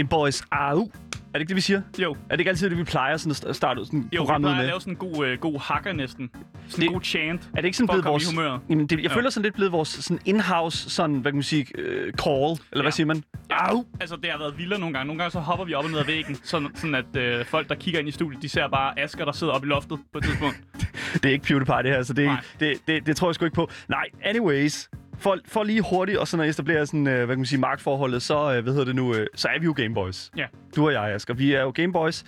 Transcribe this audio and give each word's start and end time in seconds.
Game 0.00 0.08
Boys, 0.08 0.42
au. 0.52 0.80
Er 0.80 1.32
det 1.32 1.40
ikke 1.40 1.48
det, 1.48 1.56
vi 1.56 1.60
siger? 1.60 1.82
Jo. 1.98 2.12
Er 2.12 2.16
det 2.30 2.40
ikke 2.40 2.48
altid 2.50 2.70
det, 2.70 2.78
vi 2.78 2.84
plejer 2.84 3.16
sådan 3.16 3.50
at 3.50 3.56
starte 3.56 3.84
sådan 3.84 4.00
Jo, 4.00 4.06
vi 4.10 4.16
programmet 4.16 4.42
plejer 4.48 4.56
med? 4.56 4.64
at 4.64 4.68
lave 4.68 4.80
sådan 4.80 4.92
en 4.92 4.96
god, 4.96 5.26
øh, 5.26 5.38
god 5.38 5.60
hakker 5.60 5.92
næsten. 5.92 6.30
Sådan 6.68 6.82
en 6.82 6.86
Det- 6.88 6.92
god 6.94 7.02
chant. 7.02 7.42
Er 7.42 7.56
det 7.56 7.64
ikke 7.64 7.76
sådan 7.76 7.88
blevet 7.88 8.04
vores... 8.04 8.30
humør? 8.30 8.58
Jamen, 8.70 8.86
det, 8.86 8.96
jeg 8.96 9.04
Jo. 9.04 9.14
føler 9.14 9.30
sådan 9.30 9.42
lidt 9.42 9.54
blevet 9.54 9.72
vores 9.72 9.88
sådan 9.88 10.18
in-house, 10.24 10.90
sådan, 10.90 11.16
hvad 11.16 11.32
kan 11.32 11.36
man 11.36 11.42
sige, 11.42 11.66
øh, 11.78 12.12
call, 12.12 12.34
eller 12.36 12.58
hvad 12.72 12.82
Ja. 12.84 12.90
siger 12.90 13.06
man? 13.06 13.24
Ja. 13.50 13.70
Au! 13.70 13.84
Altså, 14.00 14.16
det 14.16 14.30
har 14.30 14.38
været 14.38 14.58
vildere 14.58 14.80
nogle 14.80 14.92
gange. 14.94 15.06
Nogle 15.06 15.18
gange 15.18 15.32
så 15.32 15.40
hopper 15.40 15.64
vi 15.64 15.74
op 15.74 15.84
og 15.84 15.90
ned 15.90 15.98
ad 15.98 16.04
væggen, 16.04 16.34
sådan, 16.44 16.68
sådan 16.74 16.94
at 16.94 17.16
øh, 17.16 17.44
folk, 17.44 17.68
der 17.68 17.74
kigger 17.74 18.00
ind 18.00 18.08
i 18.08 18.12
studiet, 18.12 18.42
de 18.42 18.48
ser 18.48 18.68
bare 18.68 18.98
Asger, 19.00 19.24
der 19.24 19.32
sidder 19.32 19.52
oppe 19.52 19.66
i 19.66 19.68
loftet 19.68 19.98
på 20.12 20.18
et 20.18 20.24
tidspunkt. 20.24 20.56
Det 21.22 21.24
er 21.24 21.30
ikke 21.32 21.44
PewDiePie, 21.44 21.82
det 21.82 21.90
her, 21.90 22.02
så 22.02 22.12
det, 22.12 22.26
er 22.26 22.30
ikke- 22.30 22.44
det, 22.60 22.86
det, 22.86 23.06
det 23.06 23.16
tror 23.16 23.28
jeg 23.28 23.34
sgu 23.34 23.44
ikke 23.44 23.54
på. 23.54 23.70
Nej, 23.88 24.04
anyways. 24.24 24.88
For, 25.20 25.38
for 25.48 25.62
lige 25.62 25.82
hurtigt, 25.90 26.18
og 26.18 26.28
sådan 26.28 26.44
at 26.44 26.50
etablere 26.50 26.86
sådan, 26.86 27.06
øh, 27.06 27.16
hvad 27.16 27.26
kan 27.26 27.38
man 27.38 27.46
sige, 27.46 27.58
magtforholdet, 27.60 28.22
så, 28.22 28.54
øh, 28.54 28.62
hvad 28.62 28.72
hedder 28.72 28.84
det 28.86 28.94
nu, 28.96 29.14
øh, 29.14 29.26
så 29.34 29.48
er 29.48 29.58
vi 29.58 29.64
jo 29.64 29.72
Gameboys. 29.76 30.30
Ja. 30.36 30.46
Du 30.76 30.86
og 30.86 30.92
jeg, 30.92 31.02
Asger. 31.14 31.34
Vi 31.34 31.52
er 31.52 31.60
jo 31.62 31.70
Gameboys, 31.74 32.24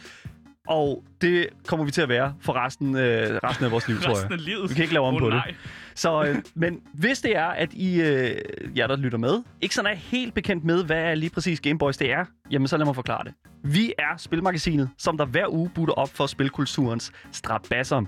og 0.68 1.05
det 1.20 1.46
kommer 1.66 1.87
vi 1.87 1.91
til 1.92 2.02
at 2.02 2.09
være 2.09 2.34
for 2.41 2.65
resten, 2.65 2.96
øh, 2.96 3.38
resten 3.45 3.65
af 3.65 3.70
vores 3.70 3.88
liv, 3.88 3.96
tror 4.01 4.10
jeg. 4.10 4.16
Resten 4.16 4.32
af 4.32 4.45
livet. 4.45 4.70
Vi 4.70 4.74
kan 4.74 4.82
ikke 4.82 4.95
lave 4.95 5.07
om 5.07 5.15
Åh, 5.15 5.20
på 5.20 5.26
det. 5.26 5.35
nej. 5.35 5.54
Så, 5.95 6.24
øh, 6.24 6.37
men 6.54 6.80
hvis 6.95 7.20
det 7.20 7.37
er, 7.37 7.46
at 7.46 7.73
I, 7.73 8.01
øh, 8.01 8.35
jer 8.76 8.87
der 8.87 8.96
lytter 8.96 9.18
med, 9.18 9.43
ikke 9.60 9.74
sådan 9.74 9.90
er 9.90 9.96
helt 9.96 10.35
bekendt 10.35 10.65
med, 10.65 10.85
hvad 10.85 11.16
lige 11.16 11.30
præcis 11.30 11.60
Gameboys 11.60 11.96
det 11.96 12.13
er, 12.13 12.24
jamen 12.52 12.68
så 12.68 12.76
lad 12.76 12.86
mig 12.86 12.95
forklare 12.95 13.24
det. 13.24 13.34
Vi 13.64 13.92
er 13.98 14.16
Spilmagasinet, 14.16 14.90
som 14.98 15.16
der 15.16 15.24
hver 15.24 15.52
uge 15.52 15.70
butter 15.74 15.95
op 15.95 16.08
for 16.08 16.26
spilkulturens 16.26 17.12
strabasser. 17.32 18.02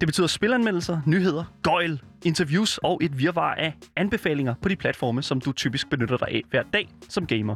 Det 0.00 0.08
betyder 0.08 0.26
spilanmeldelser, 0.26 1.00
nyheder, 1.06 1.44
gøjl, 1.62 2.00
interviews 2.24 2.78
og 2.78 3.00
et 3.02 3.18
virvar 3.18 3.54
af 3.54 3.74
anbefalinger 3.96 4.54
på 4.62 4.68
de 4.68 4.76
platforme, 4.76 5.22
som 5.22 5.40
du 5.40 5.52
typisk 5.52 5.90
benytter 5.90 6.16
dig 6.16 6.28
af 6.28 6.42
hver 6.50 6.62
dag 6.72 6.88
som 7.08 7.26
gamer. 7.26 7.54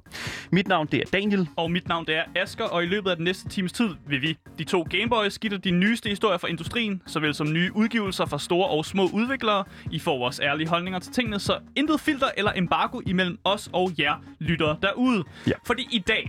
Mit 0.52 0.68
navn 0.68 0.86
det 0.86 1.00
er 1.00 1.04
Daniel, 1.12 1.48
Og 1.56 1.70
mit 1.70 1.88
navn 1.88 2.06
det 2.06 2.16
er 2.16 2.24
Asker, 2.36 2.64
og 2.64 2.82
i 2.82 2.86
løbet 2.86 3.10
af 3.10 3.16
den 3.16 3.24
næste 3.24 3.48
times 3.48 3.72
tid 3.72 3.88
vil 4.06 4.22
vi, 4.22 4.38
de 4.58 4.64
to 4.64 4.86
Gameboys, 4.90 5.38
give 5.38 5.50
dig 5.50 5.64
de 5.64 5.70
nyeste 5.70 6.08
historier 6.08 6.38
fra 6.38 6.48
industrien, 6.48 7.02
såvel 7.06 7.34
som 7.34 7.52
nye 7.52 7.70
udgivelser 7.74 8.26
fra 8.26 8.38
store 8.38 8.68
og 8.68 8.84
små 8.84 9.08
udviklere. 9.12 9.64
I 9.90 9.98
får 9.98 10.18
vores 10.18 10.40
ærlige 10.40 10.68
holdninger 10.68 10.98
til 10.98 11.12
tingene, 11.12 11.38
så 11.38 11.58
intet 11.76 12.00
filter 12.00 12.26
eller 12.36 12.52
embargo 12.56 13.00
imellem 13.06 13.38
os 13.44 13.70
og 13.72 13.92
jer 13.98 14.14
lyttere 14.38 14.76
derude. 14.82 15.24
Ja. 15.46 15.52
Fordi 15.66 15.88
i 15.90 15.98
dag, 15.98 16.23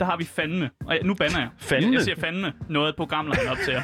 der 0.00 0.06
har 0.06 0.16
vi 0.16 0.24
fandme, 0.24 0.70
og 0.86 0.94
jeg- 0.94 1.02
nu 1.04 1.14
banner 1.14 1.38
jeg. 1.38 1.48
Fandme? 1.58 1.86
Jeg, 1.86 1.94
jeg 1.94 2.02
siger 2.02 2.16
fandme 2.20 2.52
noget 2.68 2.86
af 2.86 2.90
et 2.90 2.96
program 2.96 3.28
op 3.50 3.56
til 3.64 3.72
jer. 3.72 3.82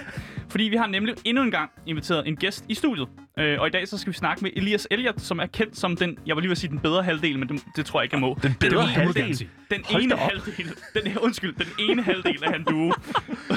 Fordi 0.49 0.65
vi 0.65 0.77
har 0.77 0.87
nemlig 0.87 1.15
endnu 1.25 1.43
en 1.43 1.51
gang 1.51 1.71
inviteret 1.87 2.29
en 2.29 2.37
gæst 2.37 2.65
i 2.69 2.75
studiet. 2.75 3.09
Øh, 3.39 3.61
og 3.61 3.67
i 3.67 3.71
dag 3.71 3.89
så 3.89 3.99
skal 3.99 4.13
vi 4.13 4.17
snakke 4.17 4.43
med 4.43 4.51
Elias 4.57 4.89
Elliot, 4.91 5.21
som 5.21 5.39
er 5.39 5.47
kendt 5.47 5.77
som 5.77 5.97
den, 5.97 6.19
jeg 6.27 6.37
vil 6.37 6.43
lige 6.43 6.49
vil 6.49 6.57
sige 6.57 6.71
den 6.71 6.79
bedre 6.79 7.03
halvdel, 7.03 7.39
men 7.39 7.49
det, 7.49 7.63
det 7.77 7.87
tror 7.87 8.01
jeg 8.01 8.05
ikke, 8.05 8.15
jeg 8.15 8.21
må. 8.21 8.39
Den 8.43 8.55
bedre 8.55 8.83
du 8.83 8.87
halvdel? 8.87 9.49
Den 9.71 9.85
Hold 9.91 10.03
ene 10.03 10.17
halvdel. 10.17 10.73
Den, 10.95 11.19
undskyld, 11.19 11.55
den 11.55 11.67
ene 11.79 12.03
halvdel 12.03 12.45
af 12.45 12.53
han 12.53 12.65
duo. 12.65 12.93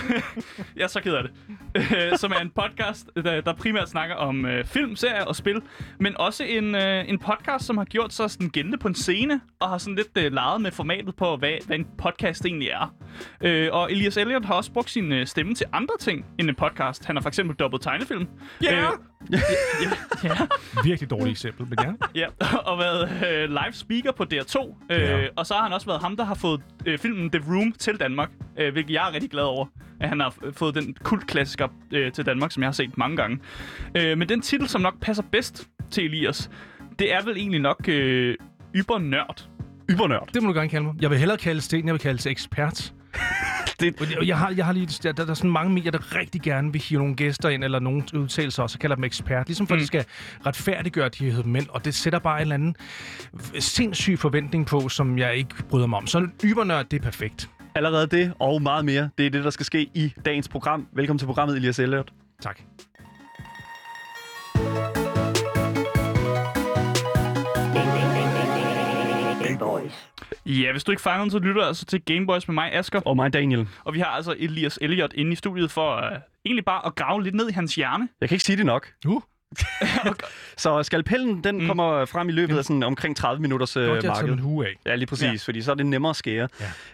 jeg 0.78 0.84
er 0.84 0.88
så 0.88 1.02
ked 1.02 1.14
af 1.14 1.24
det. 1.24 1.32
Øh, 1.76 2.18
som 2.18 2.32
er 2.32 2.40
en 2.40 2.50
podcast, 2.50 3.10
der, 3.16 3.42
der 3.42 3.54
primært 3.54 3.90
snakker 3.90 4.16
om 4.16 4.46
øh, 4.46 4.66
film, 4.66 4.96
serier 4.96 5.26
og 5.26 5.36
spil. 5.36 5.62
Men 6.00 6.18
også 6.18 6.44
en, 6.44 6.76
øh, 6.76 7.10
en 7.10 7.20
podcast, 7.20 7.66
som 7.66 7.78
har 7.78 7.86
gjort 7.86 8.14
sig 8.14 8.32
sådan 8.32 8.50
gældende 8.50 8.78
på 8.78 8.88
en 8.88 8.96
scene, 8.96 9.42
og 9.60 9.70
har 9.70 9.78
sådan 9.78 9.96
lidt 9.96 10.18
øh, 10.18 10.34
leget 10.34 10.62
med 10.62 10.72
formatet 10.72 11.16
på, 11.16 11.38
hvad, 11.38 11.52
hvad 11.68 11.78
en 11.78 11.88
podcast 11.98 12.46
egentlig 12.46 12.70
er. 12.70 12.96
Øh, 13.42 13.70
og 13.72 13.92
Elias 13.92 14.18
Elliot 14.18 14.46
har 14.46 14.54
også 14.54 14.72
brugt 14.72 14.90
sin 14.90 15.12
øh, 15.12 15.28
stemme 15.28 15.56
til 15.56 15.66
andre 15.74 15.94
ting 16.00 16.26
end 16.40 16.50
en 16.50 16.56
podcast. 16.56 17.06
Han 17.06 17.16
har 17.16 17.22
for 17.22 17.30
eksempel 17.30 17.56
dobbelt 17.56 17.84
tegnefilm. 17.84 18.28
Ja! 18.64 18.82
Øh, 18.82 18.88
ja, 19.32 19.38
ja, 20.24 20.30
Virkelig 20.84 21.10
dårligt 21.10 21.32
eksempel, 21.32 21.68
men 21.70 21.78
ja. 22.16 22.22
Ja, 22.22 22.28
og 22.72 22.78
været 22.80 23.10
øh, 23.28 23.50
live 23.50 23.74
speaker 23.74 24.12
på 24.12 24.26
DR2. 24.34 24.76
Øh, 24.92 25.00
Ja. 25.02 25.28
Og 25.36 25.46
så 25.46 25.54
har 25.54 25.64
han 25.64 25.74
også 25.74 25.88
været 25.88 26.02
ham, 26.02 26.18
der 26.18 26.24
har 26.24 26.36
fået 26.36 26.62
øh, 26.86 26.98
filmen 26.98 27.30
The 27.32 27.44
Room 27.54 27.72
til 27.72 27.98
Danmark. 28.00 28.30
Øh, 28.60 28.72
hvilket 28.74 28.94
jeg 28.94 29.10
er 29.10 29.14
rigtig 29.14 29.30
glad 29.32 29.44
over. 29.44 29.66
At 30.00 30.10
han 30.10 30.20
har 30.20 30.34
fået 30.54 30.76
den 30.76 30.96
kultklassiker 31.04 31.68
øh, 31.92 32.12
til 32.12 32.26
Danmark, 32.26 32.52
som 32.52 32.64
jeg 32.64 32.68
har 32.68 32.74
set 32.74 32.98
mange 32.98 33.18
gange. 33.18 33.40
Øh, 33.96 34.18
men 34.18 34.30
den 34.30 34.42
titel, 34.42 34.68
som 34.68 34.82
nok 34.82 35.00
passer 35.02 35.24
bedst 35.32 35.68
til 35.92 36.06
Elias, 36.06 36.50
det 37.00 37.14
er 37.14 37.24
vel 37.24 37.38
egentlig 37.38 37.60
nok 37.62 37.88
øh, 37.88 38.36
Ybernørd. 38.76 39.48
Ybernørd. 39.92 40.30
Det 40.34 40.44
må 40.44 40.48
du 40.50 40.54
gerne 40.58 40.70
kalde 40.70 40.86
mig. 40.86 40.94
Jeg 41.02 41.10
vil 41.10 41.18
hellere 41.18 41.38
kalde 41.38 41.62
Sten, 41.62 41.86
jeg 41.86 41.94
vil 41.94 42.02
kalde 42.02 42.30
ekspert. 42.30 42.94
Det, 43.80 44.18
Og 44.18 44.28
Jeg 44.28 44.38
har, 44.38 44.50
jeg 44.50 44.66
har 44.66 44.74
lige, 44.74 44.88
der, 45.04 45.12
der, 45.12 45.26
er 45.30 45.34
sådan 45.34 45.52
mange 45.52 45.74
medier, 45.74 45.92
der 45.92 46.16
rigtig 46.16 46.42
gerne 46.42 46.72
vil 46.72 46.82
hive 46.82 47.00
nogle 47.00 47.16
gæster 47.16 47.50
ind, 47.50 47.64
eller 47.64 47.80
nogle 47.80 48.04
udtalelser, 48.14 48.64
og 48.64 48.70
så 48.70 48.80
kalder 48.80 48.96
dem 48.96 49.04
ekspert. 49.04 49.48
Ligesom 49.48 49.68
for, 49.68 49.76
mm. 49.76 49.78
at 49.78 49.82
de 49.82 49.88
skal 49.88 50.06
retfærdiggøre, 50.46 51.06
at 51.06 51.20
de 51.20 51.26
hedder 51.26 51.44
dem 51.44 51.56
ind. 51.56 51.68
Og 51.70 51.86
det 51.86 51.96
sætter 51.96 52.20
bare 52.20 52.38
en 52.38 52.42
eller 52.42 52.56
anden 52.56 52.76
sindssyg 53.60 54.20
forventning 54.20 54.66
på, 54.66 54.90
som 54.90 55.18
jeg 55.18 55.36
ikke 55.36 55.56
bryder 55.70 55.88
mig 55.88 55.98
om. 55.98 56.08
Så 56.08 56.28
ybernørd, 56.44 56.86
det 56.86 57.00
er 57.00 57.04
perfekt. 57.04 57.50
allerede 57.76 58.08
det 58.08 58.34
og 58.40 58.62
meget 58.62 58.86
mere, 58.86 59.10
det 59.18 59.26
er 59.26 59.30
det, 59.30 59.44
der 59.44 59.50
skal 59.50 59.66
ske 59.66 59.82
i 59.94 60.14
dagens 60.26 60.48
program. 60.48 60.88
Velkommen 60.94 61.20
til 61.20 61.26
programmet, 61.26 61.58
Elias 61.58 61.80
Elliot. 61.80 62.12
Tak. 62.42 62.60
Gameboys. 69.44 70.10
Ja, 70.46 70.72
hvis 70.72 70.84
du 70.84 70.92
ikke 70.92 71.02
fanger 71.02 71.22
den, 71.22 71.32
så 71.32 71.40
lytter 71.40 71.66
altså 71.66 71.86
til 71.86 72.02
Gameboys 72.02 72.48
med 72.48 72.54
mig, 72.54 72.74
Asker. 72.74 73.02
Og 73.06 73.16
mig, 73.16 73.34
Daniel. 73.34 73.68
Og 73.84 73.94
vi 73.94 74.00
har 74.00 74.06
altså 74.06 74.36
Elias 74.40 74.80
Elliot 74.82 75.14
inde 75.14 75.32
i 75.32 75.36
studiet 75.36 75.72
for 75.72 75.96
øh, 75.96 76.18
egentlig 76.46 76.66
bare 76.66 76.86
at 76.86 76.96
grave 76.96 77.24
lidt 77.24 77.36
ned 77.36 77.50
i 77.50 77.54
hans 77.54 77.76
hjerne. 77.76 78.10
Jeg 78.22 78.30
kan 78.30 78.36
ikke 78.36 78.46
sige 78.46 78.58
det 78.58 78.66
nok. 78.66 78.88
Uh, 79.08 79.22
Så 80.58 80.84
skalpellen, 80.84 81.44
den 81.44 81.62
mm. 81.62 81.68
kommer 81.68 82.06
frem 82.06 82.30
i 82.30 82.32
løbet 82.32 82.58
af 82.58 82.64
sådan 82.66 82.84
omkring 82.84 83.16
30 83.16 83.42
minutters 83.42 83.78
øh, 83.78 84.04
marked. 84.06 84.30
min 84.30 84.40
hue 84.40 84.66
af. 84.68 84.74
Ja, 84.86 84.96
lige 84.96 85.08
præcis, 85.08 85.24
ja. 85.26 85.32
Ja. 85.32 85.38
fordi 85.46 85.62
så 85.62 85.72
er 85.72 85.76
det 85.76 85.86
nemmere 85.86 86.10
at 86.10 86.16
skære. 86.16 86.48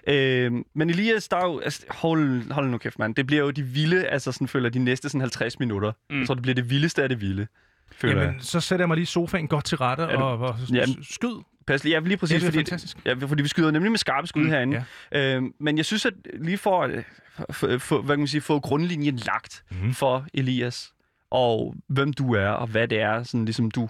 Ja. 0.07 0.13
Øh, 0.46 0.52
men 0.75 0.90
Elias, 0.90 1.28
der 1.28 1.38
er 1.38 1.46
jo, 1.46 1.59
altså, 1.59 1.85
hold, 1.90 2.52
hold 2.52 2.67
nu 2.69 2.78
kæft, 2.78 3.00
mand. 3.00 3.16
Det 3.16 3.28
bliver 3.28 3.44
jo 3.44 3.52
de 3.52 3.63
vilde, 3.63 4.07
altså 4.07 4.31
sådan 4.31 4.47
føler 4.47 4.69
de 4.69 4.79
næste 4.79 5.09
sådan 5.09 5.22
50 5.22 5.59
minutter. 5.59 5.91
Mm. 6.09 6.19
Jeg 6.19 6.28
tror, 6.28 6.34
det 6.35 6.41
bliver 6.41 6.56
det 6.56 6.69
vildeste 6.69 7.03
af 7.03 7.09
det 7.09 7.22
vilde. 7.22 7.47
Føler 7.91 8.22
Jamen, 8.22 8.35
jeg. 8.35 8.44
så 8.44 8.59
sætter 8.59 8.84
jeg 8.84 8.88
mig 8.88 8.96
lige 8.96 9.03
i 9.03 9.06
sofaen 9.06 9.47
godt 9.47 9.66
til 9.66 9.78
rette 9.78 10.03
du- 10.03 10.09
og, 10.09 10.38
og 10.40 10.56
Jamen, 10.73 11.03
skyd. 11.03 11.35
Pas 11.67 11.83
lige, 11.83 11.93
ja, 11.93 11.99
lige 11.99 12.09
Ja, 12.11 12.15
præcis, 12.17 12.35
det 12.35 12.47
er 12.47 12.51
fordi, 12.51 12.57
fantastisk. 12.57 12.97
ja, 13.05 13.13
fordi 13.13 13.41
vi 13.41 13.47
skyder 13.47 13.71
nemlig 13.71 13.91
med 13.91 13.99
skarpe 13.99 14.27
skud 14.27 14.41
mm, 14.43 14.49
herinde. 14.49 14.85
Ja. 15.11 15.35
Øh, 15.35 15.43
men 15.59 15.77
jeg 15.77 15.85
synes, 15.85 16.05
at 16.05 16.13
lige 16.33 16.57
for 16.57 16.83
at 16.83 17.03
få, 17.51 17.79
få, 17.79 18.01
hvad 18.01 18.15
kan 18.15 18.19
man 18.19 18.27
sige, 18.27 18.41
få 18.41 18.59
grundlinjen 18.59 19.15
lagt 19.15 19.63
mm. 19.71 19.93
for 19.93 20.25
Elias, 20.33 20.93
og 21.31 21.75
hvem 21.89 22.13
du 22.13 22.33
er, 22.33 22.47
og 22.47 22.67
hvad 22.67 22.87
det 22.87 22.99
er, 23.01 23.23
sådan 23.23 23.45
ligesom 23.45 23.71
du... 23.71 23.89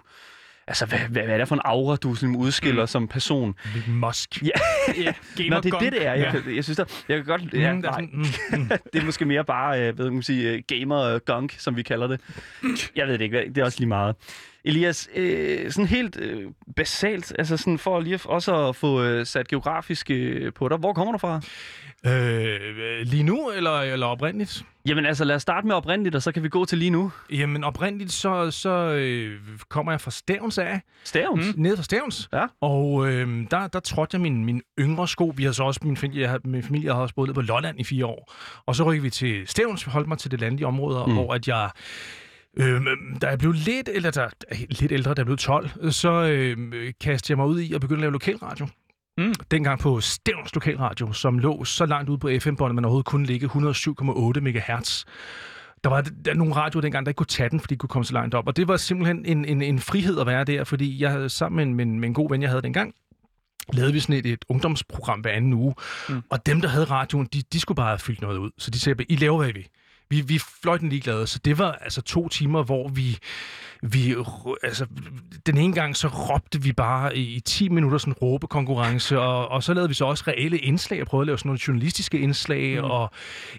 Altså, 0.67 0.85
hvad, 0.85 0.99
hvad, 0.99 1.23
hvad 1.23 1.33
er 1.33 1.37
det 1.37 1.47
for 1.47 1.55
en 1.55 1.61
aura, 1.65 1.95
du 1.95 2.15
sådan 2.15 2.35
udskiller 2.35 2.83
mm. 2.83 2.87
som 2.87 3.07
person? 3.07 3.55
Lidt 3.73 3.87
musk. 3.87 4.41
Ja, 4.43 4.49
Ja, 5.03 5.13
Gamer 5.37 5.49
Nå, 5.55 5.61
det 5.61 5.73
er 5.73 5.79
det, 5.79 5.91
det 5.93 6.05
er. 6.05 6.13
Jeg, 6.13 6.33
Ja. 6.33 6.49
ja. 6.49 6.55
jeg 6.55 6.63
synes, 6.63 6.77
der, 6.77 6.85
jeg 7.09 7.17
kan 7.17 7.25
godt... 7.25 7.53
Ja, 7.53 7.59
Ja, 7.59 7.73
mm, 7.73 7.77
er 7.83 7.91
nej, 7.91 8.01
mm, 8.01 8.25
mm. 8.59 8.67
det 8.93 9.01
er 9.01 9.05
måske 9.05 9.25
mere 9.25 9.45
bare, 9.45 9.81
øh, 9.81 9.95
hvad 9.95 10.05
kan 10.05 10.13
man 10.13 10.23
sige, 10.23 10.51
øh, 10.51 10.61
gamer-gunk, 10.67 11.55
som 11.57 11.75
vi 11.77 11.83
kalder 11.83 12.07
det. 12.07 12.21
Jeg 12.95 13.07
ved 13.07 13.13
det 13.13 13.21
ikke, 13.21 13.37
det 13.47 13.57
er 13.57 13.65
også 13.65 13.79
lige 13.79 13.87
meget. 13.87 14.15
Elias, 14.65 15.09
øh, 15.15 15.71
sådan 15.71 15.87
helt 15.87 16.17
øh, 16.21 16.43
basalt, 16.75 17.33
altså 17.39 17.57
sådan 17.57 17.77
for 17.77 17.99
lige 17.99 18.19
også 18.25 18.67
at 18.67 18.75
få 18.75 19.03
øh, 19.03 19.25
sat 19.25 19.47
geografisk 19.47 20.09
øh, 20.11 20.53
på 20.53 20.69
dig. 20.69 20.77
Hvor 20.77 20.93
kommer 20.93 21.11
du 21.11 21.17
fra? 21.17 21.41
Øh, 22.05 23.01
lige 23.03 23.23
nu, 23.23 23.49
eller, 23.49 23.79
eller 23.81 24.05
oprindeligt? 24.05 24.63
Jamen 24.85 25.05
altså, 25.05 25.23
lad 25.23 25.35
os 25.35 25.41
starte 25.41 25.67
med 25.67 25.75
oprindeligt, 25.75 26.15
og 26.15 26.21
så 26.21 26.31
kan 26.31 26.43
vi 26.43 26.49
gå 26.49 26.65
til 26.65 26.77
lige 26.77 26.89
nu. 26.91 27.11
Jamen 27.31 27.63
oprindeligt, 27.63 28.11
så, 28.11 28.51
så 28.51 28.69
øh, 28.69 29.39
kommer 29.69 29.91
jeg 29.91 30.01
fra 30.01 30.11
Stævns 30.11 30.57
af, 30.57 30.81
Stævns. 31.03 31.45
Mm. 31.55 31.61
nede 31.63 31.75
fra 31.75 31.83
Stævns. 31.83 32.29
Ja. 32.33 32.45
Og 32.61 33.07
øh, 33.07 33.45
der, 33.51 33.67
der 33.67 33.79
trådte 33.79 34.15
jeg 34.15 34.21
min, 34.21 34.45
min 34.45 34.61
yngre 34.79 35.07
sko. 35.07 35.33
Vi 35.37 35.43
har 35.43 35.51
så 35.51 35.63
også, 35.63 35.79
min 35.83 35.97
familie, 35.97 36.21
jeg 36.21 36.29
har- 36.29 36.39
min 36.45 36.63
familie 36.63 36.93
har 36.93 36.99
også 37.01 37.15
boet 37.15 37.33
på 37.35 37.41
Lolland 37.41 37.79
i 37.79 37.83
fire 37.83 38.05
år. 38.05 38.33
Og 38.65 38.75
så 38.75 38.83
rykkede 38.83 39.03
vi 39.03 39.09
til 39.09 39.47
Stævns, 39.47 39.83
holdt 39.83 40.07
mig 40.07 40.17
til 40.17 40.31
det 40.31 40.41
landlige 40.41 40.67
områder, 40.67 41.05
mm. 41.05 41.13
hvor 41.13 41.33
at 41.33 41.47
jeg... 41.47 41.69
Øh, 42.57 42.81
da 43.21 43.27
jeg 43.27 43.39
blev 43.39 43.51
lidt, 43.51 43.89
eller 43.89 44.11
der, 44.11 44.29
lidt 44.69 44.91
ældre, 44.91 45.13
da 45.13 45.19
jeg 45.19 45.25
blev 45.25 45.37
12, 45.37 45.91
så 45.91 46.11
øh, 46.11 46.93
kastede 47.01 47.31
jeg 47.31 47.37
mig 47.37 47.47
ud 47.47 47.59
i 47.59 47.73
at 47.73 47.81
begynde 47.81 47.97
at 47.97 48.01
lave 48.01 48.11
lokalradio. 48.11 48.67
Mm. 49.17 49.33
Dengang 49.51 49.79
på 49.79 50.01
Stævns 50.01 50.55
Lokalradio, 50.55 51.13
som 51.13 51.39
lå 51.39 51.65
så 51.65 51.85
langt 51.85 52.09
ude 52.09 52.17
på 52.17 52.29
FM-båndet, 52.39 52.75
man 52.75 52.85
overhovedet 52.85 53.05
kunne 53.05 53.25
ligge 53.25 53.47
107,8 53.47 54.39
MHz. 54.39 55.05
Der 55.83 55.89
var 55.89 56.01
der 56.01 56.33
nogle 56.33 56.55
radioer 56.55 56.81
dengang, 56.81 57.05
der 57.05 57.09
ikke 57.09 57.17
kunne 57.17 57.27
tage 57.27 57.49
den, 57.49 57.59
fordi 57.59 57.73
de 57.73 57.77
kunne 57.77 57.87
komme 57.89 58.05
så 58.05 58.13
langt 58.13 58.35
op. 58.35 58.47
Og 58.47 58.57
det 58.57 58.67
var 58.67 58.77
simpelthen 58.77 59.25
en, 59.25 59.45
en, 59.45 59.61
en 59.61 59.79
frihed 59.79 60.19
at 60.19 60.27
være 60.27 60.43
der, 60.43 60.63
fordi 60.63 61.03
jeg 61.03 61.31
sammen 61.31 61.55
med 61.57 61.65
en, 61.65 61.75
med 61.75 61.99
med 61.99 62.07
en 62.07 62.13
god 62.13 62.29
ven, 62.29 62.41
jeg 62.41 62.49
havde 62.49 62.61
dengang, 62.61 62.93
lavede 63.73 63.93
vi 63.93 63.99
sådan 63.99 64.15
et, 64.15 64.25
et 64.25 64.45
ungdomsprogram 64.49 65.19
hver 65.19 65.31
anden 65.31 65.53
uge. 65.53 65.75
Mm. 66.09 66.21
Og 66.29 66.45
dem, 66.45 66.61
der 66.61 66.67
havde 66.67 66.85
radioen, 66.85 67.27
de, 67.33 67.41
de 67.53 67.59
skulle 67.59 67.75
bare 67.75 67.87
have 67.87 67.99
fyldt 67.99 68.21
noget 68.21 68.37
ud. 68.37 68.51
Så 68.57 68.71
de 68.71 68.79
sagde, 68.79 69.05
I 69.09 69.15
laver, 69.15 69.37
hvad 69.37 69.49
I 69.49 69.53
vil. 69.53 69.67
Vi, 70.09 70.21
vi 70.21 70.39
fløjt 70.61 70.81
den 70.81 70.89
ligeglade, 70.89 71.27
så 71.27 71.39
det 71.45 71.57
var 71.57 71.71
altså 71.71 72.01
to 72.01 72.27
timer, 72.27 72.63
hvor 72.63 72.87
vi, 72.87 73.17
vi 73.81 74.15
altså, 74.63 74.85
den 75.45 75.57
ene 75.57 75.73
gang 75.73 75.95
så 75.95 76.07
råbte 76.07 76.61
vi 76.61 76.73
bare 76.73 77.17
i, 77.17 77.35
i 77.35 77.39
10 77.39 77.69
minutter 77.69 77.97
sådan 77.97 78.11
en 78.11 78.15
råbekonkurrence, 78.21 79.19
og, 79.19 79.47
og 79.47 79.63
så 79.63 79.73
lavede 79.73 79.89
vi 79.89 79.93
så 79.93 80.05
også 80.05 80.23
reelle 80.27 80.57
indslag, 80.57 81.01
og 81.01 81.07
prøvede 81.07 81.23
at 81.23 81.27
lave 81.27 81.37
sådan 81.37 81.49
nogle 81.49 81.59
journalistiske 81.67 82.19
indslag, 82.19 82.77
mm. 82.81 82.83
og 82.83 83.11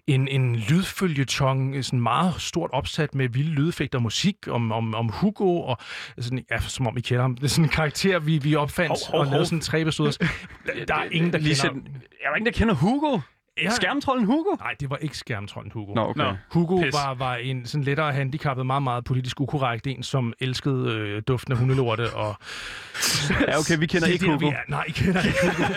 en, 0.06 0.28
en 0.28 0.56
lydfølgetong, 0.56 1.84
sådan 1.84 2.00
meget 2.00 2.34
stort 2.38 2.70
opsat 2.72 3.14
med 3.14 3.28
vilde 3.28 3.50
lydeffekter 3.50 3.98
og 3.98 4.02
musik 4.02 4.36
om, 4.48 4.72
om, 4.72 4.94
om 4.94 5.08
Hugo, 5.08 5.60
og 5.60 5.76
sådan, 6.18 6.44
ja, 6.50 6.58
som 6.60 6.86
om 6.86 6.96
I 6.96 7.00
kender 7.00 7.22
ham. 7.22 7.34
Det 7.34 7.44
er 7.44 7.48
sådan 7.48 7.64
en 7.64 7.70
karakter, 7.70 8.18
vi, 8.18 8.38
vi 8.38 8.54
opfandt 8.54 8.88
Hov, 8.88 8.98
hov, 9.10 9.20
og 9.20 9.26
lavede 9.26 9.38
hov. 9.38 9.44
sådan 9.44 9.60
tre 9.60 9.80
episoder. 9.80 10.10
Der 10.88 10.94
er 10.94 11.04
ingen, 11.10 11.32
der 11.32 11.38
Lige 11.38 11.54
kender... 11.54 11.90
Er 12.24 12.28
der 12.28 12.36
ingen, 12.36 12.52
der 12.52 12.58
kender 12.58 12.74
Hugo? 12.74 13.18
Ja. 13.62 13.70
Skærmtrollen 13.70 14.26
Hugo? 14.26 14.56
Nej, 14.60 14.74
det 14.80 14.90
var 14.90 14.96
ikke 14.96 15.16
skærmtrollen 15.18 15.72
Hugo. 15.72 15.94
Nå, 15.94 16.00
okay. 16.00 16.20
Nå. 16.22 16.36
Hugo 16.50 16.82
Pis. 16.82 16.94
var, 16.94 17.14
var 17.14 17.34
en 17.36 17.66
sådan 17.66 17.84
lettere 17.84 18.12
handicappet, 18.12 18.66
meget, 18.66 18.82
meget 18.82 19.04
politisk 19.04 19.40
ukorrekt 19.40 19.86
en, 19.86 20.02
som 20.02 20.32
elskede 20.40 20.90
øh, 20.90 21.22
duften 21.28 21.52
af 21.52 21.58
hundelorte. 21.58 22.10
Og 22.14 22.36
Ja, 23.48 23.58
okay, 23.58 23.78
vi 23.78 23.86
kender 23.86 24.06
Det 24.06 24.08
er 24.08 24.12
ikke 24.12 24.26
der, 24.26 24.32
Hugo. 24.32 24.46
Vi 24.46 24.52
er. 24.52 24.58
Nej, 24.68 24.84
I 24.88 24.90
kender 24.90 25.22
ikke 25.22 25.38
Hugo. 25.42 25.72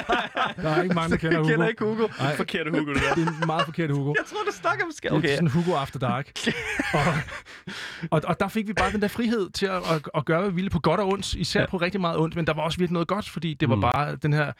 der 0.62 0.68
er 0.70 0.82
ikke 0.82 0.94
mange, 0.94 1.10
der 1.10 1.16
kender 1.16 1.30
Vi 1.30 1.42
Hugo. 1.42 1.48
kender 1.50 1.68
ikke 1.68 1.84
Hugo. 1.84 2.06
Nej, 2.18 2.36
Forkerte 2.36 2.70
Hugo, 2.70 2.94
det 2.94 3.02
der. 3.08 3.14
det 3.14 3.24
er 3.28 3.30
en 3.40 3.46
meget 3.46 3.64
forkert 3.64 3.90
Hugo. 3.90 4.14
Jeg 4.18 4.24
tror, 4.26 4.38
du 4.46 4.52
snakker 4.52 4.84
om 4.84 4.90
skær. 4.92 5.10
Okay. 5.10 5.22
Det 5.22 5.30
er 5.32 5.36
sådan 5.36 5.48
Hugo 5.50 5.72
After 5.76 5.98
Dark. 5.98 6.30
og, 6.98 7.00
og, 8.10 8.20
og 8.24 8.40
der 8.40 8.48
fik 8.48 8.68
vi 8.68 8.72
bare 8.72 8.92
den 8.92 9.02
der 9.02 9.08
frihed 9.08 9.50
til 9.50 9.66
at, 9.66 9.76
at, 9.76 10.08
at 10.14 10.24
gøre, 10.24 10.40
hvad 10.40 10.50
vi 10.50 10.54
ville 10.54 10.70
på 10.70 10.80
godt 10.80 11.00
og 11.00 11.08
ondt. 11.08 11.34
Især 11.34 11.60
Ja. 11.60 11.66
på 11.66 11.76
rigtig 11.76 12.00
meget 12.00 12.18
ondt, 12.18 12.36
men 12.36 12.46
der 12.46 12.54
var 12.54 12.62
også 12.62 12.78
virkelig 12.78 12.92
noget 12.92 13.08
godt, 13.08 13.28
fordi 13.30 13.54
det 13.54 13.68
var 13.68 13.74
mm. 13.74 13.80
bare 13.80 14.16
den 14.16 14.32
her 14.32 14.52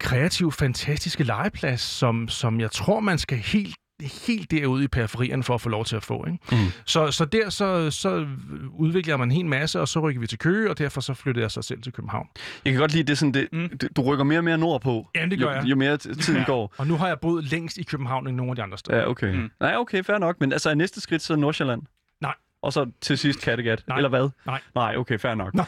kreative, 0.00 0.52
fantastiske 0.52 1.24
legeplads, 1.24 1.80
som, 1.80 2.28
som 2.28 2.60
jeg 2.60 2.70
tror, 2.70 3.00
man 3.00 3.18
skal 3.18 3.38
helt 3.38 3.76
helt 4.26 4.50
derude 4.50 4.84
i 4.84 4.88
periferierne 4.88 5.42
for 5.42 5.54
at 5.54 5.60
få 5.60 5.68
lov 5.68 5.84
til 5.84 5.96
at 5.96 6.02
få. 6.02 6.26
Ikke? 6.26 6.38
Mm. 6.52 6.56
Så, 6.84 7.10
så 7.10 7.24
der 7.24 7.50
så, 7.50 7.90
så 7.90 8.26
udvikler 8.78 9.16
mig 9.16 9.24
en 9.24 9.30
hel 9.30 9.46
masse, 9.46 9.80
og 9.80 9.88
så 9.88 10.00
rykker 10.00 10.20
vi 10.20 10.26
til 10.26 10.38
Køge, 10.38 10.70
og 10.70 10.78
derfor 10.78 11.00
så 11.00 11.14
flyttede 11.14 11.42
jeg 11.42 11.50
så 11.50 11.62
selv 11.62 11.82
til 11.82 11.92
København. 11.92 12.26
Jeg 12.64 12.72
kan 12.72 12.80
godt 12.80 12.92
lide, 12.92 13.04
det 13.04 13.18
sådan, 13.18 13.34
det, 13.34 13.48
Mm. 13.52 13.78
det, 13.78 13.96
du 13.96 14.02
rykker 14.02 14.24
mere 14.24 14.38
og 14.38 14.44
mere 14.44 14.58
nordpå. 14.58 15.08
Jamen, 15.14 15.30
det 15.30 15.38
gør 15.38 15.46
jo, 15.46 15.52
jeg. 15.52 15.64
jo 15.64 15.76
mere 15.76 15.96
tiden 15.96 16.44
går. 16.52 16.74
Og 16.78 16.86
nu 16.86 16.96
har 16.96 17.06
jeg 17.08 17.20
boet 17.20 17.44
længst 17.44 17.78
i 17.78 17.82
København 17.82 18.26
end 18.28 18.36
nogen 18.36 18.50
af 18.50 18.56
de 18.56 18.62
andre 18.62 18.78
steder. 18.78 18.98
Ja, 18.98 19.08
okay. 19.08 19.34
Mm. 19.34 19.50
Nej, 19.60 19.76
okay, 19.76 20.04
fair 20.04 20.18
nok. 20.18 20.40
Men 20.40 20.52
altså, 20.52 20.70
er 20.70 20.74
næste 20.74 21.00
skridt 21.00 21.22
så 21.22 21.36
Nordsjælland? 21.36 21.82
Og 22.64 22.72
så 22.72 22.90
til 23.00 23.18
sidst 23.18 23.40
Kattegat? 23.42 23.82
Nej. 23.88 23.96
Eller 23.96 24.08
hvad? 24.08 24.28
Nej. 24.46 24.60
Nej, 24.74 24.96
okay, 24.96 25.18
fair 25.18 25.34
nok. 25.34 25.54
Nej. 25.54 25.66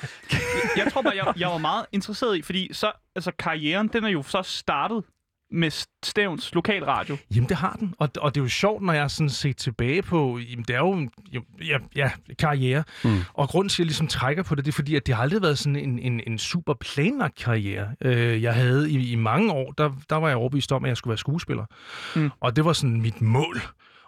Jeg 0.76 0.92
tror 0.92 1.02
bare, 1.02 1.12
jeg, 1.16 1.32
jeg 1.36 1.48
var 1.48 1.58
meget 1.58 1.86
interesseret 1.92 2.36
i, 2.36 2.42
fordi 2.42 2.68
så, 2.72 2.92
altså, 3.14 3.32
karrieren, 3.38 3.88
den 3.88 4.04
er 4.04 4.08
jo 4.08 4.22
så 4.22 4.42
startet 4.42 5.04
med 5.50 5.70
Stævns 6.04 6.54
lokalradio. 6.54 7.16
Jamen, 7.34 7.48
det 7.48 7.56
har 7.56 7.72
den. 7.80 7.94
Og, 7.98 8.08
og 8.18 8.34
det 8.34 8.40
er 8.40 8.44
jo 8.44 8.48
sjovt, 8.48 8.82
når 8.82 8.92
jeg 8.92 9.10
sådan 9.10 9.30
set 9.30 9.56
tilbage 9.56 10.02
på, 10.02 10.38
jamen, 10.38 10.64
det 10.68 10.74
er 10.74 10.78
jo, 10.78 10.92
en- 10.92 11.10
jo 11.32 11.42
ja, 11.64 11.78
ja, 11.96 12.10
karriere. 12.38 12.84
Mm. 13.04 13.18
Og 13.34 13.48
grunden 13.48 13.68
til, 13.68 13.74
at 13.74 13.78
jeg 13.78 13.86
ligesom 13.86 14.06
trækker 14.08 14.42
på 14.42 14.54
det, 14.54 14.64
det 14.64 14.70
er 14.72 14.74
fordi, 14.74 14.96
at 14.96 15.06
det 15.06 15.14
har 15.14 15.22
aldrig 15.22 15.42
været 15.42 15.58
sådan 15.58 15.76
en, 15.76 15.98
en, 15.98 16.20
en 16.26 16.38
super 16.38 16.74
planlagt 16.74 17.34
karriere. 17.34 17.88
Øh, 18.00 18.42
jeg 18.42 18.54
havde 18.54 18.90
i, 18.90 19.10
i 19.12 19.14
mange 19.14 19.52
år, 19.52 19.72
der, 19.72 19.90
der 20.10 20.16
var 20.16 20.28
jeg 20.28 20.36
overbevist 20.36 20.72
om, 20.72 20.84
at 20.84 20.88
jeg 20.88 20.96
skulle 20.96 21.12
være 21.12 21.18
skuespiller. 21.18 21.64
Mm. 22.16 22.30
Og 22.40 22.56
det 22.56 22.64
var 22.64 22.72
sådan 22.72 23.00
mit 23.00 23.20
mål. 23.22 23.60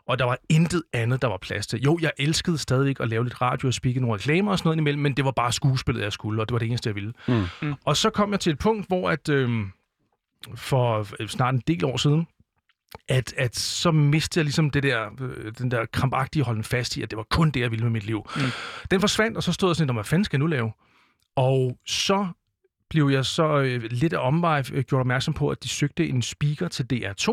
Og 0.09 0.19
der 0.19 0.25
var 0.25 0.39
intet 0.49 0.83
andet, 0.93 1.23
der 1.23 1.29
var 1.29 1.37
plads 1.37 1.67
til. 1.67 1.81
Jo, 1.83 1.99
jeg 2.03 2.13
elskede 2.19 2.59
stadig 2.59 3.01
at 3.01 3.09
lave 3.09 3.25
lidt 3.25 3.41
radio 3.43 3.69
og 3.69 3.75
spikke 3.75 4.01
nogle 4.01 4.15
reklamer 4.15 4.51
og 4.53 4.59
sådan 4.59 4.69
noget 4.69 4.79
imellem, 4.79 5.03
men 5.03 5.13
det 5.17 5.25
var 5.25 5.31
bare 5.31 5.53
skuespillet, 5.53 6.03
jeg 6.03 6.13
skulle, 6.13 6.43
og 6.43 6.49
det 6.49 6.53
var 6.53 6.59
det 6.59 6.67
eneste, 6.69 6.89
jeg 6.89 6.95
ville. 6.95 7.13
Mm. 7.29 7.45
Mm. 7.63 7.75
Og 7.85 7.97
så 7.97 8.11
kom 8.11 8.33
jeg 8.33 8.41
til 8.41 8.53
et 8.53 8.59
punkt, 8.59 8.87
hvor 8.87 9.11
at, 9.11 9.29
øh, 9.29 9.51
for 10.55 11.27
snart 11.27 11.55
en 11.55 11.63
del 11.67 11.85
år 11.85 11.97
siden, 11.97 12.27
at, 13.09 13.35
at 13.37 13.57
så 13.57 13.91
mistede 13.91 14.39
jeg 14.41 14.45
ligesom 14.45 14.71
det 14.71 14.83
der, 14.83 15.09
øh, 15.21 15.53
den 15.59 15.71
der 15.71 15.85
krampagtige 15.93 16.43
holden 16.45 16.65
fast 16.65 16.97
i, 16.97 17.03
at 17.03 17.11
det 17.11 17.17
var 17.17 17.27
kun 17.31 17.51
det, 17.51 17.61
jeg 17.61 17.71
ville 17.71 17.83
med 17.85 17.93
mit 17.93 18.05
liv. 18.07 18.27
Mm. 18.37 18.43
Den 18.91 19.01
forsvandt, 19.01 19.37
og 19.37 19.43
så 19.43 19.53
stod 19.53 19.69
jeg 19.69 19.77
sådan, 19.77 19.87
lidt, 19.87 19.95
"Nå, 19.95 19.99
hvad 19.99 20.05
fanden 20.05 20.25
skal 20.25 20.37
jeg 20.37 20.41
nu 20.41 20.47
lave? 20.47 20.73
Og 21.37 21.79
så 21.87 22.27
blev 22.91 23.09
jeg 23.13 23.25
så 23.25 23.59
øh, 23.59 23.83
lidt 23.91 24.13
af 24.13 24.27
omvej 24.27 24.63
øh, 24.73 24.85
gjort 24.85 25.01
opmærksom 25.01 25.35
på, 25.35 25.49
at 25.49 25.63
de 25.63 25.69
søgte 25.69 26.09
en 26.09 26.23
speaker 26.23 26.69
til 26.69 26.87
DR2. 26.93 27.29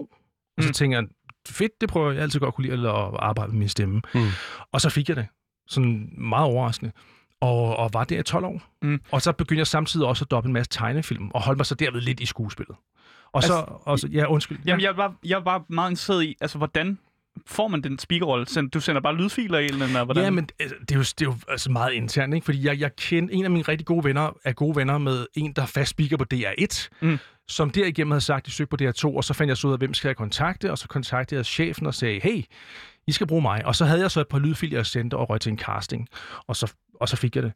Og 0.58 0.64
så 0.64 0.70
Mm. 0.70 0.74
tænker 0.74 0.98
jeg, 1.00 1.08
fedt, 1.50 1.82
det 1.82 1.90
prøver 1.90 2.12
jeg 2.12 2.22
altid 2.22 2.40
godt 2.40 2.56
kunne 2.56 2.76
lide 2.76 2.90
at 2.90 3.10
arbejde 3.20 3.52
med 3.52 3.60
min 3.60 3.70
stemme. 3.70 4.02
Mm. 4.14 4.28
Og 4.72 4.82
så 4.82 4.90
fik 4.90 5.10
jeg 5.10 5.16
det. 5.18 5.28
Sådan 5.68 6.10
meget 6.18 6.46
overraskende. 6.46 6.92
Og, 7.42 7.78
og 7.78 7.90
var 7.94 8.04
der 8.04 8.20
i 8.20 8.24
12 8.24 8.46
år. 8.46 8.62
Mm. 8.82 9.02
Og 9.12 9.22
så 9.22 9.32
begyndte 9.32 9.60
jeg 9.60 9.68
samtidig 9.68 10.08
også 10.08 10.26
at 10.26 10.32
doppe 10.32 10.48
en 10.48 10.54
masse 10.54 10.72
tegnefilm, 10.72 11.28
og 11.34 11.42
holde 11.42 11.58
mig 11.58 11.66
så 11.66 11.76
derved 11.76 12.02
lidt 12.02 12.20
i 12.20 12.26
skuespillet. 12.26 12.76
Og 13.34 13.44
så, 13.44 13.54
Altså, 13.54 13.74
og 13.82 14.00
så 14.00 14.08
ja, 14.08 14.26
undskyld. 14.26 14.60
Jamen, 14.66 14.82
jeg 14.82 14.98
var, 14.98 15.14
jeg 15.26 15.46
var 15.46 15.66
meget 15.70 15.90
interesseret 15.90 16.24
i, 16.24 16.36
altså, 16.42 16.58
hvordan 16.58 17.00
får 17.48 17.68
man 17.68 17.82
den 17.82 18.00
speakerrolle? 18.00 18.46
Du 18.74 18.80
sender 18.80 19.02
bare 19.02 19.16
lydfiler 19.16 19.60
i, 19.60 19.66
eller 19.66 20.04
hvordan? 20.06 20.24
Ja, 20.24 20.30
men 20.30 20.50
altså, 20.60 20.76
det 20.82 20.92
er 20.92 20.96
jo, 20.96 21.02
det 21.02 21.22
er 21.22 21.26
jo 21.26 21.36
altså 21.50 21.72
meget 21.72 21.94
internt, 21.94 22.34
ikke? 22.34 22.46
Fordi 22.46 22.68
jeg, 22.68 22.80
jeg 22.80 22.96
kender 22.96 23.34
en 23.34 23.46
af 23.46 23.52
mine 23.52 23.64
rigtig 23.68 23.86
gode 23.88 24.04
venner, 24.04 24.32
er 24.44 24.54
gode 24.54 24.76
venner 24.76 24.98
med 24.98 25.26
en, 25.34 25.54
der 25.54 25.62
er 25.62 25.66
fast 25.66 25.92
speaker 25.92 26.18
på 26.18 26.26
DR1, 26.34 26.88
Mm 27.02 27.18
som 27.48 27.70
derigennem 27.70 28.12
havde 28.12 28.22
sagt, 28.22 28.44
at 28.44 28.46
de 28.46 28.52
søgte 28.52 28.78
på 28.78 28.84
DR2, 28.84 29.16
og 29.16 29.24
så 29.24 29.34
fandt 29.34 29.50
jeg 29.50 29.58
så 29.58 29.68
ud 29.68 29.74
af, 29.74 29.80
hvem 29.80 29.94
skal 29.94 30.10
jeg 30.10 30.16
kontakte, 30.16 30.72
og 30.72 30.78
så 30.78 30.88
kontaktede 30.88 31.38
jeg 31.40 31.46
chefen 31.46 31.86
og 31.86 31.94
sagde, 31.94 32.20
hey, 32.20 32.44
I 33.08 33.12
skal 33.12 33.28
bruge 33.28 33.42
mig. 33.42 33.66
Og 33.66 33.76
så 33.76 33.86
havde 33.86 34.02
jeg 34.02 34.12
så 34.12 34.22
et 34.22 34.28
par 34.28 34.40
lydfiler, 34.40 34.78
jeg 34.78 34.86
sendte 34.86 35.18
og 35.18 35.30
røg 35.30 35.42
til 35.42 35.52
en 35.52 35.60
casting, 35.60 36.08
og 36.48 36.56
så, 36.56 36.74
og 36.94 37.10
så 37.10 37.16
fik 37.16 37.36
jeg 37.36 37.44
det. 37.44 37.54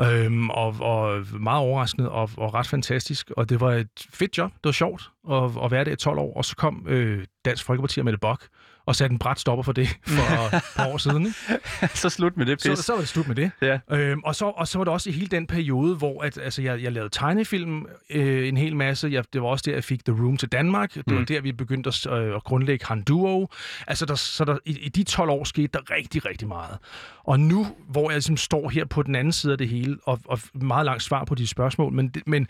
Øhm, 0.00 0.50
og, 0.50 0.76
og 0.80 1.26
meget 1.40 1.60
overraskende 1.60 2.10
og, 2.10 2.30
og 2.36 2.54
ret 2.54 2.66
fantastisk, 2.66 3.30
og 3.36 3.48
det 3.48 3.60
var 3.60 3.72
et 3.72 4.06
fedt 4.10 4.38
job. 4.38 4.52
Det 4.52 4.64
var 4.64 4.72
sjovt 4.72 5.10
at, 5.30 5.50
at 5.64 5.70
være 5.70 5.84
der 5.84 5.92
i 5.92 5.96
12 5.96 6.18
år, 6.18 6.36
og 6.36 6.44
så 6.44 6.56
kom 6.56 6.86
øh, 6.88 7.24
Dansk 7.44 7.64
Folkeparti 7.64 7.98
og 7.98 8.04
Mette 8.04 8.18
Bock 8.18 8.48
og 8.86 8.96
satte 8.96 9.12
en 9.12 9.18
bræt 9.18 9.40
stopper 9.40 9.62
for 9.62 9.72
det 9.72 9.88
for 10.06 10.56
et 10.56 10.62
par 10.76 10.86
år 10.92 10.98
siden. 10.98 11.26
Ikke? 11.26 11.98
så 11.98 12.08
slut 12.08 12.36
med 12.36 12.46
det 12.46 12.62
Så, 12.62 12.70
pis. 12.70 12.78
så 12.78 12.92
var 12.92 13.00
det 13.00 13.08
slut 13.08 13.28
med 13.28 13.36
det. 13.36 13.50
Ja. 13.62 13.78
Øhm, 13.90 14.20
og, 14.24 14.34
så, 14.34 14.44
og 14.44 14.68
så 14.68 14.78
var 14.78 14.84
det 14.84 14.92
også 14.92 15.10
i 15.10 15.12
hele 15.12 15.26
den 15.26 15.46
periode, 15.46 15.96
hvor 15.96 16.22
at, 16.22 16.38
altså, 16.38 16.62
jeg, 16.62 16.82
jeg 16.82 16.92
lavede 16.92 17.10
tegnefilm 17.12 17.86
øh, 18.10 18.48
en 18.48 18.56
hel 18.56 18.76
masse. 18.76 19.08
Jeg, 19.12 19.24
det 19.32 19.42
var 19.42 19.48
også 19.48 19.62
der, 19.66 19.72
jeg 19.72 19.84
fik 19.84 20.04
The 20.04 20.14
Room 20.22 20.36
til 20.36 20.48
Danmark. 20.48 20.94
Det 20.94 21.02
var 21.06 21.18
Mm. 21.18 21.26
der, 21.26 21.40
vi 21.40 21.52
begyndte 21.52 21.88
at, 21.88 22.06
øh, 22.06 22.36
at 22.36 22.44
grundlægge 22.44 22.84
Han 22.88 23.02
Duo. 23.02 23.48
Altså, 23.86 24.06
der, 24.06 24.14
så 24.14 24.44
der, 24.44 24.58
i, 24.64 24.78
i 24.80 24.88
de 24.88 25.02
12 25.04 25.30
år 25.30 25.44
skete 25.44 25.68
der 25.72 25.90
rigtig, 25.90 26.26
rigtig 26.26 26.48
meget. 26.48 26.78
Og 27.24 27.40
nu, 27.40 27.66
hvor 27.88 28.10
jeg 28.10 28.16
ligesom 28.16 28.36
står 28.36 28.68
her 28.68 28.84
på 28.84 29.02
den 29.02 29.14
anden 29.14 29.32
side 29.32 29.52
af 29.52 29.58
det 29.58 29.68
hele, 29.68 29.96
og, 30.06 30.20
og 30.24 30.40
meget 30.54 30.84
langt 30.84 31.02
svar 31.02 31.24
på 31.24 31.34
de 31.34 31.46
spørgsmål, 31.46 31.92
men, 31.92 32.14
men, 32.26 32.46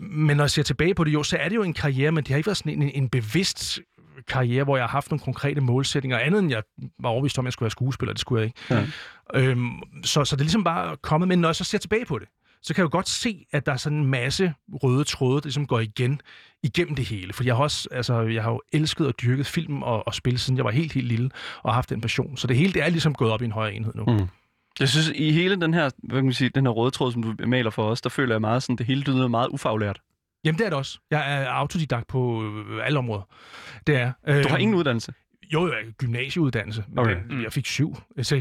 men 0.00 0.36
når 0.36 0.44
jeg 0.44 0.50
ser 0.50 0.62
tilbage 0.62 0.94
på 0.94 1.04
det, 1.04 1.12
jo, 1.14 1.22
så 1.22 1.36
er 1.36 1.48
det 1.48 1.56
jo 1.56 1.62
en 1.62 1.74
karriere, 1.74 2.12
men 2.12 2.24
det 2.24 2.28
har 2.30 2.36
ikke 2.36 2.46
været 2.46 2.56
sådan 2.56 2.82
en, 2.82 2.90
en 2.94 3.08
bevidst 3.08 3.80
karriere, 4.28 4.64
hvor 4.64 4.76
jeg 4.76 4.84
har 4.84 4.88
haft 4.88 5.10
nogle 5.10 5.24
konkrete 5.24 5.60
målsætninger, 5.60 6.18
andet 6.18 6.38
end 6.38 6.50
jeg 6.50 6.62
var 6.98 7.08
overbevist 7.08 7.38
om, 7.38 7.44
at 7.44 7.46
jeg 7.46 7.52
skulle 7.52 7.66
være 7.66 7.70
skuespiller, 7.70 8.12
det 8.12 8.20
skulle 8.20 8.40
jeg 8.40 8.46
ikke. 8.46 8.90
Ja. 9.34 9.40
Øhm, 9.40 9.78
så, 10.04 10.24
så 10.24 10.36
det 10.36 10.40
er 10.40 10.44
ligesom 10.44 10.64
bare 10.64 10.96
kommet, 10.96 11.28
men 11.28 11.38
når 11.38 11.48
jeg 11.48 11.56
så 11.56 11.64
ser 11.64 11.78
tilbage 11.78 12.04
på 12.04 12.18
det, 12.18 12.28
så 12.62 12.74
kan 12.74 12.82
jeg 12.82 12.84
jo 12.84 12.96
godt 12.96 13.08
se, 13.08 13.46
at 13.52 13.66
der 13.66 13.72
er 13.72 13.76
sådan 13.76 13.98
en 13.98 14.06
masse 14.06 14.54
røde 14.72 15.04
tråde, 15.04 15.40
der 15.40 15.46
ligesom 15.46 15.66
går 15.66 15.80
igen 15.80 16.20
igennem 16.62 16.94
det 16.94 17.04
hele. 17.04 17.32
For 17.32 17.44
jeg 17.44 17.56
har 17.56 17.62
også, 17.62 17.88
altså, 17.92 18.20
jeg 18.20 18.42
har 18.42 18.50
jo 18.50 18.62
elsket 18.72 19.06
og 19.06 19.14
dyrket 19.22 19.46
film 19.46 19.82
og, 19.82 20.06
og 20.06 20.14
spil, 20.14 20.38
siden 20.38 20.56
jeg 20.56 20.64
var 20.64 20.70
helt, 20.70 20.92
helt 20.92 21.06
lille, 21.06 21.30
og 21.62 21.70
har 21.70 21.74
haft 21.74 21.90
den 21.90 22.00
passion. 22.00 22.36
Så 22.36 22.46
det 22.46 22.56
hele, 22.56 22.72
det 22.72 22.82
er 22.82 22.88
ligesom 22.88 23.14
gået 23.14 23.32
op 23.32 23.42
i 23.42 23.44
en 23.44 23.52
højere 23.52 23.74
enhed 23.74 23.92
nu. 23.94 24.04
Mm. 24.04 24.28
Jeg 24.80 24.88
synes, 24.88 25.12
i 25.14 25.30
hele 25.32 25.60
den 25.60 25.74
her, 25.74 25.90
hvad 25.98 26.18
kan 26.18 26.24
man 26.24 26.32
sige, 26.32 26.50
den 26.54 26.66
her 26.66 26.70
røde 26.70 26.90
tråd, 26.90 27.12
som 27.12 27.22
du 27.22 27.34
maler 27.46 27.70
for 27.70 27.90
os, 27.90 28.00
der 28.00 28.08
føler 28.08 28.34
jeg 28.34 28.40
meget 28.40 28.62
sådan, 28.62 28.76
det 28.76 28.86
hele 28.86 29.00
lyder 29.00 29.28
meget 29.28 29.48
ufaglært. 29.48 30.00
Jamen, 30.44 30.58
det 30.58 30.64
er 30.64 30.70
det 30.70 30.78
også. 30.78 30.98
Jeg 31.10 31.42
er 31.42 31.48
autodidakt 31.48 32.06
på 32.06 32.44
øh, 32.44 32.86
alle 32.86 32.98
områder. 32.98 33.22
Det 33.86 33.96
er. 33.96 34.12
Øh, 34.28 34.44
Du 34.44 34.48
har 34.48 34.56
ingen 34.56 34.74
uddannelse. 34.76 35.12
Jo, 35.52 35.66
jo, 35.66 35.72
gymnasieuddannelse. 35.98 36.84
Men 36.88 36.98
Okay. 36.98 37.16
den, 37.30 37.42
jeg 37.42 37.52
fik 37.52 37.66
syv. 37.66 37.96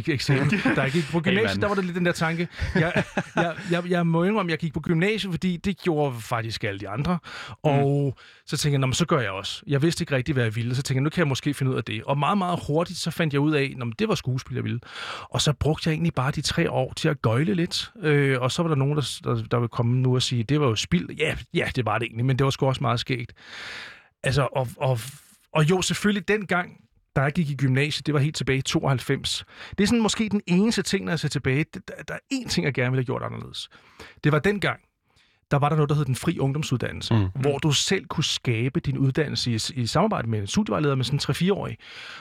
Eksamen. 0.07 0.49
Der 0.49 0.81
jeg 0.83 0.91
gik 0.91 1.03
på 1.11 1.19
gymnasiet, 1.25 1.61
der 1.61 1.67
var 1.67 1.75
der 1.75 1.81
lidt 1.81 1.95
den 1.95 2.05
der 2.05 2.11
tanke. 2.11 2.47
Jeg, 2.75 3.03
jeg, 3.35 3.55
jeg, 3.71 3.89
jeg 3.89 4.07
må 4.07 4.23
indrømme, 4.23 4.49
at 4.49 4.51
jeg 4.51 4.59
gik 4.59 4.73
på 4.73 4.79
gymnasiet, 4.79 5.33
fordi 5.33 5.57
det 5.57 5.77
gjorde 5.81 6.15
faktisk 6.21 6.63
alle 6.63 6.79
de 6.79 6.89
andre. 6.89 7.19
Og 7.63 8.17
så 8.45 8.57
tænkte 8.57 8.73
jeg, 8.73 8.79
"Nå, 8.79 8.87
men 8.87 8.93
så 8.93 9.05
gør 9.05 9.19
jeg 9.19 9.31
også. 9.31 9.63
Jeg 9.67 9.81
vidste 9.81 10.01
ikke 10.01 10.15
rigtig, 10.15 10.33
hvad 10.33 10.43
jeg 10.43 10.55
ville. 10.55 10.75
Så 10.75 10.81
tænkte 10.81 10.95
jeg, 10.97 11.03
nu 11.03 11.09
kan 11.09 11.19
jeg 11.19 11.27
måske 11.27 11.53
finde 11.53 11.71
ud 11.71 11.77
af 11.77 11.83
det. 11.83 12.03
Og 12.03 12.17
meget, 12.17 12.37
meget 12.37 12.59
hurtigt, 12.67 12.99
så 12.99 13.11
fandt 13.11 13.33
jeg 13.33 13.39
ud 13.41 13.53
af, 13.53 13.75
at 13.81 13.99
det 13.99 14.07
var 14.07 14.15
skuespil, 14.15 14.55
jeg 14.55 14.63
ville. 14.63 14.79
Og 15.29 15.41
så 15.41 15.53
brugte 15.53 15.89
jeg 15.89 15.93
egentlig 15.93 16.13
bare 16.13 16.31
de 16.31 16.41
tre 16.41 16.71
år 16.71 16.93
til 16.93 17.09
at 17.09 17.21
gøjle 17.21 17.53
lidt. 17.53 17.91
Øh, 18.03 18.41
og 18.41 18.51
så 18.51 18.61
var 18.61 18.69
der 18.69 18.75
nogen, 18.75 18.95
der, 18.97 19.19
der, 19.23 19.43
der 19.51 19.57
ville 19.59 19.69
komme 19.69 19.97
nu 20.01 20.15
og 20.15 20.21
sige, 20.21 20.43
det 20.43 20.59
var 20.59 20.67
jo 20.67 20.75
spild. 20.75 21.09
Ja, 21.17 21.35
ja, 21.53 21.69
det 21.75 21.85
var 21.85 21.97
det 21.97 22.05
egentlig, 22.05 22.25
men 22.25 22.37
det 22.37 22.43
var 22.43 22.49
sgu 22.51 22.67
også 22.67 22.81
meget 22.81 22.99
skægt. 22.99 23.33
Altså, 24.23 24.47
og, 24.55 24.67
og, 24.77 24.99
og 25.53 25.69
jo, 25.69 25.81
selvfølgelig 25.81 26.27
dengang, 26.27 26.71
da 27.21 27.23
jeg 27.23 27.33
gik 27.33 27.49
i 27.49 27.55
gymnasiet, 27.55 28.05
det 28.05 28.13
var 28.13 28.19
helt 28.19 28.35
tilbage 28.35 28.57
i 28.57 28.61
92. 28.61 29.45
Det 29.77 29.83
er 29.83 29.87
sådan 29.87 30.01
måske 30.01 30.29
den 30.29 30.41
eneste 30.47 30.81
ting, 30.81 31.05
når 31.05 31.11
jeg 31.11 31.19
ser 31.19 31.27
tilbage. 31.27 31.65
Der, 31.73 31.79
der 32.07 32.13
er 32.13 32.19
én 32.33 32.47
ting, 32.49 32.65
jeg 32.65 32.73
gerne 32.73 32.91
ville 32.91 32.99
have 32.99 33.05
gjort 33.05 33.23
anderledes. 33.23 33.69
Det 34.23 34.31
var 34.31 34.39
dengang, 34.39 34.79
der 35.51 35.57
var 35.57 35.69
der 35.69 35.75
noget, 35.75 35.89
der 35.89 35.95
hed 35.95 36.05
den 36.05 36.15
fri 36.15 36.39
ungdomsuddannelse, 36.39 37.13
Mm. 37.13 37.19
mm. 37.19 37.27
hvor 37.41 37.57
du 37.57 37.71
selv 37.71 38.05
kunne 38.05 38.23
skabe 38.23 38.79
din 38.79 38.97
uddannelse 38.97 39.51
i, 39.51 39.81
i 39.81 39.85
samarbejde 39.87 40.29
med 40.29 40.39
en 40.39 40.47
studievejleder 40.47 40.95
med 40.95 41.05
sådan 41.05 41.19
3-4-årig. 41.23 41.77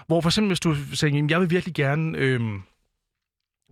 Hvor 0.07 0.21
for 0.21 0.29
eksempel, 0.29 0.49
hvis 0.49 0.61
du 0.61 0.75
sagde, 0.95 1.15
"Jamen, 1.15 1.31
jeg 1.31 1.41
vil 1.41 1.51
virkelig 1.51 1.75
gerne 1.75 2.19
øhm, 2.19 2.63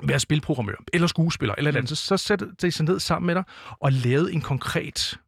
være 0.02 0.20
spilprogrammør, 0.20 0.74
eller 0.92 1.06
skuespiller, 1.06 1.54
eller 1.58 1.68
eller 1.68 1.80
andet, 1.80 1.88
så, 1.98 2.06
så 2.06 2.16
satte 2.16 2.46
de 2.62 2.70
sig 2.72 2.84
ned 2.86 3.00
sammen 3.00 3.26
med 3.26 3.34
dig 3.34 3.44
og 3.80 3.92
lavede 3.92 4.32
en 4.32 4.40
konkret 4.40 5.18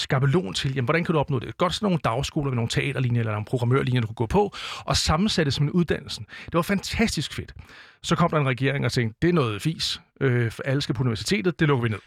skabelon 0.00 0.54
til, 0.54 0.74
jamen, 0.74 0.84
hvordan 0.84 1.04
kan 1.04 1.12
du 1.12 1.18
opnå 1.18 1.38
det? 1.38 1.58
Godt 1.58 1.74
sådan 1.74 1.86
nogle 1.86 1.98
dagskoler 2.04 2.50
med 2.50 2.56
nogle 2.56 2.68
teaterlinjer 2.68 3.20
eller 3.20 3.32
nogle 3.32 3.44
programmørlinjer, 3.44 4.00
du 4.00 4.06
kunne 4.06 4.14
gå 4.14 4.26
på, 4.26 4.54
og 4.84 4.96
sammensætte 4.96 5.46
det 5.46 5.54
som 5.54 5.66
en 5.66 5.70
uddannelse. 5.70 6.20
Det 6.44 6.54
var 6.54 6.62
fantastisk 6.62 7.34
fedt. 7.34 7.54
Så 8.02 8.16
kom 8.16 8.30
der 8.30 8.38
en 8.38 8.46
regering 8.46 8.84
og 8.84 8.92
tænkte, 8.92 9.18
det 9.22 9.28
er 9.28 9.32
noget 9.32 9.62
fis, 9.62 10.00
øh, 10.20 10.50
for 10.50 10.62
alle 10.62 10.82
skal 10.82 10.94
på 10.94 11.02
universitetet, 11.02 11.60
det 11.60 11.68
lukker 11.68 11.82
vi 11.82 11.88
ned. 11.88 11.98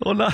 Oh, 0.00 0.16
nej. 0.16 0.26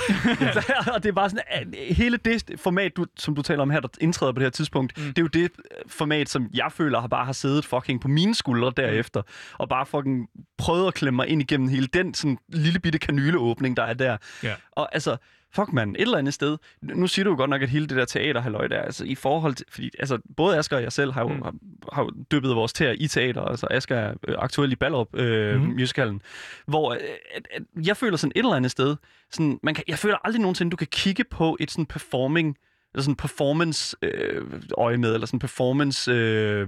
og 0.93 1.03
det 1.03 1.09
er 1.09 1.13
bare 1.13 1.29
sådan, 1.29 1.73
hele 1.89 2.17
det 2.17 2.51
format, 2.57 2.97
du, 2.97 3.05
som 3.17 3.35
du 3.35 3.41
taler 3.41 3.61
om 3.61 3.69
her, 3.69 3.79
der 3.79 3.87
indtræder 4.01 4.31
på 4.33 4.39
det 4.39 4.45
her 4.45 4.49
tidspunkt, 4.49 4.97
mm. 4.97 5.03
det 5.03 5.17
er 5.17 5.21
jo 5.21 5.27
det 5.27 5.51
format, 5.87 6.29
som 6.29 6.49
jeg 6.53 6.71
føler 6.71 6.99
har 6.99 7.07
bare 7.07 7.25
har 7.25 7.33
siddet 7.33 7.65
fucking 7.65 8.01
på 8.01 8.07
mine 8.07 8.35
skuldre 8.35 8.73
derefter, 8.77 9.21
og 9.57 9.69
bare 9.69 9.85
fucking 9.85 10.27
prøvet 10.57 10.87
at 10.87 10.93
klemme 10.93 11.15
mig 11.15 11.27
ind 11.27 11.41
igennem 11.41 11.67
hele 11.67 11.87
den 11.87 12.13
sådan 12.13 12.37
lille 12.49 12.79
bitte 12.79 12.99
kanyleåbning, 12.99 13.77
der 13.77 13.83
er 13.83 13.93
der. 13.93 14.17
Ja. 14.43 14.53
Og 14.71 14.89
altså, 14.93 15.17
fuck 15.55 15.73
man, 15.73 15.95
et 15.95 16.01
eller 16.01 16.17
andet 16.17 16.33
sted. 16.33 16.57
Nu 16.81 17.07
siger 17.07 17.23
du 17.23 17.29
jo 17.29 17.37
godt 17.37 17.49
nok, 17.49 17.61
at 17.61 17.69
hele 17.69 17.87
det 17.87 17.97
der 17.97 18.05
teaterhalløj 18.05 18.67
der, 18.67 18.81
altså 18.81 19.05
i 19.05 19.15
forhold 19.15 19.55
til, 19.55 19.65
fordi 19.69 19.91
altså, 19.99 20.19
både 20.37 20.57
Asger 20.57 20.77
og 20.77 20.83
jeg 20.83 20.91
selv 20.91 21.11
har 21.11 21.21
jo, 21.21 21.27
mm. 21.27 21.41
har, 21.41 21.53
har 21.93 22.03
jo 22.03 22.11
dyppet 22.31 22.55
vores 22.55 22.73
tæer 22.73 22.95
i 22.97 23.07
teater, 23.07 23.41
altså 23.41 23.67
Asger 23.71 23.95
er 23.95 24.13
øh, 24.27 24.35
aktuel 24.37 24.71
i 24.71 24.75
Ballerup 24.75 25.15
øh, 25.15 25.61
mm. 25.61 25.67
musicalen, 25.67 26.21
hvor 26.65 26.93
øh, 26.93 26.99
at, 27.35 27.63
jeg 27.85 27.97
føler 27.97 28.17
sådan 28.17 28.31
et 28.35 28.39
eller 28.39 28.55
andet 28.55 28.71
sted, 28.71 28.95
sådan, 29.31 29.59
man 29.63 29.73
kan, 29.73 29.83
jeg 29.87 29.97
føler 29.97 30.17
aldrig 30.23 30.41
nogensinde, 30.41 30.71
du 30.71 30.77
kan 30.77 30.87
kigge 30.87 31.23
på 31.23 31.57
et 31.59 31.71
sådan 31.71 31.85
performing, 31.85 32.57
eller 32.93 33.03
sådan 33.03 33.15
performance 33.15 33.97
øh, 34.01 34.45
øje 34.77 34.97
med, 34.97 35.13
eller 35.13 35.27
sådan 35.27 35.39
performance 35.39 36.11
øh, 36.11 36.67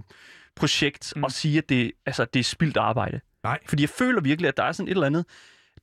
projekt, 0.55 1.13
mm. 1.15 1.23
og 1.23 1.31
sige, 1.31 1.57
at 1.57 1.69
det, 1.69 1.91
altså, 2.05 2.25
det 2.25 2.39
er 2.39 2.43
spildt 2.43 2.77
arbejde. 2.77 3.19
Nej. 3.43 3.59
Fordi 3.65 3.83
jeg 3.83 3.89
føler 3.89 4.21
virkelig, 4.21 4.47
at 4.47 4.57
der 4.57 4.63
er 4.63 4.71
sådan 4.71 4.87
et 4.87 4.91
eller 4.91 5.07
andet, 5.07 5.25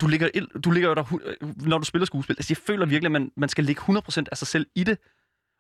du 0.00 0.06
ligger, 0.06 0.28
du 0.64 0.70
ligger 0.70 0.88
jo 0.88 0.94
der, 0.94 1.18
øh, 1.24 1.66
når 1.66 1.78
du 1.78 1.84
spiller 1.84 2.06
skuespil, 2.06 2.36
altså 2.38 2.50
jeg 2.50 2.56
føler 2.56 2.86
virkelig, 2.86 3.06
at 3.06 3.12
man, 3.12 3.32
man 3.36 3.48
skal 3.48 3.64
lægge 3.64 3.82
100% 3.82 4.24
af 4.32 4.36
sig 4.36 4.48
selv 4.48 4.66
i 4.74 4.84
det. 4.84 4.98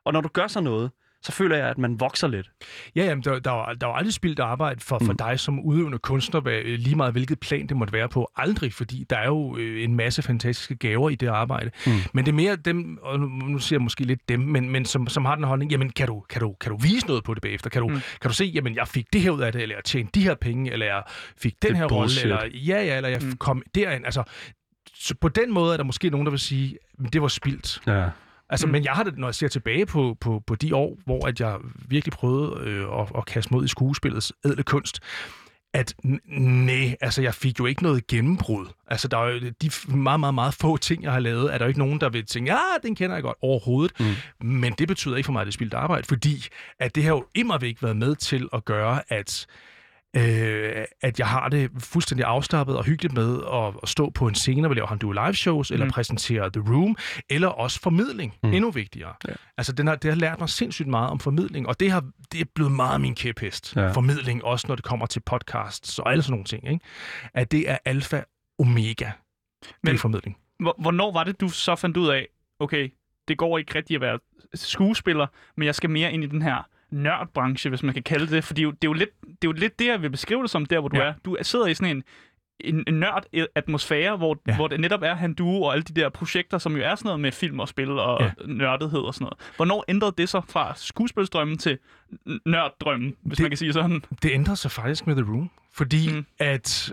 Og 0.04 0.12
når 0.12 0.20
du 0.20 0.28
gør 0.28 0.46
sådan 0.46 0.64
noget, 0.64 0.90
så 1.22 1.32
føler 1.32 1.56
jeg, 1.56 1.68
at 1.68 1.78
man 1.78 2.00
vokser 2.00 2.28
lidt. 2.28 2.50
Ja, 2.96 3.04
jamen, 3.04 3.24
der, 3.24 3.38
der, 3.38 3.50
var, 3.50 3.72
der 3.74 3.86
var 3.86 3.94
aldrig 3.94 4.14
spildt 4.14 4.40
arbejde 4.40 4.80
for, 4.80 4.98
for 5.04 5.12
Mm. 5.12 5.18
dig 5.18 5.40
som 5.40 5.60
udøvende 5.60 5.98
kunstner, 5.98 6.40
hvad- 6.40 6.62
lige 6.62 6.96
meget 6.96 7.12
hvilket 7.12 7.40
plan 7.40 7.66
det 7.66 7.76
måtte 7.76 7.92
være 7.92 8.08
på. 8.08 8.30
Aldrig, 8.36 8.72
fordi 8.72 9.04
der 9.10 9.16
er 9.16 9.26
jo 9.26 9.56
øh, 9.56 9.84
en 9.84 9.94
masse 9.96 10.22
fantastiske 10.22 10.74
gaver 10.76 11.10
i 11.10 11.14
det 11.14 11.26
arbejde. 11.26 11.70
Mm. 11.86 11.92
Men 12.12 12.24
det 12.24 12.32
er 12.32 12.36
mere 12.36 12.56
dem, 12.56 12.98
og 13.02 13.20
nu, 13.20 13.58
siger 13.58 13.76
jeg 13.78 13.82
måske 13.82 14.04
lidt 14.04 14.28
dem, 14.28 14.40
men, 14.40 14.70
men 14.70 14.84
som, 14.84 15.06
som 15.08 15.24
har 15.24 15.34
den 15.34 15.44
holdning, 15.44 15.70
jamen 15.70 15.90
kan 15.90 16.06
du, 16.06 16.20
kan, 16.30 16.40
du, 16.40 16.52
kan 16.60 16.70
du 16.72 16.76
vise 16.78 17.06
noget 17.06 17.24
på 17.24 17.34
det 17.34 17.42
bagefter? 17.42 17.70
Kan 17.70 17.82
du, 17.82 17.88
mm. 17.88 17.94
kan 18.20 18.28
du 18.30 18.34
se, 18.34 18.44
jamen 18.44 18.74
jeg 18.74 18.88
fik 18.88 19.12
det 19.12 19.20
her 19.20 19.30
ud 19.30 19.40
af 19.40 19.52
det, 19.52 19.62
eller 19.62 19.74
jeg 19.76 19.84
tjente 19.84 20.10
de 20.20 20.22
her 20.24 20.34
penge, 20.34 20.72
eller 20.72 20.86
jeg 20.86 21.02
fik 21.36 21.52
den 21.62 21.68
Det 21.70 21.70
er 21.70 21.76
her 21.76 21.86
rolle, 21.86 22.12
eller 22.22 22.44
ja, 22.54 22.84
ja, 22.84 22.96
eller 22.96 23.08
jeg 23.08 23.20
mm. 23.22 23.36
kom 23.36 23.62
derind. 23.74 24.04
Altså, 24.04 24.22
så 24.94 25.14
på 25.20 25.28
den 25.28 25.52
måde 25.52 25.72
er 25.72 25.76
der 25.76 25.84
måske 25.84 26.10
nogen, 26.10 26.26
der 26.26 26.30
vil 26.30 26.40
sige, 26.40 26.78
at 27.04 27.12
det 27.12 27.22
var 27.22 27.28
spildt. 27.28 27.80
Ja. 27.86 28.08
Altså, 28.50 28.66
Mm. 28.66 28.72
men 28.72 28.84
jeg 28.84 28.92
har 28.92 29.02
det, 29.02 29.18
når 29.18 29.28
jeg 29.28 29.34
ser 29.34 29.48
tilbage 29.48 29.86
på, 29.86 30.16
på, 30.20 30.42
på 30.46 30.54
de 30.54 30.74
år, 30.76 30.98
hvor 31.04 31.26
at 31.26 31.40
jeg 31.40 31.56
virkelig 31.88 32.12
prøvede 32.12 32.60
øh, 32.68 33.00
at, 33.00 33.08
at 33.18 33.26
kaste 33.26 33.52
mod 33.54 33.64
i 33.64 33.68
skuespillets 33.68 34.32
ædle 34.44 34.62
kunst, 34.62 35.00
at 35.74 35.94
nej, 36.26 36.96
altså 37.00 37.22
jeg 37.22 37.34
fik 37.34 37.58
jo 37.58 37.66
ikke 37.66 37.82
noget 37.82 38.06
gennembrud. 38.06 38.66
Altså 38.88 39.08
der 39.08 39.18
er 39.18 39.28
jo 39.30 39.40
de 39.62 39.70
meget, 39.96 40.20
meget, 40.20 40.34
meget 40.34 40.54
få 40.54 40.76
ting, 40.76 41.02
jeg 41.02 41.12
har 41.12 41.20
lavet, 41.20 41.54
er 41.54 41.58
der 41.58 41.64
jo 41.64 41.68
ikke 41.68 41.78
nogen, 41.78 42.00
der 42.00 42.08
vil 42.08 42.26
tænke, 42.26 42.52
ja, 42.52 42.58
den 42.82 42.94
kender 42.94 43.16
jeg 43.16 43.22
godt 43.22 43.36
overhovedet. 43.42 44.00
Mm. 44.40 44.46
Men 44.48 44.72
det 44.78 44.88
betyder 44.88 45.16
ikke 45.16 45.24
for 45.26 45.32
mig, 45.32 45.40
at 45.40 45.46
det 45.46 45.52
er 45.52 45.54
spildt 45.54 45.74
arbejde, 45.74 46.06
fordi 46.06 46.46
at 46.78 46.94
det 46.94 47.02
har 47.04 47.10
jo 47.10 47.24
immer 47.34 47.58
væk 47.58 47.82
været 47.82 47.96
med 47.96 48.16
til 48.16 48.48
at 48.52 48.64
gøre, 48.64 49.02
at 49.08 49.46
øh, 50.16 50.84
at 51.00 51.18
jeg 51.18 51.26
har 51.26 51.48
det 51.48 51.70
fuldstændig 51.78 52.26
afslappet 52.26 52.76
og 52.76 52.84
hyggeligt 52.84 53.14
med 53.14 53.40
at, 53.52 53.74
at 53.82 53.88
stå 53.88 54.10
på 54.10 54.26
en 54.28 54.34
scene 54.34 54.68
og 54.68 54.74
lave 54.74 54.86
han 54.86 54.98
duo 54.98 55.12
live 55.12 55.34
shows, 55.34 55.70
eller 55.70 55.86
Mm. 55.86 55.90
præsentere 55.92 56.50
The 56.50 56.62
Room, 56.74 56.96
eller 57.28 57.48
også 57.48 57.80
formidling. 57.80 58.34
Mm. 58.42 58.52
Endnu 58.52 58.70
vigtigere. 58.70 59.14
Ja. 59.28 59.32
Altså, 59.56 59.72
den 59.72 59.86
har, 59.86 59.94
det 59.94 60.10
har 60.10 60.16
lært 60.18 60.38
mig 60.40 60.48
sindssygt 60.48 60.88
meget 60.88 61.10
om 61.10 61.20
formidling, 61.20 61.68
og 61.68 61.80
det, 61.80 61.90
har, 61.90 62.04
det 62.32 62.40
er 62.40 62.44
blevet 62.54 62.72
meget 62.72 63.00
min 63.00 63.14
kæphest. 63.14 63.76
Ja. 63.76 63.90
Formidling, 63.92 64.44
også 64.44 64.66
når 64.68 64.74
det 64.74 64.84
kommer 64.84 65.06
til 65.06 65.20
podcasts 65.20 65.98
og 65.98 66.10
alle 66.10 66.22
sådan 66.22 66.32
nogle 66.32 66.44
ting. 66.44 66.68
Ikke? 66.72 66.84
At 67.34 67.50
det 67.52 67.70
er 67.70 67.78
alfa 67.84 68.22
omega. 68.58 69.04
Men, 69.04 69.12
det 69.70 69.76
Men- 69.82 69.98
formidling. 69.98 70.36
Hvor- 70.58 70.76
Hvornår 70.78 71.12
var 71.12 71.24
det, 71.24 71.40
du 71.40 71.48
så 71.48 71.76
fandt 71.76 71.96
ud 71.96 72.08
af, 72.08 72.26
okay, 72.58 72.92
det 73.28 73.38
går 73.38 73.58
ikke 73.58 73.74
rigtigt 73.74 73.96
at 73.96 74.00
være 74.00 74.18
skuespiller, 74.54 75.26
men 75.56 75.66
jeg 75.66 75.74
skal 75.74 75.90
mere 75.90 76.12
ind 76.12 76.24
i 76.24 76.26
den 76.26 76.42
her 76.42 76.66
nørdbranche, 76.90 77.68
hvis 77.70 77.82
man 77.82 77.94
kan 77.94 78.02
kalde 78.02 78.26
det. 78.36 78.44
Fordi 78.44 78.62
det 78.62 78.68
er 78.72 78.76
jo 78.84 78.92
lidt 78.92 79.10
det, 79.22 79.28
er 79.32 79.36
jo 79.48 79.52
lidt 79.52 79.78
det 79.78 79.86
jeg 79.86 80.02
vil 80.02 80.10
beskrive 80.10 80.42
det 80.42 80.50
som, 80.50 80.66
der 80.66 80.80
hvor 80.80 80.88
du 80.88 80.96
Ja. 80.96 81.02
er. 81.02 81.14
Du 81.24 81.36
sidder 81.42 81.66
i 81.66 81.74
sådan 81.74 81.96
en, 81.96 82.02
en, 82.60 82.84
en 82.88 82.94
nørd-atmosfære, 82.94 84.16
hvor, 84.16 84.40
ja. 84.46 84.56
Hvor 84.56 84.68
det 84.68 84.80
netop 84.80 85.02
er 85.02 85.14
han 85.14 85.34
du 85.34 85.48
og 85.48 85.72
alle 85.72 85.82
de 85.82 86.00
der 86.00 86.08
projekter, 86.08 86.58
som 86.58 86.76
jo 86.76 86.82
er 86.82 86.94
sådan 86.94 87.06
noget 87.08 87.20
med 87.20 87.32
film 87.32 87.60
og 87.60 87.68
spil 87.68 87.90
og 87.90 88.20
Ja. 88.22 88.30
nørdethed 88.46 89.00
og 89.00 89.14
sådan 89.14 89.24
noget. 89.24 89.38
Hvornår 89.56 89.84
ændrede 89.88 90.14
det 90.18 90.28
sig 90.28 90.42
fra 90.48 90.72
skuespilsdrømmen 90.76 91.58
til 91.58 91.78
nørddrømmen, 92.46 93.16
hvis 93.22 93.36
Det- 93.36 93.44
man 93.44 93.50
kan 93.50 93.58
sige 93.58 93.72
sådan? 93.72 94.02
Det 94.22 94.30
ændrede 94.32 94.56
sig 94.56 94.70
faktisk 94.70 95.06
med 95.06 95.14
The 95.16 95.24
Room, 95.32 95.50
fordi 95.72 96.12
mm. 96.14 96.26
at 96.38 96.92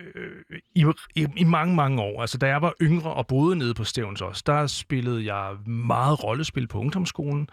øh, 0.00 0.60
i, 0.74 0.84
i, 1.16 1.26
i 1.36 1.44
mange, 1.44 1.74
mange 1.74 2.02
år, 2.02 2.20
altså 2.20 2.38
da 2.38 2.46
jeg 2.46 2.62
var 2.62 2.74
yngre 2.82 3.14
og 3.14 3.26
boede 3.26 3.56
nede 3.56 3.74
på 3.74 3.84
Stævns 3.84 4.20
også, 4.22 4.42
der 4.46 4.66
spillede 4.66 5.34
jeg 5.34 5.56
meget 5.66 6.24
rollespil 6.24 6.66
på 6.66 6.78
ungdomsskolen, 6.78 7.48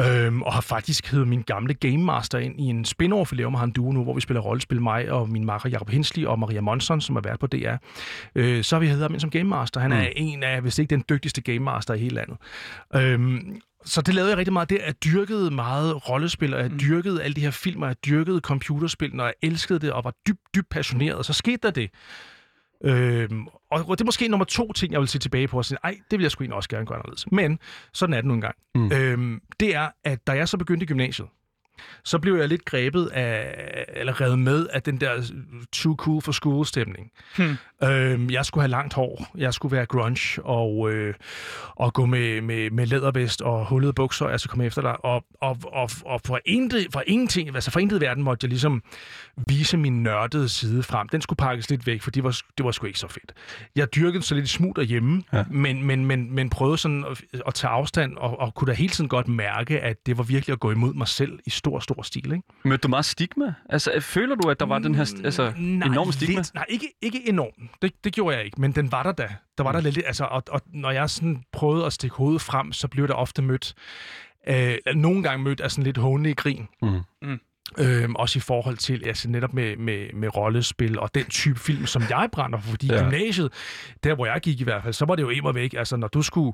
øhm, 0.00 0.42
og 0.42 0.52
har 0.52 0.60
faktisk 0.60 1.10
heddet 1.12 1.28
min 1.28 1.42
gamle 1.42 1.74
Game 1.74 1.98
Master 2.04 2.38
ind 2.38 2.60
i 2.60 2.64
en 2.64 2.84
spin-off, 2.84 3.30
vi 3.30 3.36
laver 3.36 3.50
med 3.50 3.58
han 3.58 3.70
duo 3.70 3.92
nu, 3.92 4.02
hvor 4.02 4.14
vi 4.14 4.20
spiller 4.20 4.40
rollespil, 4.40 4.80
mig 4.82 5.10
og 5.10 5.28
min 5.28 5.44
makker 5.44 5.68
Jacob 5.68 5.90
Hensley 5.90 6.24
og 6.24 6.38
Maria 6.38 6.60
Monson, 6.60 7.00
som 7.00 7.16
er 7.16 7.20
vært 7.20 7.38
på 7.40 7.46
DR. 7.46 7.74
Øh, 8.34 8.64
så 8.64 8.76
har 8.76 8.80
vi 8.80 8.86
heddet 8.86 9.02
ham 9.02 9.12
ind 9.12 9.20
som 9.20 9.30
Game 9.30 9.44
Master. 9.48 9.80
Han 9.80 9.92
er 9.92 10.00
Mm. 10.02 10.06
en 10.16 10.42
af, 10.42 10.60
hvis 10.60 10.78
ikke 10.78 10.90
den 10.90 11.04
dygtigste 11.08 11.40
Game 11.40 11.58
Master 11.58 11.94
i 11.94 11.98
hele 11.98 12.14
landet. 12.14 12.36
Øhm, 12.94 13.60
så 13.84 14.00
det 14.02 14.14
lavede 14.14 14.30
jeg 14.30 14.38
rigtig 14.38 14.52
meget. 14.52 14.70
Det 14.70 14.78
jeg 14.86 14.94
dyrkede 15.04 15.50
meget 15.50 16.08
rollespil, 16.08 16.54
og 16.54 16.60
jeg 16.60 16.70
Mm. 16.70 16.78
dyrkede 16.78 17.22
alle 17.22 17.34
de 17.34 17.40
her 17.40 17.50
film, 17.50 17.82
og 17.82 17.88
jeg 17.88 17.96
dyrkede 18.06 18.40
computerspil, 18.40 19.10
når 19.14 19.24
jeg 19.24 19.34
elskede 19.42 19.78
det 19.78 19.92
og 19.92 20.04
var 20.04 20.12
dybt, 20.28 20.40
dybt 20.54 20.68
passioneret. 20.70 21.14
Og 21.16 21.24
så 21.24 21.32
skete 21.32 21.58
der 21.62 21.70
det. 21.70 21.90
Øhm, 22.84 23.46
og 23.70 23.98
det 23.98 24.00
er 24.00 24.04
måske 24.04 24.28
nummer 24.28 24.44
to 24.44 24.72
ting, 24.72 24.92
jeg 24.92 25.00
vil 25.00 25.08
se 25.08 25.18
tilbage 25.18 25.48
på 25.48 25.56
og 25.58 25.64
sige, 25.64 25.78
ej, 25.84 25.98
det 26.10 26.18
vil 26.18 26.24
jeg 26.24 26.30
sgu 26.30 26.42
egentlig 26.42 26.56
også 26.56 26.68
gerne 26.68 26.86
gøre 26.86 26.98
anderledes. 26.98 27.32
Men 27.32 27.58
sådan 27.92 28.14
er 28.14 28.16
det 28.18 28.24
nu 28.24 28.34
engang. 28.34 28.54
Mm. 28.74 28.92
Øhm, 28.92 29.40
det 29.60 29.74
er, 29.74 29.88
at 30.04 30.26
da 30.26 30.32
jeg 30.32 30.48
så 30.48 30.56
begyndte 30.56 30.84
i 30.84 30.86
gymnasiet, 30.86 31.28
så 32.04 32.18
blev 32.18 32.36
jeg 32.36 32.48
lidt 32.48 32.64
grebet 32.64 33.06
af, 33.06 33.84
eller 33.88 34.20
revet 34.20 34.38
med 34.38 34.66
af 34.72 34.82
den 34.82 35.00
der 35.00 35.32
too 35.72 35.94
cool 35.94 36.22
for 36.22 36.32
school 36.32 36.66
stemning. 36.66 37.10
Hmm. 37.36 37.56
Øhm, 37.82 38.30
jeg 38.30 38.44
skulle 38.44 38.62
have 38.62 38.70
langt 38.70 38.94
hår, 38.94 39.26
jeg 39.36 39.54
skulle 39.54 39.76
være 39.76 39.86
grunge 39.86 40.42
og, 40.44 40.92
øh, 40.92 41.14
og 41.76 41.92
gå 41.92 42.06
med, 42.06 42.40
med, 42.40 42.70
med 42.70 42.86
lædervest 42.86 43.42
og 43.42 43.66
hullede 43.66 43.92
bukser, 43.92 44.26
altså 44.26 44.48
komme 44.48 44.64
efter 44.64 44.82
dig. 44.82 45.04
Og, 45.04 45.24
og, 45.40 45.58
og, 45.64 45.90
og 46.04 46.20
for, 46.26 46.40
intet, 46.46 46.86
for 46.92 47.02
ingenting, 47.06 47.54
altså 47.54 47.70
for 47.70 47.80
intet 47.80 47.96
i 47.96 48.00
verden 48.00 48.22
måtte 48.22 48.44
jeg 48.44 48.48
ligesom 48.48 48.82
vise 49.48 49.76
min 49.76 50.02
nørdede 50.02 50.48
side 50.48 50.82
frem. 50.82 51.08
Den 51.08 51.20
skulle 51.20 51.36
pakkes 51.36 51.70
lidt 51.70 51.86
væk, 51.86 52.02
for 52.02 52.10
det 52.10 52.24
var, 52.24 52.40
det 52.58 52.64
var 52.64 52.70
sgu 52.70 52.86
ikke 52.86 52.98
så 52.98 53.08
fedt. 53.08 53.32
Jeg 53.76 53.94
dyrkede 53.94 54.22
så 54.22 54.34
lidt 54.34 54.48
smut 54.48 54.76
derhjemme, 54.76 55.22
ja. 55.32 55.44
men, 55.50 55.82
men, 55.82 56.06
men, 56.06 56.34
men 56.34 56.50
prøvede 56.50 56.78
sådan 56.78 57.04
at, 57.10 57.40
at 57.46 57.54
tage 57.54 57.70
afstand, 57.70 58.16
og, 58.16 58.40
og 58.40 58.54
kunne 58.54 58.68
da 58.68 58.76
hele 58.76 58.90
tiden 58.90 59.08
godt 59.08 59.28
mærke, 59.28 59.80
at 59.80 60.06
det 60.06 60.18
var 60.18 60.24
virkelig 60.24 60.52
at 60.52 60.60
gå 60.60 60.70
imod 60.70 60.94
mig 60.94 61.08
selv 61.08 61.38
i 61.46 61.50
stor, 61.50 61.67
stor 61.80 62.02
stil. 62.02 62.32
Ikke? 62.32 62.42
Mødte 62.64 62.82
du 62.82 62.88
meget 62.88 63.04
stigma? 63.04 63.54
Altså, 63.68 64.00
føler 64.00 64.34
du, 64.34 64.50
at 64.50 64.60
der 64.60 64.66
var 64.66 64.78
den 64.78 64.94
her 64.94 65.14
altså, 65.24 65.52
Nej, 65.56 65.88
enorm 65.88 66.12
stigma? 66.12 66.36
Lidt, 66.36 66.54
nej, 66.54 66.64
ikke, 66.68 66.86
ikke 67.02 67.28
enorm. 67.28 67.68
Det, 67.82 68.04
det 68.04 68.12
gjorde 68.12 68.36
jeg 68.36 68.44
ikke, 68.44 68.60
men 68.60 68.72
den 68.72 68.92
var 68.92 69.02
der 69.02 69.12
da. 69.12 69.28
Der 69.58 69.64
var 69.64 69.72
der 69.72 69.80
lidt, 69.80 69.98
altså, 70.06 70.24
og, 70.24 70.42
og 70.50 70.60
når 70.66 70.90
jeg 70.90 71.10
sådan 71.10 71.42
prøvede 71.52 71.86
at 71.86 71.92
stikke 71.92 72.16
hovedet 72.16 72.42
frem, 72.42 72.72
så 72.72 72.88
blev 72.88 73.08
der 73.08 73.14
ofte 73.14 73.42
mødt, 73.42 73.74
øh, 74.48 74.76
nogle 74.94 75.22
gange 75.22 75.44
mødt 75.44 75.60
af 75.60 75.70
sådan 75.70 75.84
lidt 75.84 75.96
hånlige 75.96 76.34
grin. 76.34 76.68
Mm. 76.82 77.00
Mm. 77.22 77.40
Øhm, 77.78 78.14
også 78.14 78.38
i 78.38 78.40
forhold 78.40 78.76
til 78.76 79.02
altså 79.06 79.28
netop 79.30 79.54
med, 79.54 79.76
med, 79.76 80.06
med 80.14 80.36
rollespil 80.36 80.98
og 80.98 81.10
den 81.14 81.24
type 81.24 81.58
film, 81.58 81.86
som 81.86 82.02
jeg 82.10 82.28
brænder 82.32 82.60
for. 82.60 82.70
Fordi 82.70 82.86
Ja. 82.86 83.02
gymnasiet, 83.02 83.52
der 84.04 84.14
hvor 84.14 84.26
jeg 84.26 84.40
gik 84.40 84.60
i 84.60 84.64
hvert 84.64 84.82
fald, 84.82 84.94
så 84.94 85.04
var 85.04 85.14
det 85.14 85.22
jo 85.22 85.28
immer 85.28 85.52
væk. 85.52 85.74
Altså 85.74 85.96
når 85.96 86.08
du 86.08 86.22
skulle, 86.22 86.52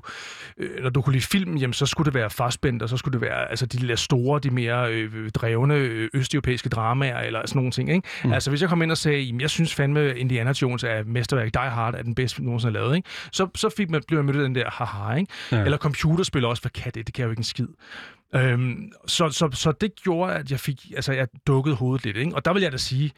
øh, 0.57 0.83
når 0.83 0.89
du 0.89 1.01
kunne 1.01 1.13
lide 1.13 1.25
film, 1.25 1.57
jamen, 1.57 1.73
så 1.73 1.85
skulle 1.85 2.05
det 2.05 2.13
være 2.13 2.29
fastbændt, 2.29 2.83
og 2.83 2.89
så 2.89 2.97
skulle 2.97 3.13
det 3.13 3.21
være 3.21 3.49
altså, 3.49 3.65
de 3.65 3.87
der 3.87 3.95
store, 3.95 4.39
de 4.39 4.49
mere 4.49 4.93
øh, 4.93 5.29
drevne 5.31 5.75
øh, 5.75 6.09
østeuropæiske 6.13 6.69
dramaer, 6.69 7.19
eller 7.19 7.41
sådan 7.45 7.57
nogle 7.59 7.71
ting. 7.71 7.89
Ikke? 7.89 8.07
Mm. 8.23 8.33
Altså 8.33 8.49
hvis 8.49 8.61
jeg 8.61 8.69
kom 8.69 8.81
ind 8.81 8.91
og 8.91 8.97
sagde, 8.97 9.19
jamen, 9.21 9.41
jeg 9.41 9.49
synes 9.49 9.73
fandme, 9.75 10.17
Indiana 10.17 10.53
Jones 10.61 10.83
er 10.83 11.03
mesterværk, 11.03 11.53
Die 11.53 11.61
Hard 11.69 11.95
er 11.95 12.01
den 12.01 12.15
bedste, 12.15 12.39
vi 12.39 12.45
nogensinde 12.45 12.73
har 12.77 12.83
lavet, 12.83 12.95
ikke? 12.95 13.09
Så, 13.31 13.47
så 13.55 13.69
fik 13.77 13.89
man, 13.89 14.01
blev 14.07 14.17
man 14.17 14.25
mødt 14.25 14.37
af 14.37 14.43
den 14.43 14.55
der 14.55 14.69
haha, 14.69 15.13
ikke? 15.15 15.31
Ja. 15.51 15.63
Eller 15.63 15.77
computerspil 15.77 16.45
også, 16.45 16.69
kan 16.75 16.91
det? 16.95 17.05
Det 17.07 17.13
kan 17.15 17.21
jeg 17.21 17.25
jo 17.25 17.31
ikke 17.31 17.39
en 17.39 17.43
skid. 17.43 17.67
Øhm, 18.35 18.91
så, 19.07 19.29
så, 19.29 19.49
så 19.53 19.71
det 19.71 19.95
gjorde, 20.03 20.33
at 20.33 20.51
jeg 20.51 20.59
fik, 20.59 20.91
altså 20.95 21.13
jeg 21.13 21.27
dukkede 21.47 21.75
hovedet 21.75 22.05
lidt, 22.05 22.17
ikke? 22.17 22.35
Og 22.35 22.45
der 22.45 22.53
vil 22.53 22.61
jeg 22.61 22.71
da 22.71 22.77
sige, 22.77 23.11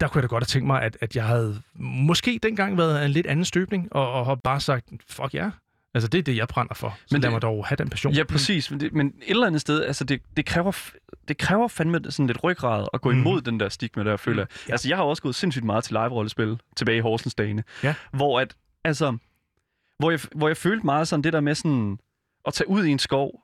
der 0.00 0.08
kunne 0.08 0.18
jeg 0.18 0.22
da 0.22 0.26
godt 0.26 0.42
have 0.44 0.46
tænkt 0.46 0.66
mig, 0.66 0.82
at, 0.82 0.96
at 1.00 1.16
jeg 1.16 1.24
havde 1.24 1.62
måske 1.74 2.40
dengang 2.42 2.78
været 2.78 3.04
en 3.04 3.10
lidt 3.10 3.26
anden 3.26 3.44
støbning, 3.44 3.88
og, 3.92 4.12
og 4.12 4.26
har 4.26 4.34
bare 4.34 4.60
sagt, 4.60 4.88
fuck 5.08 5.34
ja. 5.34 5.40
Yeah. 5.42 5.52
Altså 5.94 6.08
det 6.08 6.18
er 6.18 6.22
det, 6.22 6.36
jeg 6.36 6.48
brænder 6.48 6.74
for. 6.74 6.98
Så 7.06 7.14
Men 7.14 7.20
lad 7.20 7.28
det- 7.30 7.34
mig 7.34 7.42
dog 7.42 7.66
have 7.66 7.76
den 7.76 7.88
passion. 7.90 8.12
Ja, 8.12 8.24
præcis. 8.24 8.70
Men, 8.70 8.80
det, 8.80 8.92
men 8.92 9.06
et 9.06 9.30
eller 9.30 9.46
andet 9.46 9.60
sted, 9.60 9.84
altså 9.84 10.04
det, 10.04 10.22
det, 10.36 10.46
kræver, 10.46 10.90
det 11.28 11.38
kræver 11.38 11.68
fandme 11.68 12.00
sådan 12.10 12.26
lidt 12.26 12.44
ryggrad 12.44 12.86
at 12.94 13.00
gå 13.00 13.10
Mhm. 13.10 13.18
imod 13.20 13.40
den 13.42 13.60
der 13.60 13.68
stigma, 13.68 14.04
der 14.04 14.16
føler 14.16 14.42
jeg. 14.42 14.48
Ja. 14.68 14.72
Altså 14.72 14.88
jeg 14.88 14.96
har 14.96 15.04
også 15.04 15.22
gået 15.22 15.34
sindssygt 15.34 15.64
meget 15.64 15.84
til 15.84 15.92
live-rollespil 15.94 16.58
tilbage 16.76 16.96
i 16.98 17.00
Horsens 17.00 17.34
dagene. 17.34 17.64
Ja. 17.82 17.94
Hvor 18.12 18.40
at, 18.40 18.54
altså, 18.84 19.16
hvor, 19.98 20.10
jeg, 20.10 20.20
hvor 20.34 20.48
jeg 20.48 20.56
følte 20.56 20.86
meget 20.86 21.08
sådan 21.08 21.24
det 21.24 21.32
der 21.32 21.40
med 21.40 21.54
sådan 21.54 21.98
at 22.46 22.54
tage 22.54 22.68
ud 22.68 22.84
i 22.84 22.90
en 22.90 22.98
skov 22.98 23.41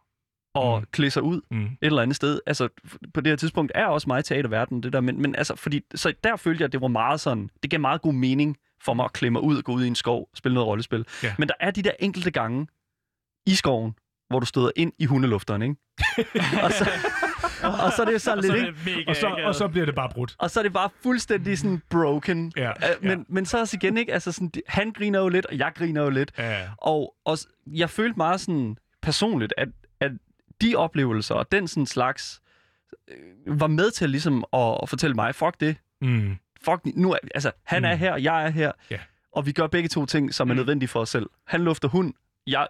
og 0.59 0.79
Mm. 0.79 0.81
mm. 0.83 0.87
klæde 0.93 1.11
sig 1.11 1.23
ud 1.23 1.41
Mm. 1.51 1.65
et 1.65 1.71
eller 1.83 2.03
andet 2.03 2.17
sted. 2.17 2.41
Altså, 2.47 2.69
på 3.15 3.21
det 3.21 3.31
her 3.31 3.37
tidspunkt 3.37 3.73
er 3.75 3.87
også 3.87 4.05
mig 4.09 4.25
teaterverden, 4.25 4.83
det 4.83 4.93
der, 4.93 5.01
men, 5.01 5.23
men 5.23 5.35
altså, 5.37 5.57
fordi, 5.57 5.81
så 5.95 6.13
der 6.25 6.37
følte 6.37 6.63
jeg, 6.63 6.67
at 6.67 6.73
det 6.73 6.81
var 6.81 6.89
meget 6.89 7.21
sådan, 7.21 7.51
det 7.63 7.71
gav 7.71 7.81
meget 7.81 8.03
god 8.03 8.13
mening 8.15 8.57
for 8.83 8.95
mig 8.95 9.05
at 9.05 9.13
klæde 9.13 9.31
mig 9.31 9.43
ud 9.43 9.57
og 9.59 9.65
gå 9.65 9.73
ud 9.73 9.85
i 9.85 9.87
en 9.87 9.95
skov, 9.95 10.29
spille 10.35 10.55
noget 10.55 10.67
rollespil. 10.69 11.07
Ja. 11.23 11.35
Men 11.39 11.49
der 11.49 11.55
er 11.61 11.71
de 11.71 11.83
der 11.83 11.91
enkelte 12.01 12.31
gange 12.31 12.67
i 13.47 13.55
skoven, 13.55 13.95
hvor 14.31 14.41
du 14.41 14.47
støder 14.47 14.71
ind 14.77 14.93
i 14.99 15.05
hundelufteren, 15.07 15.63
ikke? 15.63 15.75
og, 16.65 16.73
så, 16.73 16.91
og 17.63 17.93
så 17.93 18.03
er 18.03 18.05
det 18.05 18.13
jo 18.13 18.19
sådan 18.19 18.39
Og 18.39 18.43
lidt, 18.45 18.53
så 18.53 18.67
ikke? 18.67 18.79
mega 18.99 19.11
Og, 19.11 19.17
så, 19.17 19.27
og 19.45 19.55
så 19.55 19.69
bliver 19.69 19.87
det 19.87 19.95
bare 19.95 20.09
brudt. 20.15 20.35
Og 20.39 20.51
så 20.51 20.61
er 20.61 20.63
det 20.63 20.73
bare 20.73 20.91
fuldstændig 21.03 21.59
sådan 21.59 21.83
broken. 21.91 22.53
Ja, 22.57 22.71
Uh, 22.71 23.05
men, 23.05 23.19
ja. 23.19 23.25
men 23.29 23.47
så 23.47 23.61
også 23.61 23.77
igen, 23.83 23.97
ikke? 23.99 24.13
Altså 24.13 24.33
sådan, 24.33 24.53
han 24.67 24.91
griner 24.93 25.19
jo 25.21 25.29
lidt, 25.29 25.47
og 25.47 25.59
jeg 25.59 25.73
griner 25.75 26.03
jo 26.03 26.11
lidt. 26.11 26.33
Ja. 26.39 26.69
Og, 26.77 27.15
og 27.25 27.39
jeg 27.67 27.91
følte 27.91 28.17
meget 28.17 28.41
sådan 28.41 28.77
personligt, 29.03 29.55
at, 29.57 29.69
at 30.01 30.13
de 30.63 30.77
oplevelser 30.77 31.35
og 31.35 31.53
den 31.53 31.69
sådan 31.69 31.87
slags 31.87 32.41
øh, 33.09 33.61
var 33.61 33.67
med 33.67 33.91
til 33.91 34.11
ligesom 34.11 34.45
at, 34.53 34.79
at 34.83 34.89
fortælle 34.89 35.15
mig, 35.15 35.35
fuck 35.35 35.61
det, 35.61 35.77
Mm. 36.01 36.37
fuck, 36.65 36.81
nu 36.97 37.13
er, 37.13 37.17
altså, 37.35 37.51
han 37.65 37.85
er 37.85 37.93
Mm. 37.95 37.99
her, 37.99 38.17
jeg 38.17 38.45
er 38.45 38.49
her, 38.51 38.73
Ja. 38.91 38.99
og 39.33 39.47
vi 39.47 39.53
gør 39.53 39.67
begge 39.67 39.89
to 39.89 40.07
ting, 40.07 40.35
som 40.35 40.51
er 40.51 40.55
Mm. 40.55 40.57
nødvendige 40.57 40.89
for 40.89 41.01
os 41.01 41.09
selv. 41.09 41.27
Han 41.45 41.65
lufter 41.65 41.89
hund, 41.89 42.15
jeg 42.47 42.67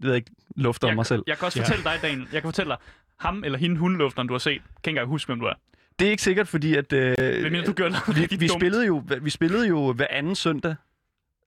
ved 0.00 0.14
ikke, 0.14 0.30
lufter 0.56 0.88
jeg, 0.88 0.94
mig 0.96 1.06
selv. 1.06 1.22
Jeg 1.26 1.38
kan 1.38 1.46
også 1.46 1.58
Ja. 1.60 1.64
fortælle 1.64 1.84
dig, 1.84 1.98
Daniel. 2.02 2.20
Jeg 2.32 2.42
kan 2.42 2.48
fortælle 2.48 2.70
dig, 2.70 2.78
ham 3.16 3.44
eller 3.44 3.58
hende 3.58 3.76
hundelufteren, 3.76 4.28
du 4.28 4.34
har 4.34 4.38
set, 4.38 4.52
kan 4.52 4.60
ikke 4.76 4.88
engang 4.88 5.08
huske, 5.08 5.28
hvem 5.28 5.40
du 5.40 5.46
er. 5.46 5.52
Det 5.98 6.06
er 6.06 6.10
ikke 6.10 6.22
sikkert, 6.22 6.48
fordi 6.48 6.74
at... 6.74 6.92
Øh, 6.92 7.14
Hvem 7.18 7.52
mener, 7.52 7.64
du 7.64 7.72
gør 7.72 7.88
noget 7.88 8.30
vi, 8.30 8.36
vi, 8.36 8.46
dumt? 8.46 8.60
spillede 8.60 8.86
jo, 8.86 9.02
vi 9.22 9.30
spillede 9.30 9.68
jo 9.68 9.92
hver 9.92 10.06
anden 10.10 10.34
søndag. 10.34 10.74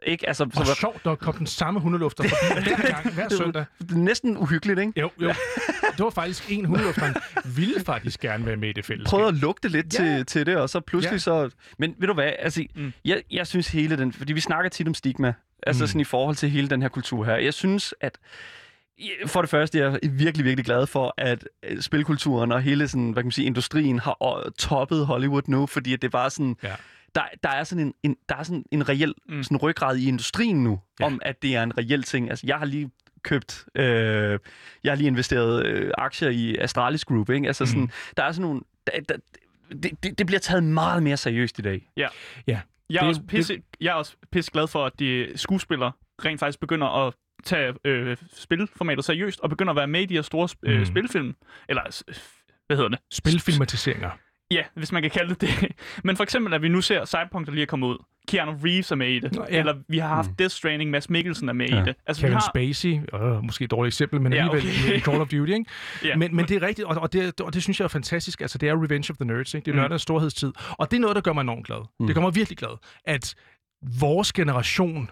Ikke? 0.05 0.27
Altså, 0.27 0.47
så 0.53 0.59
Og 0.59 0.67
var, 0.67 0.73
sjovt, 0.73 1.03
der 1.05 1.15
kom 1.15 1.33
den 1.33 1.47
samme 1.47 1.79
hundelufter 1.79 2.23
forbi 2.23 2.63
hver 2.75 2.91
gang, 2.91 3.13
hver 3.13 3.27
det 3.27 3.37
søndag. 3.37 3.65
var 3.79 3.95
næsten 3.97 4.37
uhyggeligt, 4.37 4.79
ikke? 4.79 4.93
Jo, 5.01 5.09
jo. 5.21 5.27
Det 5.97 5.99
var 6.03 6.09
faktisk 6.09 6.51
en 6.51 6.65
hundelufter, 6.65 7.13
ville 7.45 7.79
faktisk 7.85 8.19
gerne 8.19 8.45
være 8.45 8.55
med 8.57 8.69
i 8.69 8.73
det 8.73 8.85
fællesskab. 8.85 9.09
prøvede 9.09 9.27
at 9.27 9.33
lugte 9.35 9.67
lidt 9.69 9.99
Ja. 9.99 10.15
til, 10.15 10.25
til 10.25 10.45
det, 10.45 10.57
og 10.57 10.69
så 10.69 10.79
pludselig 10.79 11.13
Ja. 11.13 11.17
så... 11.17 11.49
Men 11.77 11.95
ved 11.97 12.07
du 12.07 12.13
hvad, 12.13 12.31
altså, 12.39 12.65
Mm. 12.75 12.93
jeg, 13.05 13.23
jeg 13.31 13.47
synes 13.47 13.67
hele 13.67 13.97
den... 13.97 14.13
Fordi 14.13 14.33
vi 14.33 14.39
snakker 14.39 14.69
tit 14.69 14.87
om 14.87 14.93
stigma, 14.93 15.33
altså 15.63 15.83
Mm. 15.83 15.87
sådan 15.87 16.01
i 16.01 16.03
forhold 16.03 16.35
til 16.35 16.49
hele 16.49 16.69
den 16.69 16.81
her 16.81 16.89
kultur 16.89 17.25
her. 17.25 17.35
Jeg 17.35 17.53
synes, 17.53 17.93
at... 18.01 18.17
For 19.27 19.41
det 19.41 19.49
første 19.49 19.77
jeg 19.77 19.87
er 19.87 19.91
jeg 20.03 20.11
virkelig, 20.13 20.45
virkelig 20.45 20.65
glad 20.65 20.87
for, 20.87 21.13
at 21.17 21.47
øh, 21.69 21.81
spilkulturen 21.81 22.51
og 22.51 22.61
hele 22.61 22.87
sådan, 22.87 23.11
hvad 23.11 23.23
kan 23.23 23.27
man 23.27 23.31
sige, 23.31 23.45
industrien 23.45 23.99
har 23.99 24.37
øh, 24.45 24.51
toppet 24.59 25.05
Hollywood 25.05 25.41
nu, 25.47 25.65
fordi 25.65 25.95
det 25.95 26.13
var 26.13 26.29
sådan... 26.29 26.55
Ja. 26.63 26.75
Der, 27.15 27.23
der 27.43 27.49
er 27.49 27.63
sådan 27.63 27.85
en, 27.87 27.93
en, 28.03 28.15
der 28.29 28.35
er 28.35 28.43
sådan 28.43 28.65
en 28.71 28.89
reel 28.89 29.13
Mm. 29.29 29.43
sådan 29.43 29.57
ryggrad 29.57 29.97
i 29.97 30.07
industrien 30.07 30.63
nu, 30.63 30.71
Ja. 30.99 31.05
ja. 31.05 31.11
om 31.13 31.19
at 31.21 31.41
det 31.41 31.55
er 31.55 31.63
en 31.63 31.77
reel 31.77 32.03
ting. 32.03 32.29
Altså, 32.29 32.47
jeg 32.47 32.57
har 32.57 32.65
lige 32.65 32.91
købt, 33.23 33.65
øh, 33.75 34.39
jeg 34.83 34.91
har 34.91 34.95
lige 34.95 35.07
investeret 35.07 35.65
øh, 35.65 35.91
aktier 35.97 36.29
i 36.29 36.57
Astralis 36.57 37.05
Group, 37.05 37.29
ikke? 37.29 37.47
Altså 37.47 37.65
sådan, 37.65 37.81
Mm. 37.81 37.89
der 38.17 38.23
er 38.23 38.31
sådan 38.31 38.41
nogle, 38.41 38.61
der, 38.87 38.99
der, 39.09 39.15
det, 39.83 40.03
det, 40.03 40.17
det 40.17 40.25
bliver 40.27 40.39
taget 40.39 40.63
meget 40.63 41.03
mere 41.03 41.17
seriøst 41.17 41.59
i 41.59 41.61
dag. 41.61 41.89
Jeg 41.97 42.09
er, 42.47 42.59
Det- 42.89 43.01
også 43.01 43.21
pisse, 43.27 43.61
jeg 43.81 43.89
er 43.89 43.93
også 43.93 44.15
pisse 44.31 44.51
glad 44.51 44.67
for, 44.67 44.85
at 44.85 44.99
de 44.99 45.31
skuespillere 45.35 45.91
rent 46.25 46.39
faktisk 46.39 46.59
begynder 46.59 47.07
at 47.07 47.13
tage 47.43 47.73
øh, 47.85 48.17
spilformatet 48.33 49.05
seriøst, 49.05 49.39
og 49.39 49.49
begynder 49.49 49.71
at 49.71 49.77
være 49.77 49.87
med 49.87 50.01
i 50.01 50.05
de 50.05 50.13
her 50.13 50.21
store 50.21 50.49
øh, 50.63 50.79
Mm. 50.79 50.85
spilfilm. 50.85 51.35
Eller, 51.69 51.81
hvad 52.67 52.77
hedder 52.77 52.89
det? 52.89 52.99
Spilfilmatiseringer. 53.11 54.09
Ja, 54.53 54.63
hvis 54.75 54.91
man 54.91 55.01
kan 55.01 55.11
kalde 55.11 55.29
det 55.35 55.41
det. 55.41 55.71
Men 56.03 56.15
for 56.17 56.23
eksempel, 56.23 56.53
at 56.53 56.61
vi 56.61 56.67
nu 56.69 56.81
ser 56.81 57.05
Cyberpunk, 57.05 57.45
der 57.47 57.53
lige 57.53 57.61
er 57.61 57.65
kommet 57.67 57.87
ud. 57.87 57.97
Keanu 58.27 58.51
Reeves 58.65 58.91
er 58.91 58.95
med 58.95 59.09
i 59.09 59.19
det. 59.19 59.35
Nå, 59.35 59.45
ja. 59.51 59.59
Eller 59.59 59.75
vi 59.87 59.97
har 59.97 60.07
haft 60.07 60.29
Mm. 60.29 60.35
Death 60.35 60.51
Stranding, 60.53 60.91
Mads 60.91 61.09
Mikkelsen 61.09 61.49
er 61.49 61.53
med 61.53 61.69
Ja. 61.69 61.81
i 61.81 61.85
det. 61.85 61.95
Altså, 62.07 62.21
vi 62.21 62.25
Kevin 62.27 62.33
har... 62.33 62.51
Spacey, 62.55 62.99
øh, 63.13 63.43
måske 63.43 63.63
et 63.65 63.71
dårligt 63.71 63.93
eksempel, 63.93 64.21
men 64.21 64.33
Ja, 64.33 64.39
alligevel 64.49 64.85
okay. 64.85 64.97
i 64.97 64.99
Call 64.99 65.21
of 65.21 65.27
Duty, 65.27 65.51
ikke? 65.51 65.65
Ja. 66.05 66.15
Men, 66.15 66.35
men 66.35 66.45
det 66.45 66.63
er 66.63 66.67
rigtigt, 66.67 66.87
og, 66.87 66.95
og, 67.01 67.13
det, 67.13 67.41
og 67.41 67.53
det 67.53 67.63
synes 67.63 67.79
jeg 67.79 67.83
er 67.85 67.89
fantastisk. 67.89 68.41
Altså, 68.41 68.57
det 68.57 68.69
er 68.69 68.83
Revenge 68.83 69.11
of 69.11 69.17
the 69.17 69.25
Nerds, 69.25 69.53
ikke? 69.53 69.65
Det 69.65 69.71
er 69.71 69.75
Mm. 69.75 69.79
nørdernes 69.79 70.01
storhedstid. 70.01 70.51
Og 70.69 70.91
det 70.91 70.97
er 70.97 71.01
noget, 71.01 71.15
der 71.15 71.21
gør 71.21 71.33
mig 71.33 71.41
enormt 71.41 71.65
glad. 71.65 71.77
Mm. 71.99 72.05
Det 72.07 72.15
gør 72.15 72.21
mig 72.21 72.35
virkelig 72.35 72.57
glad, 72.57 72.77
at 73.05 73.35
vores 73.99 74.33
generation, 74.33 75.09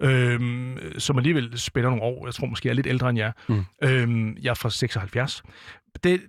øhm, 0.00 0.78
som 0.98 1.18
alligevel 1.18 1.58
spænder 1.58 1.90
nogle 1.90 2.02
år, 2.04 2.26
jeg 2.26 2.34
tror 2.34 2.46
måske 2.46 2.66
jeg 2.68 2.72
er 2.72 2.74
lidt 2.74 2.86
ældre 2.86 3.10
end 3.10 3.18
jer, 3.18 3.32
Mm. 3.48 3.64
øhm, 3.82 4.36
jeg 4.42 4.50
er 4.50 4.54
fra 4.54 4.70
76, 4.70 5.42
det, 6.04 6.20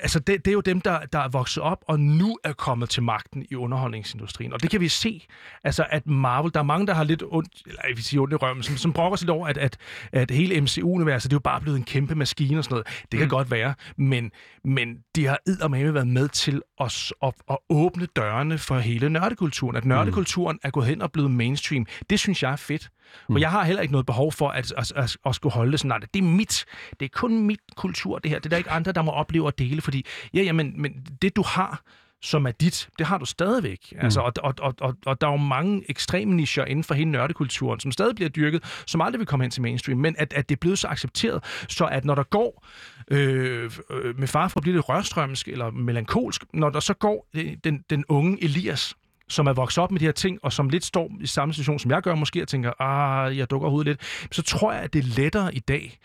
altså 0.00 0.18
det, 0.18 0.44
det 0.44 0.50
er 0.50 0.52
jo 0.52 0.60
dem, 0.60 0.80
der, 0.80 0.98
der 1.12 1.18
er 1.18 1.28
vokset 1.28 1.62
op 1.62 1.84
og 1.88 2.00
nu 2.00 2.38
er 2.44 2.52
kommet 2.52 2.90
til 2.90 3.02
magten 3.02 3.46
i 3.50 3.54
underholdningsindustrien. 3.56 4.52
Og 4.52 4.62
det 4.62 4.70
kan 4.70 4.80
vi 4.80 4.88
se, 4.88 5.26
altså 5.64 5.86
at 5.90 6.06
Marvel, 6.06 6.50
der 6.54 6.60
er 6.60 6.64
mange, 6.64 6.86
der 6.86 6.94
har 6.94 7.04
lidt 7.04 7.22
ondt, 7.26 7.62
eller 7.66 7.80
jeg 7.88 7.96
vil 7.96 8.04
sige 8.04 8.20
ondt 8.20 8.32
i 8.32 8.36
røven, 8.36 8.62
som, 8.62 8.76
som 8.76 8.92
brokker 8.92 9.16
sig 9.16 9.24
lidt 9.26 9.30
over, 9.30 9.46
at, 9.48 9.58
at, 9.58 9.76
at 10.12 10.30
hele 10.30 10.60
MCU-universet, 10.60 11.30
det 11.30 11.34
er 11.34 11.38
jo 11.38 11.40
bare 11.40 11.60
blevet 11.60 11.76
en 11.78 11.84
kæmpe 11.84 12.14
maskine 12.14 12.58
og 12.58 12.64
sådan 12.64 12.74
noget. 12.74 12.86
Det 13.12 13.18
kan 13.18 13.26
Mm. 13.26 13.30
godt 13.30 13.50
være, 13.50 13.74
men, 13.96 14.30
men 14.64 14.96
de 15.16 15.26
har 15.26 15.38
eddermame 15.46 15.94
været 15.94 16.06
med 16.08 16.28
til 16.28 16.62
at, 16.80 16.92
s- 16.92 17.12
at, 17.22 17.34
at 17.50 17.58
åbne 17.70 18.06
dørene 18.16 18.58
for 18.58 18.78
hele 18.78 19.08
nørdekulturen. 19.10 19.76
At 19.76 19.84
nørdekulturen 19.84 20.58
er 20.62 20.70
gået 20.70 20.86
hen 20.86 21.02
og 21.02 21.12
blevet 21.12 21.30
mainstream. 21.30 21.86
Det 22.10 22.18
synes 22.20 22.42
jeg 22.42 22.52
er 22.52 22.56
fedt. 22.56 22.90
For 23.26 23.32
Mm. 23.32 23.38
jeg 23.38 23.50
har 23.50 23.64
heller 23.64 23.82
ikke 23.82 23.92
noget 23.92 24.06
behov 24.06 24.32
for 24.32 24.48
at, 24.48 24.72
at, 24.76 24.92
at, 24.96 25.16
at 25.26 25.34
skulle 25.34 25.52
holde 25.52 25.72
det 25.72 25.80
sådan, 25.80 25.88
nej, 25.88 25.98
det 26.14 26.20
er 26.20 26.26
mit. 26.26 26.64
Det 27.00 27.04
er 27.04 27.08
kun 27.12 27.38
mit 27.46 27.60
kultur, 27.76 28.18
det 28.18 28.30
her. 28.30 28.38
Det 28.38 28.46
er 28.46 28.50
der 28.50 28.56
ikke 28.56 28.70
andre, 28.70 28.92
der 28.92 29.02
må 29.02 29.10
opleve 29.12 29.48
at 29.48 29.58
dele, 29.58 29.80
fordi 29.80 30.06
ja, 30.34 30.42
jamen, 30.42 30.74
men 30.82 31.06
det 31.22 31.36
du 31.36 31.42
har, 31.46 31.82
som 32.22 32.46
er 32.46 32.50
dit, 32.50 32.88
det 32.98 33.06
har 33.06 33.18
du 33.18 33.24
stadigvæk. 33.24 33.92
Altså, 33.98 34.20
og, 34.20 34.32
og, 34.42 34.54
og, 34.60 34.74
og, 34.80 34.96
og 35.06 35.20
der 35.20 35.26
er 35.26 35.30
jo 35.30 35.36
mange 35.36 35.84
ekstreme 35.88 36.34
nischer 36.34 36.64
inden 36.64 36.84
for 36.84 36.94
hele 36.94 37.10
nørdekulturen, 37.10 37.80
som 37.80 37.92
stadig 37.92 38.14
bliver 38.14 38.28
dyrket, 38.28 38.82
som 38.86 39.00
aldrig 39.00 39.18
vil 39.18 39.26
komme 39.26 39.44
hen 39.44 39.50
til 39.50 39.62
mainstream, 39.62 39.98
men 39.98 40.14
at, 40.18 40.32
at 40.32 40.48
det 40.48 40.54
er 40.54 40.60
blevet 40.60 40.78
så 40.78 40.88
accepteret, 40.88 41.44
så 41.68 41.84
at 41.84 42.04
når 42.04 42.14
der 42.14 42.22
går 42.22 42.66
øh, 43.10 43.70
øh, 43.90 44.18
med 44.18 44.28
far 44.28 44.48
for 44.48 44.60
at 44.60 44.62
blive 44.62 44.76
lidt 44.76 44.88
rørstrømsk 44.88 45.48
eller 45.48 45.70
melankolsk, 45.70 46.44
når 46.52 46.70
der 46.70 46.80
så 46.80 46.94
går 46.94 47.28
øh, 47.34 47.56
den, 47.64 47.84
den 47.90 48.04
unge 48.08 48.44
Elias, 48.44 48.94
som 49.28 49.46
er 49.46 49.52
vokset 49.52 49.84
op 49.84 49.90
med 49.90 50.00
de 50.00 50.04
her 50.04 50.12
ting, 50.12 50.38
og 50.42 50.52
som 50.52 50.68
lidt 50.68 50.84
står 50.84 51.10
i 51.20 51.26
samme 51.26 51.54
situation, 51.54 51.78
som 51.78 51.90
jeg 51.90 52.02
gør 52.02 52.14
måske, 52.14 52.42
og 52.42 52.48
tænker, 52.48 52.82
ah, 52.82 53.38
jeg 53.38 53.50
dukker 53.50 53.68
hovedet 53.68 53.86
lidt, 53.86 54.28
så 54.30 54.42
tror 54.42 54.72
jeg, 54.72 54.82
at 54.82 54.92
det 54.92 54.98
er 54.98 55.22
lettere 55.22 55.54
i 55.54 55.58
dag 55.58 55.98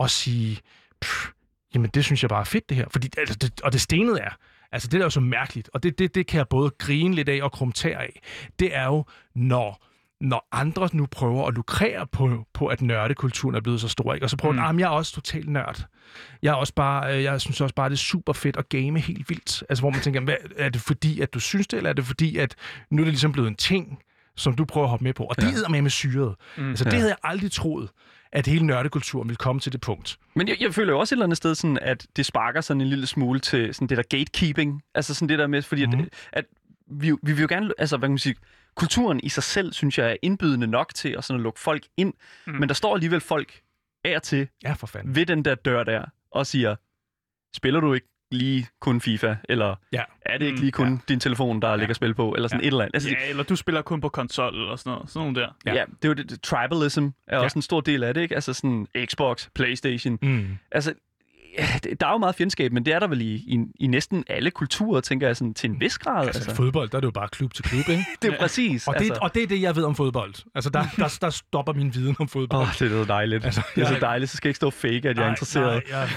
at 0.00 0.10
sige, 0.10 0.60
pff, 1.00 1.30
jamen 1.76 1.90
det 1.94 2.04
synes 2.04 2.22
jeg 2.22 2.28
bare 2.28 2.40
er 2.40 2.44
fedt 2.44 2.68
det 2.68 2.76
her. 2.76 2.86
Fordi, 2.90 3.10
altså, 3.18 3.34
det, 3.34 3.60
og 3.60 3.72
det 3.72 3.80
stenede 3.80 4.20
er, 4.20 4.30
altså 4.72 4.88
det 4.88 4.92
der 4.92 4.98
er 4.98 5.04
jo 5.06 5.10
så 5.10 5.20
mærkeligt, 5.20 5.70
og 5.74 5.82
det, 5.82 5.98
det, 5.98 6.14
det 6.14 6.26
kan 6.26 6.38
jeg 6.38 6.48
både 6.48 6.70
grine 6.78 7.14
lidt 7.14 7.28
af 7.28 7.42
og 7.42 7.52
krumtere 7.52 7.96
af, 8.02 8.20
det 8.58 8.76
er 8.76 8.84
jo, 8.86 9.04
når 9.34 9.82
når 10.20 10.48
andre 10.52 10.88
nu 10.92 11.06
prøver 11.06 11.46
at 11.48 11.54
lukrere 11.54 12.06
på, 12.06 12.44
på 12.54 12.66
at 12.66 12.82
nørdekulturen 12.82 13.54
er 13.56 13.60
blevet 13.60 13.80
så 13.80 13.88
stor, 13.88 14.14
ikke? 14.14 14.26
og 14.26 14.30
så 14.30 14.36
prøver 14.36 14.72
Mm. 14.72 14.78
jeg 14.78 14.86
er 14.86 14.90
også 14.90 15.12
totalt 15.14 15.48
nørd. 15.48 15.86
Jeg 16.42 16.50
er 16.50 16.54
også 16.54 16.74
bare, 16.74 17.16
øh, 17.16 17.22
jeg 17.22 17.40
synes 17.40 17.60
også 17.60 17.74
bare, 17.74 17.88
det 17.88 17.94
er 17.94 17.98
super 17.98 18.32
fedt 18.32 18.56
at 18.56 18.68
game 18.68 19.00
helt 19.00 19.30
vildt. 19.30 19.62
Altså, 19.68 19.82
hvor 19.82 19.90
man 19.90 20.00
tænker, 20.00 20.20
hvad, 20.20 20.34
er 20.56 20.68
det 20.68 20.80
fordi, 20.80 21.20
at 21.20 21.34
du 21.34 21.40
synes 21.40 21.66
det, 21.66 21.76
eller 21.76 21.90
er 21.90 21.94
det 21.94 22.04
fordi, 22.04 22.36
at 22.36 22.54
nu 22.90 23.02
er 23.02 23.04
det 23.04 23.12
ligesom 23.12 23.32
blevet 23.32 23.48
en 23.48 23.54
ting, 23.56 23.98
som 24.36 24.54
du 24.54 24.64
prøver 24.64 24.84
at 24.86 24.90
hoppe 24.90 25.04
med 25.04 25.14
på? 25.14 25.24
Og 25.24 25.36
det 25.36 25.42
Ja. 25.42 25.48
er 25.66 25.68
med 25.68 25.82
med 25.82 25.90
syret. 25.90 26.34
Mm. 26.56 26.68
Altså, 26.70 26.84
det 26.84 26.92
Ja. 26.92 26.96
havde 26.96 27.08
jeg 27.10 27.18
aldrig 27.22 27.52
troet, 27.52 27.88
at 28.36 28.46
hele 28.46 28.66
nørdekulturen 28.66 29.28
ville 29.28 29.36
komme 29.36 29.60
til 29.60 29.72
det 29.72 29.80
punkt. 29.80 30.18
Men 30.34 30.48
jeg, 30.48 30.56
jeg 30.60 30.74
føler 30.74 30.92
jo 30.92 30.98
også 30.98 31.14
et 31.14 31.16
eller 31.16 31.24
andet 31.26 31.36
sted, 31.36 31.54
sådan, 31.54 31.78
at 31.82 32.06
det 32.16 32.26
sparker 32.26 32.60
sådan 32.60 32.80
en 32.80 32.86
lille 32.88 33.06
smule 33.06 33.40
til 33.40 33.74
sådan 33.74 33.88
det 33.88 33.96
der 33.96 34.02
gatekeeping. 34.02 34.82
Altså 34.94 35.14
sådan 35.14 35.28
det 35.28 35.38
der 35.38 35.46
med, 35.46 35.62
fordi 35.62 35.86
Mhm. 35.86 36.00
at, 36.00 36.08
at 36.32 36.44
vi, 36.86 37.10
vi 37.22 37.32
vil 37.32 37.40
jo 37.40 37.46
gerne, 37.50 37.72
altså 37.78 37.96
hvad 37.96 38.06
kan 38.06 38.12
man 38.12 38.18
sige, 38.18 38.34
kulturen 38.74 39.20
i 39.22 39.28
sig 39.28 39.42
selv, 39.42 39.72
synes 39.72 39.98
jeg, 39.98 40.10
er 40.12 40.16
indbydende 40.22 40.66
nok 40.66 40.94
til 40.94 41.08
at, 41.18 41.24
sådan 41.24 41.40
at 41.40 41.42
lukke 41.42 41.60
folk 41.60 41.86
ind. 41.96 42.12
Mm. 42.46 42.52
Mm. 42.52 42.58
Men 42.60 42.68
der 42.68 42.74
står 42.74 42.94
alligevel 42.94 43.20
folk 43.20 43.60
af 44.04 44.16
og 44.16 44.22
til 44.22 44.48
Ja, 44.64 44.72
for 44.72 44.86
fanden. 44.86 45.14
ved 45.16 45.26
den 45.26 45.44
der 45.44 45.54
dør 45.54 45.84
der 45.84 46.04
og 46.30 46.46
siger, 46.46 46.76
spiller 47.56 47.80
du 47.80 47.94
ikke 47.94 48.08
lige 48.30 48.66
kun 48.80 49.00
FIFA? 49.00 49.34
Eller 49.48 49.74
Ja. 49.92 50.02
er 50.26 50.38
det 50.38 50.46
ikke 50.46 50.56
Mm, 50.56 50.60
lige 50.60 50.72
kun 50.72 50.88
ja. 50.92 50.98
din 51.08 51.20
telefon, 51.20 51.62
der 51.62 51.76
ligger 51.76 51.94
spil 51.94 52.14
på? 52.14 52.34
Eller 52.34 52.48
sådan 52.48 52.60
Ja. 52.60 52.66
et 52.66 52.70
eller 52.70 52.84
andet. 52.84 52.94
Altså, 52.94 53.08
Ja, 53.10 53.30
eller 53.30 53.42
du 53.42 53.56
spiller 53.56 53.82
kun 53.82 54.00
på 54.00 54.08
konsol 54.08 54.54
eller 54.54 54.76
sådan 54.76 54.90
noget. 54.92 55.10
Sådan 55.10 55.20
nogle 55.26 55.40
der. 55.40 55.48
ja. 55.66 55.74
ja, 55.74 55.84
det 56.02 56.04
er 56.04 56.08
jo 56.08 56.14
det, 56.14 56.42
tribalism 56.42 57.04
er 57.04 57.10
Ja. 57.36 57.38
også 57.42 57.58
en 57.58 57.62
stor 57.62 57.80
del 57.80 58.02
af 58.02 58.14
det, 58.14 58.20
ikke? 58.20 58.34
Altså 58.34 58.52
sådan 58.52 58.86
Xbox, 59.06 59.48
Playstation. 59.54 60.18
Mm. 60.22 60.58
Altså, 60.72 60.90
ja, 60.90 60.96
der 62.00 62.06
er 62.06 62.10
jo 62.12 62.18
meget 62.18 62.34
fjendskab, 62.34 62.72
men 62.72 62.84
det 62.84 62.94
er 62.94 62.98
der 62.98 63.06
vel 63.06 63.20
i, 63.20 63.34
i, 63.34 63.58
i 63.80 63.86
næsten 63.86 64.24
alle 64.28 64.50
kulturer, 64.50 65.00
tænker 65.00 65.26
jeg, 65.26 65.36
sådan, 65.36 65.54
til 65.54 65.70
en 65.70 65.80
vis 65.80 65.98
grad. 65.98 66.26
Altså, 66.26 66.38
Altså, 66.42 66.54
fodbold, 66.54 66.88
der 66.90 66.96
er 66.96 67.00
det 67.00 67.06
jo 67.06 67.10
bare 67.10 67.28
klub 67.28 67.54
til 67.54 67.64
klub, 67.64 67.88
ikke? 67.88 68.04
det 68.22 68.28
er 68.28 68.32
jo 68.32 68.38
præcis. 68.40 68.88
Og 68.88 68.94
det, 68.94 69.00
altså, 69.00 69.18
og 69.22 69.34
det 69.34 69.42
er 69.42 69.46
det, 69.46 69.62
jeg 69.62 69.76
ved 69.76 69.84
om 69.84 69.94
fodbold. 69.94 70.34
Altså, 70.54 70.70
der, 70.70 70.84
der, 70.96 71.18
der 71.20 71.30
stopper 71.30 71.72
min 71.72 71.94
viden 71.94 72.16
om 72.18 72.28
fodbold. 72.28 72.62
Åh, 72.62 72.68
det 72.78 72.82
er 72.92 73.04
så 73.04 73.04
dejligt. 73.08 73.44
Altså, 73.44 73.62
det 73.74 73.82
er 73.82 73.86
så 73.86 73.92
jeg- 73.92 74.00
dejligt, 74.00 74.30
så 74.30 74.36
skal 74.36 74.48
jeg 74.48 74.50
ikke 74.50 74.56
stå 74.56 74.70
fake, 74.70 75.08
at 75.08 75.16
jeg 75.16 75.24
er 75.24 75.30
interesseret. 75.30 75.82
Nej, 75.90 75.98
jeg... 76.00 76.08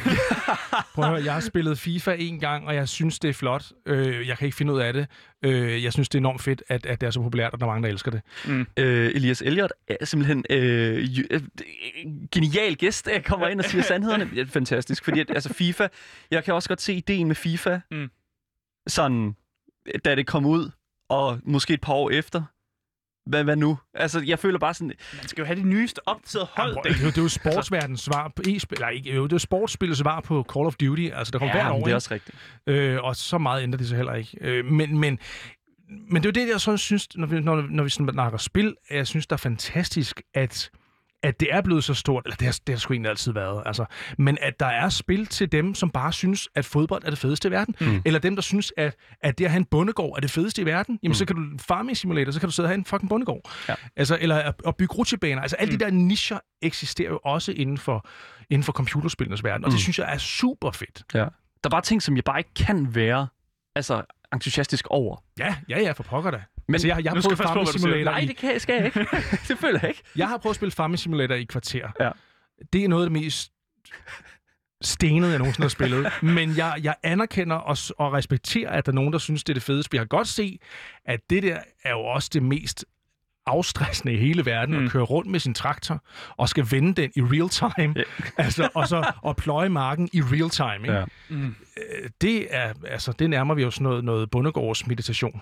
Prøv 0.95 1.05
at 1.05 1.09
høre, 1.11 1.23
jeg 1.23 1.33
har 1.33 1.39
spillet 1.39 1.79
FIFA 1.79 2.15
en 2.19 2.39
gang, 2.39 2.67
og 2.67 2.75
jeg 2.75 2.89
synes, 2.89 3.19
det 3.19 3.29
er 3.29 3.33
flot. 3.33 3.65
Øh, 3.85 4.27
jeg 4.27 4.37
kan 4.37 4.45
ikke 4.45 4.57
finde 4.57 4.73
ud 4.73 4.79
af 4.79 4.93
det. 4.93 5.07
Øh, 5.45 5.83
jeg 5.83 5.93
synes, 5.93 6.09
det 6.09 6.15
er 6.17 6.19
enormt 6.21 6.41
fedt, 6.41 6.63
at, 6.67 6.85
at 6.85 7.01
det 7.01 7.07
er 7.07 7.11
så 7.11 7.21
populært, 7.21 7.53
og 7.53 7.59
der 7.59 7.65
er 7.65 7.69
mange, 7.69 7.83
der 7.83 7.89
elsker 7.93 8.11
det. 8.11 8.21
Øh, 8.77 9.05
Elias 9.15 9.41
Elliot 9.41 9.71
er 9.87 10.05
simpelthen 10.05 10.45
øh, 10.49 11.07
øh, 11.31 11.41
genial 12.31 12.75
gæst, 12.75 13.05
der 13.05 13.21
kommer 13.21 13.47
ind 13.47 13.59
og 13.59 13.65
siger 13.65 13.81
sandhederne. 13.91 14.29
Det 14.35 14.39
er 14.39 14.45
fantastisk, 14.45 15.03
fordi 15.03 15.19
at, 15.19 15.29
altså 15.29 15.53
FIFA, 15.53 15.87
jeg 16.31 16.43
kan 16.43 16.53
også 16.53 16.69
godt 16.69 16.81
se 16.81 16.93
ideen 16.93 17.27
med 17.27 17.35
FIFA, 17.35 17.79
Mm. 17.91 18.09
sådan, 18.87 19.35
da 20.05 20.15
det 20.15 20.27
kom 20.27 20.45
ud, 20.45 20.69
og 21.09 21.39
måske 21.43 21.73
et 21.73 21.81
par 21.81 21.93
år 21.93 22.09
efter, 22.09 22.43
hvad, 23.29 23.43
hvad 23.43 23.55
nu? 23.55 23.77
Altså, 23.93 24.23
jeg 24.25 24.39
føler 24.39 24.59
bare 24.59 24.73
sådan... 24.73 24.91
Man 25.17 25.27
skal 25.27 25.41
jo 25.41 25.45
have 25.45 25.59
de 25.59 25.63
nyeste 25.67 25.99
opdaterede 26.07 26.47
hold. 26.53 26.75
Jamen, 26.85 26.93
det, 26.93 26.99
er 26.99 27.03
jo- 27.05 27.09
det 27.09 27.17
er 27.17 27.21
jo 27.21 27.27
sportsverdens 27.29 28.01
svar 28.01 28.31
på 28.35 28.43
e-spil. 28.47 28.79
Nej, 28.79 28.89
ikke, 28.89 29.15
jo, 29.15 29.23
det 29.23 29.31
er 29.31 29.35
jo 29.35 29.39
sportsspillets 29.39 29.99
svar 29.99 30.21
på 30.21 30.45
Call 30.53 30.65
of 30.65 30.75
Duty. 30.75 31.07
Altså, 31.13 31.31
der 31.31 31.39
kommer 31.39 31.53
hvert 31.53 31.71
år, 31.71 31.75
det 31.75 31.83
er 31.83 31.87
ikke? 31.87 31.95
også 31.95 32.13
rigtigt. 32.13 32.37
Øh, 32.67 32.97
og 33.03 33.15
så 33.15 33.37
meget 33.37 33.63
ændrer 33.63 33.77
det 33.77 33.87
sig 33.87 33.95
heller 33.97 34.13
ikke. 34.13 34.37
Øh, 34.41 34.65
men, 34.65 34.97
men, 34.99 35.19
men 36.11 36.23
det 36.23 36.37
er 36.37 36.41
jo 36.41 36.45
det, 36.45 36.51
jeg 36.51 36.61
så 36.61 36.77
synes, 36.77 37.07
når 37.15 37.27
vi, 37.27 37.39
når, 37.39 37.65
når 37.69 37.83
vi 37.83 37.89
sådan 37.89 38.13
snakker 38.13 38.37
spil, 38.37 38.75
at 38.89 38.97
jeg 38.97 39.07
synes, 39.07 39.27
der 39.27 39.33
er 39.33 39.37
fantastisk, 39.37 40.21
at 40.33 40.69
at 41.23 41.39
det 41.39 41.53
er 41.53 41.61
blevet 41.61 41.83
så 41.83 41.93
stort, 41.93 42.25
eller 42.25 42.35
det 42.35 42.45
har, 42.45 42.59
det 42.67 42.75
har 42.75 42.79
sgu 42.79 42.93
egentlig 42.93 43.09
altid 43.09 43.31
været, 43.31 43.63
altså, 43.65 43.85
men 44.17 44.37
at 44.41 44.59
der 44.59 44.65
er 44.65 44.89
spil 44.89 45.25
til 45.25 45.51
dem, 45.51 45.75
som 45.75 45.89
bare 45.89 46.13
synes, 46.13 46.49
at 46.55 46.65
fodbold 46.65 47.03
er 47.05 47.09
det 47.09 47.19
fedeste 47.19 47.47
i 47.47 47.51
verden, 47.51 47.75
mm. 47.81 48.01
eller 48.05 48.19
dem, 48.19 48.35
der 48.35 48.41
synes, 48.41 48.73
at, 48.77 48.95
at 49.21 49.37
det 49.37 49.45
at 49.45 49.51
have 49.51 49.57
en 49.57 49.65
bondegård 49.65 50.17
er 50.17 50.21
det 50.21 50.31
fedeste 50.31 50.61
i 50.61 50.65
verden, 50.65 50.99
jamen 51.03 51.09
mm. 51.09 51.13
så 51.13 51.25
kan 51.25 51.35
du 51.35 51.57
farming 51.57 51.97
simulator, 51.97 52.31
så 52.31 52.39
kan 52.39 52.49
du 52.49 52.53
sidde 52.53 52.65
og 52.65 52.69
have 52.69 52.77
en 52.77 52.85
fucking 52.85 53.09
bondegård. 53.09 53.51
Ja. 53.69 53.75
Altså, 53.95 54.17
eller 54.21 54.35
at, 54.35 54.55
at 54.67 54.75
bygge 54.77 54.95
rutsjebaner. 54.95 55.41
Altså, 55.41 55.57
alle 55.57 55.71
mm. 55.71 55.79
de 55.79 55.85
der 55.85 55.91
nischer 55.91 56.39
eksisterer 56.61 57.09
jo 57.09 57.19
også 57.23 57.51
inden 57.51 57.77
for, 57.77 58.07
inden 58.49 58.63
for 58.63 58.73
computerspillenes 58.73 59.43
verden, 59.43 59.65
og 59.65 59.69
mm. 59.69 59.71
det 59.71 59.81
synes 59.81 59.99
jeg 59.99 60.13
er 60.13 60.17
super 60.17 60.71
fedt. 60.71 61.03
Ja. 61.13 61.19
Der 61.19 61.25
er 61.65 61.69
bare 61.69 61.81
ting, 61.81 62.01
som 62.01 62.15
jeg 62.15 62.23
bare 62.23 62.39
ikke 62.39 62.53
kan 62.53 62.95
være 62.95 63.27
altså, 63.75 64.03
entusiastisk 64.33 64.87
over. 64.87 65.23
Ja, 65.39 65.55
ja, 65.69 65.79
ja, 65.79 65.91
for 65.91 66.03
pokker 66.03 66.31
da. 66.31 66.41
Men 66.69 66.75
altså, 66.75 66.87
jeg, 66.87 67.03
jeg, 67.03 67.11
har 67.11 67.21
prøvet 67.21 67.37
Farming. 67.37 67.67
Simulator 67.67 68.11
Nej, 68.11 68.25
det 68.27 68.37
kan 68.37 68.59
skal 68.59 68.75
jeg 68.75 68.85
ikke. 68.85 68.99
jeg 69.81 69.89
ikke. 69.89 70.03
jeg 70.15 70.27
har 70.27 70.37
prøvet 70.37 70.53
at 70.53 70.55
spille 70.55 70.71
Farming 70.71 70.99
Simulator 70.99 71.35
i 71.35 71.43
kvarter. 71.43 71.87
Ja. 71.99 72.09
Det 72.73 72.83
er 72.83 72.87
noget 72.87 73.03
af 73.03 73.09
det 73.09 73.21
mest 73.21 73.51
stenede, 74.81 75.31
jeg 75.31 75.39
nogensinde 75.39 75.63
har 75.63 75.69
spillet. 75.69 76.11
Men 76.37 76.57
jeg, 76.57 76.79
jeg 76.83 76.95
anerkender 77.03 77.55
og, 77.55 77.77
og 77.97 78.13
respekterer, 78.13 78.69
at 78.69 78.85
der 78.85 78.91
er 78.91 78.95
nogen, 78.95 79.13
der 79.13 79.19
synes, 79.19 79.43
det 79.43 79.53
er 79.53 79.53
det 79.53 79.63
fedeste. 79.63 79.97
Jeg 79.97 80.01
kan 80.01 80.07
godt 80.07 80.27
se, 80.27 80.59
at 81.05 81.19
det 81.29 81.43
der 81.43 81.57
er 81.83 81.91
jo 81.91 81.99
også 81.99 82.29
det 82.33 82.43
mest 82.43 82.85
afstressende 83.45 84.13
i 84.13 84.17
hele 84.17 84.45
verden, 84.45 84.79
mm. 84.79 84.85
At 84.85 84.91
køre 84.91 85.03
rundt 85.03 85.31
med 85.31 85.39
sin 85.39 85.53
traktor 85.53 86.03
og 86.37 86.49
skal 86.49 86.67
vende 86.71 87.01
den 87.01 87.11
i 87.15 87.21
real 87.21 87.49
time, 87.49 87.93
Ja. 87.97 88.03
altså, 88.43 88.69
og 88.73 88.87
så 88.87 89.11
og 89.21 89.35
pløje 89.35 89.69
marken 89.69 90.09
i 90.13 90.21
real 90.21 90.49
time. 90.49 90.87
Ikke? 90.87 90.93
Ja. 90.93 91.05
Mm. 91.29 91.55
Det 92.21 92.55
er 92.55 92.73
altså 92.87 93.11
det 93.11 93.29
nærmer 93.29 93.53
vi 93.53 93.61
jo 93.61 93.71
sådan 93.71 93.83
noget, 93.83 94.03
noget 94.03 94.31
bundegårds 94.31 94.87
meditation. 94.87 95.41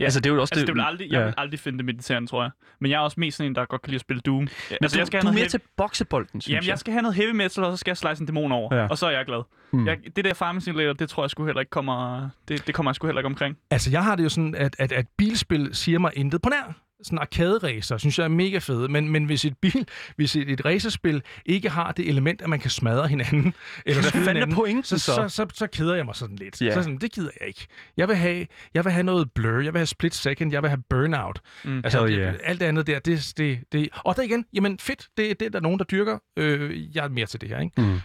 Ja. 0.00 0.04
Altså, 0.04 0.20
det 0.20 0.30
er 0.30 0.34
jo 0.34 0.40
også 0.40 0.54
Altså, 0.54 0.66
det 0.66 0.74
vil 0.74 0.80
aldrig, 0.82 1.10
jeg 1.12 1.18
ja. 1.18 1.24
vil 1.24 1.34
aldrig 1.38 1.60
finde 1.60 1.78
det 1.78 1.84
mediterende, 1.86 2.28
tror 2.28 2.42
jeg. 2.42 2.50
Men 2.80 2.90
jeg 2.90 2.96
er 2.96 3.00
også 3.00 3.20
mest 3.20 3.36
sådan 3.36 3.50
en, 3.50 3.54
der 3.54 3.64
godt 3.64 3.82
kan 3.82 3.90
lide 3.90 3.96
at 3.96 4.00
spille 4.00 4.20
Doom. 4.20 4.38
Men 4.38 4.48
altså, 4.80 4.96
du, 4.96 5.00
jeg 5.00 5.06
skal 5.06 5.20
du 5.20 5.26
have 5.26 5.32
er 5.32 5.34
mere 5.34 5.44
heavy- 5.44 5.48
til 5.48 5.60
boksebolden, 5.76 6.40
synes 6.40 6.54
Jamen, 6.54 6.68
jeg 6.68 6.78
skal 6.78 6.92
have 6.92 7.02
noget 7.02 7.16
heavy 7.16 7.30
metal, 7.30 7.64
og 7.64 7.72
så 7.72 7.76
skal 7.76 7.90
jeg 7.90 7.96
slice 7.96 8.20
en 8.20 8.26
dæmon 8.26 8.52
over. 8.52 8.74
Ja. 8.76 8.86
Og 8.86 8.98
så 8.98 9.06
er 9.06 9.10
jeg 9.10 9.26
glad. 9.26 9.42
Mm. 9.72 9.86
Jeg, 9.86 9.98
det 10.16 10.24
der 10.24 10.34
Farming 10.34 10.62
Simulator, 10.62 10.92
det 10.92 11.08
tror 11.08 11.22
jeg 11.22 11.30
sgu 11.30 11.44
heller 11.46 11.60
ikke 11.60 11.70
kommer... 11.70 12.28
Det, 12.48 12.66
det 12.66 12.74
kommer 12.74 12.90
jeg 12.90 12.94
sgu 12.94 13.06
heller 13.06 13.20
ikke 13.20 13.26
omkring. 13.26 13.56
Altså, 13.70 13.90
jeg 13.90 14.04
har 14.04 14.16
det 14.16 14.24
jo 14.24 14.28
sådan, 14.28 14.54
at, 14.54 14.76
at, 14.78 14.92
at 14.92 15.06
bilspil 15.18 15.68
siger 15.72 15.98
mig 15.98 16.12
intet 16.16 16.42
på 16.42 16.48
nær. 16.48 16.74
Sådan 17.02 17.18
arcade-racer, 17.18 17.98
synes 17.98 18.18
jeg 18.18 18.24
er 18.24 18.28
mega 18.28 18.58
fede. 18.58 18.88
Men, 18.88 19.08
men 19.08 19.24
hvis 19.24 19.44
et 19.44 19.58
bil, 19.58 19.88
hvis 20.16 20.36
et, 20.36 20.50
et 20.50 20.64
racerspil 20.64 21.22
ikke 21.46 21.68
har 21.70 21.92
det 21.92 22.08
element, 22.08 22.42
at 22.42 22.48
man 22.48 22.60
kan 22.60 22.70
smadre 22.70 23.08
hinanden, 23.08 23.54
eller 23.86 24.02
skyde 24.02 24.26
hinanden, 24.26 24.54
pointen 24.56 24.82
så, 24.84 24.98
så? 24.98 25.14
så, 25.14 25.28
så, 25.28 25.46
så 25.54 25.66
keder 25.66 25.94
jeg 25.94 26.04
mig 26.04 26.14
sådan 26.16 26.36
lidt. 26.36 26.62
Ja. 26.62 26.74
Så 26.74 26.82
sådan, 26.82 26.98
det 26.98 27.12
gider 27.12 27.30
jeg 27.40 27.48
ikke. 27.48 27.66
Jeg 27.96 28.08
vil, 28.08 28.16
have, 28.16 28.46
jeg 28.74 28.84
vil 28.84 28.92
have 28.92 29.02
noget 29.02 29.32
blur, 29.32 29.60
jeg 29.60 29.72
vil 29.72 29.78
have 29.78 29.86
split 29.86 30.14
second, 30.14 30.52
jeg 30.52 30.62
vil 30.62 30.70
have 30.70 30.82
burnout. 30.90 31.40
Mm. 31.64 31.80
Altså, 31.84 32.06
det, 32.06 32.16
yeah. 32.18 32.34
alt 32.44 32.60
det 32.60 32.66
andet 32.66 32.86
der, 32.86 32.98
det, 32.98 33.32
det, 33.36 33.58
det... 33.72 33.88
Og 33.92 34.16
der 34.16 34.22
igen, 34.22 34.46
jamen 34.52 34.78
fedt, 34.78 35.08
det, 35.16 35.40
det 35.40 35.46
er 35.46 35.50
der 35.50 35.60
nogen, 35.60 35.78
der 35.78 35.84
dyrker. 35.84 36.18
Øh, 36.36 36.96
jeg 36.96 37.04
er 37.04 37.08
mere 37.08 37.26
til 37.26 37.40
det 37.40 37.48
her, 37.48 37.60
ikke? 37.60 37.80
Mm. 37.82 38.00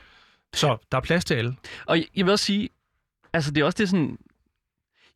Så 0.53 0.77
der 0.91 0.97
er 0.97 1.01
plads 1.01 1.25
til 1.25 1.34
alle. 1.34 1.55
Og 1.86 1.97
jeg- 1.97 2.08
jeg 2.15 2.25
vil 2.25 2.31
også 2.31 2.45
sige, 2.45 2.69
altså 3.34 3.51
det 3.51 3.62
er 3.62 3.65
også 3.65 3.75
det 3.77 3.89
sådan, 3.89 4.17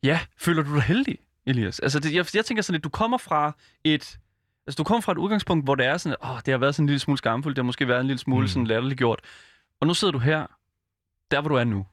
ja, 0.02 0.20
føler 0.38 0.62
du 0.62 0.74
dig 0.74 0.82
heldig, 0.82 1.18
Elias? 1.46 1.78
Altså 1.80 2.00
det, 2.00 2.14
jeg, 2.14 2.26
jeg 2.34 2.44
tænker 2.44 2.62
sådan 2.62 2.74
lidt, 2.74 2.84
du 2.84 2.88
kommer 2.88 3.18
fra 3.18 3.56
et, 3.84 4.18
altså 4.66 4.76
du 4.78 4.84
kommer 4.84 5.00
fra 5.00 5.12
et 5.12 5.18
udgangspunkt, 5.18 5.64
hvor 5.66 5.74
det 5.74 5.86
er 5.86 5.96
sådan, 5.96 6.16
åh, 6.24 6.36
det 6.46 6.52
har 6.52 6.58
været 6.58 6.74
sådan 6.74 6.84
en 6.84 6.86
lille 6.88 6.98
smule 7.00 7.18
skamfuldt, 7.18 7.56
det 7.56 7.62
har 7.62 7.66
måske 7.66 7.88
været 7.88 8.00
en 8.00 8.06
lille 8.06 8.18
smule 8.20 8.42
Mm. 8.42 8.48
sådan 8.48 8.66
latterligt 8.66 8.98
gjort. 8.98 9.20
Og 9.80 9.86
nu 9.86 9.94
sidder 9.94 10.12
du 10.12 10.18
her, 10.18 10.46
der 11.30 11.40
hvor 11.40 11.48
du 11.48 11.54
er 11.54 11.64
nu. 11.64 11.86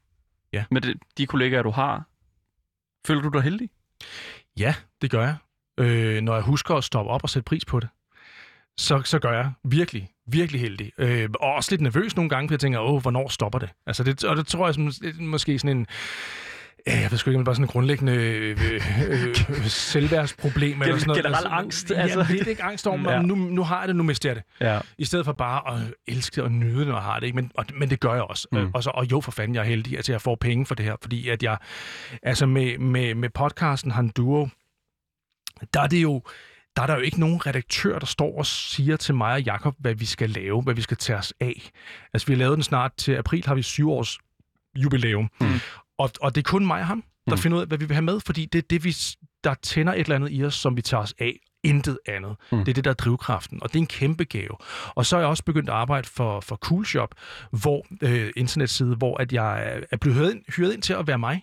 Ja. 0.54 0.66
Med 0.72 0.82
det, 0.82 0.98
de 1.18 1.28
kollegaer, 1.28 1.62
du 1.64 1.70
har. 1.70 2.04
Føler 3.08 3.22
du 3.22 3.30
dig 3.30 3.42
heldig? 3.42 3.70
Ja, 4.60 4.76
det 5.02 5.12
gør 5.12 5.22
jeg. 5.22 5.36
Øh, 5.78 6.22
når 6.22 6.34
jeg 6.34 6.44
husker 6.44 6.76
at 6.76 6.84
stoppe 6.84 7.12
op 7.12 7.24
og 7.24 7.30
sætte 7.30 7.44
pris 7.46 7.66
på 7.66 7.80
det, 7.80 7.90
så, 8.78 9.02
så 9.06 9.20
gør 9.20 9.32
jeg 9.34 9.52
virkelig, 9.64 10.10
virkelig 10.28 10.62
heldig. 10.62 10.92
Øh, 10.98 11.30
og 11.40 11.54
også 11.54 11.72
lidt 11.72 11.82
nervøs 11.82 12.16
nogle 12.16 12.30
gange, 12.30 12.50
for 12.50 12.54
jeg 12.54 12.60
tænker, 12.60 12.80
åh, 12.80 13.02
hvornår 13.02 13.28
stopper 13.30 13.60
det? 13.60 13.70
Altså, 13.86 14.04
det, 14.04 14.24
og 14.24 14.38
det 14.38 14.48
tror 14.48 14.68
jeg 14.68 14.74
som, 14.74 14.92
måske 15.20 15.60
sådan 15.60 15.78
en... 15.78 15.88
Jeg 16.88 17.08
ved 17.12 17.18
sgu 17.18 17.30
ikke, 17.30 17.38
om 17.38 17.42
det 17.42 17.46
bare 17.46 17.56
sådan 17.56 17.64
en 17.64 17.68
grundlæggende 17.68 18.14
øh, 18.14 18.58
øh, 18.72 18.82
øh, 19.50 19.66
selvværdsproblem 19.66 20.82
eller 20.82 20.98
sådan 20.98 21.08
noget. 21.08 21.24
generel 21.24 21.36
Altså, 21.36 21.48
angst, 21.50 21.92
Ja, 21.92 21.96
altså. 22.02 22.26
lidt 22.30 22.48
ikke 22.48 22.64
angst 22.64 22.88
over, 22.88 23.00
Ja. 23.00 23.12
ja. 23.12 23.22
nu, 23.22 23.36
nu 23.36 23.64
har 23.64 23.80
jeg 23.80 23.88
det, 23.88 23.96
nu 23.96 24.04
mister 24.04 24.30
jeg 24.30 24.36
det. 24.36 24.44
Ja. 24.62 24.80
I 24.98 25.06
stedet 25.06 25.26
for 25.26 25.34
bare 25.34 25.74
at 25.76 25.82
elske 26.08 26.44
og 26.44 26.52
nyde 26.52 26.80
det, 26.80 26.88
når 26.88 26.96
jeg 26.96 27.04
har 27.04 27.20
det. 27.20 27.26
Ikke? 27.28 27.36
Men, 27.36 27.52
og, 27.56 27.66
men 27.76 27.90
det 27.90 28.00
gør 28.00 28.14
jeg 28.14 28.24
også. 28.24 28.48
Mm. 28.52 28.72
Og, 28.74 28.84
så, 28.84 28.90
og 28.90 29.12
jo, 29.12 29.22
for 29.22 29.32
fanden, 29.32 29.56
jeg 29.56 29.62
er 29.62 29.66
heldig, 29.66 29.98
at 29.98 30.10
jeg 30.10 30.22
får 30.22 30.36
penge 30.42 30.66
for 30.66 30.76
det 30.76 30.86
her. 30.86 30.96
Fordi 31.02 31.30
at 31.30 31.44
jeg, 31.44 31.58
altså 32.24 32.46
med, 32.46 32.78
med, 32.78 33.16
med 33.16 33.30
podcasten 33.30 33.92
Han 33.92 34.10
Duo, 34.10 34.48
der 35.74 35.82
er 35.82 35.88
det 35.88 36.02
jo, 36.04 36.22
der 36.76 36.82
er 36.84 36.88
der 36.88 36.96
jo 36.96 37.02
ikke 37.02 37.20
nogen 37.20 37.46
redaktør, 37.46 38.00
der 38.00 38.06
står 38.06 38.38
og 38.38 38.46
siger 38.46 38.98
til 38.98 39.16
mig 39.16 39.34
og 39.34 39.42
Jakob, 39.42 39.76
hvad 39.80 39.94
vi 39.96 40.06
skal 40.06 40.30
lave, 40.30 40.62
hvad 40.62 40.74
vi 40.74 40.82
skal 40.82 40.98
tage 40.98 41.20
os 41.20 41.34
af. 41.40 41.70
Altså, 42.14 42.28
vi 42.28 42.34
har 42.34 42.38
lavet 42.38 42.56
den 42.56 42.64
snart 42.64 42.92
til 42.98 43.12
april, 43.16 43.44
har 43.46 43.56
vi 43.56 43.62
syv 43.62 43.92
års 43.92 44.18
jubilæum. 44.76 45.30
Mm. 45.42 45.48
Og, 45.98 46.12
og 46.22 46.36
det 46.36 46.42
er 46.42 46.50
kun 46.52 46.66
mig 46.68 46.80
og 46.82 46.88
ham, 46.88 47.04
der 47.30 47.36
Mm. 47.36 47.42
finder 47.42 47.58
ud 47.58 47.62
af, 47.62 47.68
hvad 47.68 47.78
vi 47.78 47.86
vil 47.86 47.94
have 47.96 48.02
med, 48.06 48.20
fordi 48.26 48.46
det 48.46 48.60
er 48.60 48.68
det, 48.70 48.84
vi, 48.84 48.96
der 49.44 49.54
tænder 49.54 49.94
et 49.94 50.00
eller 50.00 50.16
andet 50.16 50.30
i 50.32 50.44
os, 50.44 50.56
som 50.56 50.78
vi 50.78 50.82
tager 50.82 51.02
os 51.04 51.14
af. 51.20 51.40
Intet 51.64 52.00
andet. 52.08 52.36
Mm. 52.52 52.58
Det 52.60 52.68
er 52.68 52.74
det, 52.74 52.84
der 52.84 52.90
er 52.90 52.96
drivkraften, 52.96 53.64
og 53.64 53.70
det 53.70 53.76
er 53.76 53.80
en 53.82 53.88
kæmpe 53.88 54.24
gave. 54.24 54.56
Og 54.96 55.06
så 55.06 55.16
er 55.16 55.20
jeg 55.20 55.30
også 55.30 55.44
begyndt 55.44 55.70
at 55.70 55.76
arbejde 55.76 56.08
for, 56.08 56.40
for 56.42 56.56
Coolshop, 56.56 57.16
hvor 57.52 57.86
øh, 58.02 58.30
internetside, 58.36 58.96
hvor 58.96 59.18
at 59.18 59.34
jeg 59.34 59.64
er- 59.64 59.82
er 59.92 59.98
blevet 59.98 60.18
hyret 60.18 60.32
ind, 60.34 60.44
hyret 60.56 60.74
ind 60.74 60.82
til 60.82 60.94
at 60.94 61.08
være 61.08 61.18
mig. 61.20 61.42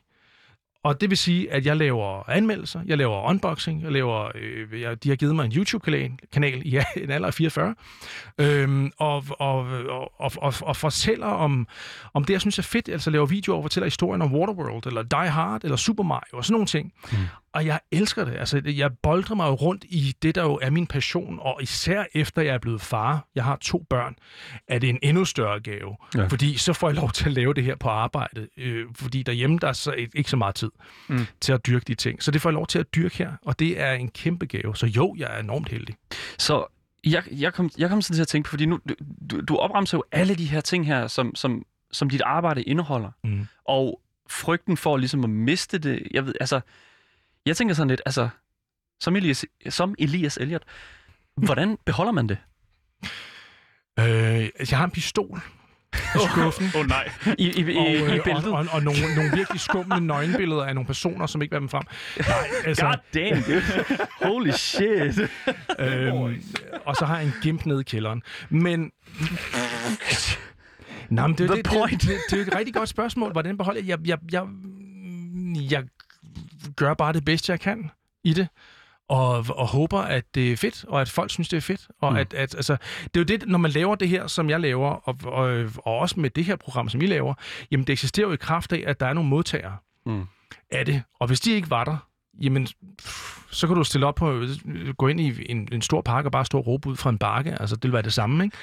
Og 0.85 1.01
det 1.01 1.11
vil 1.11 1.19
sige, 1.19 1.53
at 1.53 1.67
jeg 1.67 1.77
laver 1.77 2.31
anmeldelser, 2.31 2.81
jeg 2.87 2.99
laver 2.99 3.23
unboxing, 3.29 3.83
jeg 3.83 3.93
laver, 3.93 4.31
øh, 4.35 4.81
jeg, 4.81 5.05
de 5.05 5.09
har 5.09 5.17
givet 5.17 5.37
mig 5.37 5.45
en 5.45 5.53
YouTube-kanal 5.53 6.11
kanal 6.33 6.63
i 6.65 6.79
en 7.03 7.11
alder 7.11 7.27
af 7.27 7.35
44, 7.35 7.75
øhm, 8.39 8.91
og, 8.99 9.25
og, 9.31 9.57
og, 9.89 10.21
og, 10.21 10.33
og, 10.37 10.55
og 10.63 10.77
fortæller 10.77 11.27
om, 11.27 11.67
om 12.15 12.25
det, 12.25 12.33
jeg 12.33 12.41
synes 12.41 12.59
er 12.59 12.63
fedt, 12.63 12.89
altså 12.89 13.11
laver 13.11 13.27
videoer 13.27 13.57
og 13.57 13.65
fortæller 13.65 13.87
historien 13.87 14.23
om 14.23 14.35
Waterworld, 14.35 14.87
eller 14.87 15.03
Die 15.03 15.31
Hard, 15.31 15.65
eller 15.65 15.77
Super 15.77 16.03
Mario, 16.03 16.39
og 16.39 16.45
sådan 16.45 16.53
nogle 16.53 16.67
ting. 16.67 16.93
Mm. 17.13 17.19
Og 17.55 17.67
jeg 17.67 17.81
elsker 17.93 18.25
det. 18.25 18.37
Altså, 18.37 18.63
jeg 18.65 18.91
boldrer 19.03 19.37
mig 19.37 19.47
jo 19.47 19.55
rundt 19.55 19.85
i 19.89 20.15
det, 20.23 20.35
der 20.35 20.43
jo 20.43 20.59
er 20.63 20.71
min 20.71 20.87
passion, 20.87 21.39
og 21.41 21.59
især 21.63 22.05
efter 22.15 22.43
jeg 22.43 22.55
er 22.55 22.59
blevet 22.59 22.81
far, 22.81 23.29
jeg 23.35 23.45
har 23.45 23.57
to 23.57 23.87
børn, 23.91 24.17
er 24.69 24.79
det 24.79 24.89
en 24.91 24.99
endnu 25.03 25.25
større 25.25 25.61
gave. 25.61 25.97
Ja. 26.17 26.27
Fordi 26.27 26.57
så 26.57 26.73
får 26.73 26.89
jeg 26.89 26.97
lov 26.97 27.11
til 27.11 27.27
at 27.27 27.33
lave 27.33 27.55
det 27.55 27.65
her 27.65 27.77
på 27.77 27.89
arbejde, 27.89 28.49
øh, 28.57 28.87
fordi 28.95 29.23
derhjemme 29.23 29.59
der 29.59 29.69
er 29.69 29.73
så 29.73 29.93
ikke 29.93 30.19
ikke 30.19 30.31
så 30.31 30.37
meget 30.37 30.55
tid 30.55 30.71
Mm. 31.09 31.27
til 31.41 31.53
at 31.53 31.67
dyrke 31.67 31.85
de 31.85 31.95
ting. 31.95 32.23
Så 32.23 32.31
det 32.31 32.41
får 32.43 32.51
jeg 32.51 32.55
lov 32.55 32.67
til 32.67 32.79
at 32.79 32.95
dyrke 32.95 33.19
her, 33.19 33.33
og 33.43 33.59
det 33.59 33.81
er 33.81 33.93
en 33.93 34.09
kæmpe 34.09 34.47
gave. 34.47 34.77
Så 34.77 34.87
jo, 34.87 35.15
jeg 35.19 35.29
er 35.37 35.41
enormt 35.41 35.69
heldig. 35.69 35.95
Så 36.39 36.67
jeg, 37.05 37.23
jeg, 37.33 37.55
kom, 37.55 37.71
jeg 37.79 37.89
kom 37.89 38.03
sådan 38.03 38.15
til 38.15 38.23
at 38.23 38.29
tænke 38.29 38.47
på, 38.47 38.51
fordi 38.51 38.67
nu, 38.67 38.79
du, 38.89 38.95
du, 39.31 39.41
du 39.41 39.57
opremser 39.57 39.99
jo 39.99 40.05
alle 40.13 40.35
de 40.35 40.45
her 40.45 40.61
ting 40.61 40.87
her, 40.87 41.07
som, 41.07 41.35
som, 41.35 41.63
som 41.93 42.11
dit 42.11 42.23
arbejde 42.25 42.63
indeholder. 42.63 43.11
Mm. 43.25 43.47
Og 43.69 44.01
frygten 44.31 44.77
for 44.77 44.97
ligesom 44.97 45.25
at 45.25 45.31
miste 45.31 45.79
det, 45.79 46.03
jeg 46.11 46.27
ved, 46.27 46.35
altså, 46.41 46.61
jeg 47.47 47.57
tænker 47.57 47.75
sådan 47.75 47.89
lidt, 47.89 48.03
altså, 48.07 48.29
som 49.01 49.17
Elias, 49.17 49.45
som 49.69 49.95
Elias 49.99 50.37
Elliot, 50.37 50.63
hvordan 51.37 51.79
beholder 51.87 52.13
man 52.13 52.29
det? 52.29 52.39
Øh, 53.99 54.49
jeg 54.71 54.79
har 54.79 54.85
en 54.85 54.91
pistol 54.91 55.41
i 55.95 56.19
skuffen. 56.29 56.67
Åh 56.75 56.81
oh, 56.81 56.87
nej. 56.87 57.11
I, 57.39 57.45
i, 57.45 57.73
i, 57.73 57.77
og, 57.77 57.91
i 57.91 57.97
øh, 57.97 58.25
bæltet? 58.25 58.47
og, 58.47 58.53
og, 58.53 58.67
og 58.73 58.83
nogle, 58.83 59.01
nogle 59.17 59.31
virkelig 59.37 59.61
skumle 59.61 60.01
nøgenbilleder 60.01 60.65
af 60.65 60.75
nogle 60.75 60.87
personer, 60.87 61.27
som 61.27 61.43
ikke 61.43 61.55
have 61.55 61.61
dem 61.61 61.69
frem. 61.69 61.83
Nej, 62.19 62.27
altså, 62.65 62.85
God 62.85 62.95
damn, 63.15 63.43
dude. 63.43 63.63
Holy 64.23 64.51
shit. 64.51 65.19
øhm, 65.79 66.43
og 66.85 66.97
så 66.97 67.05
har 67.05 67.17
jeg 67.17 67.27
en 67.27 67.35
gimp 67.43 67.67
nede 67.67 67.81
i 67.81 67.85
kælderen. 67.85 68.23
Men... 68.49 68.91
Nå, 71.11 71.27
men 71.27 71.39
det, 71.39 71.51
er 71.51 71.55
det, 71.55 71.65
det, 71.65 71.91
det, 71.91 72.01
det, 72.03 72.19
det, 72.31 72.39
er 72.39 72.43
et 72.43 72.55
rigtig 72.57 72.75
godt 72.75 72.89
spørgsmål. 72.89 73.33
Hvordan 73.33 73.57
beholder. 73.57 73.83
Jeg, 73.85 73.99
jeg, 74.07 74.19
jeg, 74.33 74.45
jeg 75.71 75.85
gør 76.77 76.95
bare 76.95 77.13
det 77.13 77.25
bedste, 77.25 77.53
jeg 77.53 77.61
kan 77.61 77.91
i 78.25 78.33
det. 78.33 78.49
Og, 79.09 79.47
og 79.49 79.67
håber, 79.69 79.99
at 79.99 80.25
det 80.35 80.53
er 80.53 80.57
fedt, 80.57 80.85
og 80.89 81.01
at 81.01 81.09
folk 81.11 81.31
synes, 81.31 81.49
det 81.49 81.57
er 81.57 81.61
fedt. 81.61 81.89
Og 82.01 82.13
Mm. 82.13 82.19
at, 82.19 82.35
at, 82.35 82.55
altså, 82.55 82.77
det 83.05 83.17
er 83.17 83.21
jo 83.21 83.25
det, 83.25 83.49
når 83.49 83.59
man 83.59 83.71
laver 83.71 83.95
det 83.95 84.09
her, 84.09 84.27
som 84.27 84.51
jeg 84.51 84.61
laver, 84.61 84.89
og, 84.91 85.17
og, 85.25 85.65
og 85.77 85.99
også 85.99 86.21
med 86.21 86.31
det 86.31 86.45
her 86.45 86.57
program, 86.57 86.89
som 86.89 87.01
I 87.03 87.07
laver, 87.07 87.35
jamen 87.71 87.87
det 87.87 87.93
eksisterer 87.93 88.27
jo 88.27 88.33
i 88.33 88.37
kraft 88.37 88.73
af, 88.73 88.85
at 88.87 89.01
der 89.01 89.07
er 89.07 89.13
nogle 89.13 89.31
modtagere 89.31 89.77
Mm. 90.07 90.25
af 90.71 90.87
det. 90.87 91.03
Og 91.21 91.27
hvis 91.27 91.41
de 91.41 91.53
ikke 91.53 91.71
var 91.71 91.85
der, 91.85 91.97
jamen, 92.41 92.69
pff, 92.99 93.39
så 93.51 93.67
kan 93.67 93.77
du 93.77 93.85
stille 93.85 94.07
op 94.07 94.15
på, 94.15 94.43
gå 94.99 95.09
ind 95.09 95.21
i 95.21 95.51
en, 95.51 95.69
en 95.73 95.83
stor 95.83 96.01
park 96.01 96.25
og 96.25 96.33
bare 96.33 96.45
stå 96.45 96.59
og 96.59 96.67
råbe 96.67 96.89
ud 96.89 96.97
fra 96.97 97.11
en 97.11 97.19
bakke. 97.19 97.61
Altså, 97.61 97.77
det 97.77 97.83
vil 97.85 97.93
være 97.93 98.03
det 98.03 98.13
samme, 98.13 98.45
ikke? 98.45 98.57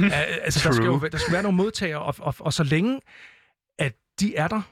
Mm. 0.00 0.04
Al- 0.04 0.12
altså, 0.42 0.68
der 0.68 0.74
skal, 0.74 0.84
jo, 0.86 0.98
der 1.12 1.18
skal 1.18 1.32
være 1.32 1.42
nogle 1.42 1.56
modtagere, 1.56 1.98
og, 1.98 2.14
og, 2.18 2.34
og 2.38 2.52
så 2.52 2.64
længe, 2.64 3.00
at 3.78 3.92
de 4.20 4.36
er 4.36 4.48
der, 4.48 4.62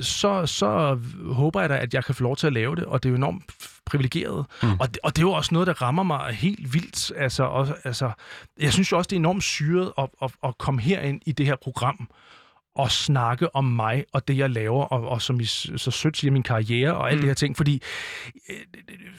så, 0.00 0.46
så 0.46 0.98
håber 1.32 1.60
jeg 1.60 1.70
da, 1.70 1.76
at 1.76 1.94
jeg 1.94 2.04
kan 2.04 2.14
få 2.14 2.22
lov 2.22 2.36
til 2.36 2.46
at 2.46 2.52
lave 2.52 2.76
det, 2.76 2.84
og 2.84 3.02
det 3.02 3.08
er 3.08 3.10
jo 3.10 3.16
enormt 3.16 3.44
privilegeret. 3.84 4.46
Mm. 4.62 4.72
Og, 4.80 4.88
det, 4.88 4.98
og 5.02 5.16
det 5.16 5.22
er 5.22 5.26
jo 5.26 5.32
også 5.32 5.54
noget, 5.54 5.66
der 5.66 5.82
rammer 5.82 6.02
mig 6.02 6.34
helt 6.34 6.74
vildt. 6.74 7.12
Altså, 7.16 7.42
også, 7.44 7.74
altså, 7.84 8.10
jeg 8.60 8.72
synes 8.72 8.92
jo 8.92 8.96
også, 8.98 9.08
det 9.08 9.16
er 9.16 9.20
enormt 9.20 9.42
syret 9.42 9.92
at, 9.98 10.08
at, 10.22 10.32
at 10.44 10.58
komme 10.58 10.80
herind 10.80 11.20
i 11.26 11.32
det 11.32 11.46
her 11.46 11.56
program 11.62 12.08
og 12.74 12.90
snakke 12.90 13.56
om 13.56 13.64
mig 13.64 14.04
og 14.12 14.28
det, 14.28 14.36
jeg 14.38 14.50
laver, 14.50 14.84
og, 14.84 15.08
og 15.08 15.22
som 15.22 15.40
I 15.40 15.44
så 15.44 15.90
sødt 15.90 16.16
siger, 16.16 16.30
min 16.32 16.42
karriere 16.42 16.94
og 16.94 17.08
alle 17.10 17.16
mm. 17.16 17.20
det 17.20 17.30
her 17.30 17.34
ting. 17.34 17.56
Fordi 17.56 17.82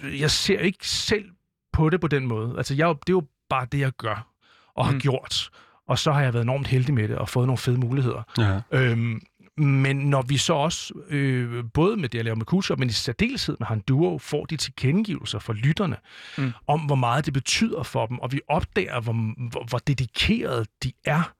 øh, 0.04 0.20
jeg 0.20 0.32
ser 0.32 0.60
ikke 0.60 0.88
selv 0.88 1.26
på 1.74 1.90
det 1.90 2.02
på 2.02 2.08
den 2.08 2.28
måde. 2.28 2.54
Altså, 2.58 2.74
jeg, 2.76 2.88
det 2.88 3.10
er 3.10 3.14
jo 3.14 3.24
bare 3.50 3.68
det, 3.72 3.80
jeg 3.80 3.92
gør 3.98 4.28
og 4.76 4.86
har 4.86 4.94
Mm. 4.94 5.00
gjort. 5.00 5.50
Og 5.88 6.00
så 6.00 6.12
har 6.12 6.22
jeg 6.22 6.34
været 6.34 6.44
enormt 6.44 6.68
heldig 6.68 6.94
med 6.94 7.08
det 7.08 7.18
og 7.18 7.30
fået 7.30 7.48
nogle 7.48 7.58
fede 7.58 7.78
muligheder. 7.78 8.24
Ja. 8.38 8.60
Øhm, 8.80 9.22
men 9.60 9.96
når 9.98 10.22
vi 10.22 10.38
så 10.38 10.54
også, 10.54 10.94
øh, 11.10 11.64
både 11.74 11.98
med 11.98 12.10
det, 12.10 12.18
jeg 12.18 12.26
laver 12.26 12.36
med 12.36 12.46
Kultur, 12.46 12.76
men 12.76 12.90
i 12.90 12.92
særdeleshed 12.92 13.56
med 13.60 13.68
Han 13.68 13.80
Duo, 13.80 14.18
får 14.18 14.46
de 14.46 14.58
tilkendegivelser 14.58 15.40
fra 15.40 15.54
lytterne, 15.54 15.96
Mm. 16.38 16.52
om 16.68 16.80
hvor 16.80 16.96
meget 16.96 17.26
det 17.26 17.34
betyder 17.34 17.84
for 17.84 18.06
dem, 18.06 18.20
og 18.20 18.32
vi 18.32 18.42
opdager, 18.48 19.00
hvor, 19.02 19.14
hvor, 19.50 19.64
hvor 19.70 19.78
dedikerede 19.78 20.66
de 20.84 20.92
er. 21.06 21.32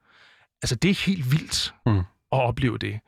Altså, 0.64 0.76
det 0.76 0.90
er 0.92 1.06
helt 1.06 1.32
vildt 1.32 1.74
Mm. 1.86 1.98
at 2.00 2.04
opleve 2.32 2.78
det. 2.78 3.00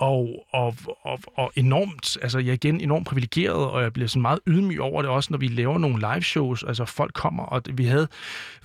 Og, 0.00 0.46
og, 0.52 0.76
og, 1.02 1.18
og 1.36 1.52
enormt, 1.56 2.18
altså 2.22 2.38
jeg 2.38 2.48
er 2.48 2.52
igen 2.52 2.80
enormt 2.80 3.06
privilegeret, 3.06 3.66
og 3.70 3.82
jeg 3.82 3.92
bliver 3.92 4.08
sådan 4.08 4.22
meget 4.22 4.38
ydmyg 4.46 4.80
over 4.80 5.02
det 5.02 5.10
også, 5.10 5.28
når 5.30 5.38
vi 5.38 5.48
laver 5.48 5.78
nogle 5.78 5.98
live 5.98 6.22
shows. 6.22 6.62
Altså 6.62 6.84
folk 6.84 7.14
kommer, 7.14 7.42
og 7.42 7.62
vi 7.74 7.84
havde 7.84 8.08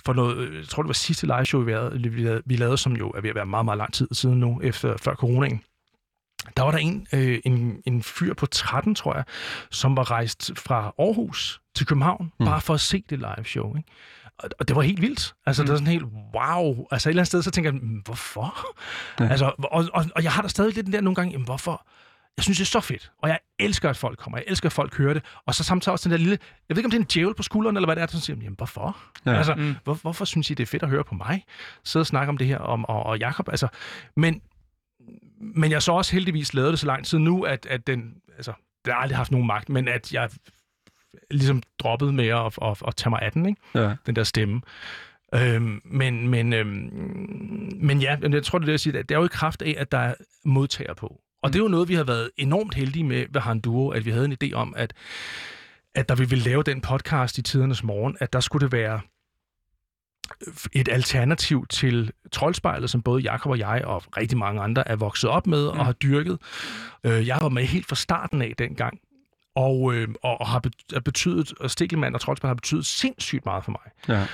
for 0.04 0.12
noget, 0.12 0.36
øh, 0.36 0.56
jeg 0.58 0.68
tror 0.68 0.82
det 0.82 0.88
var 0.88 0.92
sidste 0.94 1.26
live 1.26 1.44
show, 1.44 1.60
vi 1.62 1.72
lavede, 1.72 2.42
vi 2.46 2.56
lavede 2.56 2.76
som 2.76 2.92
jo 2.96 3.10
er 3.10 3.20
ved 3.20 3.30
at 3.30 3.36
være 3.36 3.46
meget, 3.46 3.64
meget 3.64 3.78
lang 3.78 3.92
tid 3.92 4.08
siden 4.12 4.40
nu, 4.40 4.60
efter 4.62 4.96
før 4.96 5.14
coronaen. 5.14 5.62
Der 6.56 6.62
var 6.62 6.70
der 6.70 6.78
en, 6.78 7.06
øh, 7.12 7.38
en, 7.44 7.82
en 7.86 8.02
fyr 8.02 8.34
på 8.34 8.46
13, 8.46 8.94
tror 8.94 9.14
jeg, 9.14 9.24
som 9.70 9.96
var 9.96 10.10
rejst 10.10 10.50
fra 10.58 10.92
Aarhus 10.98 11.60
til 11.76 11.86
København, 11.86 12.24
Mm. 12.24 12.30
mm. 12.40 12.46
bare 12.46 12.60
for 12.60 12.74
at 12.74 12.80
se 12.80 13.04
det 13.10 13.18
live 13.18 13.44
show. 13.44 13.76
Ikke? 13.76 13.88
Og, 14.38 14.50
og 14.60 14.68
det 14.68 14.76
var 14.76 14.82
helt 14.82 15.00
vildt. 15.02 15.34
Altså, 15.46 15.62
mm. 15.62 15.66
det 15.66 15.72
var 15.72 15.78
sådan 15.78 15.92
helt, 15.92 16.04
wow. 16.34 16.86
Altså, 16.90 17.08
et 17.08 17.10
eller 17.10 17.20
andet 17.20 17.26
sted, 17.26 17.42
så 17.42 17.50
tænker 17.50 17.70
jeg, 17.72 17.80
"Men 17.82 18.02
hvorfor? 18.04 18.66
Ja. 19.20 19.28
Altså, 19.28 19.44
og, 19.58 19.84
og, 19.92 20.04
og 20.16 20.22
jeg 20.24 20.32
har 20.32 20.42
da 20.42 20.48
stadig 20.48 20.74
lidt 20.74 20.86
den 20.86 20.92
der 20.92 21.00
nogle 21.00 21.14
gange, 21.14 21.32
jamen, 21.32 21.44
hvorfor? 21.44 21.86
Jeg 22.36 22.42
synes, 22.44 22.58
det 22.58 22.64
er 22.64 22.66
så 22.66 22.80
fedt, 22.80 23.12
og 23.22 23.28
jeg 23.28 23.38
elsker, 23.58 23.90
at 23.90 23.96
folk 23.96 24.18
kommer. 24.18 24.38
Jeg 24.38 24.44
elsker, 24.48 24.68
at 24.68 24.72
folk 24.72 24.96
hører 24.96 25.14
det. 25.14 25.22
Og 25.46 25.54
så 25.54 25.64
samtidig 25.64 25.92
også 25.92 26.08
den 26.08 26.12
der 26.12 26.18
lille... 26.18 26.38
Jeg 26.68 26.76
ved 26.76 26.78
ikke, 26.78 26.86
om 26.86 26.90
det 26.90 26.96
er 26.98 27.02
en 27.02 27.06
djævel 27.14 27.34
på 27.34 27.42
skulderen, 27.42 27.76
eller 27.76 27.86
hvad 27.86 27.96
det 27.96 28.02
er, 28.02 28.06
der 28.06 28.18
siger, 28.18 28.36
jamen, 28.36 28.54
hvorfor? 28.56 28.96
Ja. 29.26 29.32
Altså, 29.36 29.54
Mm. 29.54 29.62
mm. 29.62 29.74
hvor, 29.84 29.94
hvorfor 29.94 30.24
synes 30.24 30.50
I, 30.50 30.54
det 30.54 30.62
er 30.62 30.66
fedt 30.66 30.82
at 30.82 30.88
høre 30.88 31.04
på 31.04 31.14
mig? 31.14 31.44
Sidde 31.84 32.02
og 32.02 32.06
snakke 32.06 32.28
om 32.28 32.38
det 32.38 32.46
her, 32.46 32.58
om, 32.58 32.84
og, 32.84 33.02
og 33.06 33.18
Jacob. 33.18 33.48
Altså, 33.48 33.68
men, 34.16 34.40
men 35.40 35.70
jeg 35.70 35.82
så 35.82 35.92
også 35.92 36.12
heldigvis 36.12 36.54
lavet 36.54 36.70
det 36.70 36.78
så 36.78 36.86
lang 36.86 37.04
tid 37.06 37.18
nu, 37.18 37.42
at, 37.42 37.66
at 37.66 37.86
den... 37.86 38.14
Altså, 38.36 38.52
det 38.84 38.92
har 38.92 39.00
aldrig 39.00 39.16
haft 39.16 39.30
nogen 39.32 39.46
magt, 39.46 39.68
men 39.68 39.88
at 39.88 40.12
jeg 40.12 40.30
ligesom 41.30 41.62
droppede 41.78 42.12
med 42.12 42.26
at, 42.28 42.58
at, 42.62 42.82
at 42.86 42.96
tage 42.96 43.10
mig 43.10 43.22
af 43.22 43.32
den, 43.32 43.46
ikke? 43.46 43.60
Ja. 43.74 43.94
den 44.06 44.16
der 44.16 44.24
stemme. 44.24 44.60
Øhm, 45.34 45.80
men, 45.84 46.28
men, 46.28 46.52
øhm, 46.52 46.90
men 47.80 48.00
ja, 48.00 48.16
jeg 48.22 48.44
tror, 48.44 48.58
det 48.58 48.64
er 48.64 48.66
det, 48.66 48.72
jeg 48.72 48.80
siger. 48.80 49.02
Det 49.02 49.10
er 49.14 49.18
jo 49.18 49.24
i 49.24 49.28
kraft 49.30 49.62
af, 49.62 49.74
at 49.78 49.92
der 49.92 49.98
er 49.98 50.14
modtager 50.44 50.94
på. 50.94 51.06
Og 51.42 51.48
Mm. 51.48 51.52
det 51.52 51.58
er 51.58 51.62
jo 51.62 51.68
noget, 51.68 51.88
vi 51.88 51.94
har 51.94 52.04
været 52.04 52.30
enormt 52.36 52.74
heldige 52.74 53.04
med 53.04 53.26
ved 53.30 53.40
Han 53.40 53.60
Duo, 53.60 53.88
at 53.88 54.04
vi 54.04 54.10
havde 54.10 54.24
en 54.24 54.36
idé 54.44 54.52
om, 54.54 54.74
at, 54.76 54.92
at 55.94 56.08
da 56.08 56.14
vi 56.14 56.24
ville 56.24 56.44
lave 56.44 56.62
den 56.62 56.80
podcast 56.80 57.38
i 57.38 57.42
tidernes 57.42 57.82
morgen, 57.82 58.16
at 58.20 58.32
der 58.32 58.40
skulle 58.40 58.64
det 58.64 58.72
være 58.72 59.00
et 60.72 60.88
alternativ 60.88 61.66
til 61.66 62.12
Troldspejlet, 62.32 62.90
som 62.90 63.02
både 63.02 63.22
Jakob 63.22 63.50
og 63.50 63.58
jeg 63.58 63.82
og 63.84 64.02
rigtig 64.16 64.38
mange 64.38 64.60
andre 64.62 64.88
er 64.88 64.96
vokset 64.96 65.30
op 65.30 65.46
med 65.46 65.66
og 65.66 65.76
Mm. 65.76 65.80
har 65.84 65.92
dyrket. 65.92 66.38
Øh, 67.04 67.26
jeg 67.26 67.38
var 67.42 67.48
med 67.48 67.64
helt 67.64 67.86
fra 67.86 67.96
starten 67.96 68.42
af 68.42 68.52
dengang, 68.58 68.98
og, 69.56 69.94
øh, 69.94 70.08
og, 70.22 70.40
og 70.40 70.48
har 70.48 70.58
bet- 70.66 70.92
har 70.92 71.00
betydet, 71.00 71.52
og 71.60 71.70
Stikkelmann 71.70 72.14
og 72.14 72.20
Troldspejlet 72.20 72.50
har 72.50 72.54
betydet 72.54 72.86
sindssygt 72.86 73.44
meget 73.44 73.64
for 73.64 73.70
mig. 73.70 74.16
Ja. 74.16 74.26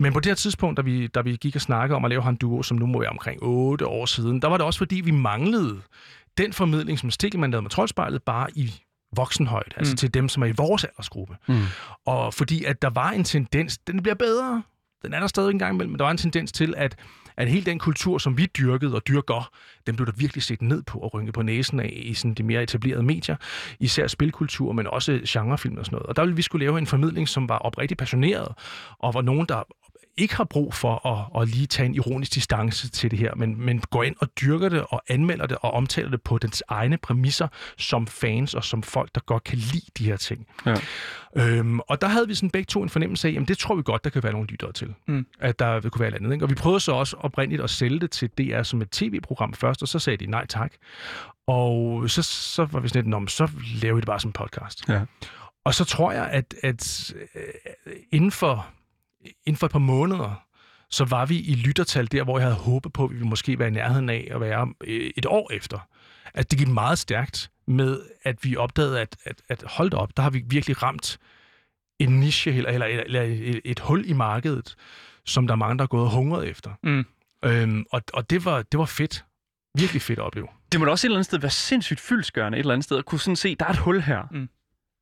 Men 0.00 0.12
på 0.12 0.20
det 0.20 0.26
her 0.30 0.34
tidspunkt, 0.34 0.76
da 0.76 0.82
vi, 0.82 1.06
da 1.06 1.20
vi 1.20 1.36
gik 1.36 1.54
og 1.56 1.60
snakkede 1.62 1.96
om 1.96 2.04
at 2.04 2.08
lave 2.08 2.22
Han 2.22 2.36
Duo, 2.36 2.62
som 2.62 2.76
nu 2.76 2.86
må 2.86 2.98
være 3.00 3.08
omkring 3.10 3.38
8 3.42 3.86
år 3.86 4.06
siden, 4.06 4.42
der 4.42 4.48
var 4.48 4.56
det 4.56 4.66
også 4.66 4.78
fordi, 4.78 5.00
vi 5.00 5.10
manglede 5.10 5.80
den 6.38 6.52
formidling, 6.52 6.98
som 6.98 7.10
Stikkelmann 7.10 7.50
lavede 7.50 7.62
med 7.62 7.70
Troldspejlet, 7.70 8.22
bare 8.22 8.48
i 8.54 8.74
voksenhøjde, 9.16 9.70
altså 9.76 9.92
Mm. 9.92 9.96
til 9.96 10.14
dem, 10.14 10.28
som 10.28 10.42
er 10.42 10.46
i 10.46 10.52
vores 10.56 10.84
aldersgruppe. 10.84 11.36
Mm. 11.48 11.62
Og 12.06 12.34
fordi 12.34 12.64
at 12.64 12.82
der 12.82 12.90
var 12.90 13.10
en 13.10 13.24
tendens, 13.24 13.78
den 13.78 14.02
bliver 14.02 14.14
bedre, 14.14 14.62
den 15.02 15.14
er 15.14 15.20
der 15.20 15.26
stadig 15.26 15.50
en 15.50 15.58
gang 15.58 15.74
imellem, 15.74 15.90
men 15.90 15.98
der 15.98 16.04
var 16.04 16.10
en 16.10 16.16
tendens 16.16 16.52
til, 16.52 16.74
at, 16.76 16.96
at 17.36 17.48
hele 17.48 17.64
den 17.64 17.78
kultur, 17.78 18.18
som 18.18 18.38
vi 18.38 18.46
dyrkede 18.46 18.94
og 18.94 19.08
dyrker, 19.08 19.50
den 19.86 19.96
blev 19.96 20.06
der 20.06 20.12
virkelig 20.16 20.42
set 20.42 20.62
ned 20.62 20.82
på 20.82 20.98
og 20.98 21.14
rynket 21.14 21.34
på 21.34 21.42
næsen 21.42 21.80
af 21.80 21.92
i 21.92 22.14
sådan 22.14 22.34
de 22.34 22.42
mere 22.42 22.62
etablerede 22.62 23.02
medier, 23.02 23.36
især 23.80 24.06
spilkultur, 24.06 24.72
men 24.72 24.86
også 24.86 25.20
genrefilm 25.28 25.76
og 25.76 25.86
sådan 25.86 25.96
noget. 25.96 26.06
Og 26.06 26.16
der 26.16 26.22
ville 26.22 26.36
vi 26.36 26.42
skulle 26.42 26.66
lave 26.66 26.78
en 26.78 26.86
formidling, 26.86 27.28
som 27.28 27.48
var 27.48 27.58
oprigtigt 27.58 27.98
passioneret, 27.98 28.48
og 28.98 29.14
var 29.14 29.22
nogen, 29.22 29.46
der 29.48 29.62
ikke 30.16 30.36
har 30.36 30.44
brug 30.44 30.74
for 30.74 31.06
at, 31.06 31.42
at 31.42 31.48
lige 31.48 31.66
tage 31.66 31.86
en 31.86 31.94
ironisk 31.94 32.34
distance 32.34 32.90
til 32.90 33.10
det 33.10 33.18
her, 33.18 33.34
men, 33.34 33.60
men 33.66 33.80
går 33.80 34.02
ind 34.02 34.16
og 34.20 34.28
dyrker 34.40 34.68
det 34.68 34.84
og 34.88 35.02
anmelder 35.08 35.46
det 35.46 35.56
og 35.60 35.70
omtaler 35.70 36.10
det 36.10 36.22
på 36.22 36.38
dens 36.38 36.62
egne 36.68 36.96
præmisser 36.96 37.48
som 37.78 38.06
fans 38.06 38.54
og 38.54 38.64
som 38.64 38.82
folk, 38.82 39.14
der 39.14 39.20
godt 39.20 39.44
kan 39.44 39.58
lide 39.58 39.86
de 39.98 40.04
her 40.04 40.16
ting. 40.16 40.46
Ja. 40.66 40.74
Øhm, 41.36 41.80
og 41.80 42.00
der 42.00 42.06
havde 42.08 42.28
vi 42.28 42.34
sådan 42.34 42.50
begge 42.50 42.66
to 42.66 42.82
en 42.82 42.88
fornemmelse 42.88 43.28
af, 43.28 43.36
at 43.40 43.48
det 43.48 43.58
tror 43.58 43.74
vi 43.74 43.82
godt, 43.82 44.04
der 44.04 44.10
kan 44.10 44.22
være 44.22 44.32
nogle 44.32 44.46
lyttere 44.48 44.72
til. 44.72 44.94
Mm. 45.08 45.26
At 45.40 45.58
der 45.58 45.80
vil 45.80 45.90
kunne 45.90 46.00
være 46.00 46.08
et 46.08 46.14
eller 46.14 46.26
andet. 46.26 46.34
Ikke? 46.36 46.44
Og 46.44 46.50
vi 46.50 46.54
prøvede 46.54 46.80
så 46.80 46.92
også 46.92 47.16
oprindeligt 47.16 47.62
at 47.62 47.70
sælge 47.70 48.00
det 48.00 48.10
til 48.10 48.28
DR 48.38 48.62
som 48.62 48.82
et 48.82 48.90
tv-program 48.90 49.54
først, 49.54 49.82
og 49.82 49.88
så 49.88 49.98
sagde 49.98 50.16
de 50.16 50.30
nej 50.30 50.46
tak. 50.46 50.72
Og 51.46 52.10
så, 52.10 52.22
så 52.22 52.64
var 52.64 52.80
vi 52.80 52.88
sådan 52.88 53.02
lidt, 53.02 53.10
"Nå, 53.10 53.18
men 53.18 53.28
så 53.28 53.48
laver 53.82 53.94
vi 53.94 54.00
det 54.00 54.06
bare 54.06 54.20
som 54.20 54.32
podcast. 54.32 54.88
Ja. 54.88 55.00
Og 55.64 55.74
så 55.74 55.84
tror 55.84 56.12
jeg, 56.12 56.28
at, 56.28 56.54
at 56.62 57.14
øh, 57.34 57.92
inden, 58.12 58.30
for, 58.30 58.66
inden 59.46 59.56
for 59.56 59.66
et 59.66 59.72
par 59.72 59.78
måneder, 59.78 60.44
så 60.90 61.04
var 61.04 61.26
vi 61.26 61.38
i 61.40 61.54
lyttertal 61.54 62.12
der, 62.12 62.24
hvor 62.24 62.38
jeg 62.38 62.46
havde 62.46 62.60
håbet 62.60 62.92
på, 62.92 63.04
at 63.04 63.10
vi 63.10 63.14
ville 63.14 63.28
måske 63.28 63.58
være 63.58 63.68
i 63.68 63.70
nærheden 63.70 64.08
af 64.08 64.28
at 64.30 64.40
være 64.40 64.74
øh, 64.84 65.10
et 65.16 65.26
år 65.26 65.52
efter. 65.52 65.78
At 66.34 66.50
det 66.50 66.58
gik 66.58 66.68
meget 66.68 66.98
stærkt 66.98 67.50
med, 67.66 68.00
at 68.22 68.44
vi 68.44 68.56
opdagede, 68.56 69.00
at, 69.00 69.16
at, 69.24 69.42
at 69.48 69.64
hold 69.66 69.90
da 69.90 69.96
op, 69.96 70.16
der 70.16 70.22
har 70.22 70.30
vi 70.30 70.42
virkelig 70.46 70.82
ramt 70.82 71.18
en 71.98 72.20
niche 72.20 72.52
eller, 72.52 72.70
eller, 72.70 72.86
eller 72.86 73.22
et, 73.22 73.60
et 73.64 73.80
hul 73.80 74.08
i 74.10 74.12
markedet, 74.12 74.76
som 75.26 75.46
der 75.46 75.54
er 75.54 75.58
mange, 75.58 75.78
der 75.78 75.82
er 75.84 75.88
gået 75.88 76.04
og 76.04 76.10
hungret 76.10 76.48
efter. 76.48 76.70
Mm. 76.82 77.04
Øhm, 77.44 77.84
og 77.90 78.02
og 78.12 78.30
det, 78.30 78.44
var, 78.44 78.62
det 78.62 78.78
var 78.78 78.84
fedt. 78.84 79.24
Virkelig 79.78 80.02
fedt 80.02 80.18
at 80.18 80.24
opleve. 80.24 80.48
Det 80.72 80.80
må 80.80 80.86
da 80.86 80.90
også 80.90 81.06
et 81.06 81.08
eller 81.08 81.16
andet 81.16 81.26
sted 81.26 81.38
være 81.38 81.50
sindssygt 81.50 82.00
fyldskørende 82.00 82.58
et 82.58 82.60
eller 82.60 82.72
andet 82.72 82.84
sted, 82.84 82.98
at 82.98 83.04
kunne 83.04 83.20
sådan 83.20 83.36
se, 83.36 83.54
der 83.54 83.66
er 83.66 83.70
et 83.70 83.76
hul 83.76 84.00
her. 84.00 84.22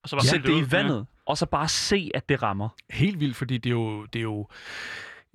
Og 0.02 0.08
så 0.08 0.16
var 0.16 0.22
Sæt 0.22 0.42
det 0.42 0.68
i 0.68 0.72
vandet, 0.72 1.06
og 1.30 1.38
så 1.38 1.46
bare 1.46 1.68
se, 1.68 2.10
at 2.14 2.28
det 2.28 2.42
rammer. 2.42 2.68
Helt 2.90 3.20
vildt, 3.20 3.36
fordi 3.36 3.58
det 3.58 3.70
er 3.70 3.74
jo, 3.74 4.04
det 4.06 4.18
er 4.18 4.22
jo, 4.22 4.48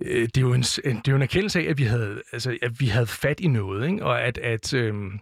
øh, 0.01 0.21
det 0.21 0.37
er 0.37 0.41
jo 0.41 0.53
en, 0.53 0.63
en, 0.85 0.97
det 0.97 1.07
er 1.07 1.11
jo 1.11 1.15
en 1.15 1.21
erkendelse 1.21 1.59
af, 1.59 1.63
at 1.69 1.77
vi 1.77 1.83
havde, 1.83 2.21
altså, 2.33 2.57
at 2.61 2.79
vi 2.79 2.87
havde 2.87 3.07
fat 3.07 3.39
i 3.39 3.47
noget, 3.47 3.87
ikke? 3.89 4.05
og 4.05 4.21
at, 4.21 4.37
at, 4.37 4.73
øhm, 4.73 5.19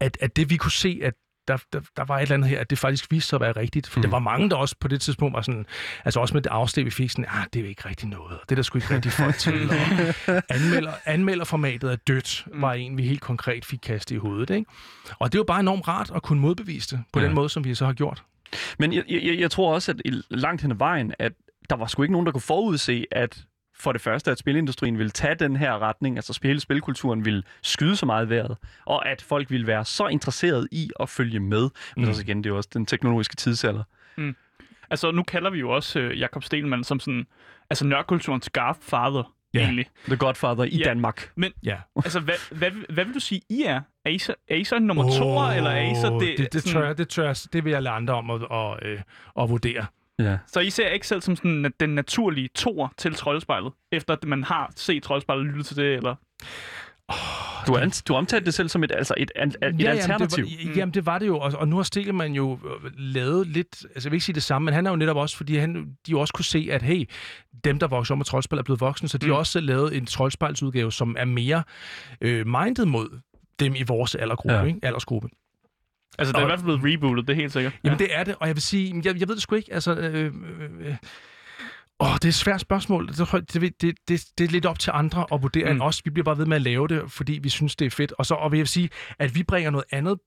at, 0.00 0.18
at 0.20 0.36
det 0.36 0.50
vi 0.50 0.56
kunne 0.56 0.72
se, 0.72 1.00
at 1.02 1.14
der, 1.48 1.56
der, 1.72 1.80
der 1.96 2.04
var 2.04 2.16
et 2.18 2.22
eller 2.22 2.34
andet 2.34 2.48
her, 2.50 2.60
at 2.60 2.70
det 2.70 2.78
faktisk 2.78 3.10
viste 3.10 3.28
sig 3.28 3.36
at 3.36 3.40
være 3.40 3.52
rigtigt. 3.52 3.88
For 3.88 3.98
mm. 3.98 4.02
der 4.02 4.08
Mm. 4.08 4.12
var 4.12 4.18
mange, 4.18 4.50
der 4.50 4.56
også 4.56 4.76
på 4.80 4.88
det 4.88 5.00
tidspunkt 5.00 5.34
var 5.34 5.42
sådan, 5.42 5.66
altså 6.04 6.20
også 6.20 6.34
med 6.34 6.42
det 6.42 6.50
afsted, 6.50 6.84
vi 6.84 6.90
fik 6.90 7.10
sådan, 7.10 7.24
ah, 7.28 7.44
det 7.52 7.64
er 7.64 7.68
ikke 7.68 7.88
rigtig 7.88 8.08
noget, 8.08 8.38
og 8.38 8.44
det 8.48 8.50
er 8.52 8.54
der 8.56 8.62
sgu 8.62 8.78
ikke 8.78 8.94
rigtig 8.94 9.12
folk 9.12 9.34
til. 9.38 9.70
Og 9.70 10.42
anmelder, 10.48 10.92
anmelderformatet 11.04 11.92
er 11.92 11.96
dødt, 11.96 12.44
Mm. 12.52 12.62
var 12.62 12.72
en, 12.72 12.96
vi 12.96 13.02
helt 13.02 13.20
konkret 13.20 13.64
fik 13.64 13.78
kastet 13.82 14.14
i 14.14 14.18
hovedet. 14.18 14.50
Ikke? 14.54 14.70
Og 15.18 15.32
det 15.32 15.38
var 15.38 15.44
bare 15.44 15.60
enormt 15.60 15.88
rart 15.88 16.10
at 16.14 16.22
kunne 16.22 16.40
modbevise 16.40 16.96
det 16.96 17.04
på 17.12 17.20
Ja. 17.20 17.26
den 17.26 17.34
måde, 17.34 17.48
som 17.48 17.64
vi 17.64 17.74
så 17.74 17.86
har 17.86 17.92
gjort. 17.92 18.22
Men 18.78 18.92
jeg, 18.92 19.04
jeg, 19.08 19.38
jeg 19.38 19.50
tror 19.50 19.74
også, 19.74 19.92
at 19.92 20.00
langt 20.30 20.62
hen 20.62 20.70
ad 20.70 20.76
vejen, 20.76 21.14
at 21.18 21.32
der 21.70 21.76
var 21.76 21.86
sgu 21.86 22.02
ikke 22.02 22.12
nogen, 22.12 22.26
der 22.26 22.32
kunne 22.32 22.40
forudse, 22.40 23.04
at 23.10 23.44
for 23.74 23.92
det 23.92 24.00
første, 24.00 24.30
at 24.30 24.38
spilindustrien 24.38 24.98
ville 24.98 25.10
tage 25.10 25.34
den 25.34 25.56
her 25.56 25.78
retning, 25.78 26.16
altså 26.16 26.38
hele 26.42 26.60
spilkulturen 26.60 27.24
ville 27.24 27.42
skyde 27.62 27.96
så 27.96 28.06
meget 28.06 28.30
vejret, 28.30 28.56
og 28.86 29.08
at 29.08 29.22
folk 29.22 29.50
ville 29.50 29.66
være 29.66 29.84
så 29.84 30.06
interesseret 30.06 30.68
i 30.72 30.90
at 31.00 31.08
følge 31.08 31.40
med. 31.40 31.68
Men 31.96 32.04
Mm. 32.04 32.08
også 32.08 32.22
igen, 32.22 32.36
det 32.38 32.46
er 32.46 32.50
jo 32.50 32.56
også 32.56 32.70
den 32.72 32.86
teknologiske 32.86 33.36
tidsalder. 33.36 33.82
Altså, 34.90 35.10
nu 35.10 35.22
kalder 35.22 35.50
vi 35.50 35.58
jo 35.58 35.70
også 35.70 36.00
øh, 36.00 36.18
Jakob 36.20 36.44
Stelman 36.44 36.84
som 36.84 37.00
sådan, 37.00 37.26
altså 37.70 37.86
nørkulturens 37.86 38.50
godfather, 38.50 39.32
Ja. 39.54 39.60
egentlig. 39.60 39.86
The 40.06 40.16
Godfather 40.16 40.64
i 40.64 40.76
Ja. 40.76 40.84
Danmark. 40.84 41.30
Ja. 41.62 41.76
Altså, 41.96 42.20
hvad, 42.20 42.34
hvad, 42.58 42.70
hvad 42.88 43.04
vil 43.04 43.14
du 43.14 43.20
sige, 43.20 43.40
I 43.50 43.62
er? 43.62 43.80
Er 44.04 44.10
I 44.10 44.18
så, 44.18 44.34
er 44.48 44.56
I 44.56 44.64
så 44.64 44.78
nummer 44.78 45.04
oh, 45.04 45.10
to, 45.10 45.56
eller 45.56 45.70
er 45.70 45.90
I 45.90 45.94
så 45.94 46.18
det? 46.20 46.38
det, 46.38 46.52
det, 46.52 46.62
sådan- 46.62 46.80
tør, 46.80 46.86
jeg- 46.86 46.98
det, 46.98 47.08
tør, 47.08 47.26
jeg- 47.26 47.36
det 47.52 47.64
vil 47.64 47.70
jeg 47.70 47.82
lade 47.82 47.94
andre 47.94 48.14
om 48.14 48.30
at, 48.30 48.40
at, 48.52 48.78
øh, 48.86 49.00
at 49.40 49.50
vurdere. 49.50 49.86
Ja. 50.18 50.38
Så 50.46 50.60
I 50.60 50.70
ser 50.70 50.88
ikke 50.88 51.06
selv 51.06 51.20
som 51.20 51.36
sådan 51.36 51.72
den 51.80 51.90
naturlige 51.94 52.48
toer 52.54 52.88
til 52.96 53.14
Troldspejlet, 53.14 53.72
efter 53.92 54.14
at 54.14 54.24
man 54.24 54.44
har 54.44 54.72
set 54.76 55.02
Troldspejlet 55.02 55.40
og 55.40 55.46
lyttet 55.46 55.66
til 55.66 55.76
det, 55.76 55.94
eller? 55.94 56.14
Du, 57.66 57.76
an, 57.76 57.90
du 58.08 58.14
omtalte 58.14 58.44
det 58.46 58.54
selv 58.54 58.68
som 58.68 58.84
et, 58.84 58.92
altså 58.92 59.14
et, 59.16 59.30
an, 59.36 59.48
et 59.48 59.56
jamen, 59.62 59.86
alternativ. 59.86 60.44
Det 60.44 60.68
var, 60.68 60.72
jamen, 60.76 60.94
det 60.94 61.06
var 61.06 61.18
det 61.18 61.26
jo, 61.26 61.38
og, 61.38 61.52
og 61.54 61.68
nu 61.68 61.76
har 61.76 61.82
Stikkelmann 61.82 62.34
jo 62.34 62.58
øh, 62.84 62.90
lavet 62.96 63.46
lidt, 63.46 63.84
altså 63.94 64.08
jeg 64.08 64.10
vil 64.12 64.16
ikke 64.16 64.24
sige 64.24 64.34
det 64.34 64.42
samme, 64.42 64.64
men 64.64 64.74
han 64.74 64.86
er 64.86 64.90
jo 64.90 64.96
netop 64.96 65.16
også, 65.16 65.36
fordi 65.36 65.56
han, 65.56 65.74
de 66.06 66.10
jo 66.10 66.20
også 66.20 66.32
kunne 66.34 66.44
se, 66.44 66.68
at 66.70 66.82
hey, 66.82 67.08
dem, 67.64 67.78
der 67.78 67.86
vokser 67.88 68.14
op 68.14 68.18
med 68.18 68.24
troldspil, 68.24 68.58
er 68.58 68.62
blevet 68.62 68.80
voksne, 68.80 69.08
så 69.08 69.18
de 69.18 69.26
Mm. 69.26 69.32
har 69.32 69.38
også 69.38 69.60
lavet 69.60 69.96
en 69.96 70.06
troldspejlsudgave, 70.06 70.92
som 70.92 71.16
er 71.18 71.24
mere 71.24 71.62
øh, 72.20 72.46
minded 72.46 72.84
mod 72.84 73.20
dem 73.60 73.74
i 73.74 73.82
vores 73.82 74.14
aldergruppe, 74.14 74.52
Ja. 74.54 74.60
ja. 74.60 74.66
ikke? 74.66 74.80
aldersgruppe. 74.82 75.28
Altså, 76.18 76.32
det 76.32 76.36
er 76.36 76.40
i 76.40 76.42
Og- 76.42 76.48
hvert 76.48 76.58
fald 76.60 76.78
blevet 76.80 76.96
rebootet, 76.98 77.26
det 77.28 77.32
er 77.32 77.36
helt 77.40 77.52
sikkert. 77.52 77.72
Jamen, 77.84 77.98
det 77.98 78.08
er 78.16 78.24
det, 78.24 78.34
og 78.40 78.46
jeg 78.46 78.56
vil 78.56 78.62
sige, 78.62 79.02
jeg, 79.04 79.20
jeg 79.20 79.28
ved 79.28 79.34
det 79.34 79.42
sgu 79.42 79.54
ikke, 79.54 79.74
altså... 79.74 79.94
Øh, 79.94 80.24
øh, 80.80 80.94
øh, 82.02 82.08
Åh, 82.08 82.14
det 82.14 82.24
er 82.24 82.28
et 82.28 82.34
svært 82.34 82.60
spørgsmål. 82.60 83.08
Det, 83.08 83.52
det, 83.52 83.82
det, 83.82 83.94
det, 84.08 84.24
det 84.38 84.44
er 84.44 84.48
lidt 84.50 84.66
op 84.66 84.78
til 84.78 84.90
andre 84.94 85.26
at 85.32 85.42
vurdere 85.42 85.64
mm. 85.64 85.70
End 85.70 85.82
os. 85.82 86.02
Vi 86.04 86.10
bliver 86.10 86.24
bare 86.24 86.38
ved 86.38 86.46
med 86.46 86.56
at 86.56 86.62
lave 86.62 86.88
det, 86.88 87.02
fordi 87.12 87.32
vi 87.42 87.48
synes, 87.48 87.76
det 87.76 87.86
er 87.86 87.90
fedt. 87.90 88.12
Og 88.18 88.26
så 88.26 88.34
og 88.34 88.52
vil 88.52 88.58
jeg 88.58 88.68
sige, 88.68 88.90
at 89.18 89.34
vi 89.34 89.42
bringer 89.42 89.70
noget 89.70 89.84
andet 89.92 90.18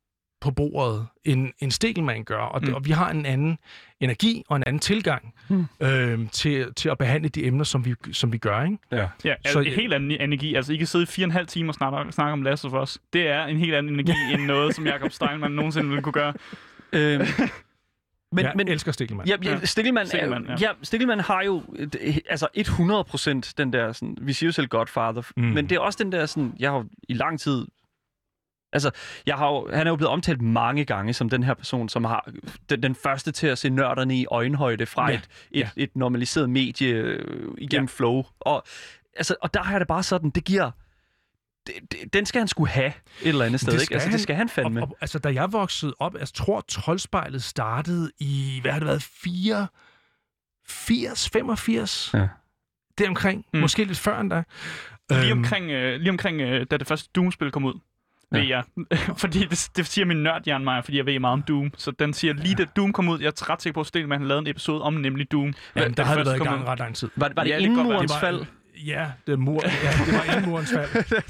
på 0.41 0.51
bordet, 0.51 1.07
end, 1.25 1.49
end 1.59 1.71
Stegelmann 1.71 2.23
gør. 2.23 2.38
Og, 2.41 2.62
det, 2.62 2.69
Mm. 2.69 2.75
og 2.75 2.86
vi 2.86 2.91
har 2.91 3.09
en 3.12 3.25
anden 3.25 3.57
energi 3.99 4.43
og 4.49 4.55
en 4.57 4.63
anden 4.67 4.79
tilgang 4.79 5.33
Mm. 5.49 5.65
øh, 5.79 6.19
til, 6.31 6.73
til 6.75 6.89
at 6.89 6.97
behandle 6.97 7.29
de 7.29 7.45
emner, 7.45 7.63
som 7.63 7.86
vi, 7.86 7.95
som 8.12 8.31
vi 8.33 8.38
gør. 8.38 8.63
Ikke? 8.63 8.77
Ja. 8.91 9.07
Ja, 9.25 9.33
Så- 9.45 9.51
så, 9.53 9.59
en 9.59 9.65
helt 9.73 9.93
anden 9.93 10.12
energi. 10.12 10.55
Altså, 10.55 10.73
I 10.73 10.77
kan 10.77 10.88
sidde 10.88 11.03
i 11.03 11.05
fire 11.05 11.23
og 11.25 11.27
en 11.27 11.31
halv 11.31 11.47
time 11.47 11.69
og 11.69 11.73
snakke, 11.73 12.12
snakke 12.12 12.33
om 12.33 12.41
Last 12.41 12.65
of 12.65 12.73
Us. 12.83 12.97
Det 13.13 13.27
er 13.27 13.45
en 13.45 13.57
helt 13.57 13.73
anden 13.75 13.93
energi 13.93 14.33
end 14.33 14.45
noget, 14.45 14.75
som 14.75 14.88
Jacob 14.88 15.12
Steinmann 15.12 15.55
nogensinde 15.55 15.88
ville 15.89 16.01
kunne 16.01 16.13
gøre. 16.13 16.33
Øhm, 16.93 17.25
men, 18.36 18.46
jeg 18.46 18.54
men, 18.56 18.67
elsker 18.67 18.91
Stegelmann. 18.91 19.30
Ja, 19.30 19.36
ja, 19.43 19.52
Ja. 19.52 19.65
Stikkelmann, 19.65 20.08
Stikkelmann, 20.08 20.46
ja. 20.48 20.56
ja. 20.60 20.69
Stikkelmann 20.84 21.22
har 21.22 21.41
jo 21.41 21.62
altså 22.30 22.48
100% 22.58 23.54
den 23.58 23.74
der, 23.74 23.91
sådan, 23.91 24.17
vi 24.22 24.34
siger 24.34 24.48
jo 24.48 24.52
selv 24.52 24.67
Godfather, 24.67 25.22
Mm. 25.38 25.43
men 25.43 25.69
det 25.69 25.76
er 25.76 25.80
også 25.80 26.04
den 26.04 26.12
der, 26.12 26.26
sådan, 26.26 26.54
jeg 26.60 26.72
har 26.72 26.78
jo 26.78 26.86
i 27.10 27.13
lang 27.13 27.39
tid, 27.39 27.65
altså, 28.74 28.91
jeg 29.26 29.36
har 29.36 29.48
jo, 29.48 29.69
han 29.74 29.88
er 29.88 29.91
jo 29.91 29.96
blevet 29.96 30.12
omtalt 30.12 30.41
mange 30.41 30.86
gange 30.86 31.13
som 31.13 31.30
den 31.30 31.43
her 31.43 31.54
person, 31.54 31.89
som 31.89 32.04
har 32.04 32.30
den, 32.69 32.84
den 32.84 32.96
første 32.96 33.32
til 33.32 33.48
at 33.48 33.58
se 33.58 33.69
nørderne 33.69 34.15
i 34.17 34.26
øjenhøjde 34.32 34.86
fra 34.86 35.06
Ja, 35.08 35.12
ja. 35.12 35.17
et, 35.17 35.24
et, 35.52 35.60
ja. 35.60 35.69
et 35.84 35.96
normaliseret 35.96 36.50
medie 36.50 36.89
øh, 36.93 37.54
igennem 37.58 37.88
ja. 37.88 37.98
flow. 37.98 38.24
Og, 38.39 38.63
altså, 39.15 39.36
og 39.41 39.54
der 39.54 39.63
har 39.63 39.72
jeg 39.72 39.80
det 39.80 39.88
bare 39.88 40.04
sådan, 40.04 40.30
det 40.30 40.43
giver, 40.43 40.72
den 42.13 42.26
skal 42.26 42.39
han 42.39 42.47
skulle 42.47 42.69
have 42.69 42.88
et 43.21 43.28
eller 43.28 43.45
andet 43.45 43.60
sted, 43.62 43.71
Det 43.73 43.78
ikke? 43.78 43.86
skal 43.86 43.93
Altså, 43.95 44.08
han. 44.08 44.13
det 44.13 44.21
skal 44.21 44.36
han 44.36 44.49
fandme. 44.49 44.82
Og, 44.82 44.88
og, 44.88 44.97
altså, 45.02 45.19
da 45.19 45.34
jeg 45.34 45.54
voksede 45.54 45.93
op, 45.99 46.15
jeg 46.19 46.28
tror, 46.28 46.62
Troldspejlet 46.67 47.43
startede 47.43 48.12
i, 48.19 48.60
hvad 48.62 48.71
har 48.71 48.80
det 48.80 48.88
været, 48.88 49.04
4, 49.04 49.67
80, 50.67 51.30
85? 51.30 52.12
Ja. 52.13 52.28
Deromkring. 52.97 53.38
Mm. 53.38 53.58
Mm. 53.58 53.62
Måske 53.62 53.84
lidt 53.84 53.97
før 53.99 54.19
endda. 54.19 54.43
Lige 55.10 55.30
Øhm, 55.32 55.39
omkring, 55.39 55.71
øh, 55.71 55.99
lige 55.99 56.10
omkring 56.10 56.41
øh, 56.41 56.65
da 56.71 56.78
det 56.78 56.88
første 56.88 57.10
Doom-spil 57.15 57.52
kom 57.52 57.65
ud, 57.65 57.73
Ja. 58.34 58.38
ved 58.39 58.47
jeg. 58.47 58.63
fordi 59.21 59.39
det, 59.45 59.69
det 59.76 59.88
siger 59.88 60.06
min 60.06 60.17
nørdhjerne 60.23 60.63
mig, 60.63 60.84
fordi 60.84 60.97
jeg 60.97 61.06
ved 61.06 61.19
meget 61.19 61.34
om 61.34 61.41
Doom. 61.41 61.71
Så 61.78 61.91
den 61.91 62.13
siger 62.13 62.34
lige 62.34 62.56
da 62.56 62.65
Doom 62.76 62.93
kom 62.93 63.10
ud, 63.10 63.19
jeg 63.19 63.28
er 63.28 63.49
ret 63.49 63.62
sikker 63.62 63.73
på, 63.73 63.80
at 63.80 63.88
Stelman 63.88 64.23
lavede 64.28 64.39
en 64.41 64.47
episode 64.47 64.82
om 64.82 64.93
nemlig 64.93 65.32
Doom. 65.32 65.54
Jamen, 65.76 65.89
der 65.89 65.95
det 65.95 66.06
havde 66.06 66.19
det 66.19 66.26
været 66.28 66.39
i 66.39 66.43
gang 66.43 66.62
ud. 66.62 66.67
ret 66.67 66.80
lang 66.80 66.95
tid. 66.95 67.10
Var, 67.15 67.32
var 67.36 67.43
det 67.43 67.49
Ja, 67.49 67.56
det 67.56 67.62
inden 67.62 67.84
murens 67.84 68.12
Det 68.12 68.21
var- 68.21 68.28
fald? 68.28 68.45
Ja, 68.75 69.12
det, 69.27 69.39
mur, 69.39 69.62
ja, 69.63 70.05
det 70.05 70.13
var 70.13 70.23
inden 70.23 70.49
murens 70.49 70.73
fald. 70.73 71.23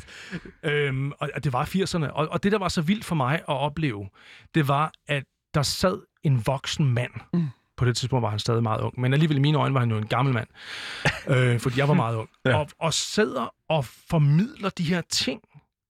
øhm, 0.71 1.11
og, 1.11 1.29
og 1.35 1.43
det 1.43 1.53
var 1.53 1.65
80'erne. 1.65 2.07
Og, 2.11 2.27
og 2.27 2.43
det, 2.43 2.51
der 2.51 2.57
var 2.57 2.67
så 2.67 2.81
vildt 2.81 3.05
for 3.05 3.15
mig 3.15 3.35
at 3.35 3.43
opleve, 3.47 4.09
det 4.55 4.67
var, 4.67 4.91
at 5.07 5.23
der 5.53 5.61
sad 5.63 6.01
en 6.23 6.43
voksen 6.47 6.93
mand. 6.93 7.11
Mm. 7.33 7.47
På 7.77 7.85
det 7.85 7.97
tidspunkt 7.97 8.23
var 8.23 8.29
han 8.29 8.39
stadig 8.39 8.63
meget 8.63 8.81
ung. 8.81 8.99
Men 8.99 9.13
alligevel 9.13 9.37
i 9.37 9.41
mine 9.41 9.57
øjne 9.57 9.73
var 9.73 9.79
han 9.79 9.89
jo 9.91 9.97
en 9.97 10.07
gammel 10.07 10.33
mand. 10.33 10.47
øh, 11.27 11.59
fordi 11.59 11.79
jeg 11.79 11.87
var 11.87 11.93
meget 11.93 12.15
ung. 12.15 12.29
Ja. 12.45 12.57
og, 12.57 12.69
og 12.79 12.93
sidder 12.93 13.53
og 13.69 13.85
formidler 13.85 14.69
de 14.69 14.83
her 14.83 15.01
ting 15.09 15.41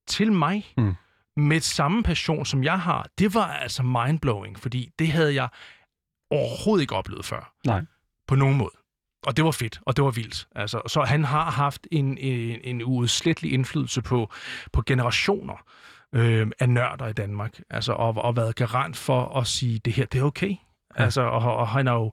til 0.07 0.31
mig. 0.31 0.73
Mm. 0.77 0.93
Med 1.37 1.59
samme 1.59 2.03
passion, 2.03 2.45
som 2.45 2.63
jeg 2.63 2.79
har. 2.79 3.07
Det 3.17 3.33
var 3.33 3.47
altså 3.47 3.83
mindblowing, 3.83 4.59
fordi 4.59 4.89
det 4.99 5.07
havde 5.07 5.35
jeg 5.35 5.49
overhovedet 6.31 6.81
ikke 6.81 6.95
oplevet 6.95 7.25
før. 7.25 7.53
Nej. 7.65 7.81
På 8.27 8.35
nogen 8.35 8.57
måde. 8.57 8.71
Og 9.23 9.37
det 9.37 9.45
var 9.45 9.51
fedt, 9.51 9.79
og 9.85 9.97
det 9.97 10.05
var 10.05 10.11
vildt. 10.11 10.47
Altså, 10.55 10.81
så 10.87 11.01
han 11.01 11.23
har 11.23 11.51
haft 11.51 11.87
en, 11.91 12.17
en, 12.17 12.59
en 12.63 12.83
uudslættelig 12.83 13.53
indflydelse 13.53 14.01
på, 14.01 14.31
på 14.71 14.83
generationer 14.85 15.63
øh, 16.13 16.47
af 16.59 16.69
nørder 16.69 17.07
i 17.07 17.13
Danmark. 17.13 17.59
Altså, 17.69 17.93
og, 17.93 18.15
og 18.17 18.35
været 18.35 18.55
garant 18.55 18.97
for 18.97 19.37
at 19.39 19.47
sige, 19.47 19.79
det 19.79 19.93
her, 19.93 20.05
det 20.05 20.19
er 20.19 20.23
okay. 20.23 20.55
Ja. 20.97 21.03
Altså, 21.03 21.21
og, 21.21 21.55
og 21.57 21.67
han 21.67 21.87
har 21.87 21.93
jo 21.93 22.11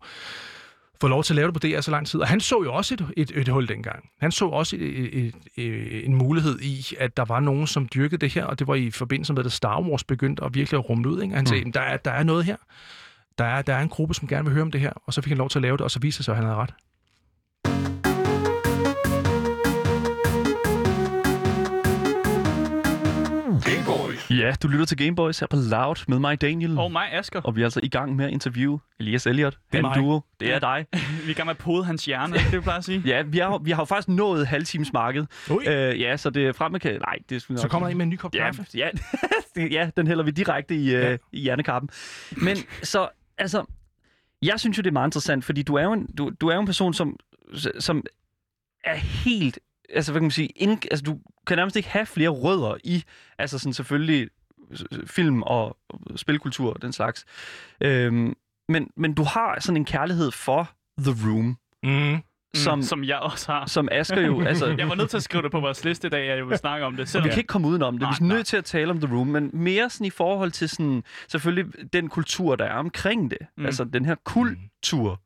fået 1.01 1.11
lov 1.11 1.25
til 1.25 1.33
at 1.33 1.37
lave 1.37 1.47
det 1.47 1.55
på 1.55 1.59
DR 1.59 1.81
så 1.81 1.91
lang 1.91 2.07
tid. 2.07 2.21
Og 2.21 2.29
han 2.29 2.41
så 2.41 2.63
jo 2.63 2.75
også 2.75 2.95
et, 2.95 3.07
et, 3.17 3.31
et 3.35 3.49
hul 3.49 3.69
dengang. 3.69 4.09
Han 4.21 4.33
så 4.33 4.47
også 4.47 4.77
et, 4.77 4.83
et, 4.83 5.35
et, 5.57 6.07
en 6.07 6.15
mulighed 6.15 6.61
i, 6.61 6.87
at 6.99 7.17
der 7.17 7.25
var 7.25 7.41
nogen, 7.41 7.67
som 7.67 7.89
dyrkede 7.95 8.21
det 8.21 8.33
her, 8.33 8.45
og 8.45 8.59
det 8.59 8.67
var 8.67 8.75
i 8.75 8.91
forbindelse 8.91 9.33
med, 9.33 9.45
at 9.45 9.53
Star 9.53 9.81
Wars 9.81 10.05
begyndte 10.05 10.45
at 10.45 10.55
virkelig 10.55 10.79
at 10.79 10.89
rumle 10.89 11.09
ud. 11.09 11.23
Ikke? 11.23 11.35
Han 11.35 11.47
sagde, 11.47 11.65
mm. 11.65 11.73
der, 11.73 11.81
er, 11.81 11.97
der 11.97 12.11
er 12.11 12.23
noget 12.23 12.45
her. 12.45 12.57
Der 13.39 13.45
er, 13.45 13.63
der 13.63 13.75
er 13.75 13.81
en 13.81 13.89
gruppe, 13.89 14.15
som 14.15 14.29
gerne 14.29 14.45
vil 14.45 14.53
høre 14.53 14.63
om 14.63 14.71
det 14.71 14.81
her, 14.81 14.93
og 15.07 15.15
så 15.15 15.23
fik 15.23 15.31
han 15.31 15.39
lov 15.39 15.49
til 15.49 15.59
at 15.59 15.63
lave 15.63 15.77
det, 15.77 15.81
og 15.81 15.91
så 15.91 15.99
viste 15.99 16.19
det 16.19 16.25
sig, 16.25 16.33
at 16.33 16.37
han 16.37 16.45
havde 16.45 16.57
ret. 16.57 16.75
Ja, 24.41 24.55
du 24.63 24.69
lytter 24.69 24.85
til 24.85 24.97
Gameboys 24.97 25.39
her 25.41 25.47
på 25.47 25.57
Loud 25.57 26.05
med 26.09 26.19
mig, 26.19 26.41
Daniel. 26.41 26.79
Og 26.79 26.93
mig, 26.93 27.13
Asger. 27.13 27.41
Og 27.41 27.57
vi 27.57 27.61
er 27.61 27.67
altså 27.67 27.81
i 27.83 27.89
gang 27.89 28.17
med 28.17 28.25
at 28.25 28.31
interviewe 28.31 28.81
Elias 29.01 29.27
Elliot. 29.27 29.59
Det 29.73 29.79
er 29.79 29.83
mig. 29.83 29.97
duo. 29.97 30.21
Det 30.41 30.53
er 30.53 30.59
dig. 30.59 30.87
Vi 31.25 31.27
er 31.27 31.31
i 31.31 31.33
gang 31.33 31.47
med 31.47 31.55
at 31.55 31.59
pode 31.59 31.85
hans 31.85 32.05
hjerne, 32.05 32.35
det 32.35 32.53
vi 32.53 32.61
plejer 32.61 32.79
at 32.79 32.85
sige. 32.85 33.03
Ja, 33.07 33.23
vi 33.23 33.39
har, 33.39 33.59
vi 33.59 33.71
har 33.71 33.81
jo 33.83 33.85
faktisk 33.85 34.09
nået 34.09 34.47
halvtimesmarkedet. 34.47 35.29
Ui. 35.51 35.69
Øh, 35.69 36.01
ja, 36.01 36.17
så 36.17 36.31
det 36.31 36.47
er 36.47 36.53
fremme 36.53 36.79
kan... 36.79 36.93
Nej, 37.01 37.17
det 37.29 37.37
er 37.37 37.41
Så 37.41 37.47
nok- 37.63 37.71
kommer 37.71 37.87
der 37.89 37.91
en 37.91 37.99
med 37.99 38.05
en 38.07 38.11
ny 38.11 38.17
kop 38.17 38.35
Ja, 38.35 38.45
kaffe. 38.45 38.65
ja, 38.75 38.89
ja, 39.77 39.91
den 39.97 40.07
hælder 40.07 40.25
vi 40.25 40.31
direkte 40.31 40.75
i, 40.75 40.95
øh, 40.95 41.03
Ja. 41.03 41.17
i 41.33 41.41
hjernekappen. 41.41 41.91
Men 42.37 42.57
så, 42.83 43.09
altså, 43.39 43.65
jeg 44.43 44.61
synes 44.61 44.79
jo, 44.79 44.81
det 44.83 44.89
er 44.89 44.93
meget 44.93 45.07
interessant, 45.09 45.45
fordi 45.45 45.63
du 45.63 45.75
er 45.75 45.83
jo 45.83 45.93
en, 45.93 46.07
du, 46.19 46.31
du 46.41 46.49
er 46.49 46.55
jo 46.55 46.61
en 46.61 46.67
person, 46.67 46.95
som, 46.95 47.17
som 47.79 48.03
er 48.85 48.95
helt, 48.95 49.59
altså 49.95 50.13
hvad 50.13 50.21
kan 50.21 50.25
man 50.25 50.31
sige, 50.31 50.49
ind, 50.57 50.79
altså 50.91 51.03
du 51.05 51.19
kan 51.47 51.57
nærmest 51.59 51.77
ikke 51.77 51.89
have 51.89 52.07
flere 52.07 52.29
rødder 52.29 52.75
i, 52.85 53.05
altså 53.39 53.59
sådan 53.59 53.73
selvfølgelig 53.73 54.29
film 55.07 55.43
og 55.43 55.77
spilkultur 56.17 56.73
og 56.73 56.83
den 56.83 56.93
slags. 56.93 57.25
Øhm, 57.81 58.35
men, 58.69 58.91
men 58.97 59.15
du 59.15 59.23
har 59.25 59.57
sådan 59.61 59.77
en 59.77 59.85
kærlighed 59.85 60.31
for 60.31 60.71
The 60.99 61.13
Room, 61.29 61.57
Mm. 61.83 62.19
som, 62.55 62.79
Mm, 62.79 62.83
som 62.83 63.05
jeg 63.05 63.19
også 63.19 63.53
har. 63.53 63.67
som 63.67 63.89
Asger 63.93 64.21
jo, 64.21 64.43
altså... 64.43 64.67
Jeg 64.79 64.89
var 64.89 64.95
nødt 64.95 65.11
til 65.11 65.17
at 65.17 65.23
skrive 65.23 65.43
det 65.43 65.51
på 65.51 65.61
vores 65.61 65.85
liste 65.85 66.07
i 66.07 66.11
dag, 66.11 66.31
at 66.31 66.37
jeg 66.39 66.49
vil 66.49 66.59
snakke 66.59 66.87
om 66.87 66.93
det. 66.93 67.01
Og 67.03 67.09
Selvom 67.09 67.25
vi 67.25 67.31
kan 67.31 67.39
ikke 67.39 67.47
komme 67.49 67.69
udenom 67.69 67.95
det. 67.95 68.01
Nej, 68.01 68.11
vi 68.11 68.25
er 68.25 68.27
nej. 68.29 68.37
nødt 68.37 68.47
til 68.47 68.57
at 68.57 68.65
tale 68.65 68.91
om 68.91 69.01
The 69.01 69.15
Room, 69.17 69.27
men 69.27 69.51
mere 69.53 69.91
sådan 69.91 70.07
i 70.07 70.11
forhold 70.11 70.51
til 70.51 70.69
sådan, 70.69 71.03
selvfølgelig 71.29 71.93
den 71.93 72.09
kultur, 72.09 72.57
der 72.57 72.65
er 72.65 72.75
omkring 72.75 73.31
det. 73.31 73.39
Mm. 73.57 73.67
Altså 73.67 73.85
den 73.85 74.05
her 74.05 74.15
kultur, 74.25 75.21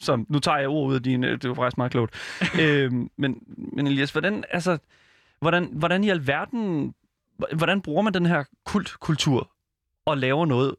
som, 0.00 0.26
nu 0.28 0.38
tager 0.38 0.58
jeg 0.58 0.68
ordet 0.68 0.90
ud 0.90 0.94
af 0.94 1.02
din, 1.02 1.22
det 1.22 1.48
var 1.48 1.54
faktisk 1.54 1.76
meget 1.78 1.92
klogt. 1.92 2.14
øhm, 2.62 3.10
men, 3.16 3.42
men 3.56 3.86
Elias, 3.86 4.12
hvordan, 4.12 4.44
altså, 4.50 4.78
hvordan, 5.40 5.68
hvordan 5.72 6.04
i 6.04 6.10
alverden, 6.10 6.94
hvordan 7.56 7.80
bruger 7.82 8.02
man 8.02 8.14
den 8.14 8.26
her 8.26 8.44
kultkultur 8.64 9.50
og 10.06 10.18
laver 10.18 10.46
noget 10.46 10.74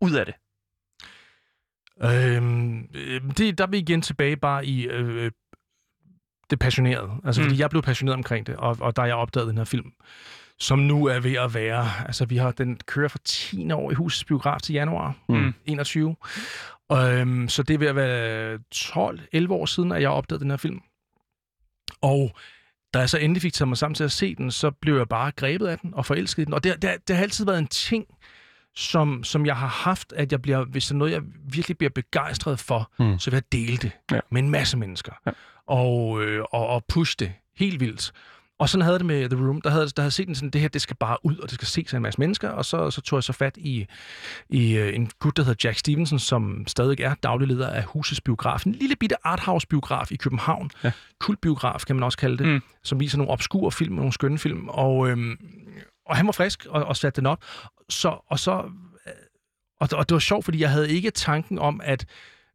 ud 0.00 0.12
af 0.12 0.26
det? 0.26 0.34
Øhm, 2.02 2.88
øh, 2.94 3.20
det, 3.38 3.58
der 3.58 3.64
er 3.64 3.70
vi 3.70 3.78
igen 3.78 4.02
tilbage 4.02 4.36
bare 4.36 4.66
i 4.66 4.86
øh, 4.86 5.30
det 6.50 6.58
passionerede. 6.58 7.10
Altså. 7.24 7.40
Mm. 7.40 7.48
fordi 7.48 7.60
jeg 7.60 7.70
blev 7.70 7.82
passioneret 7.82 8.16
omkring 8.16 8.46
det, 8.46 8.56
og, 8.56 8.76
og 8.80 8.96
da 8.96 9.02
jeg 9.02 9.14
opdagede 9.14 9.48
den 9.48 9.58
her 9.58 9.64
film, 9.64 9.92
som 10.58 10.78
nu 10.78 11.06
er 11.06 11.20
ved 11.20 11.34
at 11.34 11.54
være, 11.54 11.88
altså 12.06 12.24
vi 12.24 12.36
har 12.36 12.50
den 12.50 12.80
kører 12.86 13.08
for 13.08 13.18
10 13.24 13.72
år 13.72 13.90
i 13.90 13.94
husets 13.94 14.24
biograf 14.24 14.60
til 14.60 14.72
januar 14.72 15.14
Mm. 15.28 15.54
21. 15.66 16.16
Øhm, 16.98 17.48
så 17.48 17.62
det 17.62 17.74
er 17.74 17.78
ved 17.78 17.86
at 17.86 17.96
være 17.96 18.58
12-11 18.74 19.52
år 19.52 19.66
siden, 19.66 19.92
at 19.92 20.02
jeg 20.02 20.10
opdagede 20.10 20.42
den 20.42 20.50
her 20.50 20.56
film. 20.56 20.80
Og 22.02 22.30
da 22.94 22.98
jeg 22.98 23.10
så 23.10 23.18
endelig 23.18 23.42
fik 23.42 23.52
taget 23.52 23.68
mig 23.68 23.78
sammen 23.78 23.94
til 23.94 24.04
at 24.04 24.12
se 24.12 24.34
den, 24.34 24.50
så 24.50 24.70
blev 24.70 24.96
jeg 24.96 25.08
bare 25.08 25.30
grebet 25.30 25.66
af 25.66 25.78
den 25.78 25.94
og 25.94 26.06
forelsket 26.06 26.42
i 26.42 26.44
den. 26.44 26.54
Og 26.54 26.64
det, 26.64 26.82
det, 26.82 27.08
det 27.08 27.16
har 27.16 27.22
altid 27.22 27.44
været 27.44 27.58
en 27.58 27.66
ting, 27.66 28.06
som, 28.76 29.24
som 29.24 29.46
jeg 29.46 29.56
har 29.56 29.66
haft, 29.66 30.12
at 30.12 30.32
jeg 30.32 30.42
bliver, 30.42 30.64
hvis 30.64 30.86
der 30.86 30.94
er 30.94 30.98
noget, 30.98 31.12
jeg 31.12 31.22
virkelig 31.52 31.78
bliver 31.78 31.90
begejstret 31.90 32.58
for, 32.58 32.90
Mm. 32.98 33.18
så 33.18 33.30
vil 33.30 33.36
jeg 33.36 33.52
dele 33.52 33.76
det 33.76 33.90
ja. 34.10 34.20
med 34.30 34.42
en 34.42 34.50
masse 34.50 34.76
mennesker. 34.76 35.12
Ja. 35.26 35.30
Og, 35.66 36.22
øh, 36.22 36.44
og, 36.52 36.66
og 36.66 36.84
pushe 36.88 37.16
det 37.18 37.32
helt 37.56 37.80
vildt. 37.80 38.12
Og 38.62 38.68
sådan 38.68 38.84
havde 38.84 38.98
det 38.98 39.06
med 39.06 39.28
The 39.28 39.46
Room. 39.46 39.60
Der 39.60 39.70
havde, 39.70 39.88
der 39.88 40.02
havde 40.02 40.10
set 40.10 40.26
den 40.26 40.34
sådan, 40.34 40.50
det 40.50 40.60
her, 40.60 40.68
det 40.68 40.82
skal 40.82 40.96
bare 40.96 41.16
ud, 41.22 41.36
og 41.36 41.50
det 41.50 41.54
skal 41.54 41.68
ses 41.68 41.92
af 41.92 41.96
en 41.96 42.02
masse 42.02 42.20
mennesker. 42.20 42.48
Og 42.48 42.64
så, 42.64 42.90
så 42.90 43.00
tog 43.00 43.16
jeg 43.16 43.22
så 43.24 43.32
fat 43.32 43.56
i, 43.56 43.86
i 44.48 44.76
øh, 44.76 44.94
en 44.96 45.10
gut, 45.20 45.36
der 45.36 45.42
hedder 45.44 45.68
Jack 45.68 45.78
Stevenson, 45.78 46.18
som 46.18 46.64
stadig 46.66 47.00
er 47.00 47.14
daglig 47.14 47.48
leder 47.48 47.68
af 47.68 47.84
Husets 47.84 48.20
Biograf. 48.20 48.66
En 48.66 48.72
lille 48.72 48.96
bitte 48.96 49.26
arthouse-biograf 49.26 50.12
i 50.12 50.16
København. 50.16 50.70
Ja. 50.84 50.92
Kultbiograf, 51.20 51.80
kan 51.86 51.96
man 51.96 52.02
også 52.02 52.18
kalde 52.18 52.38
det. 52.38 52.46
Mm. 52.46 52.60
Som 52.84 53.00
viser 53.00 53.18
nogle 53.18 53.32
obskure 53.32 53.72
film 53.72 53.92
og 53.92 53.96
nogle 53.96 54.12
skønne 54.12 54.38
film. 54.38 54.68
Og, 54.68 55.08
øhm, 55.08 55.36
og 56.06 56.16
han 56.16 56.26
var 56.26 56.32
frisk 56.32 56.66
og, 56.66 56.84
og 56.84 56.96
satte 56.96 57.20
den 57.20 57.26
op. 57.26 57.44
Så, 57.88 58.16
og 58.26 58.38
så... 58.38 58.62
øh, 59.06 59.12
Og, 59.80 59.88
og 59.92 60.08
det 60.08 60.14
var 60.14 60.18
sjovt, 60.20 60.44
fordi 60.44 60.60
jeg 60.60 60.70
havde 60.70 60.90
ikke 60.90 61.10
tanken 61.10 61.58
om, 61.58 61.80
at, 61.84 62.06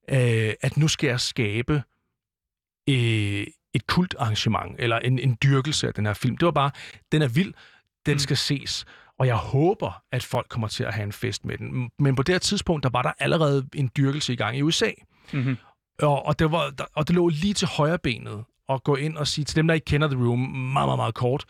øh, 0.10 0.54
at 0.62 0.78
nu 0.78 0.88
skal 0.88 1.08
jeg 1.08 1.20
skabe 1.20 1.84
øh, 2.90 3.48
et 3.78 3.88
kultarrangement, 3.88 4.76
eller 4.80 5.00
en, 5.00 5.20
en 5.20 5.38
dyrkelse 5.44 5.88
af 5.88 5.94
den 5.94 6.06
her 6.06 6.14
film. 6.14 6.38
Det 6.38 6.46
var 6.46 6.52
bare, 6.52 6.72
den 7.12 7.22
er 7.22 7.28
vild, 7.28 7.54
den 8.06 8.14
Mm. 8.14 8.20
skal 8.20 8.38
ses, 8.38 8.86
og 9.20 9.28
jeg 9.28 9.36
håber, 9.36 10.02
at 10.12 10.24
folk 10.24 10.46
kommer 10.50 10.68
til 10.68 10.84
at 10.84 10.94
have 10.94 11.04
en 11.04 11.12
fest 11.12 11.46
med 11.46 11.58
den. 11.58 11.90
Men 12.00 12.16
på 12.16 12.24
det 12.24 12.34
her 12.34 12.40
tidspunkt, 12.40 12.84
der 12.84 12.90
var 12.90 13.02
der 13.02 13.12
allerede 13.20 13.68
en 13.76 13.92
dyrkelse 13.98 14.34
i 14.34 14.36
gang 14.36 14.58
i 14.58 14.62
USA, 14.62 14.90
Mm-hmm. 15.34 15.58
og, 16.02 16.26
og, 16.26 16.40
det, 16.40 16.52
var, 16.52 16.72
og 16.96 17.08
det 17.08 17.16
lå 17.16 17.28
lige 17.30 17.54
til 17.54 17.68
højre 17.68 17.98
benet 18.00 18.44
at 18.70 18.84
gå 18.84 18.96
ind 18.96 19.18
og 19.18 19.28
sige 19.28 19.46
til 19.46 19.56
dem, 19.56 19.68
der 19.68 19.74
ikke 19.74 19.86
kender 19.86 20.08
The 20.08 20.18
Room, 20.18 20.40
meget, 20.40 20.88
meget, 20.88 20.98
meget 20.98 21.14
kort, 21.16 21.46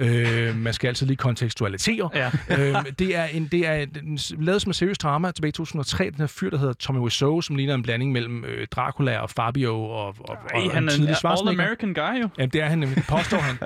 Øh, 0.00 0.56
man 0.56 0.72
skal 0.72 0.88
altid 0.88 1.06
lige 1.06 1.16
kontekstualisere. 1.16 2.10
Ja. 2.14 2.30
øh, 2.58 2.84
det 2.98 3.16
er 3.16 3.24
en, 3.24 3.48
det 3.52 3.66
er 3.66 3.74
en, 3.74 4.18
lavet 4.38 4.62
som 4.62 4.70
en 4.70 4.74
seriøs 4.74 4.98
drama 4.98 5.30
tilbage 5.30 5.48
i 5.48 5.52
2003. 5.52 6.04
Den 6.04 6.14
her 6.18 6.26
fyr, 6.26 6.50
der 6.50 6.58
hedder 6.58 6.72
Tommy 6.72 6.98
Wiseau, 6.98 7.40
som 7.40 7.56
ligner 7.56 7.74
en 7.74 7.82
blanding 7.82 8.12
mellem 8.12 8.44
øh, 8.44 8.66
Dracula 8.66 9.18
og 9.18 9.30
Fabio 9.30 9.82
og, 9.82 10.06
og, 10.06 10.14
og, 10.18 10.36
Ej, 10.54 10.66
og 10.66 10.72
han 10.72 10.82
en 10.82 10.88
er 10.88 10.92
tidlig 10.92 11.16
Schwarzenegger. 11.16 11.64
all-American 11.64 11.92
guy 11.92 12.22
jo. 12.22 12.28
Jamen, 12.38 12.50
det 12.50 12.62
er 12.62 12.66
han 12.66 12.78
nemlig, 12.78 13.04
påstår 13.08 13.38
han. 13.38 13.58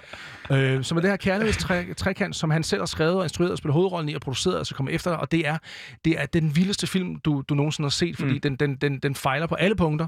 øh, 0.51 0.85
som 0.85 0.97
er 0.97 1.01
det 1.01 1.11
her 1.11 1.17
kærlighedstrækant, 1.17 2.37
som 2.37 2.51
han 2.51 2.63
selv 2.63 2.81
har 2.81 2.87
skrevet 2.87 3.15
og 3.15 3.25
instrueret 3.25 3.53
og 3.53 3.59
spillet 3.59 3.75
hovedrollen 3.75 4.09
i 4.09 4.15
og 4.15 4.21
produceret, 4.21 4.59
og 4.59 4.67
så 4.67 4.75
kommer 4.75 4.93
efter, 4.93 5.11
og 5.11 5.33
det 5.33 5.47
er, 5.47 5.59
det 6.05 6.21
er 6.21 6.27
den 6.27 6.57
vildeste 6.57 6.87
film, 6.87 7.17
du, 7.17 7.43
du 7.49 7.55
nogensinde 7.55 7.87
har 7.87 7.91
set, 7.91 8.17
fordi 8.17 8.33
mm. 8.33 8.41
den, 8.41 8.57
den, 8.57 8.77
den, 8.77 8.99
den 8.99 9.15
fejler 9.15 9.47
på 9.47 9.55
alle 9.55 9.77
punkter, 9.77 10.07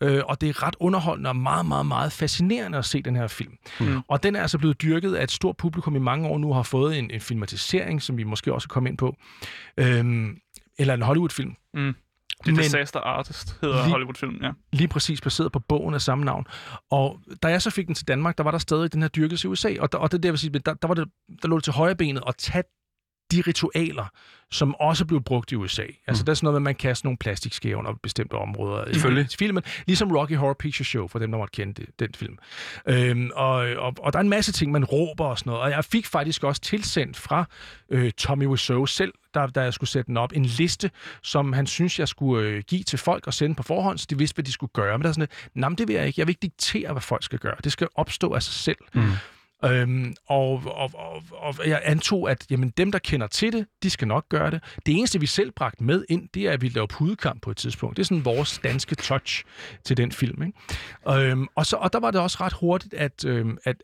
øh, 0.00 0.22
og 0.24 0.40
det 0.40 0.48
er 0.48 0.62
ret 0.62 0.76
underholdende 0.80 1.30
og 1.30 1.36
meget, 1.36 1.66
meget, 1.66 1.86
meget 1.86 2.12
fascinerende 2.12 2.78
at 2.78 2.84
se 2.84 3.02
den 3.02 3.16
her 3.16 3.26
film. 3.26 3.52
Mm. 3.80 4.00
Og 4.08 4.22
den 4.22 4.36
er 4.36 4.42
altså 4.42 4.58
blevet 4.58 4.82
dyrket 4.82 5.14
af 5.14 5.22
et 5.22 5.30
stort 5.30 5.56
publikum 5.62 5.96
i 5.96 5.98
mange 5.98 6.28
år 6.28 6.38
nu, 6.38 6.52
har 6.52 6.62
fået 6.62 6.98
en, 6.98 7.10
en 7.10 7.20
filmatisering, 7.20 8.02
som 8.02 8.16
vi 8.16 8.24
måske 8.24 8.54
også 8.54 8.68
kommer 8.68 8.90
ind 8.90 8.98
på, 8.98 9.16
øhm, 9.76 10.36
eller 10.78 10.94
en 10.94 11.02
Hollywood-film. 11.02 11.54
Mm. 11.74 11.94
Det 12.44 12.48
er 12.48 12.52
Men- 12.52 12.56
Disaster 12.56 13.00
Artist, 13.00 13.58
hedder 13.60 13.76
Lige- 13.82 13.90
Hollywood-filmen, 13.90 14.42
ja. 14.42 14.50
lige 14.72 14.88
præcis 14.88 15.20
baseret 15.20 15.52
på 15.52 15.58
bogen 15.58 15.94
af 15.94 16.00
samme 16.00 16.24
navn. 16.24 16.44
Og 16.90 17.20
da 17.42 17.48
jeg 17.48 17.62
så 17.62 17.70
fik 17.70 17.86
den 17.86 17.94
til 17.94 18.08
Danmark, 18.08 18.38
der 18.38 18.44
var 18.44 18.50
der 18.50 18.58
stadig 18.58 18.92
den 18.92 19.02
her 19.02 19.08
dyrkelse 19.08 19.48
i 19.48 19.50
USA, 19.50 19.74
og, 19.80 19.92
der, 19.92 19.98
og 19.98 20.10
det 20.12 20.18
er 20.18 20.22
der, 20.22 20.30
vil 20.30 20.38
sige, 20.38 20.50
der, 20.58 20.74
der, 20.74 20.88
var 20.88 20.94
det, 20.94 21.08
der 21.42 21.48
lå 21.48 21.56
det 21.56 21.64
til 21.64 21.72
højre 21.72 21.96
benet 21.96 22.22
at 22.28 22.34
tage 22.38 22.64
de 23.32 23.40
ritualer, 23.46 24.06
som 24.50 24.74
også 24.74 25.04
blev 25.04 25.22
brugt 25.22 25.52
i 25.52 25.56
USA. 25.56 25.82
Altså, 26.06 26.22
mm. 26.22 26.24
der 26.24 26.30
er 26.32 26.34
sådan 26.34 26.44
noget 26.46 26.52
med, 26.54 26.56
at 26.60 26.62
man 26.62 26.74
kaster 26.74 27.06
nogle 27.06 27.16
plastikskæver 27.16 27.78
under 27.78 27.92
bestemte 28.02 28.34
områder 28.34 28.84
i- 28.88 28.94
filmen. 29.38 29.62
Ligesom 29.86 30.12
Rocky 30.12 30.36
Horror 30.36 30.56
Picture 30.58 30.84
Show, 30.84 31.06
for 31.08 31.18
dem, 31.18 31.30
der 31.30 31.38
måtte 31.38 31.52
kende 31.52 31.72
det, 31.82 31.86
den 31.98 32.08
film. 32.16 32.38
Øhm, 32.88 33.30
og, 33.34 33.54
og, 33.54 33.94
og 33.98 34.12
der 34.12 34.18
er 34.18 34.20
en 34.22 34.28
masse 34.28 34.52
ting, 34.52 34.72
man 34.72 34.84
råber 34.84 35.24
og 35.24 35.38
sådan 35.38 35.50
noget. 35.50 35.62
Og 35.62 35.70
jeg 35.70 35.84
fik 35.84 36.06
faktisk 36.06 36.44
også 36.44 36.60
tilsendt 36.60 37.16
fra 37.16 37.44
øh, 37.90 38.12
Tommy 38.12 38.46
Wiseau 38.46 38.86
selv, 38.86 39.12
der, 39.34 39.46
da 39.46 39.60
jeg 39.62 39.74
skulle 39.74 39.90
sætte 39.90 40.06
den 40.06 40.16
op, 40.16 40.32
en 40.34 40.44
liste, 40.44 40.90
som 41.22 41.52
han 41.52 41.66
synes, 41.66 41.98
jeg 41.98 42.08
skulle 42.08 42.48
øh, 42.48 42.62
give 42.68 42.82
til 42.82 42.98
folk 42.98 43.26
og 43.26 43.34
sende 43.34 43.54
på 43.54 43.62
forhånd, 43.62 43.98
så 43.98 44.06
de 44.10 44.18
vidste, 44.18 44.34
hvad 44.34 44.44
de 44.44 44.52
skulle 44.52 44.70
gøre. 44.74 44.98
Men 44.98 45.02
der 45.02 45.08
er 45.08 45.12
sådan 45.12 45.22
lidt, 45.22 45.50
nej, 45.54 45.68
det 45.78 45.88
vil 45.88 45.96
jeg 45.96 46.06
ikke. 46.06 46.20
Jeg 46.20 46.26
vil 46.26 46.30
ikke 46.30 46.42
diktere, 46.42 46.92
hvad 46.92 47.02
folk 47.02 47.22
skal 47.24 47.38
gøre. 47.38 47.54
Det 47.64 47.72
skal 47.72 47.88
opstå 47.94 48.32
af 48.32 48.42
sig 48.42 48.54
selv. 48.54 48.76
Mm. 48.94 49.02
Øhm, 49.64 50.14
og, 50.26 50.62
og, 50.66 50.90
og, 50.94 51.22
og 51.30 51.54
jeg 51.66 51.80
antog, 51.84 52.30
at 52.30 52.46
jamen, 52.50 52.70
dem, 52.70 52.92
der 52.92 52.98
kender 52.98 53.26
til 53.26 53.52
det, 53.52 53.66
de 53.82 53.90
skal 53.90 54.08
nok 54.08 54.28
gøre 54.28 54.50
det. 54.50 54.62
Det 54.86 54.94
eneste, 54.94 55.20
vi 55.20 55.26
selv 55.26 55.50
bragte 55.50 55.84
med 55.84 56.04
ind, 56.08 56.28
det 56.34 56.42
er, 56.42 56.52
at 56.52 56.62
vi 56.62 56.68
laver 56.68 56.86
pudekamp 56.86 57.42
på 57.42 57.50
et 57.50 57.56
tidspunkt. 57.56 57.96
Det 57.96 58.02
er 58.02 58.04
sådan 58.04 58.24
vores 58.24 58.60
danske 58.64 58.94
touch 58.94 59.44
til 59.84 59.96
den 59.96 60.12
film. 60.12 60.42
Ikke? 60.42 61.30
Øhm, 61.30 61.46
og, 61.54 61.66
så, 61.66 61.76
og 61.76 61.92
der 61.92 62.00
var 62.00 62.10
det 62.10 62.20
også 62.20 62.38
ret 62.40 62.52
hurtigt, 62.52 62.94
at, 62.94 63.24
øhm, 63.24 63.58
at, 63.64 63.82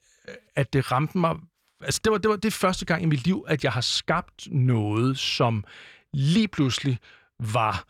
at 0.56 0.72
det 0.72 0.92
ramte 0.92 1.18
mig... 1.18 1.36
Altså, 1.80 2.00
det 2.04 2.12
var, 2.12 2.18
det 2.18 2.30
var 2.30 2.36
det 2.36 2.52
første 2.52 2.84
gang 2.84 3.02
i 3.02 3.06
mit 3.06 3.24
liv, 3.24 3.44
at 3.48 3.64
jeg 3.64 3.72
har 3.72 3.80
skabt 3.80 4.48
noget, 4.50 5.18
som 5.18 5.64
lige 6.12 6.48
pludselig 6.48 6.98
var 7.40 7.84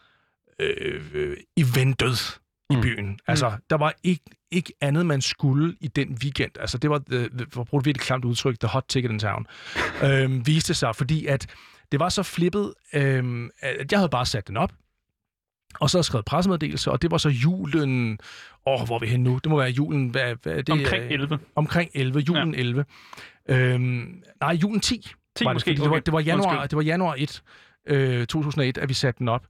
øh, 0.59 1.11
øh, 1.15 1.37
eventet 1.57 2.41
i 2.71 2.75
Mm. 2.77 2.81
byen. 2.83 3.19
Altså, 3.27 3.53
der 3.71 3.77
var 3.77 3.95
ikke, 4.05 4.25
ikke 4.51 4.73
andet, 4.81 5.07
man 5.07 5.21
skulle 5.21 5.77
i 5.81 5.89
den 5.89 6.19
weekend. 6.23 6.51
Altså, 6.61 6.79
det 6.79 6.91
var, 6.91 7.03
the, 7.11 7.29
the, 7.29 7.47
for 7.53 7.61
at 7.61 7.67
bruge 7.67 7.81
et 7.81 7.87
virkelig 7.87 8.03
klamt 8.03 8.25
udtryk, 8.25 8.61
the 8.61 8.69
hot 8.69 8.85
ticket 8.89 9.11
in 9.11 9.19
town, 9.19 9.47
øhm, 10.05 10.47
viste 10.47 10.75
sig, 10.75 10.97
fordi 10.97 11.27
at 11.27 11.47
det 11.93 12.01
var 12.01 12.09
så 12.09 12.23
flippet, 12.23 12.75
øhm, 12.95 13.51
at 13.61 13.93
jeg 13.93 13.99
havde 13.99 14.09
bare 14.11 14.27
sat 14.27 14.49
den 14.49 14.57
op, 14.57 14.73
og 15.81 15.91
så 15.91 16.03
skrevet 16.03 16.25
pressemeddelelse, 16.25 16.91
og 16.91 17.03
det 17.03 17.11
var 17.11 17.19
så 17.19 17.29
julen... 17.29 18.19
Åh, 18.67 18.87
hvor 18.87 18.95
er 18.95 19.01
vi 19.01 19.07
henne 19.07 19.25
nu? 19.25 19.39
Det 19.45 19.51
må 19.51 19.59
være 19.59 19.71
julen... 19.71 20.09
Hvad, 20.09 20.35
hvad 20.43 20.53
er 20.53 20.63
det? 20.63 20.71
Omkring 20.71 21.05
øh, 21.05 21.11
11. 21.11 21.39
Omkring 21.55 21.91
11, 21.95 22.21
julen 22.21 22.55
ja. 22.55 22.61
11. 22.61 22.85
Øhm, 23.49 24.23
nej, 24.41 24.53
julen 24.63 24.81
10. 24.81 25.01
10 25.37 25.45
var 25.45 25.51
det, 25.51 25.55
måske, 25.57 25.71
fordi 25.71 25.75
det, 25.75 25.91
var, 25.91 25.97
okay. 25.97 26.03
det, 26.07 26.13
var 26.13 26.21
januar, 26.21 26.51
Undskyld. 26.51 26.69
det 26.69 26.77
var 26.77 26.83
januar 26.83 27.15
1, 27.19 27.43
øh, 27.87 28.27
2001, 28.27 28.79
at 28.79 28.89
vi 28.89 28.95
satte 28.95 29.19
den 29.19 29.29
op. 29.29 29.47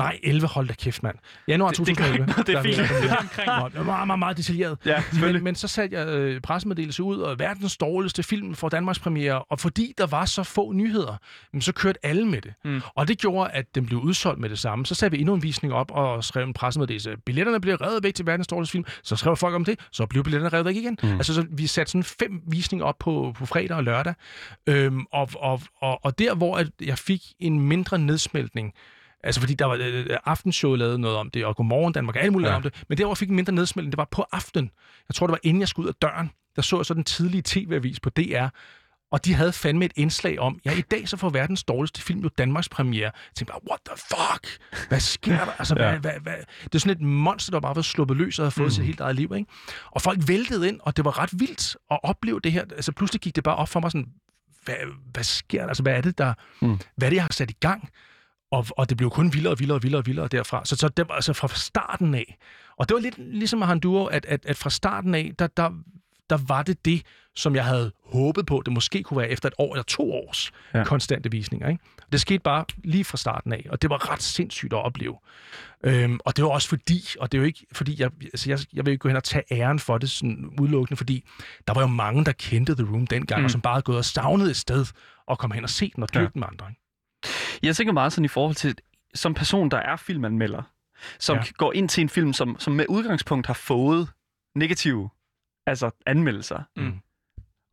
Nej, 0.00 0.18
11, 0.22 0.46
hold 0.48 0.68
da 0.68 0.74
kæft, 0.74 1.02
mand. 1.02 1.16
Januar 1.48 1.70
Det- 1.70 1.86
det 1.86 1.96
gør 1.96 2.04
2011. 2.04 2.14
ikke 2.14 2.32
noget, 2.32 2.46
det 2.46 2.54
er 2.54 2.62
fint. 2.62 3.02
Det 3.02 3.10
er 3.10 3.16
omkring. 3.22 3.46
Nå, 3.62 3.68
det 3.68 3.74
var 3.78 3.82
meget, 3.84 4.06
meget, 4.06 4.18
meget 4.18 4.36
detaljeret. 4.36 4.78
Ja, 4.84 5.02
Men, 5.20 5.44
men 5.44 5.54
så 5.54 5.68
satte 5.68 5.96
jeg 5.98 6.08
øh, 6.08 6.40
pressemeddelelse 6.40 7.02
ud, 7.02 7.18
og 7.18 7.38
verdens 7.38 7.76
dårligste 7.76 8.22
film 8.22 8.54
for 8.54 8.68
Danmarks 8.68 8.98
premiere, 8.98 9.42
og 9.42 9.60
fordi 9.60 9.92
der 9.98 10.06
var 10.06 10.24
så 10.24 10.42
få 10.42 10.72
nyheder, 10.72 11.16
jamen, 11.52 11.62
så 11.62 11.72
kørte 11.72 12.06
alle 12.06 12.26
med 12.26 12.40
det. 12.40 12.52
Mm. 12.64 12.80
Og 12.94 13.08
det 13.08 13.18
gjorde, 13.18 13.50
at 13.50 13.74
den 13.74 13.86
blev 13.86 13.98
udsolgt 13.98 14.40
med 14.40 14.48
det 14.48 14.58
samme. 14.58 14.86
Så 14.86 14.94
satte 14.94 15.16
vi 15.16 15.20
endnu 15.20 15.34
en 15.34 15.42
visning 15.42 15.74
op 15.74 15.90
og 15.90 16.24
skrev 16.24 16.44
en 16.46 16.52
pressemeddelelse. 16.52 17.16
Billetterne 17.26 17.60
bliver 17.60 17.86
revet 17.86 18.02
væk 18.02 18.14
til 18.14 18.26
verdens 18.26 18.46
dårligste 18.46 18.72
film. 18.72 18.84
Så 19.02 19.16
skrev 19.16 19.36
folk 19.36 19.54
om 19.54 19.64
det, 19.64 19.78
så 19.92 20.06
blev 20.06 20.24
billetterne 20.24 20.52
revet 20.52 20.66
væk 20.66 20.76
igen. 20.76 20.98
Mm. 21.02 21.12
Altså, 21.12 21.34
så 21.34 21.46
vi 21.50 21.66
satte 21.66 21.90
sådan 21.92 22.04
fem 22.04 22.40
visninger 22.46 22.86
op 22.86 22.98
på, 22.98 23.34
på 23.38 23.46
fredag 23.46 23.76
og 23.76 23.84
lørdag. 23.84 24.14
Øhm, 24.66 25.04
og, 25.12 25.30
og, 25.36 25.62
og, 25.80 26.04
og 26.04 26.18
der, 26.18 26.34
hvor 26.34 26.56
at 26.56 26.66
jeg 26.80 26.98
fik 26.98 27.22
en 27.38 27.60
mindre 27.60 27.98
nedsmeltning, 27.98 28.72
Altså 29.24 29.40
fordi 29.40 29.54
der 29.54 29.64
var 29.64 29.78
øh, 29.80 30.06
aftenshowet 30.24 30.78
lavet 30.78 31.00
noget 31.00 31.16
om 31.16 31.30
det, 31.30 31.44
og 31.44 31.56
Godmorgen 31.56 31.92
Danmark, 31.92 32.16
og 32.16 32.22
alt 32.22 32.32
muligt 32.32 32.50
Ja. 32.50 32.56
om 32.56 32.62
det. 32.62 32.84
Men 32.88 32.98
der, 32.98 33.04
hvor 33.04 33.12
jeg 33.12 33.18
fik 33.18 33.28
en 33.28 33.36
mindre 33.36 33.52
nedsmeltning, 33.52 33.92
det 33.92 33.98
var 33.98 34.08
på 34.10 34.24
aften. 34.32 34.70
Jeg 35.08 35.14
tror, 35.14 35.26
det 35.26 35.32
var 35.32 35.40
inden 35.42 35.60
jeg 35.60 35.68
skulle 35.68 35.84
ud 35.84 35.88
af 35.88 35.94
døren. 36.02 36.30
Der 36.56 36.62
så 36.62 36.76
jeg 36.76 36.86
så 36.86 36.94
den 36.94 37.04
tidlige 37.04 37.42
tv-avis 37.44 38.00
på 38.00 38.10
DR, 38.10 38.46
og 39.12 39.24
de 39.24 39.34
havde 39.34 39.52
fandme 39.52 39.84
et 39.84 39.92
indslag 39.96 40.38
om, 40.38 40.58
ja, 40.64 40.72
i 40.78 40.80
dag 40.80 41.08
så 41.08 41.16
får 41.16 41.28
verdens 41.30 41.64
dårligste 41.64 42.02
film 42.02 42.20
jo 42.20 42.28
Danmarks 42.38 42.68
premiere. 42.68 43.04
Jeg 43.04 43.12
tænkte 43.36 43.52
bare, 43.52 43.60
what 43.70 43.80
the 43.86 43.96
fuck? 43.96 44.58
Hvad 44.88 45.00
sker 45.00 45.44
der? 45.44 45.52
Altså, 45.58 45.74
Ja. 45.78 45.90
hvad, 45.90 46.00
hvad, 46.00 46.20
hvad? 46.22 46.34
Det 46.64 46.74
er 46.74 46.78
sådan 46.78 46.96
et 46.96 47.00
monster, 47.08 47.50
der 47.50 47.60
bare 47.60 47.76
var 47.76 47.82
sluppet 47.82 48.16
løs 48.16 48.38
og 48.38 48.42
havde 48.42 48.50
fået 48.50 48.66
mm. 48.66 48.70
sit 48.70 48.84
helt 48.84 49.00
eget 49.00 49.16
liv, 49.16 49.32
ikke? 49.36 49.50
Og 49.90 50.02
folk 50.02 50.18
væltede 50.28 50.68
ind, 50.68 50.80
og 50.82 50.96
det 50.96 51.04
var 51.04 51.18
ret 51.18 51.30
vildt 51.40 51.76
at 51.90 51.98
opleve 52.02 52.40
det 52.40 52.52
her. 52.52 52.62
Altså, 52.62 52.92
pludselig 52.92 53.20
gik 53.20 53.36
det 53.36 53.44
bare 53.44 53.56
op 53.56 53.68
for 53.68 53.80
mig 53.80 53.90
sådan, 53.90 54.08
hvad, 54.64 54.74
hvad 55.12 55.24
sker 55.24 55.60
der? 55.60 55.68
Altså, 55.68 55.82
hvad 55.82 55.92
er 55.94 56.00
det, 56.00 56.18
der... 56.18 56.34
Mm. 56.60 56.78
Hvad 56.96 57.08
er 57.08 57.10
det, 57.10 57.16
jeg 57.16 57.24
har 57.24 57.32
sat 57.32 57.50
i 57.50 57.56
gang? 57.60 57.88
Og, 58.50 58.66
og 58.70 58.88
det 58.88 58.96
blev 58.96 59.10
kun 59.10 59.32
vildere 59.32 59.52
og 59.52 59.58
vildere 59.58 59.76
og 59.78 59.82
vildere 59.82 60.00
og 60.00 60.06
vildere 60.06 60.28
derfra. 60.28 60.64
Så, 60.64 60.76
så 60.76 60.88
det 60.88 61.08
var 61.08 61.14
altså 61.14 61.32
fra 61.32 61.48
starten 61.48 62.14
af. 62.14 62.38
Og 62.76 62.88
det 62.88 62.94
var 62.94 63.00
lidt 63.00 63.18
ligesom 63.18 63.62
Han 63.62 63.80
Duo, 63.80 64.04
at, 64.04 64.26
at, 64.26 64.46
at 64.46 64.56
fra 64.56 64.70
starten 64.70 65.14
af, 65.14 65.32
der, 65.38 65.46
der, 65.46 65.70
der 66.30 66.36
var 66.46 66.62
det 66.62 66.84
det, 66.84 67.02
som 67.36 67.54
jeg 67.54 67.64
havde 67.64 67.92
håbet 68.04 68.46
på, 68.46 68.62
det 68.64 68.72
måske 68.72 69.02
kunne 69.02 69.18
være 69.20 69.28
efter 69.28 69.48
et 69.48 69.54
år 69.58 69.74
eller 69.74 69.82
to 69.82 70.12
års 70.12 70.52
Ja. 70.74 70.84
konstante 70.84 71.30
visninger. 71.30 71.68
Ikke? 71.68 71.84
Det 72.12 72.20
skete 72.20 72.38
bare 72.38 72.64
lige 72.84 73.04
fra 73.04 73.16
starten 73.16 73.52
af, 73.52 73.66
og 73.70 73.82
det 73.82 73.90
var 73.90 74.12
ret 74.12 74.22
sindssygt 74.22 74.72
at 74.72 74.78
opleve. 74.84 75.16
Øhm, 75.84 76.18
og 76.24 76.36
det 76.36 76.44
var 76.44 76.50
også 76.50 76.68
fordi, 76.68 77.04
og 77.20 77.32
det 77.32 77.38
er 77.38 77.42
jo 77.42 77.46
ikke 77.46 77.66
fordi, 77.72 78.00
jeg, 78.02 78.10
altså 78.22 78.50
jeg, 78.50 78.58
jeg 78.72 78.86
vil 78.86 78.92
ikke 78.92 79.02
gå 79.02 79.08
hen 79.08 79.16
og 79.16 79.24
tage 79.24 79.44
æren 79.50 79.78
for 79.78 79.98
det 79.98 80.10
sådan 80.10 80.50
udelukkende, 80.60 80.96
fordi 80.96 81.24
der 81.66 81.74
var 81.74 81.80
jo 81.80 81.86
mange, 81.86 82.24
der 82.24 82.32
kendte 82.32 82.74
The 82.74 82.84
Room 82.92 83.06
dengang, 83.06 83.40
Mm. 83.40 83.44
og 83.44 83.50
som 83.50 83.60
bare 83.60 83.74
havde 83.74 83.82
gået 83.82 83.98
og 83.98 84.04
savnet 84.04 84.50
et 84.50 84.56
sted 84.56 84.86
og 85.26 85.38
kom 85.38 85.50
hen 85.50 85.64
og 85.64 85.70
se 85.70 85.92
den 85.96 86.02
og 86.02 86.14
dyrke 86.14 86.22
ja. 86.24 86.28
den 86.34 86.40
med 86.40 86.48
andre. 86.52 86.66
Ikke? 86.68 86.80
Jeg 87.62 87.76
tænker 87.76 87.92
meget 87.92 88.12
sådan 88.12 88.24
i 88.24 88.28
forhold 88.28 88.54
til, 88.56 88.78
som 89.14 89.34
person, 89.34 89.68
der 89.70 89.76
er 89.78 89.96
filmanmelder, 89.96 90.62
som 91.18 91.36
ja. 91.36 91.42
Går 91.56 91.72
ind 91.72 91.88
til 91.88 92.02
en 92.02 92.08
film, 92.08 92.32
som, 92.32 92.58
som 92.58 92.72
med 92.72 92.86
udgangspunkt 92.88 93.46
har 93.46 93.54
fået 93.54 94.08
negative 94.54 95.10
altså 95.66 95.90
anmeldelser, 96.06 96.62
Mm. 96.76 97.00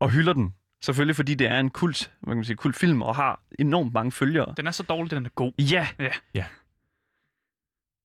og 0.00 0.10
hylder 0.10 0.32
den. 0.32 0.54
Selvfølgelig 0.82 1.16
fordi 1.16 1.34
det 1.34 1.46
er 1.46 1.60
en 1.60 1.70
kult, 1.70 2.12
hvad 2.20 2.30
kan 2.30 2.36
man 2.36 2.44
sige, 2.44 2.56
kult 2.56 2.76
film, 2.76 3.02
og 3.02 3.16
har 3.16 3.42
enormt 3.58 3.92
mange 3.92 4.12
følgere. 4.12 4.54
Den 4.56 4.66
er 4.66 4.70
så 4.70 4.82
dårlig, 4.82 5.10
den 5.10 5.26
er 5.26 5.30
god. 5.30 5.52
Ja. 5.58 5.88
Ja. 5.98 6.10
Ja. 6.34 6.44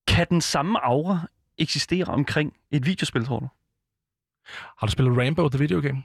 Kan 0.07 0.27
den 0.29 0.41
samme 0.41 0.79
aura 0.86 1.27
eksistere 1.57 2.05
omkring 2.05 2.53
et 2.71 2.86
videospil, 2.86 3.25
tror 3.25 3.39
du? 3.39 3.47
Har 4.77 4.88
du 4.88 4.91
spillet 4.91 5.17
Rambo, 5.17 5.49
the 5.49 5.59
video 5.59 5.81
game? 5.81 6.03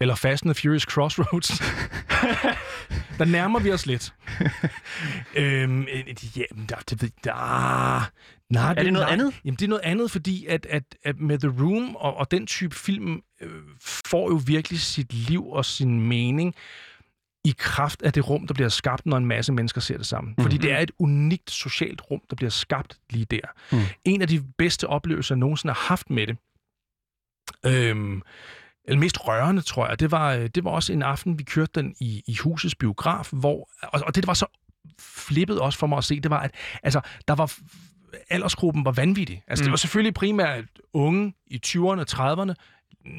Eller 0.00 0.14
Fast 0.14 0.42
and 0.44 0.54
the 0.54 0.60
Furious 0.62 0.82
Crossroads? 0.82 1.48
der 3.18 3.24
nærmer 3.24 3.58
vi 3.60 3.72
os 3.72 3.86
lidt. 3.86 4.14
øhm, 5.36 5.82
øh, 5.82 6.36
jamen, 6.36 6.66
der, 6.68 6.76
det, 6.90 7.02
ved- 7.02 7.10
der, 7.24 8.10
nej, 8.52 8.70
Er 8.70 8.74
det 8.82 8.92
noget 8.92 9.06
nej. 9.06 9.12
andet? 9.12 9.34
Jamen, 9.44 9.56
det 9.56 9.64
er 9.64 9.68
noget 9.68 9.82
andet, 9.84 10.10
fordi 10.10 10.46
at, 10.46 10.66
at, 10.66 10.82
at 11.04 11.18
med 11.20 11.38
The 11.38 11.48
Room 11.64 11.96
og, 11.96 12.16
og 12.16 12.30
den 12.30 12.46
type 12.46 12.74
film 12.76 13.22
øh, 13.40 13.50
får 13.84 14.30
jo 14.30 14.40
virkelig 14.46 14.80
sit 14.80 15.12
liv 15.12 15.46
og 15.48 15.64
sin 15.64 16.00
mening 16.08 16.54
i 17.44 17.54
kraft 17.58 18.02
af 18.02 18.12
det 18.12 18.28
rum, 18.28 18.46
der 18.46 18.54
bliver 18.54 18.68
skabt, 18.68 19.06
når 19.06 19.16
en 19.16 19.26
masse 19.26 19.52
mennesker 19.52 19.80
ser 19.80 19.96
det 19.96 20.06
sammen. 20.06 20.34
Fordi 20.40 20.54
Mhm. 20.56 20.62
det 20.62 20.72
er 20.72 20.78
et 20.78 20.90
unikt 20.98 21.50
socialt 21.50 22.02
rum, 22.10 22.20
der 22.30 22.36
bliver 22.36 22.50
skabt 22.50 22.98
lige 23.10 23.24
der. 23.24 23.40
Mm. 23.72 23.78
En 24.04 24.22
af 24.22 24.28
de 24.28 24.44
bedste 24.58 24.86
oplevelser, 24.86 25.34
jeg 25.34 25.38
nogensinde 25.38 25.74
har 25.74 25.80
haft 25.88 26.10
med 26.10 26.26
det, 26.26 26.36
øhm, 27.66 28.22
eller 28.90 29.00
mest 29.00 29.28
rørende, 29.28 29.62
tror 29.62 29.88
jeg, 29.88 30.00
det 30.00 30.10
var, 30.10 30.34
øh, 30.34 30.48
det 30.54 30.64
var 30.64 30.70
også 30.70 30.92
en 30.92 31.02
aften, 31.02 31.38
vi 31.38 31.44
kørte 31.44 31.72
den 31.74 31.94
i, 32.00 32.22
i 32.26 32.36
husets 32.36 32.74
biograf, 32.74 33.28
hvor, 33.32 33.68
og, 33.82 34.02
og 34.06 34.14
det, 34.14 34.22
der 34.22 34.26
var 34.26 34.34
så 34.34 34.46
flippet 34.98 35.60
også 35.60 35.78
for 35.78 35.86
mig 35.86 35.98
at 35.98 36.04
se, 36.04 36.20
det 36.20 36.30
var, 36.30 36.40
at 36.40 36.54
altså, 36.82 37.00
der 37.28 37.34
var 37.34 37.52
aldersgruppen 38.30 38.84
var 38.84 38.92
vanvittig. 38.92 39.42
Altså, 39.48 39.62
mm. 39.62 39.66
det 39.66 39.70
var 39.70 39.76
selvfølgelig 39.76 40.14
primært 40.14 40.64
unge 40.92 41.34
i 41.46 41.60
20'erne, 41.66 42.04
30'erne, 42.10 42.54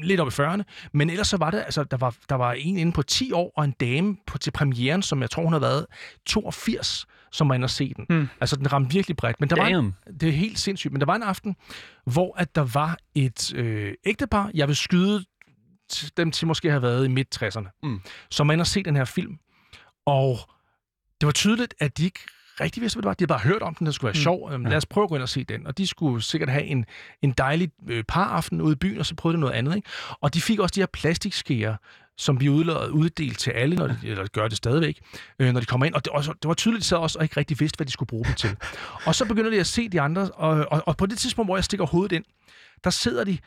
lidt 0.02 0.20
op 0.20 0.28
i 0.28 0.30
40'erne, 0.30 0.62
men 0.92 1.10
ellers 1.10 1.28
så 1.28 1.36
var 1.36 1.50
det, 1.50 1.58
altså, 1.58 1.84
der 1.84 1.96
var, 1.96 2.14
der 2.28 2.34
var 2.34 2.52
en 2.52 2.78
inde 2.78 2.92
på 2.92 3.02
10 3.02 3.32
år, 3.32 3.52
og 3.56 3.64
en 3.64 3.74
dame 3.80 4.16
på, 4.26 4.38
til 4.38 4.50
premieren, 4.50 5.02
som 5.02 5.22
jeg 5.22 5.30
tror, 5.30 5.42
hun 5.42 5.52
havde 5.52 5.62
været 5.62 5.86
82, 6.26 7.06
som 7.32 7.48
var 7.48 7.54
inde 7.54 7.64
og 7.64 7.70
se 7.70 7.94
den. 7.96 8.06
Mm. 8.08 8.28
Altså, 8.40 8.56
den 8.56 8.72
ramte 8.72 8.94
virkelig 8.94 9.16
bredt. 9.16 9.40
Men 9.40 9.50
der 9.50 9.56
var 9.56 9.66
en, 9.66 9.74
Damn. 9.74 9.94
det 10.20 10.28
er 10.28 10.32
helt 10.32 10.58
sindssygt, 10.58 10.92
men 10.92 11.00
der 11.00 11.06
var 11.06 11.16
en 11.16 11.22
aften, 11.22 11.56
hvor 12.04 12.38
at 12.38 12.54
der 12.54 12.68
var 12.74 12.98
et 13.14 13.54
øh, 13.54 13.94
ægtepar, 14.04 14.50
jeg 14.54 14.68
vil 14.68 14.76
skyde 14.76 15.24
dem 16.16 16.30
til 16.30 16.46
måske 16.46 16.70
have 16.70 16.82
været 16.82 17.04
i 17.04 17.08
midt-60'erne, 17.08 17.78
Mm. 17.82 18.00
som 18.30 18.48
er 18.48 18.52
inde 18.52 18.62
og 18.62 18.66
se 18.66 18.82
den 18.82 18.96
her 18.96 19.04
film. 19.04 19.38
Og 20.06 20.38
det 21.20 21.26
var 21.26 21.32
tydeligt, 21.32 21.74
at 21.80 21.98
de 21.98 22.04
ikke 22.04 22.20
rigtig 22.60 22.80
vidste, 22.82 22.96
hvad 22.96 23.02
det 23.02 23.06
var. 23.08 23.14
De 23.14 23.22
havde 23.22 23.28
bare 23.28 23.52
hørt 23.52 23.62
om 23.62 23.74
den, 23.74 23.86
der 23.86 23.92
skulle 23.92 24.08
være 24.08 24.18
Mm. 24.18 24.22
sjov. 24.22 24.50
Øhm, 24.52 24.64
Lad 24.64 24.76
os 24.76 24.86
prøve 24.86 25.04
at 25.04 25.08
gå 25.08 25.14
ind 25.14 25.22
og 25.22 25.28
se 25.28 25.44
den. 25.44 25.66
Og 25.66 25.78
de 25.78 25.86
skulle 25.86 26.22
sikkert 26.22 26.50
have 26.50 26.64
en, 26.64 26.84
en 27.22 27.32
dejlig 27.32 27.70
øh, 27.88 28.04
paraften 28.08 28.60
ude 28.60 28.72
i 28.72 28.76
byen, 28.76 28.98
og 28.98 29.06
så 29.06 29.14
prøvede 29.14 29.36
de 29.36 29.40
noget 29.40 29.54
andet. 29.54 29.76
Ikke? 29.76 29.88
Og 30.20 30.34
de 30.34 30.40
fik 30.40 30.58
også 30.60 30.72
de 30.74 30.80
her 30.80 30.86
plastikskeer, 30.86 31.76
som 32.18 32.40
vi 32.40 32.48
udlader 32.48 32.88
uddelt 32.88 33.38
til 33.38 33.50
alle, 33.50 33.76
når 33.76 33.86
de, 33.86 33.98
eller 34.02 34.26
gør 34.26 34.48
det 34.48 34.56
stadigvæk, 34.56 35.00
øh, 35.38 35.52
når 35.52 35.60
de 35.60 35.66
kommer 35.66 35.86
ind. 35.86 35.94
Og 35.94 36.04
det, 36.04 36.12
også, 36.12 36.32
det 36.32 36.48
var 36.48 36.54
tydeligt, 36.54 36.84
at 36.84 36.90
de 36.90 36.98
også 36.98 37.18
og 37.18 37.24
ikke 37.24 37.36
rigtig 37.36 37.60
vidste, 37.60 37.76
hvad 37.76 37.86
de 37.86 37.92
skulle 37.92 38.06
bruge 38.06 38.24
dem 38.24 38.34
til. 38.34 38.56
og 39.06 39.14
så 39.14 39.24
begynder 39.24 39.50
de 39.50 39.60
at 39.60 39.66
se 39.66 39.88
de 39.88 40.00
andre, 40.00 40.30
og, 40.30 40.66
og, 40.70 40.82
og 40.86 40.96
på 40.96 41.06
det 41.06 41.18
tidspunkt, 41.18 41.46
hvor 41.46 41.56
jeg 41.56 41.64
stikker 41.64 41.86
hovedet 41.86 42.16
ind, 42.16 42.24
der 42.84 42.90
sidder 42.90 43.24
de, 43.24 43.38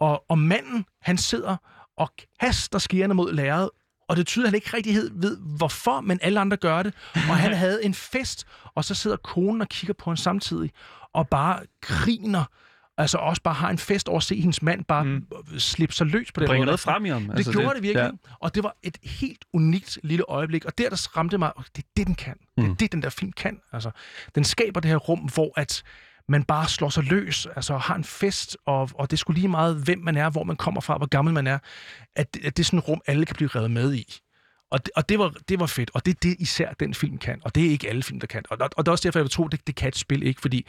og, 0.00 0.24
og 0.28 0.38
manden, 0.38 0.84
han 1.02 1.18
sidder 1.18 1.56
og 1.96 2.12
kaster 2.40 2.78
skærene 2.78 3.14
mod 3.14 3.32
lærret, 3.32 3.70
og 4.08 4.16
det 4.16 4.26
tyder, 4.26 4.44
at 4.46 4.50
han 4.50 4.54
ikke 4.54 4.76
rigtig 4.76 4.96
ved, 5.12 5.38
hvorfor, 5.56 6.00
men 6.00 6.18
alle 6.22 6.40
andre 6.40 6.56
gør 6.56 6.82
det. 6.82 6.94
Og 7.14 7.36
han 7.36 7.52
havde 7.64 7.84
en 7.84 7.94
fest, 7.94 8.46
og 8.74 8.84
så 8.84 8.94
sidder 8.94 9.16
konen 9.16 9.60
og 9.60 9.68
kigger 9.68 9.94
på 9.94 10.10
ham 10.10 10.16
samtidig, 10.16 10.70
og 11.14 11.28
bare 11.28 11.60
griner. 11.80 12.44
Altså 12.98 13.18
også 13.18 13.42
bare 13.42 13.54
har 13.54 13.70
en 13.70 13.78
fest 13.78 14.08
over 14.08 14.16
at 14.16 14.22
se 14.22 14.40
hendes 14.40 14.62
mand 14.62 14.84
bare 14.84 15.04
mm. 15.04 15.26
slippe 15.58 15.94
sig 15.94 16.06
løs 16.06 16.32
på 16.32 16.40
den 16.40 16.46
bringer 16.46 16.60
måde. 16.60 16.66
noget 16.66 16.80
frem 16.80 17.04
i 17.06 17.08
ham. 17.08 17.22
Det 17.22 17.30
altså, 17.36 17.52
gjorde 17.52 17.66
det, 17.68 17.74
det 17.74 17.82
virkelig. 17.82 18.02
Ja. 18.26 18.34
Og 18.40 18.54
det 18.54 18.62
var 18.62 18.76
et 18.82 18.98
helt 19.02 19.44
unikt 19.52 19.98
lille 20.02 20.24
øjeblik. 20.28 20.64
Og 20.64 20.78
der, 20.78 20.88
der 20.88 21.16
ramte 21.16 21.38
mig, 21.38 21.52
det 21.76 21.82
er 21.82 21.88
det, 21.96 22.06
den 22.06 22.14
kan. 22.14 22.34
Det 22.56 22.64
er 22.64 22.68
Mm. 22.68 22.76
det, 22.76 22.92
den 22.92 23.02
der 23.02 23.10
film 23.10 23.32
kan. 23.32 23.60
Altså, 23.72 23.90
den 24.34 24.44
skaber 24.44 24.80
det 24.80 24.90
her 24.90 24.96
rum, 24.96 25.18
hvor 25.18 25.52
at 25.56 25.82
man 26.28 26.44
bare 26.44 26.68
slår 26.68 26.88
sig 26.88 27.04
løs, 27.04 27.46
altså 27.56 27.76
har 27.76 27.94
en 27.94 28.04
fest, 28.04 28.56
og, 28.66 28.90
og 28.94 29.10
det 29.10 29.18
skulle 29.18 29.40
lige 29.40 29.48
meget, 29.48 29.76
hvem 29.76 29.98
man 29.98 30.16
er, 30.16 30.30
hvor 30.30 30.44
man 30.44 30.56
kommer 30.56 30.80
fra, 30.80 30.96
hvor 30.96 31.06
gammel 31.06 31.34
man 31.34 31.46
er, 31.46 31.58
at, 32.16 32.36
at 32.44 32.56
det 32.56 32.62
er 32.62 32.64
sådan 32.64 32.78
et 32.78 32.88
rum, 32.88 33.00
alle 33.06 33.26
kan 33.26 33.36
blive 33.36 33.48
revet 33.48 33.70
med 33.70 33.94
i. 33.94 34.18
Og, 34.70 34.86
det, 34.86 34.90
og 34.96 35.08
det, 35.08 35.18
var, 35.18 35.34
det 35.48 35.60
var 35.60 35.66
fedt, 35.66 35.90
og 35.94 36.06
det 36.06 36.10
er 36.14 36.18
det 36.22 36.36
især 36.38 36.72
den 36.72 36.94
film 36.94 37.18
kan, 37.18 37.40
og 37.44 37.54
det 37.54 37.66
er 37.66 37.70
ikke 37.70 37.88
alle 37.88 38.02
film, 38.02 38.20
der 38.20 38.26
kan. 38.26 38.42
Og, 38.50 38.56
og, 38.60 38.70
og 38.76 38.86
det 38.86 38.88
er 38.88 38.92
også 38.92 39.02
derfor, 39.08 39.18
jeg 39.18 39.24
vil 39.24 39.30
tro, 39.30 39.48
det, 39.48 39.66
det 39.66 39.74
kan 39.74 39.88
et 39.88 39.96
spil 39.96 40.22
ikke, 40.22 40.40
fordi 40.40 40.66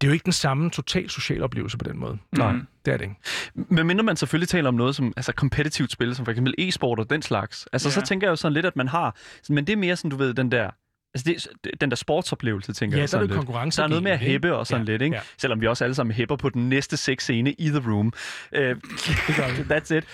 det 0.00 0.06
er 0.06 0.08
jo 0.08 0.12
ikke 0.12 0.24
den 0.24 0.32
samme 0.32 0.70
total 0.70 1.10
social 1.10 1.42
oplevelse 1.42 1.78
på 1.78 1.84
den 1.84 1.98
måde. 1.98 2.18
Nej. 2.32 2.52
Mm. 2.52 2.66
Det 2.84 2.92
er 2.92 2.96
det 2.96 3.04
ikke. 3.04 3.16
Men 3.54 3.86
mindre 3.86 4.04
man 4.04 4.16
selvfølgelig 4.16 4.48
taler 4.48 4.68
om 4.68 4.74
noget 4.74 4.96
som 4.96 5.12
altså 5.16 5.32
competitive 5.32 5.88
spil, 5.88 6.14
som 6.16 6.24
for 6.24 6.32
eksempel 6.32 6.54
e-sport 6.58 6.98
og 6.98 7.10
den 7.10 7.22
slags. 7.22 7.68
Altså, 7.72 7.88
Ja. 7.88 7.92
så 7.92 8.00
tænker 8.00 8.26
jeg 8.26 8.30
jo 8.30 8.36
sådan 8.36 8.52
lidt, 8.52 8.66
at 8.66 8.76
man 8.76 8.88
har... 8.88 9.16
Men 9.48 9.66
det 9.66 9.72
er 9.72 9.76
mere 9.76 9.96
sådan, 9.96 10.10
du 10.10 10.16
ved, 10.16 10.34
den 10.34 10.52
der... 10.52 10.70
Altså, 11.14 11.48
det, 11.64 11.80
den 11.80 11.90
der 11.90 11.96
sportsoplevelse, 11.96 12.72
tænker 12.72 12.96
Ja, 12.96 13.00
jeg 13.02 13.10
der 13.10 13.18
er 13.18 13.22
lidt. 13.22 13.32
konkurrence. 13.32 13.76
Der 13.76 13.82
er 13.84 13.88
noget 13.88 14.02
med 14.02 14.10
at 14.10 14.18
hæppe 14.18 14.54
og 14.56 14.66
sådan 14.66 14.86
Ja, 14.86 14.92
lidt, 14.92 15.02
ikke? 15.02 15.16
ja. 15.16 15.22
Selvom 15.38 15.60
vi 15.60 15.66
også 15.66 15.84
alle 15.84 15.94
sammen 15.94 16.14
hæpper 16.14 16.36
på 16.36 16.48
den 16.48 16.68
næste 16.68 16.96
sex 16.96 17.22
scene 17.22 17.52
i 17.52 17.68
The 17.68 17.90
Room. 17.90 18.06
Uh, 18.06 18.60
that's 19.72 19.94
it. 19.94 20.04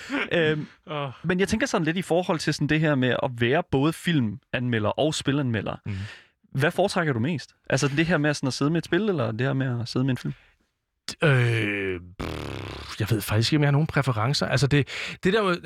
Uh, 0.57 0.64
Oh. 0.86 1.11
men 1.24 1.40
jeg 1.40 1.48
tænker 1.48 1.66
sådan 1.66 1.84
lidt 1.84 1.96
i 1.96 2.03
forhold 2.03 2.38
til 2.38 2.55
sådan 2.55 2.66
det 2.68 2.80
her 2.80 2.94
med 2.94 3.16
at 3.22 3.30
være 3.38 3.62
både 3.70 3.92
filmanmelder 3.92 4.88
og 4.90 5.14
spilanmelder. 5.14 5.76
Mhm. 5.86 5.96
Hvad 6.53 6.70
foretrækker 6.70 7.12
du 7.12 7.18
mest? 7.18 7.55
Altså 7.70 7.88
det 7.88 8.07
her 8.07 8.18
med 8.18 8.34
sådan 8.34 8.46
at 8.46 8.53
sidde 8.53 8.70
med 8.70 8.78
et 8.78 8.84
spil, 8.84 9.01
eller 9.09 9.32
det 9.32 9.40
her 9.40 9.53
med 9.53 9.80
at 9.80 9.88
sidde 9.88 10.05
med 10.05 10.11
en 10.11 10.16
film? 10.18 10.34
Øh, 11.24 12.00
jeg 13.00 13.11
ved 13.11 13.20
faktisk 13.20 13.52
ikke, 13.52 13.58
om 13.58 13.62
jeg 13.62 13.66
har 13.66 13.72
nogen 13.72 13.86
præferencer. 13.86 14.46
Altså 14.46 14.66
det, 14.66 14.88
det 15.24 15.32
der, 15.32 15.46
øh, 15.48 15.56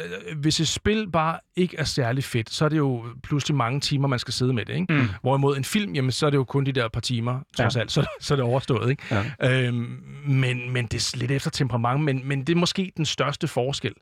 hvis 0.41 0.61
et 0.61 0.69
spil 0.69 1.11
bare 1.11 1.39
ikke 1.57 1.77
er 1.79 1.85
særlig 1.85 2.25
fedt, 2.25 2.51
så 2.51 2.65
er 2.65 2.69
det 2.69 2.77
jo 2.77 3.05
pludselig 3.23 3.57
mange 3.57 3.81
timer, 3.81 4.09
man 4.09 4.19
skal 4.19 4.35
sidde 4.35 4.53
med 4.53 4.65
det. 4.65 4.75
Ikke? 4.75 4.93
Mm. 4.95 5.09
Hvorimod 5.23 5.57
en 5.57 5.65
film, 5.65 5.95
jamen, 5.95 6.13
så 6.13 6.27
er 6.27 6.31
det 6.31 6.37
jo 6.37 6.45
kun 6.45 6.67
de 6.67 6.73
der 6.73 6.89
par 6.89 7.01
timer, 7.01 7.41
trods 7.57 7.77
Ja. 7.77 7.81
alt, 7.81 7.93
så, 7.93 8.07
så 8.21 8.35
er 8.35 8.37
det 8.37 8.45
overstået. 8.45 8.91
Ikke? 8.91 9.23
Ja. 9.41 9.67
Øhm, 9.67 9.99
men, 10.27 10.71
men 10.73 10.87
det 10.87 10.95
er 11.15 11.19
lidt 11.19 11.31
efter 11.31 11.51
temperament, 11.51 12.01
men, 12.05 12.29
men 12.29 12.41
det 12.41 12.49
er 12.55 12.57
måske 12.57 12.93
den 12.97 13.07
største 13.07 13.49
forskel. 13.49 13.93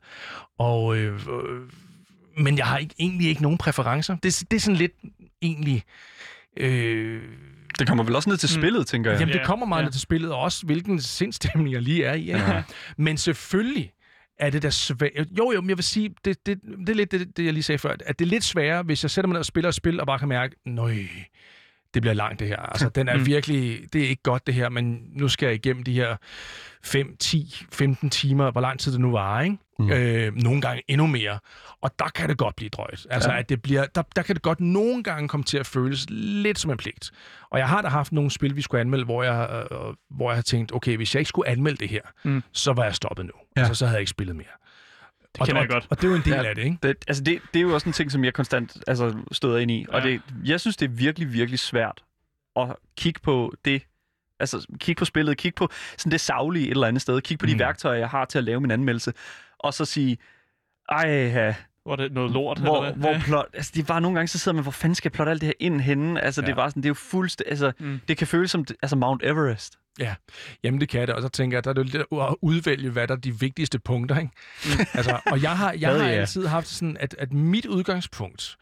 Og, 0.59 0.97
øh, 0.97 1.13
øh, 1.15 1.61
men 2.37 2.57
jeg 2.57 2.65
har 2.65 2.77
ikke, 2.77 2.95
egentlig 2.99 3.27
ikke 3.27 3.41
nogen 3.41 3.57
præferencer. 3.57 4.15
Det, 4.23 4.43
det 4.51 4.57
er 4.57 4.61
sådan 4.61 4.77
lidt 4.77 4.91
egentlig... 5.41 5.83
Øh, 6.57 7.21
Det 7.79 7.87
kommer 7.87 8.03
vel 8.03 8.15
også 8.15 8.29
ned 8.29 8.37
til 8.37 8.49
Mm. 8.57 8.61
spillet, 8.61 8.87
tænker 8.87 9.11
jeg. 9.11 9.19
Jamen, 9.19 9.33
det 9.33 9.39
Ja, 9.39 9.45
kommer 9.45 9.65
meget 9.65 9.81
ja. 9.81 9.85
ja. 9.87 9.91
til 9.91 10.01
spillet, 10.01 10.31
og 10.31 10.39
også 10.39 10.65
hvilken 10.65 11.01
sindstemning 11.01 11.73
jeg 11.73 11.81
lige 11.81 12.03
er 12.05 12.13
i. 12.13 12.19
Ikke? 12.21 12.37
Ja. 12.39 12.63
Men 12.97 13.17
selvfølgelig 13.17 13.91
er 14.39 14.49
det 14.49 14.63
da 14.63 14.69
svært. 14.69 15.11
Jo, 15.37 15.51
jo, 15.55 15.61
men 15.61 15.69
jeg 15.69 15.77
vil 15.77 15.83
sige, 15.83 16.15
det, 16.25 16.45
det, 16.45 16.59
det 16.79 16.89
er 16.89 16.93
lidt 16.93 17.11
det, 17.11 17.37
det, 17.37 17.45
jeg 17.45 17.53
lige 17.53 17.63
sagde 17.63 17.79
før, 17.79 17.95
at 18.05 18.19
det 18.19 18.25
er 18.25 18.29
lidt 18.29 18.43
sværere, 18.43 18.83
hvis 18.83 19.03
jeg 19.03 19.11
sætter 19.11 19.27
mig 19.27 19.33
ned 19.33 19.39
og 19.39 19.45
spiller 19.45 19.67
og 19.67 19.73
spil, 19.73 19.99
og 19.99 20.07
bare 20.07 20.19
kan 20.19 20.27
mærke, 20.27 20.55
nøj, 20.65 20.95
det 21.93 22.01
bliver 22.01 22.13
langt 22.13 22.39
det 22.39 22.47
her. 22.47 22.57
Altså, 22.57 22.89
den 22.89 23.07
er 23.07 23.17
Mm. 23.17 23.25
virkelig, 23.25 23.79
det 23.93 24.03
er 24.03 24.09
ikke 24.09 24.23
godt 24.23 24.47
det 24.47 24.55
her, 24.55 24.69
men 24.69 24.99
nu 25.15 25.27
skal 25.27 25.45
jeg 25.45 25.55
igennem 25.55 25.83
de 25.83 25.93
her 25.93 26.15
5, 26.83 27.15
10, 27.19 27.65
15 27.71 28.09
timer, 28.09 28.51
hvor 28.51 28.61
lang 28.61 28.79
tid 28.79 28.91
det 28.91 28.99
nu 29.01 29.11
var, 29.11 29.41
ikke? 29.41 29.57
Mm. 29.79 29.91
Øh, 29.91 30.35
nogle 30.35 30.61
gange 30.61 30.83
endnu 30.87 31.07
mere. 31.07 31.39
Og 31.81 31.91
der 31.99 32.05
kan 32.15 32.29
det 32.29 32.37
godt 32.37 32.55
blive 32.55 32.69
drøjt. 32.69 33.07
Altså, 33.09 33.31
Ja. 33.31 33.39
at 33.39 33.49
det 33.49 33.61
bliver, 33.61 33.85
der, 33.85 34.01
der 34.15 34.21
kan 34.21 34.35
det 34.35 34.41
godt 34.43 34.59
nogle 34.59 35.03
gange 35.03 35.27
komme 35.27 35.43
til 35.43 35.57
at 35.57 35.65
føles 35.65 36.05
lidt 36.09 36.59
som 36.59 36.71
en 36.71 36.77
pligt. 36.77 37.11
Og 37.51 37.59
jeg 37.59 37.67
har 37.69 37.81
da 37.81 37.87
haft 37.87 38.11
nogle 38.11 38.31
spil, 38.31 38.55
vi 38.55 38.61
skulle 38.61 38.81
anmelde, 38.81 39.05
hvor 39.05 39.23
jeg, 39.23 39.65
øh, 39.71 39.77
hvor 40.09 40.29
jeg 40.29 40.37
har 40.37 40.41
tænkt, 40.41 40.73
okay, 40.75 40.95
hvis 40.95 41.15
jeg 41.15 41.19
ikke 41.21 41.29
skulle 41.29 41.49
anmelde 41.49 41.77
det 41.77 41.89
her, 41.89 42.01
Mm. 42.23 42.43
så 42.51 42.73
var 42.73 42.83
jeg 42.83 42.95
stoppet 42.95 43.25
nu. 43.25 43.31
Ja. 43.57 43.61
Altså, 43.61 43.75
så 43.75 43.85
havde 43.85 43.95
jeg 43.95 44.01
ikke 44.01 44.09
spillet 44.09 44.35
mere. 44.35 44.45
Det 45.33 45.41
og, 45.41 45.47
kender 45.47 45.61
jeg 45.61 45.69
og, 45.69 45.73
godt. 45.73 45.87
Og 45.89 45.97
det 45.97 46.03
er 46.03 46.09
jo 46.09 46.15
en 46.15 46.21
del 46.25 46.33
Ja. 46.33 46.43
af 46.43 46.55
det, 46.55 46.63
ikke? 46.63 46.77
Det, 46.83 46.95
altså 47.07 47.23
det, 47.23 47.39
det 47.53 47.59
er 47.59 47.63
jo 47.63 47.73
også 47.73 47.89
en 47.89 47.93
ting, 47.93 48.11
som 48.11 48.23
jeg 48.25 48.33
konstant 48.33 48.77
altså, 48.87 49.15
støder 49.31 49.57
ind 49.57 49.71
i. 49.71 49.85
Ja. 49.89 49.95
Og 49.97 50.03
Ja. 50.03 50.09
det, 50.09 50.21
jeg 50.45 50.59
synes, 50.59 50.77
det 50.77 50.85
er 50.85 50.89
virkelig, 50.89 51.33
virkelig 51.33 51.59
svært 51.59 52.03
at 52.55 52.75
kigge 52.97 53.19
på 53.23 53.53
det. 53.65 53.81
Altså 54.39 54.65
kigge 54.79 54.99
på 54.99 55.05
spillet, 55.05 55.37
kigge 55.37 55.55
på 55.55 55.69
sådan 55.97 56.11
det 56.11 56.21
savlige 56.21 56.65
et 56.65 56.71
eller 56.71 56.87
andet 56.87 57.01
sted. 57.01 57.21
Kigge 57.21 57.39
på 57.41 57.45
de 57.45 57.53
Mm. 57.53 57.59
værktøjer, 57.59 57.99
jeg 57.99 58.09
har 58.09 58.25
til 58.25 58.37
at 58.37 58.43
lave 58.43 58.61
min 58.61 58.71
anmeldelse. 58.71 59.13
Og 59.63 59.73
så 59.73 59.85
sige, 59.85 60.17
ej, 60.89 61.09
ja, 61.09 61.55
Hvor 61.83 61.95
det 61.95 62.11
noget 62.13 62.31
lort? 62.31 62.59
hvor, 62.59 62.83
eller 62.83 62.95
hvad? 62.97 63.11
hvor 63.13 63.19
plot, 63.25 63.45
altså 63.53 63.71
det 63.75 63.87
bare 63.87 64.01
nogle 64.01 64.15
gange, 64.17 64.27
så 64.27 64.39
sidder 64.39 64.55
man, 64.55 64.63
hvor 64.63 64.71
fanden 64.71 64.95
skal 64.95 65.09
jeg 65.09 65.13
plotte 65.13 65.29
alt 65.31 65.41
det 65.41 65.47
her 65.47 65.53
ind 65.59 65.81
henne? 65.81 66.21
Altså 66.21 66.41
ja. 66.41 66.45
det 66.45 66.51
Ja. 66.51 66.55
bare 66.55 66.69
sådan, 66.69 66.83
det 66.83 66.87
er 66.87 66.89
jo 66.89 66.93
fuldstændig, 66.93 67.49
altså 67.51 67.71
Mm. 67.79 67.99
det 68.07 68.17
kan 68.17 68.27
føles 68.27 68.51
som 68.51 68.65
altså 68.81 68.95
Mount 68.95 69.23
Everest. 69.23 69.77
Jamen, 70.63 70.79
det 70.81 70.89
kan 70.89 71.07
det. 71.07 71.15
Og 71.15 71.21
så 71.21 71.29
tænker 71.29 71.57
jeg, 71.57 71.63
der 71.63 71.69
er 71.69 71.73
det 71.73 71.85
lidt 71.89 72.03
at 72.11 72.35
udvælge, 72.41 72.89
hvad 72.89 73.07
der 73.07 73.15
er 73.15 73.19
de 73.19 73.39
vigtigste 73.39 73.79
punkter, 73.79 74.19
ikke? 74.19 74.31
altså, 74.93 75.19
og 75.25 75.41
jeg 75.41 75.57
har, 75.57 75.73
jeg 75.79 75.89
har 75.89 76.07
ja. 76.07 76.11
altid 76.13 76.47
haft 76.47 76.67
sådan, 76.67 76.97
at, 76.99 77.15
at 77.19 77.33
mit 77.33 77.65
udgangspunkt, 77.65 78.57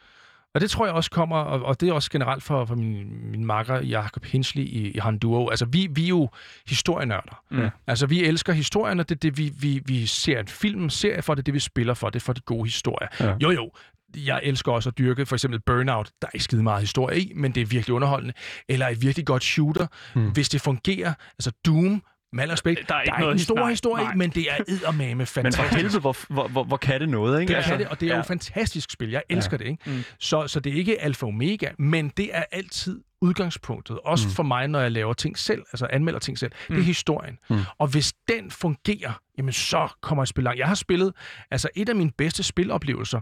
og 0.56 0.62
det 0.62 0.70
tror 0.70 0.86
jeg 0.86 0.96
også 0.96 1.12
kommer, 1.12 1.38
og, 1.38 1.62
og 1.66 1.82
det 1.82 1.90
er 1.90 1.94
også 1.94 2.10
generelt 2.12 2.44
for, 2.44 2.66
for 2.66 2.76
min, 2.76 3.32
min 3.32 3.46
makker 3.46 3.76
Jacob 3.82 4.26
Hinsley 4.26 4.64
i, 4.64 4.92
i 4.92 4.98
Honduo. 5.00 5.50
Altså, 5.50 5.66
vi, 5.66 5.88
vi 5.92 6.04
er 6.04 6.08
jo 6.08 6.30
historienørder. 6.68 7.44
Mm. 7.52 7.70
Altså, 7.88 8.06
vi 8.08 8.24
elsker 8.24 8.54
historien, 8.54 9.00
og 9.00 9.10
det 9.10 9.16
er 9.16 9.20
det, 9.20 9.38
vi, 9.38 9.52
vi, 9.60 9.82
vi 9.86 10.06
ser 10.06 10.40
en 10.40 10.48
film, 10.48 10.90
serie 10.90 11.22
for, 11.22 11.36
det 11.36 11.42
er 11.42 11.44
det, 11.44 11.54
vi 11.54 11.60
spiller 11.60 11.94
for, 11.94 12.10
det 12.10 12.20
er 12.20 12.24
for 12.24 12.34
de 12.34 12.42
gode 12.42 12.64
historier. 12.66 13.08
Ja. 13.20 13.34
Jo, 13.42 13.52
jo, 13.52 13.72
jeg 14.18 14.40
elsker 14.44 14.72
også 14.72 14.90
at 14.90 14.98
dyrke 14.98 15.26
for 15.26 15.36
eksempel 15.36 15.60
Burnout. 15.66 16.12
Der 16.22 16.28
er 16.28 16.32
ikke 16.34 16.44
skide 16.44 16.64
meget 16.64 16.80
historie 16.82 17.20
i, 17.20 17.32
men 17.36 17.52
det 17.56 17.62
er 17.62 17.66
virkelig 17.66 17.94
underholdende. 17.96 18.34
Eller 18.70 18.88
et 18.88 19.02
virkelig 19.02 19.26
godt 19.26 19.44
shooter, 19.44 19.88
Mm. 20.16 20.32
hvis 20.32 20.50
det 20.50 20.62
fungerer. 20.62 21.14
Altså 21.40 21.52
Doom, 21.66 22.02
med 22.34 22.44
al 22.44 22.50
respekt, 22.50 22.90
Der 22.90 22.96
er 22.96 23.02
ikke 23.02 23.10
der 23.12 23.16
er 23.16 23.20
noget 23.20 23.34
en 23.34 23.40
stor 23.40 23.56
nej, 23.56 23.70
historie, 23.70 24.04
nej. 24.04 24.16
men 24.16 24.30
det 24.30 24.52
er 24.52 24.56
eddermame 24.68 25.16
Men 25.16 25.28
fantastisk. 25.28 25.70
for 25.70 25.76
helvede, 25.76 26.00
hvor, 26.00 26.16
hvor, 26.30 26.48
hvor, 26.48 26.64
hvor 26.64 26.78
kan 26.78 27.02
det 27.02 27.10
noget, 27.10 27.42
ikke? 27.42 27.56
Det 27.56 27.64
kan 27.66 27.80
det, 27.80 27.88
og 27.88 28.00
det 28.00 28.06
er 28.06 28.10
jo 28.10 28.16
ja. 28.16 28.20
et 28.22 28.26
fantastisk 28.28 28.92
spil. 28.92 29.10
Jeg 29.10 29.24
elsker 29.30 29.58
det, 29.58 29.68
ikke? 29.68 29.84
Mm. 29.90 30.04
Så, 30.20 30.48
så 30.48 30.60
det 30.60 30.72
er 30.74 30.76
ikke 30.78 31.02
alfa 31.02 31.26
omega, 31.26 31.70
men 31.80 32.10
det 32.18 32.30
er 32.34 32.44
altid 32.52 33.02
udgangspunktet. 33.22 34.00
Også 34.06 34.26
Mm. 34.26 34.30
mm. 34.30 34.36
for 34.36 34.44
mig, 34.44 34.68
når 34.68 34.80
jeg 34.80 34.92
laver 34.92 35.14
ting 35.14 35.38
selv, 35.40 35.62
altså 35.74 35.88
anmelder 35.90 36.20
ting 36.20 36.38
selv. 36.40 36.52
Mm. 36.52 36.58
Det 36.68 36.76
Mm. 36.76 36.82
er 36.82 36.86
historien. 36.86 37.38
Mm. 37.50 37.58
Og 37.78 37.88
hvis 37.88 38.14
den 38.28 38.52
fungerer, 38.52 39.22
jamen 39.38 39.54
så 39.54 39.88
kommer 40.02 40.22
et 40.24 40.30
spil 40.30 40.44
langt. 40.44 40.60
Jeg 40.60 40.68
har 40.68 40.76
spillet, 40.76 41.14
altså 41.52 41.70
et 41.76 41.90
af 41.90 41.96
mine 41.96 42.12
bedste 42.18 42.44
spiloplevelser, 42.44 43.20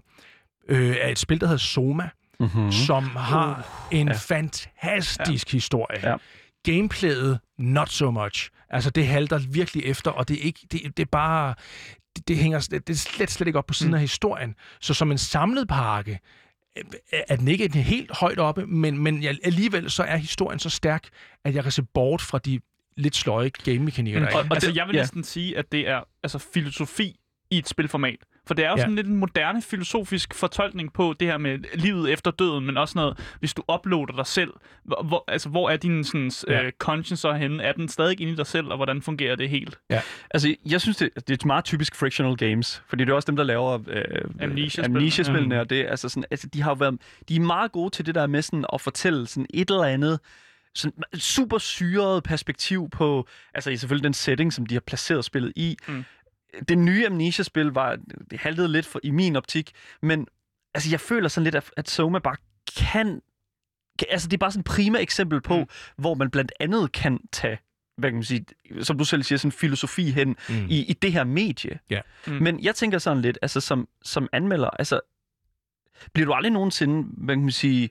øh, 0.68 0.95
er 1.01 1.07
et 1.07 1.20
spil, 1.20 1.39
der 1.41 1.47
hedder 1.47 1.57
Soma, 1.60 2.10
Mm-hmm. 2.41 2.64
mm. 2.64 2.72
som 2.72 3.03
har 3.03 3.68
en 3.91 4.07
ja. 4.07 4.14
fantastisk 4.14 5.51
historie. 5.51 6.10
Ja. 6.10 6.16
Gameplayet, 6.64 7.39
not 7.57 7.89
so 7.89 8.12
much. 8.12 8.49
Altså, 8.70 8.89
det 8.89 9.07
halter 9.07 9.38
virkelig 9.51 9.86
efter, 9.86 10.11
og 10.11 10.28
det 10.28 10.38
er, 10.39 10.41
ikke, 10.41 10.59
det, 10.72 10.97
det 10.97 11.03
er 11.03 11.09
bare... 11.11 11.53
Det, 12.15 12.28
det, 12.28 12.38
hænger, 12.38 12.67
det, 12.72 12.88
det 12.88 12.93
er 12.93 12.97
slet, 12.97 13.32
slet 13.32 13.47
ikke 13.47 13.59
op 13.59 13.65
på 13.65 13.74
siden 13.74 13.91
Mm. 13.91 13.95
af 13.95 14.01
historien. 14.01 14.55
Så 14.82 14.93
som 14.93 15.11
en 15.11 15.17
samlet 15.17 15.67
pakke, 15.67 16.20
øh, 16.78 16.84
er 17.28 17.36
den 17.36 17.47
ikke 17.47 17.78
helt 17.80 18.17
højt 18.17 18.39
oppe, 18.39 18.65
men, 18.67 18.97
men 18.97 19.24
alligevel 19.43 19.91
så 19.91 20.03
er 20.03 20.17
historien 20.17 20.59
så 20.59 20.70
stærk, 20.70 21.07
at 21.45 21.55
jeg 21.55 21.63
kan 21.63 21.72
se 21.72 21.84
bort 21.84 22.22
fra 22.22 22.38
de 22.38 22.59
lidt 22.97 23.15
sløje 23.15 23.49
game-mekanikker, 23.49 24.20
Mm. 24.20 24.26
der 24.26 24.32
er. 24.34 24.38
Og, 24.38 24.45
i. 24.45 24.47
altså, 24.51 24.70
det- 24.70 24.76
jeg 24.78 24.88
vil 24.88 24.95
ja. 24.95 25.01
næsten 25.01 25.24
sige, 25.24 25.57
at 25.57 25.72
det 25.72 25.88
er 25.88 26.01
altså, 26.24 26.38
filosofi 26.53 27.15
i 27.51 27.57
et 27.57 27.67
spilformat. 27.67 28.17
For 28.50 28.54
det 28.54 28.66
er 28.66 28.70
jo 28.70 28.76
Ja. 28.78 28.82
sådan 28.82 28.95
lidt 28.95 29.08
en 29.08 29.16
moderne 29.16 29.62
filosofisk 29.62 30.34
fortolkning 30.34 30.93
på 30.93 31.16
det 31.20 31.28
her 31.28 31.38
med 31.38 31.60
livet 31.74 32.12
efter 32.14 32.32
døden, 32.32 32.66
men 32.66 32.78
også 32.78 32.97
noget, 32.97 33.20
hvis 33.39 33.54
du 33.54 33.64
uploader 33.74 34.14
dig 34.16 34.26
selv, 34.28 34.54
hvor, 34.84 35.04
hvor, 35.04 35.24
altså, 35.28 35.50
hvor 35.50 35.70
er 35.70 35.78
din 35.78 36.04
sådan, 36.04 36.32
Ja. 36.47 36.64
øh, 36.64 36.72
conscience 36.80 37.22
så 37.22 37.34
henne? 37.34 37.64
Er 37.64 37.72
den 37.74 37.88
stadig 37.89 38.22
inde 38.22 38.34
i 38.34 38.36
dig 38.36 38.47
selv, 38.47 38.68
og 38.68 38.76
hvordan 38.76 39.02
fungerer 39.02 39.36
det 39.36 39.50
helt? 39.50 39.78
Altså, 40.32 40.56
jeg 40.66 40.82
synes, 40.82 40.97
det, 40.97 41.10
det 41.28 41.43
er 41.43 41.47
meget 41.47 41.66
typisk 41.66 41.95
frictional 41.95 42.38
games, 42.38 42.84
fordi 42.88 43.04
det 43.06 43.12
er 43.12 43.16
også 43.16 43.28
dem, 43.28 43.36
der 43.36 43.43
laver 43.43 43.80
øh, 43.88 44.04
Amnesia-spil. 44.41 44.86
amnesia-spillene, 44.86 45.56
Mm. 45.56 45.60
og 45.60 45.70
det, 45.70 45.82
er 45.82 45.89
altså 45.89 46.10
sådan, 46.10 46.26
altså, 46.32 46.47
de 46.47 46.62
har 46.62 46.72
jo 46.72 46.76
været, 46.80 46.97
de 47.30 47.36
er 47.36 47.39
meget 47.39 47.72
gode 47.72 47.89
til 47.89 48.06
det 48.06 48.16
der 48.16 48.28
med 48.28 48.41
sådan 48.41 48.66
at 48.74 48.82
fortælle 48.82 49.28
sådan 49.28 49.47
et 49.54 49.70
eller 49.70 49.84
andet 49.84 50.20
sådan 50.76 51.04
super 51.20 51.58
syret 51.58 52.24
perspektiv 52.24 52.89
på, 52.89 53.28
altså 53.54 53.70
i 53.70 53.78
selvfølgelig 53.78 54.04
den 54.04 54.14
setting, 54.14 54.54
som 54.54 54.66
de 54.66 54.76
har 54.76 54.80
placeret 54.88 55.26
spillet 55.26 55.54
i, 55.56 55.78
Mm. 55.88 56.04
Det 56.68 56.78
nye 56.78 57.06
Amnesia-spil 57.06 57.66
var, 57.66 57.97
det 58.32 58.39
haltede 58.39 58.68
lidt 58.68 58.86
for, 58.86 59.00
i 59.04 59.12
min 59.12 59.36
optik, 59.36 59.72
men 60.02 60.28
altså, 60.74 60.89
jeg 60.89 61.00
føler 61.00 61.28
sådan 61.28 61.43
lidt, 61.43 61.56
at, 61.56 61.72
at 61.78 61.89
Soma 61.89 62.20
bare 62.20 62.36
kan, 62.78 63.22
kan... 64.00 64.08
Altså, 64.10 64.28
det 64.28 64.34
er 64.34 64.38
bare 64.38 64.52
sådan 64.52 64.60
et 64.60 64.66
prima 64.66 65.00
eksempel 65.00 65.41
på, 65.41 65.58
mm. 65.58 65.66
hvor 65.95 66.14
man 66.14 66.30
blandt 66.30 66.52
andet 66.60 66.91
kan 66.91 67.20
tage 67.32 67.60
hvad 68.00 68.10
kan 68.10 68.16
man 68.16 68.24
sige, 68.24 68.45
som 68.82 68.97
du 68.97 69.04
selv 69.04 69.24
siger, 69.24 69.39
sådan 69.39 69.52
filosofi 69.52 70.12
hen 70.12 70.36
mm. 70.50 70.66
i, 70.70 70.86
i 70.86 70.93
det 70.93 71.12
her 71.12 71.24
medie. 71.24 71.80
Ja. 71.89 72.02
Mm. 72.28 72.34
Men 72.34 72.64
jeg 72.64 72.76
tænker 72.76 72.97
sådan 72.97 73.22
lidt, 73.22 73.39
altså 73.41 73.62
som, 73.62 73.88
som 74.04 74.28
anmelder, 74.32 74.70
altså 74.70 75.00
bliver 76.14 76.26
du 76.26 76.34
aldrig 76.34 76.52
nogensinde, 76.52 77.08
hvad 77.18 77.36
kan 77.36 77.41
man 77.41 77.52
sige, 77.52 77.84
in, 77.84 77.89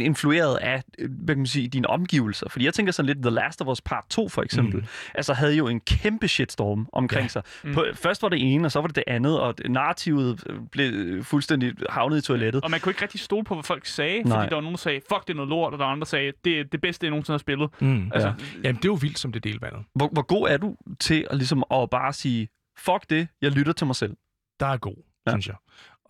influeret 0.00 0.56
af 0.56 0.82
hvad 1.08 1.34
kan 1.34 1.38
man 1.38 1.46
sige, 1.46 1.68
dine 1.68 1.88
omgivelser. 1.88 2.48
Fordi 2.48 2.64
jeg 2.64 2.74
tænker 2.74 2.92
sådan 2.92 3.06
lidt, 3.06 3.18
The 3.22 3.30
Last 3.30 3.62
of 3.62 3.68
Us 3.68 3.80
Part 3.80 4.04
2 4.10 4.28
for 4.28 4.42
eksempel, 4.42 4.80
mm. 4.80 4.86
altså 5.14 5.34
havde 5.34 5.54
jo 5.54 5.68
en 5.68 5.80
kæmpe 5.80 6.28
shitstorm 6.28 6.88
omkring 6.92 7.22
ja. 7.22 7.28
sig. 7.28 7.42
Mm. 7.64 7.74
På, 7.74 7.84
først 7.94 8.22
var 8.22 8.28
det 8.28 8.54
ene, 8.54 8.66
og 8.66 8.72
så 8.72 8.80
var 8.80 8.86
det 8.86 8.96
det 8.96 9.04
andet, 9.06 9.40
og 9.40 9.54
narrativet 9.68 10.44
blev 10.72 11.24
fuldstændig 11.24 11.72
havnet 11.90 12.18
i 12.18 12.20
toilettet. 12.20 12.64
Og 12.64 12.70
man 12.70 12.80
kunne 12.80 12.90
ikke 12.90 13.02
rigtig 13.02 13.20
stole 13.20 13.44
på, 13.44 13.54
hvad 13.54 13.64
folk 13.64 13.86
sagde, 13.86 14.22
Nej. 14.22 14.38
fordi 14.38 14.48
der 14.48 14.54
var 14.54 14.62
nogen, 14.62 14.74
der 14.74 14.78
sagde, 14.78 15.00
fuck, 15.08 15.26
det 15.26 15.32
er 15.32 15.36
noget 15.36 15.48
lort, 15.48 15.72
og 15.72 15.78
der 15.78 15.84
var 15.84 15.92
andre, 15.92 16.00
der 16.00 16.06
sagde, 16.06 16.32
det 16.44 16.60
er 16.60 16.64
det 16.64 16.80
bedste, 16.80 17.04
jeg 17.04 17.10
nogensinde 17.10 17.34
har 17.34 17.38
spillet. 17.38 17.70
Mm. 17.80 18.10
Altså, 18.14 18.28
ja. 18.28 18.34
Jamen, 18.64 18.76
det 18.76 18.84
er 18.84 18.88
jo 18.88 18.98
vildt, 19.00 19.18
som 19.18 19.32
det 19.32 19.44
delvandet. 19.44 19.84
Hvor, 19.94 20.08
hvor 20.08 20.22
god 20.22 20.48
er 20.48 20.56
du 20.56 20.76
til 21.00 21.26
at, 21.30 21.36
ligesom, 21.36 21.64
at 21.70 21.90
bare 21.90 22.12
sige, 22.12 22.48
fuck 22.78 23.10
det, 23.10 23.28
jeg 23.42 23.50
lytter 23.50 23.72
til 23.72 23.86
mig 23.86 23.96
selv? 23.96 24.16
Der 24.60 24.66
er 24.66 24.76
god, 24.76 24.96
ja. 25.26 25.30
synes 25.30 25.46
jeg. 25.46 25.56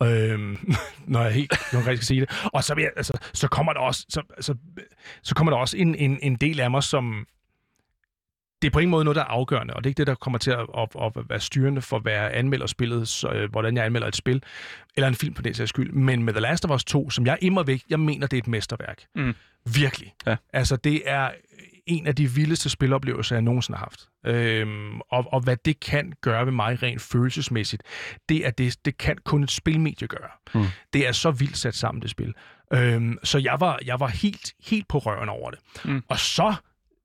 Øhm, 0.03 0.75
når 1.13 1.23
jeg 1.23 1.33
helt 1.33 1.53
konkret 1.71 1.99
skal 1.99 2.07
sige 2.07 2.21
det. 2.21 2.49
Og 2.53 2.65
så, 2.65 2.75
jeg, 2.79 2.91
altså, 2.97 3.19
så 3.33 3.49
kommer 3.49 3.73
der 3.73 3.81
også, 3.81 4.07
så, 4.09 4.23
så, 4.41 4.55
så 5.23 5.35
kommer 5.35 5.51
der 5.51 5.59
også 5.59 5.77
en, 5.77 5.95
en, 5.95 6.19
en 6.23 6.37
del 6.37 6.61
af 6.61 6.71
mig, 6.71 6.83
som 6.83 7.27
det 8.63 8.69
er 8.69 8.73
på 8.73 8.79
ingen 8.79 8.91
måde 8.91 9.05
noget, 9.05 9.17
der 9.17 9.23
er 9.23 9.27
afgørende, 9.27 9.75
og 9.75 9.85
det 9.85 9.89
er 9.89 9.91
ikke 9.91 9.99
det, 9.99 10.07
der 10.07 10.15
kommer 10.15 10.39
til 10.39 10.51
at, 10.51 10.67
at, 10.79 10.89
at 11.03 11.13
være 11.29 11.41
styrende 11.41 11.83
for, 11.83 11.99
hvad 11.99 12.13
jeg 12.13 12.31
anmelder 12.35 12.67
spillet, 12.67 13.09
så, 13.09 13.29
øh, 13.29 13.51
hvordan 13.51 13.77
jeg 13.77 13.85
anmelder 13.85 14.09
et 14.09 14.17
spil, 14.17 14.43
eller 14.97 15.09
en 15.09 15.15
film 15.15 15.35
på 15.35 15.43
den 15.43 15.55
sags 15.55 15.69
skyld. 15.69 15.93
Men 15.93 16.23
med 16.23 16.33
The 16.33 16.41
Last 16.41 16.65
of 16.65 16.71
Us 16.71 16.85
2, 16.85 17.11
som 17.11 17.27
jeg 17.27 17.39
immer 17.41 17.63
væk, 17.63 17.83
jeg 17.91 18.01
mener, 18.01 18.27
det 18.27 18.37
er 18.37 18.43
et 18.43 18.47
mesterværk. 18.47 19.03
Mm. 19.15 19.35
Virkelig. 19.75 20.15
Ja. 20.27 20.37
Altså, 20.53 20.77
det 20.77 21.03
er 21.05 21.31
en 21.87 22.07
af 22.07 22.15
de 22.17 22.31
vildeste 22.31 22.71
spiloplevelser, 22.71 23.37
jeg 23.37 23.43
nogensinde 23.43 23.79
har 23.79 23.85
haft. 23.85 24.09
Øhm, 24.27 25.01
og, 25.01 25.25
og 25.33 25.41
hvad 25.41 25.57
det 25.65 25.81
kan 25.81 26.13
gøre 26.21 26.47
ved 26.47 26.53
mig 26.53 26.83
rent 26.83 27.03
følelsesmæssigt, 27.03 27.83
det 28.29 28.47
er 28.47 28.51
det, 28.51 28.85
det 28.85 28.99
kan 28.99 29.17
kun 29.25 29.43
et 29.43 29.51
spilmedie 29.51 30.09
gøre. 30.09 30.31
Mm. 30.55 30.65
Det 30.93 31.07
er 31.07 31.13
så 31.13 31.31
vildt 31.31 31.59
sat 31.59 31.75
sammen, 31.75 32.03
det 32.03 32.11
spil. 32.11 32.35
Øhm, 32.73 33.19
så 33.25 33.39
jeg 33.39 33.57
var, 33.61 33.79
jeg 33.85 34.01
var 34.01 34.09
helt, 34.09 34.55
helt 34.65 34.89
på 34.89 34.99
røven 34.99 35.29
over 35.29 35.51
det. 35.51 35.59
Mm. 35.85 36.03
Og 36.09 36.19
så, 36.19 36.55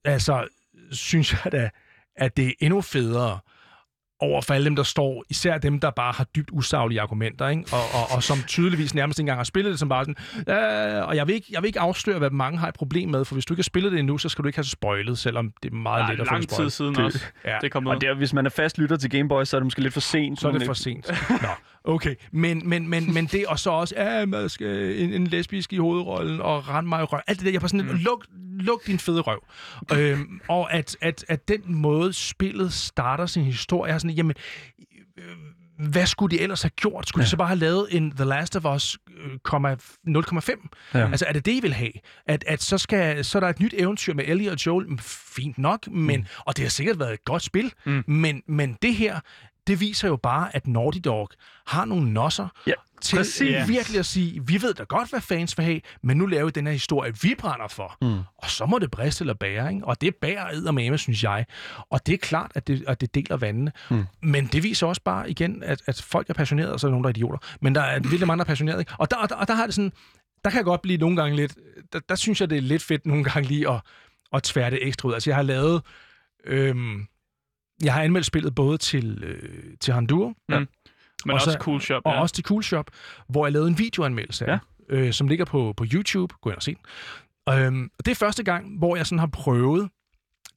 altså, 0.05 0.47
synes 0.91 1.33
jeg 1.33 1.51
da, 1.51 1.69
at 2.15 2.37
det 2.37 2.47
er 2.47 2.53
endnu 2.59 2.81
federe 2.81 3.39
over 4.21 4.41
for 4.41 4.53
alle 4.53 4.65
dem, 4.65 4.75
der 4.75 4.83
står, 4.83 5.23
især 5.29 5.57
dem, 5.57 5.79
der 5.79 5.89
bare 5.89 6.13
har 6.17 6.23
dybt 6.23 6.49
usaglige 6.51 7.01
argumenter, 7.01 7.47
ikke? 7.47 7.63
Og, 7.71 8.01
og, 8.01 8.15
og 8.15 8.23
som 8.23 8.37
tydeligvis 8.47 8.93
nærmest 8.93 9.19
ikke 9.19 9.23
engang 9.23 9.39
har 9.39 9.43
spillet 9.43 9.71
det, 9.71 9.79
som 9.79 9.89
bare 9.89 10.05
sådan, 10.05 10.53
øh, 10.55 11.07
og 11.07 11.15
jeg 11.15 11.27
vil, 11.27 11.35
ikke, 11.35 11.47
jeg 11.51 11.61
vil 11.61 11.67
ikke 11.67 11.79
afsløre, 11.79 12.19
hvad 12.19 12.29
mange 12.29 12.59
har 12.59 12.67
et 12.67 12.73
problem 12.73 13.09
med, 13.09 13.25
for 13.25 13.35
hvis 13.35 13.45
du 13.45 13.53
ikke 13.53 13.59
har 13.59 13.63
spillet 13.63 13.91
det 13.91 13.99
endnu, 13.99 14.17
så 14.17 14.29
skal 14.29 14.43
du 14.43 14.47
ikke 14.47 14.57
have 14.57 14.63
spoilet, 14.63 15.19
selvom 15.19 15.53
det 15.63 15.71
er 15.71 15.75
meget 15.75 16.09
let 16.09 16.21
at 16.21 16.27
få 16.27 16.33
lang 16.33 16.49
tid 16.49 16.69
siden 16.69 16.95
det, 16.95 17.05
også, 17.05 17.25
ja. 17.45 17.57
det 17.61 17.71
kommer 17.71 17.93
Og 17.93 18.01
det 18.01 18.09
er, 18.09 18.13
hvis 18.13 18.33
man 18.33 18.45
er 18.45 18.49
fast 18.49 18.77
lytter 18.77 18.97
til 18.97 19.09
Gameboy, 19.09 19.43
så 19.43 19.57
er 19.57 19.59
det 19.59 19.65
måske 19.65 19.81
lidt 19.81 19.93
for 19.93 20.01
sent. 20.01 20.41
Så 20.41 20.47
er 20.47 20.51
det 20.51 20.65
for 20.65 20.73
sent. 20.73 21.11
Nå, 21.29 21.47
okay. 21.83 22.15
Men, 22.31 22.69
men, 22.69 22.87
men, 22.89 23.13
men 23.13 23.25
det, 23.25 23.45
og 23.47 23.59
så 23.59 23.69
også, 23.69 23.95
ja, 23.97 24.25
man 24.25 24.49
skal 24.49 24.99
en, 24.99 25.13
en 25.13 25.27
lesbisk 25.27 25.73
i 25.73 25.77
hovedrollen, 25.77 26.41
og 26.41 26.69
rende 26.69 26.89
mig 26.89 27.01
i 27.01 27.03
røv. 27.03 27.19
Alt 27.27 27.39
det 27.39 27.45
der, 27.45 27.51
jeg 27.51 27.61
var 27.61 27.67
sådan, 27.67 27.85
mm. 27.85 27.97
luk, 27.97 28.25
luk 28.59 28.87
din 28.87 28.99
fede 28.99 29.21
røv. 29.21 29.43
øhm, 29.93 30.41
og 30.47 30.73
at, 30.73 30.97
at, 31.01 31.25
at 31.27 31.47
den 31.47 31.61
måde, 31.65 32.13
spillet 32.13 32.73
starter 32.73 33.25
sin 33.25 33.43
historie, 33.43 33.93
er 33.93 33.97
sådan, 33.97 34.15
jamen, 34.15 34.35
hvad 35.89 36.05
skulle 36.05 36.37
de 36.37 36.43
ellers 36.43 36.61
have 36.61 36.69
gjort? 36.69 37.07
Skulle 37.07 37.21
ja. 37.21 37.25
de 37.25 37.29
så 37.29 37.37
bare 37.37 37.47
have 37.47 37.59
lavet 37.59 37.87
en 37.91 38.11
The 38.11 38.25
Last 38.25 38.55
of 38.55 38.75
Us 38.75 38.97
0,5? 39.07 40.67
Ja. 40.93 41.09
Altså, 41.09 41.25
er 41.27 41.33
det 41.33 41.45
det, 41.45 41.51
I 41.51 41.59
vil 41.59 41.73
have? 41.73 41.91
At, 42.27 42.43
at 42.47 42.61
så, 42.61 42.77
skal, 42.77 43.25
så 43.25 43.37
er 43.37 43.39
der 43.39 43.49
et 43.49 43.59
nyt 43.59 43.73
eventyr 43.77 44.13
med 44.13 44.23
Ellie 44.27 44.51
og 44.51 44.65
Joel? 44.65 44.99
Fint 45.35 45.57
nok, 45.57 45.87
men, 45.87 46.19
mm. 46.19 46.25
og 46.39 46.57
det 46.57 46.65
har 46.65 46.69
sikkert 46.69 46.99
været 46.99 47.13
et 47.13 47.25
godt 47.25 47.43
spil, 47.43 47.73
mm. 47.85 48.03
men, 48.07 48.41
men 48.47 48.77
det 48.81 48.95
her, 48.95 49.19
det 49.67 49.79
viser 49.79 50.07
jo 50.07 50.15
bare, 50.15 50.55
at 50.55 50.67
Naughty 50.67 50.99
Dog 51.05 51.29
har 51.67 51.85
nogle 51.85 52.13
nosser 52.13 52.47
ja, 52.67 52.73
til 53.01 53.15
præcis. 53.15 53.67
virkelig 53.67 53.99
at 53.99 54.05
sige, 54.05 54.47
vi 54.47 54.61
ved 54.61 54.73
da 54.73 54.83
godt, 54.83 55.09
hvad 55.09 55.21
fans 55.21 55.57
vil 55.57 55.65
have, 55.65 55.81
men 56.03 56.17
nu 56.17 56.25
laver 56.25 56.45
vi 56.45 56.51
den 56.51 56.65
her 56.65 56.73
historie, 56.73 57.13
vi 57.21 57.35
brænder 57.37 57.67
for. 57.67 57.97
Mm. 58.01 58.19
Og 58.37 58.49
så 58.49 58.65
må 58.65 58.79
det 58.79 58.91
briste 58.91 59.21
eller 59.21 59.33
bære, 59.33 59.73
ikke? 59.73 59.85
Og 59.85 60.01
det 60.01 60.15
bærer 60.15 60.49
eddermame, 60.49 60.97
synes 60.97 61.23
jeg. 61.23 61.45
Og 61.89 62.05
det 62.05 62.13
er 62.13 62.17
klart, 62.17 62.51
at 62.55 62.67
det, 62.67 62.83
at 62.87 63.01
det 63.01 63.15
deler 63.15 63.37
vandene. 63.37 63.71
Mm. 63.89 64.05
Men 64.21 64.45
det 64.45 64.63
viser 64.63 64.87
også 64.87 65.01
bare 65.03 65.29
igen, 65.29 65.63
at, 65.63 65.81
at 65.85 66.01
folk 66.01 66.29
er 66.29 66.33
passionerede, 66.33 66.73
og 66.73 66.79
så 66.79 66.87
er 66.87 66.89
der 66.89 66.93
nogen, 66.93 67.03
der 67.03 67.09
er 67.09 67.13
idioter. 67.13 67.37
Men 67.61 67.75
der 67.75 67.81
er 67.81 67.99
virkelig 67.99 68.27
mange, 68.27 68.39
der 68.39 68.45
er 68.45 68.47
passionerede. 68.47 68.81
Ikke? 68.81 68.93
Og, 68.97 69.11
der, 69.11 69.17
og, 69.17 69.29
der, 69.29 69.35
og 69.35 69.47
der 69.47 69.53
har 69.53 69.65
det 69.65 69.75
sådan, 69.75 69.93
der 70.43 70.49
kan 70.49 70.57
jeg 70.57 70.65
godt 70.65 70.81
blive 70.81 70.97
nogle 70.97 71.15
gange 71.15 71.35
lidt, 71.35 71.55
der, 71.93 71.99
der 72.09 72.15
synes 72.15 72.41
jeg, 72.41 72.49
det 72.49 72.57
er 72.57 72.61
lidt 72.61 72.83
fedt 72.83 73.05
nogle 73.05 73.23
gange 73.23 73.47
lige 73.47 73.69
at, 73.69 73.81
at 74.33 74.43
tvære 74.43 74.69
det 74.69 74.87
ekstra 74.87 75.09
ud. 75.09 75.13
Altså 75.13 75.29
jeg 75.29 75.35
har 75.35 75.43
lavet, 75.43 75.81
øhm, 76.45 77.07
jeg 77.83 77.93
har 77.93 78.01
anmeldt 78.01 78.25
spillet 78.25 78.55
både 78.55 78.77
til, 78.77 79.23
øh, 79.23 79.63
til 79.79 79.93
Honduras, 79.93 80.35
mm. 80.49 80.55
men 80.55 80.67
også, 81.25 81.49
også 81.49 81.59
Cool 81.59 81.81
Shop. 81.81 82.01
Og 82.05 82.13
ja. 82.13 82.21
også 82.21 82.35
til 82.35 82.43
Cool 82.43 82.63
Shop, 82.63 82.89
hvor 83.29 83.45
jeg 83.45 83.53
lavede 83.53 83.69
en 83.69 83.77
videoanmeldelse 83.77 84.45
ja. 84.45 84.59
øh, 84.89 85.13
som 85.13 85.27
ligger 85.27 85.45
på, 85.45 85.73
på 85.77 85.85
YouTube. 85.93 86.35
Gå 86.41 86.49
ind 86.49 86.57
og 86.57 86.63
se 86.63 86.75
den. 86.75 87.55
Øhm, 87.55 87.91
det 88.05 88.11
er 88.11 88.15
første 88.15 88.43
gang, 88.43 88.77
hvor 88.77 88.95
jeg 88.95 89.05
sådan 89.05 89.19
har 89.19 89.29
prøvet 89.33 89.89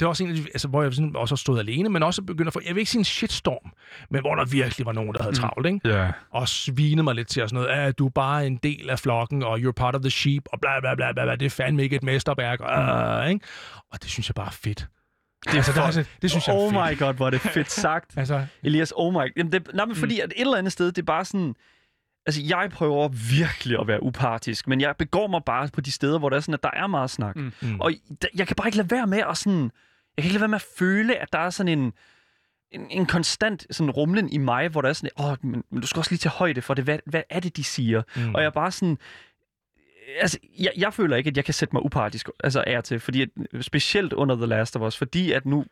det 0.00 0.02
er 0.02 0.08
også 0.08 0.24
en 0.24 0.30
af 0.30 0.36
de, 0.36 0.42
altså, 0.42 0.68
hvor 0.68 0.82
jeg 0.82 0.94
sådan 0.94 1.16
også 1.16 1.34
har 1.34 1.36
stået 1.36 1.58
alene, 1.58 1.88
men 1.88 2.02
også 2.02 2.22
begyndt 2.22 2.46
at 2.46 2.52
få, 2.52 2.60
jeg 2.66 2.74
vil 2.74 2.80
ikke 2.80 2.90
sige 2.90 2.98
en 2.98 3.04
shitstorm, 3.04 3.72
men 4.10 4.20
hvor 4.20 4.34
der 4.34 4.44
virkelig 4.44 4.86
var 4.86 4.92
nogen, 4.92 5.14
der 5.14 5.22
havde 5.22 5.30
mm. 5.30 5.40
travlt, 5.40 5.66
ikke? 5.66 5.88
Yeah. 5.88 6.12
Og 6.30 6.48
svinede 6.48 7.02
mig 7.02 7.14
lidt 7.14 7.28
til 7.28 7.42
og 7.42 7.48
sådan 7.48 7.64
noget, 7.64 7.78
at 7.78 7.98
du 7.98 8.06
er 8.06 8.10
bare 8.10 8.46
en 8.46 8.56
del 8.56 8.90
af 8.90 8.98
flokken, 8.98 9.42
og 9.42 9.58
you're 9.58 9.72
part 9.72 9.94
of 9.94 10.00
the 10.00 10.10
sheep, 10.10 10.42
og 10.52 10.60
bla 10.60 10.80
bla 10.80 10.94
bla 10.94 11.12
bla, 11.12 11.24
bla. 11.24 11.36
det 11.36 11.46
er 11.46 11.50
fandme 11.50 11.82
ikke 11.82 11.96
et 11.96 12.02
mesterværk, 12.02 12.60
og, 12.60 13.22
uh, 13.22 13.30
ikke? 13.30 13.46
Og 13.92 14.02
det 14.02 14.10
synes 14.10 14.28
jeg 14.28 14.34
bare 14.34 14.46
er 14.46 14.50
fedt. 14.62 14.88
Det, 15.44 15.54
altså, 15.54 15.72
det, 15.72 15.80
altså, 15.80 16.04
det 16.22 16.30
synes 16.30 16.48
jeg 16.48 16.56
Oh 16.56 16.72
my 16.72 16.98
god, 16.98 17.14
hvor 17.14 17.26
er 17.26 17.30
det 17.30 17.40
fedt 17.40 17.70
sagt. 17.70 18.10
altså, 18.18 18.46
Elias, 18.62 18.92
oh 18.96 19.12
my... 19.12 19.32
Jamen, 19.36 19.52
det, 19.52 19.68
nej, 19.74 19.84
men 19.84 19.96
fordi 19.96 20.14
mm. 20.14 20.24
at 20.24 20.32
et 20.36 20.40
eller 20.40 20.56
andet 20.56 20.72
sted, 20.72 20.86
det 20.86 20.98
er 20.98 21.06
bare 21.06 21.24
sådan... 21.24 21.54
Altså, 22.26 22.42
jeg 22.44 22.70
prøver 22.72 23.08
virkelig 23.08 23.80
at 23.80 23.86
være 23.86 24.02
upartisk, 24.02 24.68
men 24.68 24.80
jeg 24.80 24.94
begår 24.98 25.26
mig 25.26 25.44
bare 25.46 25.68
på 25.72 25.80
de 25.80 25.92
steder, 25.92 26.18
hvor 26.18 26.28
der 26.28 26.36
er 26.36 26.40
sådan, 26.40 26.54
at 26.54 26.62
der 26.62 26.70
er 26.72 26.86
meget 26.86 27.10
snak. 27.10 27.36
Mm. 27.36 27.52
mm. 27.62 27.80
Og 27.80 27.92
jeg 28.34 28.46
kan 28.46 28.56
bare 28.56 28.68
ikke 28.68 28.76
lade 28.76 28.90
være 28.90 29.06
med 29.06 29.22
at 29.30 29.36
sådan... 29.36 29.62
Jeg 30.16 30.22
kan 30.22 30.24
ikke 30.24 30.32
lade 30.32 30.40
være 30.40 30.48
med 30.48 30.56
at 30.56 30.66
føle, 30.78 31.16
at 31.16 31.32
der 31.32 31.38
er 31.38 31.50
sådan 31.50 31.78
en 31.78 31.92
en, 32.74 32.86
en 32.90 33.06
konstant 33.06 33.66
sådan 33.70 33.90
rumlen 33.90 34.32
i 34.32 34.38
mig, 34.38 34.68
hvor 34.68 34.80
der 34.80 34.88
er 34.88 34.92
sådan, 34.92 35.10
åh, 35.20 35.36
men, 35.42 35.64
men 35.70 35.80
du 35.80 35.86
skal 35.86 35.98
også 35.98 36.10
lige 36.10 36.18
tage 36.18 36.32
højde 36.32 36.62
for 36.62 36.74
det. 36.74 36.84
Hvad, 36.84 36.98
hvad 37.06 37.22
er 37.30 37.40
det, 37.40 37.56
de 37.56 37.64
siger? 37.64 38.02
Mm. 38.16 38.34
Og 38.34 38.40
jeg 38.40 38.46
er 38.46 38.50
bare 38.50 38.70
sådan, 38.70 38.98
altså, 40.20 40.38
jeg, 40.58 40.72
jeg 40.76 40.94
føler 40.94 41.16
ikke, 41.16 41.28
at 41.28 41.36
jeg 41.36 41.44
kan 41.44 41.54
sætte 41.54 41.76
mig 41.76 41.84
upartisk 41.84 42.28
altså, 42.44 42.64
er 42.66 42.80
til, 42.80 43.00
fordi 43.00 43.22
at, 43.22 43.28
specielt 43.60 44.12
under 44.12 44.36
The 44.36 44.46
Last 44.46 44.76
of 44.76 44.82
Us, 44.82 44.96
fordi 44.96 45.32
at 45.32 45.46
nu 45.46 45.64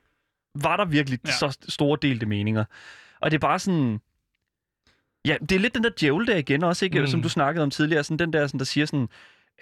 var 0.55 0.77
der 0.77 0.85
virkelig 0.85 1.19
ja. 1.27 1.31
så 1.33 1.59
store 1.69 1.99
delte 2.03 2.27
meninger. 2.27 2.65
Og 3.21 3.31
det 3.31 3.37
er 3.37 3.41
bare 3.41 3.59
sådan... 3.59 4.01
Ja, 5.25 5.37
det 5.41 5.53
er 5.53 5.59
lidt 5.59 5.75
den 5.75 5.85
der 5.85 5.91
djævel 6.01 6.27
der 6.27 6.37
igen 6.37 6.65
også, 6.65 6.85
ikke? 6.85 7.01
Mm. 7.01 7.07
Som 7.07 7.23
du 7.23 7.29
snakkede 7.29 7.63
om 7.63 7.71
tidligere. 7.71 8.05
Sådan 8.05 8.19
den 8.19 8.33
der, 8.33 8.47
sådan, 8.47 8.59
der 8.59 8.65
siger 8.65 8.87
sådan... 8.87 9.09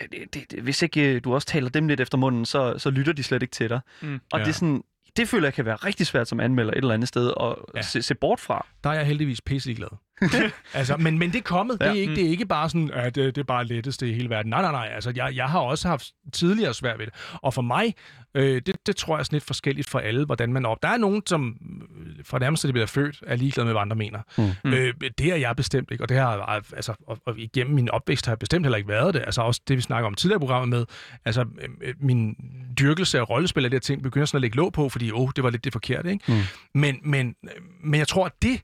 Det, 0.00 0.34
det, 0.34 0.50
det, 0.50 0.62
hvis 0.62 0.82
ikke 0.82 1.14
øh, 1.14 1.24
du 1.24 1.34
også 1.34 1.46
taler 1.46 1.68
dem 1.68 1.88
lidt 1.88 2.00
efter 2.00 2.18
munden, 2.18 2.44
så, 2.44 2.78
så 2.78 2.90
lytter 2.90 3.12
de 3.12 3.22
slet 3.22 3.42
ikke 3.42 3.52
til 3.52 3.68
dig. 3.68 3.80
Mm. 4.00 4.20
Og 4.32 4.38
ja. 4.38 4.44
det 4.44 4.50
er 4.50 4.54
sådan 4.54 4.82
det 5.16 5.28
føler 5.28 5.46
jeg 5.46 5.54
kan 5.54 5.64
være 5.64 5.76
rigtig 5.76 6.06
svært 6.06 6.28
som 6.28 6.40
anmelder 6.40 6.72
et 6.72 6.76
eller 6.76 6.94
andet 6.94 7.08
sted 7.08 7.32
at 7.40 7.56
ja. 7.74 7.82
se, 7.82 8.02
se 8.02 8.14
bort 8.14 8.40
fra. 8.40 8.66
Der 8.84 8.90
er 8.90 8.94
jeg 8.94 9.06
heldigvis 9.06 9.40
pisseglad. 9.40 9.88
altså, 10.74 10.96
men, 10.96 11.18
men 11.18 11.32
det 11.32 11.38
er 11.38 11.42
kommet. 11.42 11.76
Ja. 11.80 11.84
Det, 11.84 11.96
er 11.96 12.00
ikke, 12.00 12.14
det 12.14 12.26
er 12.26 12.28
ikke 12.28 12.46
bare 12.46 12.68
sådan, 12.68 12.90
at 12.90 13.14
det, 13.14 13.34
det 13.34 13.40
er 13.40 13.44
bare 13.44 13.64
letteste 13.64 14.10
i 14.10 14.12
hele 14.12 14.30
verden. 14.30 14.50
Nej, 14.50 14.62
nej, 14.62 14.72
nej. 14.72 14.90
Altså, 14.94 15.12
jeg, 15.16 15.32
jeg 15.34 15.46
har 15.46 15.60
også 15.60 15.88
haft 15.88 16.06
tidligere 16.32 16.74
svært 16.74 16.98
ved 16.98 17.06
det. 17.06 17.14
Og 17.42 17.54
for 17.54 17.62
mig, 17.62 17.94
øh, 18.34 18.62
det, 18.66 18.76
det 18.86 18.96
tror 18.96 19.14
jeg 19.14 19.20
er 19.20 19.24
sådan 19.24 19.36
lidt 19.36 19.44
forskelligt 19.44 19.90
for 19.90 19.98
alle, 19.98 20.24
hvordan 20.24 20.52
man 20.52 20.66
op. 20.66 20.82
Der 20.82 20.88
er 20.88 20.96
nogen, 20.96 21.22
som 21.26 21.56
øh, 22.00 22.24
fra 22.24 22.38
nærmest 22.38 22.62
det 22.62 22.72
bliver 22.72 22.86
født, 22.86 23.22
er 23.26 23.36
ligeglade 23.36 23.64
med, 23.64 23.72
hvad 23.72 23.82
andre 23.82 23.96
mener. 23.96 24.20
Mm. 24.64 24.72
Øh, 24.72 24.94
det 25.18 25.26
er 25.26 25.36
jeg 25.36 25.56
bestemt 25.56 25.90
ikke, 25.90 26.04
og 26.04 26.08
det 26.08 26.16
har 26.16 26.62
altså, 26.76 26.94
og, 27.06 27.18
og 27.26 27.38
igennem 27.38 27.74
min 27.74 27.90
opvækst 27.90 28.26
har 28.26 28.32
jeg 28.32 28.38
bestemt 28.38 28.66
heller 28.66 28.76
ikke 28.76 28.88
været 28.88 29.14
det. 29.14 29.20
Altså 29.20 29.42
også 29.42 29.60
det, 29.68 29.76
vi 29.76 29.82
snakker 29.82 30.06
om 30.06 30.14
tidligere 30.14 30.38
i 30.38 30.44
programmet 30.46 30.68
med, 30.68 30.86
altså 31.24 31.40
øh, 31.40 31.68
øh, 31.82 31.94
min 32.00 32.36
dyrkelse 32.78 33.18
af 33.18 33.30
rollespil 33.30 33.64
og 33.64 33.70
de 33.70 33.74
her 33.74 33.80
ting, 33.80 34.02
begynder 34.02 34.26
sådan 34.26 34.38
at 34.38 34.42
lægge 34.42 34.56
låg 34.56 34.72
på, 34.72 34.88
fordi 34.88 35.12
åh, 35.12 35.20
oh, 35.20 35.30
det 35.36 35.44
var 35.44 35.50
lidt 35.50 35.64
det 35.64 35.72
forkerte, 35.72 36.10
ikke? 36.10 36.24
Mm. 36.32 36.40
Men, 36.74 36.98
men, 37.04 37.34
men 37.84 37.98
jeg 37.98 38.08
tror, 38.08 38.26
at 38.26 38.32
det 38.42 38.60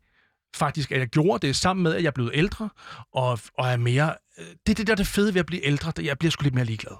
faktisk, 0.56 0.92
at 0.92 0.98
jeg 1.00 1.08
gjorde 1.08 1.46
det 1.46 1.56
sammen 1.56 1.82
med, 1.82 1.94
at 1.94 2.02
jeg 2.02 2.06
er 2.06 2.12
blevet 2.12 2.30
ældre, 2.34 2.68
og, 3.14 3.38
og 3.58 3.68
er 3.68 3.76
mere... 3.76 4.14
Øh, 4.38 4.44
det 4.66 4.72
er 4.72 4.74
det 4.74 4.86
der 4.86 4.94
det 4.94 5.06
fede 5.06 5.34
ved 5.34 5.40
at 5.40 5.46
blive 5.46 5.66
ældre. 5.66 5.92
Jeg 6.02 6.18
bliver 6.18 6.30
sgu 6.30 6.42
lidt 6.42 6.54
mere 6.54 6.64
ligeglad. 6.64 6.96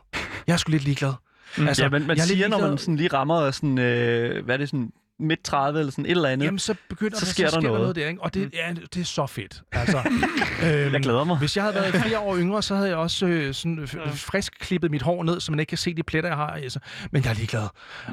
Jeg 0.47 0.53
er 0.53 0.57
sgu 0.57 0.71
lidt 0.71 0.85
ligeglad. 0.85 1.13
Mm. 1.59 1.69
Altså, 1.69 1.83
ja, 1.83 1.89
men 1.89 2.07
man 2.07 2.19
siger, 2.19 2.49
når 2.49 2.61
man 2.61 2.79
sådan 2.79 2.97
lige 2.97 3.09
rammer 3.09 3.51
sådan, 3.51 3.79
øh, 3.79 4.45
hvad 4.45 4.55
er 4.55 4.59
det 4.59 4.69
sådan, 4.69 4.91
midt 5.21 5.43
30 5.45 5.79
eller 5.79 5.91
sådan 5.91 6.05
et 6.07 6.11
eller 6.11 6.29
andet. 6.29 6.47
Jamen, 6.47 6.59
så 6.59 6.75
begynder 6.89 7.19
Så 7.19 7.25
der, 7.25 7.31
sker 7.33 7.49
så 7.49 7.55
der 7.57 7.61
sker 7.61 7.69
noget. 7.69 7.79
der 7.79 7.83
noget 7.83 7.97
der, 7.97 8.09
ikke? 8.09 8.23
Og 8.23 8.35
det, 8.35 8.55
ja, 8.55 8.75
det 8.95 9.01
er 9.01 9.05
så 9.05 9.27
fedt. 9.27 9.63
Altså, 9.73 9.99
øhm, 10.65 10.93
Jeg 10.93 11.01
glæder 11.03 11.25
mig. 11.25 11.39
Hvis 11.39 11.57
jeg 11.57 11.65
havde 11.65 11.75
været 11.75 11.95
flere 12.07 12.19
år 12.19 12.37
yngre, 12.37 12.63
så 12.63 12.75
havde 12.75 12.89
jeg 12.89 12.97
også 12.97 13.27
øh, 13.27 13.55
sådan, 13.55 13.79
f- 13.85 14.11
frisk 14.17 14.53
klippet 14.61 14.91
mit 14.91 15.03
hår 15.03 15.23
ned, 15.25 15.41
så 15.41 15.53
man 15.53 15.61
ikke 15.61 15.71
kan 15.71 15.79
se 15.79 15.95
de 15.95 16.03
pletter, 16.03 16.31
jeg 16.31 16.37
har. 16.37 16.47
Altså. 16.51 16.79
Men 17.13 17.25
jeg 17.25 17.31
er 17.31 17.35
ligeglad. 17.35 17.69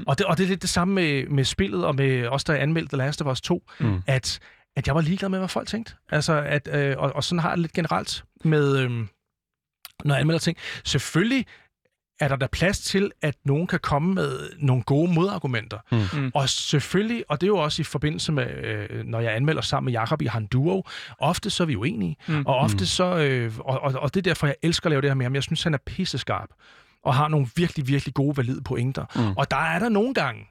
Og 0.08 0.18
det, 0.18 0.26
og 0.26 0.38
det 0.38 0.44
er 0.44 0.48
lidt 0.48 0.62
det 0.62 0.70
samme 0.70 0.94
med, 0.94 1.28
med 1.28 1.44
spillet, 1.44 1.86
og 1.86 1.96
med 1.96 2.28
os, 2.28 2.44
der 2.44 2.54
anmeldte 2.56 2.90
The 2.90 2.98
Last 3.06 3.22
of 3.22 3.32
Us 3.32 3.42
2, 3.42 3.64
Mm. 3.80 4.02
at, 4.08 4.40
at 4.76 4.88
jeg 4.88 4.96
var 4.96 5.02
ligeglad 5.02 5.30
med, 5.30 5.40
hvad 5.40 5.48
folk 5.50 5.68
tænkte. 5.68 5.94
Altså, 6.10 6.34
at, 6.34 6.70
øh, 6.72 6.96
og, 6.98 7.16
og 7.16 7.24
sådan 7.24 7.40
har 7.40 7.50
jeg 7.50 7.58
det 7.58 7.62
lidt 7.62 7.74
generelt 7.74 8.24
med, 8.44 8.78
øh, 8.78 8.90
når 10.06 10.16
jeg 10.16 10.20
anmelder 10.20 10.40
ting. 10.40 10.58
Selvfølgelig 10.86 11.46
er 12.20 12.28
der 12.28 12.36
da 12.36 12.48
plads 12.48 12.80
til, 12.80 13.12
at 13.22 13.36
nogen 13.46 13.68
kan 13.68 13.80
komme 13.80 14.14
med 14.14 14.50
nogle 14.58 14.84
gode 14.84 15.14
modargumenter. 15.14 15.78
Mm. 15.92 16.22
Mm. 16.22 16.32
Og 16.36 16.50
selvfølgelig, 16.50 17.24
og 17.30 17.42
det 17.42 17.48
er 17.48 17.50
jo 17.50 17.58
også 17.58 17.82
i 17.82 17.84
forbindelse 17.84 18.32
med, 18.32 18.52
øh, 18.64 19.04
når 19.06 19.20
jeg 19.20 19.36
anmelder 19.36 19.62
sammen 19.62 19.86
med 19.86 19.94
Jakob 19.94 20.22
i 20.22 20.26
Han 20.26 20.46
Duo, 20.46 20.84
ofte 21.20 21.50
så 21.50 21.64
er 21.64 21.68
vi 21.68 21.76
uenige, 21.76 22.16
Mm. 22.28 22.34
mm. 22.34 22.46
og 22.46 22.56
ofte 22.58 22.86
så, 22.86 23.18
øh, 23.18 23.54
og, 23.60 23.80
og, 23.82 23.94
og 23.94 24.14
det 24.14 24.20
er 24.20 24.24
derfor, 24.24 24.48
jeg 24.48 24.56
elsker 24.62 24.88
at 24.88 24.92
lave 24.92 25.02
det 25.02 25.10
her 25.10 25.16
med 25.16 25.26
ham. 25.26 25.36
Jeg 25.36 25.44
synes, 25.44 25.64
han 25.64 25.74
er 25.74 25.78
pisseskarp, 25.86 26.50
og 27.04 27.16
har 27.16 27.28
nogle 27.28 27.48
virkelig, 27.56 27.88
virkelig 27.88 28.14
gode, 28.14 28.38
valide 28.38 28.62
pointer. 28.64 29.06
Mm. 29.16 29.38
Og 29.38 29.52
der 29.52 29.58
er 29.58 29.80
der 29.80 29.90
nogle 29.90 30.14
gange, 30.14 30.42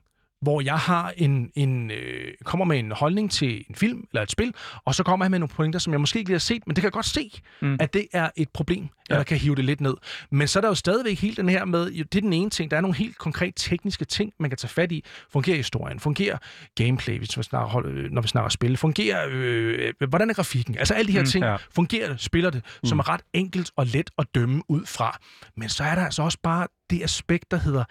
hvor 0.43 0.61
jeg 0.61 0.79
har 0.79 1.13
en, 1.17 1.51
en 1.55 1.91
øh, 1.91 2.33
kommer 2.45 2.65
med 2.65 2.79
en 2.79 2.93
holdning 2.93 3.31
til 3.31 3.65
en 3.69 3.75
film 3.75 4.05
eller 4.13 4.23
et 4.23 4.31
spil, 4.31 4.55
og 4.85 4.95
så 4.95 5.03
kommer 5.03 5.27
jeg 5.27 5.31
med 5.31 5.39
nogle 5.39 5.55
pointer, 5.55 5.79
som 5.79 5.93
jeg 5.93 6.01
måske 6.01 6.19
ikke 6.19 6.29
lige 6.29 6.35
har 6.35 6.39
set, 6.39 6.67
men 6.67 6.77
det 6.77 6.83
kan 6.83 6.87
jeg 6.87 6.93
godt 6.93 7.07
se, 7.07 7.31
Mm. 7.61 7.77
at 7.81 7.93
det 7.95 8.07
er 8.13 8.31
et 8.37 8.49
problem, 8.49 8.89
Ja. 9.11 9.17
der 9.17 9.23
kan 9.23 9.39
hive 9.39 9.55
det 9.55 9.65
lidt 9.65 9.81
ned. 9.81 9.95
Men 10.31 10.49
så 10.49 10.59
er 10.59 10.61
der 10.61 10.69
jo 10.69 10.75
stadigvæk 10.75 11.19
helt 11.21 11.37
den 11.37 11.49
her 11.49 11.65
med, 11.65 11.93
jo, 11.93 12.05
det 12.13 12.19
er 12.19 12.23
den 12.23 12.33
ene 12.33 12.51
ting, 12.51 12.71
der 12.71 12.77
er 12.77 12.81
nogle 12.81 12.97
helt 12.97 13.19
konkret 13.19 13.53
tekniske 13.57 14.05
ting, 14.05 14.33
man 14.41 14.51
kan 14.51 14.57
tage 14.57 14.69
fat 14.69 14.93
i. 14.93 15.05
Fungerer 15.33 15.57
historien? 15.57 16.01
Fungerer 16.01 16.39
gameplay, 16.75 17.19
hvis 17.19 17.39
vi 17.39 17.43
snakker, 17.43 17.83
øh, 17.87 18.11
når 18.11 18.23
vi 18.23 18.29
snakker 18.29 18.49
spil? 18.49 18.77
Fungerer, 18.77 19.27
øh, 19.31 19.93
hvordan 20.09 20.31
er 20.31 20.35
grafikken? 20.35 20.79
Altså 20.79 20.95
alle 20.95 21.09
de 21.09 21.13
her 21.13 21.21
Mm, 21.21 21.27
ting, 21.27 21.45
ja. 21.45 21.57
fungerer 21.75 22.09
det, 22.09 22.21
spiller 22.21 22.51
det, 22.51 22.63
mm. 22.83 22.87
som 22.89 22.99
er 22.99 23.09
ret 23.09 23.21
enkelt 23.33 23.71
og 23.77 23.87
let 23.87 24.11
at 24.19 24.27
dømme 24.35 24.63
ud 24.69 24.87
fra. 24.87 25.19
Men 25.57 25.69
så 25.69 25.85
er 25.85 25.95
der 25.95 26.05
altså 26.05 26.23
også 26.23 26.39
bare 26.43 26.67
det 26.91 27.03
aspekt, 27.03 27.51
der 27.51 27.57
hedder, 27.57 27.85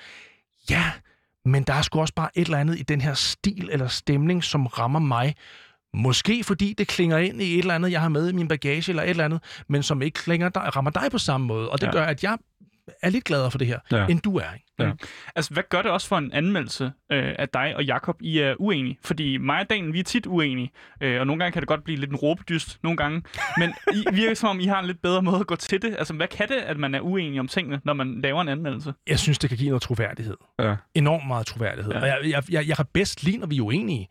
ja, 0.69 0.83
men 1.45 1.63
der 1.63 1.73
er 1.73 1.81
sgu 1.81 1.99
også 1.99 2.13
bare 2.13 2.29
et 2.35 2.45
eller 2.45 2.57
andet 2.57 2.79
i 2.79 2.83
den 2.83 3.01
her 3.01 3.13
stil 3.13 3.69
eller 3.71 3.87
stemning, 3.87 4.43
som 4.43 4.65
rammer 4.67 4.99
mig. 4.99 5.35
Måske 5.93 6.43
fordi 6.43 6.73
det 6.77 6.87
klinger 6.87 7.17
ind 7.17 7.41
i 7.41 7.53
et 7.53 7.59
eller 7.59 7.75
andet, 7.75 7.91
jeg 7.91 8.01
har 8.01 8.09
med 8.09 8.29
i 8.29 8.33
min 8.33 8.47
bagage 8.47 8.89
eller 8.91 9.03
et 9.03 9.09
eller 9.09 9.25
andet, 9.25 9.43
men 9.69 9.83
som 9.83 10.01
ikke 10.01 10.15
klinger 10.19 10.49
dig, 10.49 10.75
rammer 10.75 10.91
dig 10.91 11.11
på 11.11 11.17
samme 11.17 11.47
måde. 11.47 11.69
Og 11.69 11.81
det 11.81 11.87
Ja. 11.87 11.91
gør, 11.91 12.03
at 12.05 12.23
jeg 12.23 12.37
er 13.01 13.09
lidt 13.09 13.23
gladere 13.23 13.51
for 13.51 13.57
det 13.57 13.67
her, 13.67 13.79
Ja. 13.91 14.05
end 14.07 14.21
du 14.21 14.37
er. 14.37 14.53
Ikke? 14.53 14.65
Ja. 14.79 14.91
Altså, 15.35 15.53
hvad 15.53 15.63
gør 15.69 15.81
det 15.81 15.91
også 15.91 16.07
for 16.07 16.17
en 16.17 16.31
anmeldelse 16.33 16.83
øh, 17.11 17.35
af 17.39 17.49
dig 17.49 17.75
og 17.75 17.85
Jakob 17.85 18.15
I 18.21 18.39
er 18.39 18.55
uenige? 18.59 18.97
Fordi 19.03 19.37
mig 19.37 19.59
og 19.59 19.69
Daniel, 19.69 19.93
vi 19.93 19.99
er 19.99 20.03
tit 20.03 20.25
uenige, 20.25 20.71
øh, 21.01 21.19
og 21.19 21.27
nogle 21.27 21.39
gange 21.43 21.51
kan 21.53 21.61
det 21.61 21.67
godt 21.67 21.83
blive 21.83 21.99
lidt 21.99 22.09
en 22.11 22.15
råbedyst, 22.15 22.79
nogle 22.83 22.97
gange. 22.97 23.21
Men 23.57 23.73
I 23.93 24.03
virker 24.21 24.33
som 24.35 24.49
om, 24.49 24.59
I 24.59 24.65
har 24.65 24.79
en 24.79 24.85
lidt 24.87 25.01
bedre 25.01 25.21
måde 25.21 25.39
at 25.39 25.47
gå 25.47 25.55
til 25.55 25.81
det. 25.81 25.95
Altså, 25.99 26.13
hvad 26.13 26.27
kan 26.27 26.47
det, 26.47 26.55
at 26.55 26.77
man 26.77 26.95
er 26.95 26.99
uenig 27.01 27.39
om 27.39 27.47
tingene, 27.47 27.81
når 27.85 27.93
man 27.93 28.21
laver 28.21 28.41
en 28.41 28.47
anmeldelse? 28.47 28.93
Jeg 29.07 29.19
synes, 29.19 29.39
det 29.39 29.49
kan 29.49 29.57
give 29.57 29.69
noget 29.69 29.81
troværdighed. 29.81 30.37
Ja. 30.59 30.75
Enormt 30.95 31.27
meget 31.27 31.45
troværdighed. 31.47 31.91
Ja. 31.93 31.99
Og 32.01 32.07
jeg, 32.07 32.17
jeg, 32.23 32.43
jeg, 32.51 32.67
jeg 32.67 32.75
kan 32.75 32.85
bedst 32.93 33.23
lide, 33.23 33.37
når 33.37 33.47
vi 33.47 33.57
er 33.57 33.61
uenige. 33.61 34.07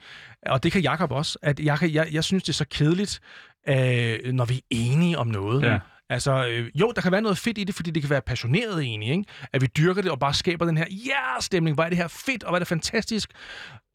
Og 0.46 0.62
det 0.62 0.72
kan 0.72 0.80
Jakob 0.82 1.12
også. 1.12 1.38
At 1.42 1.60
jeg, 1.60 1.78
kan, 1.78 1.92
jeg, 1.94 2.08
jeg 2.12 2.24
synes, 2.24 2.42
det 2.42 2.48
er 2.48 2.54
så 2.54 2.66
kedeligt, 2.70 3.20
øh, 3.68 4.32
når 4.32 4.44
vi 4.44 4.54
er 4.54 4.60
enige 4.70 5.18
om 5.18 5.26
noget. 5.26 5.62
Ja. 5.62 5.78
Altså, 6.10 6.46
øh, 6.46 6.70
jo, 6.74 6.92
der 6.96 7.02
kan 7.02 7.12
være 7.12 7.22
noget 7.22 7.38
fedt 7.38 7.58
i 7.58 7.64
det, 7.64 7.74
fordi 7.74 7.90
det 7.90 8.02
kan 8.02 8.10
være 8.10 8.20
passioneret 8.20 8.82
egentlig, 8.82 9.10
ikke? 9.10 9.24
At 9.52 9.60
vi 9.60 9.66
dyrker 9.66 10.02
det 10.02 10.10
og 10.10 10.18
bare 10.18 10.34
skaber 10.34 10.66
den 10.66 10.76
her 10.76 10.86
ja-stemning. 10.90 11.74
Hvor 11.74 11.84
er 11.84 11.88
det 11.88 11.98
her 11.98 12.08
fedt, 12.08 12.44
og 12.44 12.50
hvor 12.50 12.56
er 12.56 12.58
det 12.58 12.68
fantastisk. 12.68 13.30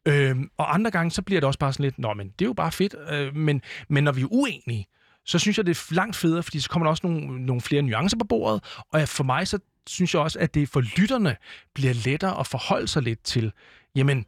Øh, 0.08 0.36
og 0.56 0.74
andre 0.74 0.90
gange, 0.90 1.10
så 1.10 1.22
bliver 1.22 1.40
det 1.40 1.46
også 1.46 1.58
bare 1.58 1.72
sådan 1.72 1.84
lidt, 1.84 1.98
nå, 1.98 2.14
men 2.14 2.28
det 2.28 2.44
er 2.44 2.46
jo 2.46 2.52
bare 2.52 2.72
fedt. 2.72 2.94
Øh, 3.10 3.36
men, 3.36 3.62
men 3.88 4.04
når 4.04 4.12
vi 4.12 4.20
er 4.20 4.26
uenige, 4.30 4.86
så 5.24 5.38
synes 5.38 5.56
jeg, 5.56 5.66
det 5.66 5.76
er 5.76 5.94
langt 5.94 6.16
federe, 6.16 6.42
fordi 6.42 6.60
så 6.60 6.70
kommer 6.70 6.86
der 6.86 6.90
også 6.90 7.06
nogle, 7.06 7.46
nogle 7.46 7.60
flere 7.60 7.82
nuancer 7.82 8.18
på 8.18 8.26
bordet. 8.26 8.64
Og 8.92 9.08
for 9.08 9.24
mig, 9.24 9.48
så 9.48 9.58
synes 9.86 10.14
jeg 10.14 10.22
også, 10.22 10.38
at 10.38 10.54
det 10.54 10.68
for 10.68 10.80
lytterne 10.80 11.36
bliver 11.74 11.94
lettere 12.04 12.40
at 12.40 12.46
forholde 12.46 12.88
sig 12.88 13.02
lidt 13.02 13.22
til, 13.22 13.52
jamen, 13.96 14.24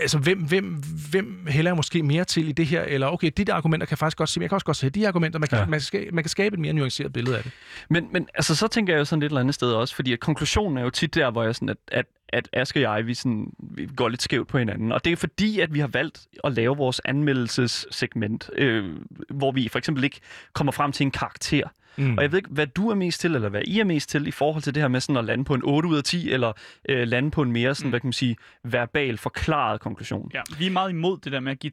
altså, 0.00 0.18
hvem, 0.18 0.38
hvem, 0.44 0.82
hvem 1.10 1.46
hælder 1.48 1.70
jeg 1.70 1.76
måske 1.76 2.02
mere 2.02 2.24
til 2.24 2.48
i 2.48 2.52
det 2.52 2.66
her? 2.66 2.82
Eller, 2.82 3.06
okay, 3.06 3.30
de 3.36 3.44
der 3.44 3.54
argumenter 3.54 3.86
kan 3.86 3.92
jeg 3.92 3.98
faktisk 3.98 4.18
godt 4.18 4.28
se, 4.28 4.40
men 4.40 4.42
jeg 4.42 4.50
kan 4.50 4.54
også 4.56 4.64
godt 4.66 4.76
se 4.76 4.90
de 4.90 5.08
argumenter. 5.08 5.38
Man 5.38 5.48
kan, 5.48 5.58
Ja. 5.58 5.66
man, 5.66 5.80
skal, 5.80 6.14
man 6.14 6.24
kan 6.24 6.28
skabe 6.28 6.54
et 6.54 6.60
mere 6.60 6.72
nuanceret 6.72 7.12
billede 7.12 7.36
af 7.36 7.42
det. 7.42 7.52
Men, 7.90 8.08
men 8.12 8.28
altså, 8.34 8.54
så 8.56 8.68
tænker 8.68 8.92
jeg 8.92 9.00
jo 9.00 9.04
sådan 9.04 9.22
et 9.22 9.26
eller 9.26 9.40
andet 9.40 9.54
sted 9.54 9.72
også, 9.72 9.94
fordi 9.94 10.12
at 10.12 10.20
konklusionen 10.20 10.78
er 10.78 10.82
jo 10.82 10.90
tit 10.90 11.14
der, 11.14 11.30
hvor 11.30 11.42
jeg 11.42 11.54
sådan, 11.54 11.68
at, 11.68 11.76
at, 11.88 12.06
at 12.28 12.48
Aske 12.52 12.78
og 12.88 12.96
jeg, 12.96 13.06
vi, 13.06 13.14
sådan, 13.14 13.52
vi 13.60 13.88
går 13.96 14.08
lidt 14.08 14.22
skævt 14.22 14.48
på 14.48 14.58
hinanden. 14.58 14.92
Og 14.92 15.04
det 15.04 15.12
er 15.12 15.16
fordi, 15.16 15.60
at 15.60 15.74
vi 15.74 15.80
har 15.80 15.86
valgt 15.86 16.20
at 16.44 16.52
lave 16.52 16.76
vores 16.76 17.00
anmeldelsessegment, 17.04 18.50
øh, 18.56 18.84
hvor 19.30 19.52
vi 19.52 19.68
for 19.68 19.78
eksempel 19.78 20.04
ikke 20.04 20.20
kommer 20.52 20.72
frem 20.72 20.92
til 20.92 21.04
en 21.04 21.10
karakter. 21.10 21.68
Mm. 21.98 22.16
Og 22.18 22.22
jeg 22.22 22.32
ved 22.32 22.38
ikke, 22.38 22.50
hvad 22.52 22.66
du 22.66 22.90
er 22.90 22.94
mest 22.94 23.20
til, 23.20 23.34
eller 23.34 23.48
hvad 23.48 23.62
I 23.64 23.80
er 23.80 23.84
mest 23.84 24.08
til, 24.10 24.26
i 24.26 24.30
forhold 24.30 24.62
til 24.62 24.74
det 24.74 24.82
her 24.82 24.88
med 24.88 25.00
sådan 25.00 25.16
at 25.16 25.24
lande 25.24 25.44
på 25.44 25.54
en 25.54 25.60
8 25.64 25.88
ud 25.88 25.96
af 25.96 26.04
10, 26.04 26.32
eller 26.32 26.52
øh, 26.88 27.08
lande 27.08 27.30
på 27.30 27.42
en 27.42 27.52
mere 27.52 27.74
sådan, 27.74 27.86
Mm. 27.86 27.90
hvad 27.90 28.00
kan 28.00 28.06
man 28.06 28.12
sige, 28.12 28.36
verbal 28.64 29.18
forklaret 29.18 29.80
konklusion. 29.80 30.30
Ja, 30.34 30.40
vi 30.58 30.66
er 30.66 30.70
meget 30.70 30.90
imod 30.90 31.18
det 31.18 31.32
der 31.32 31.40
med 31.40 31.52
at 31.52 31.58
give 31.58 31.72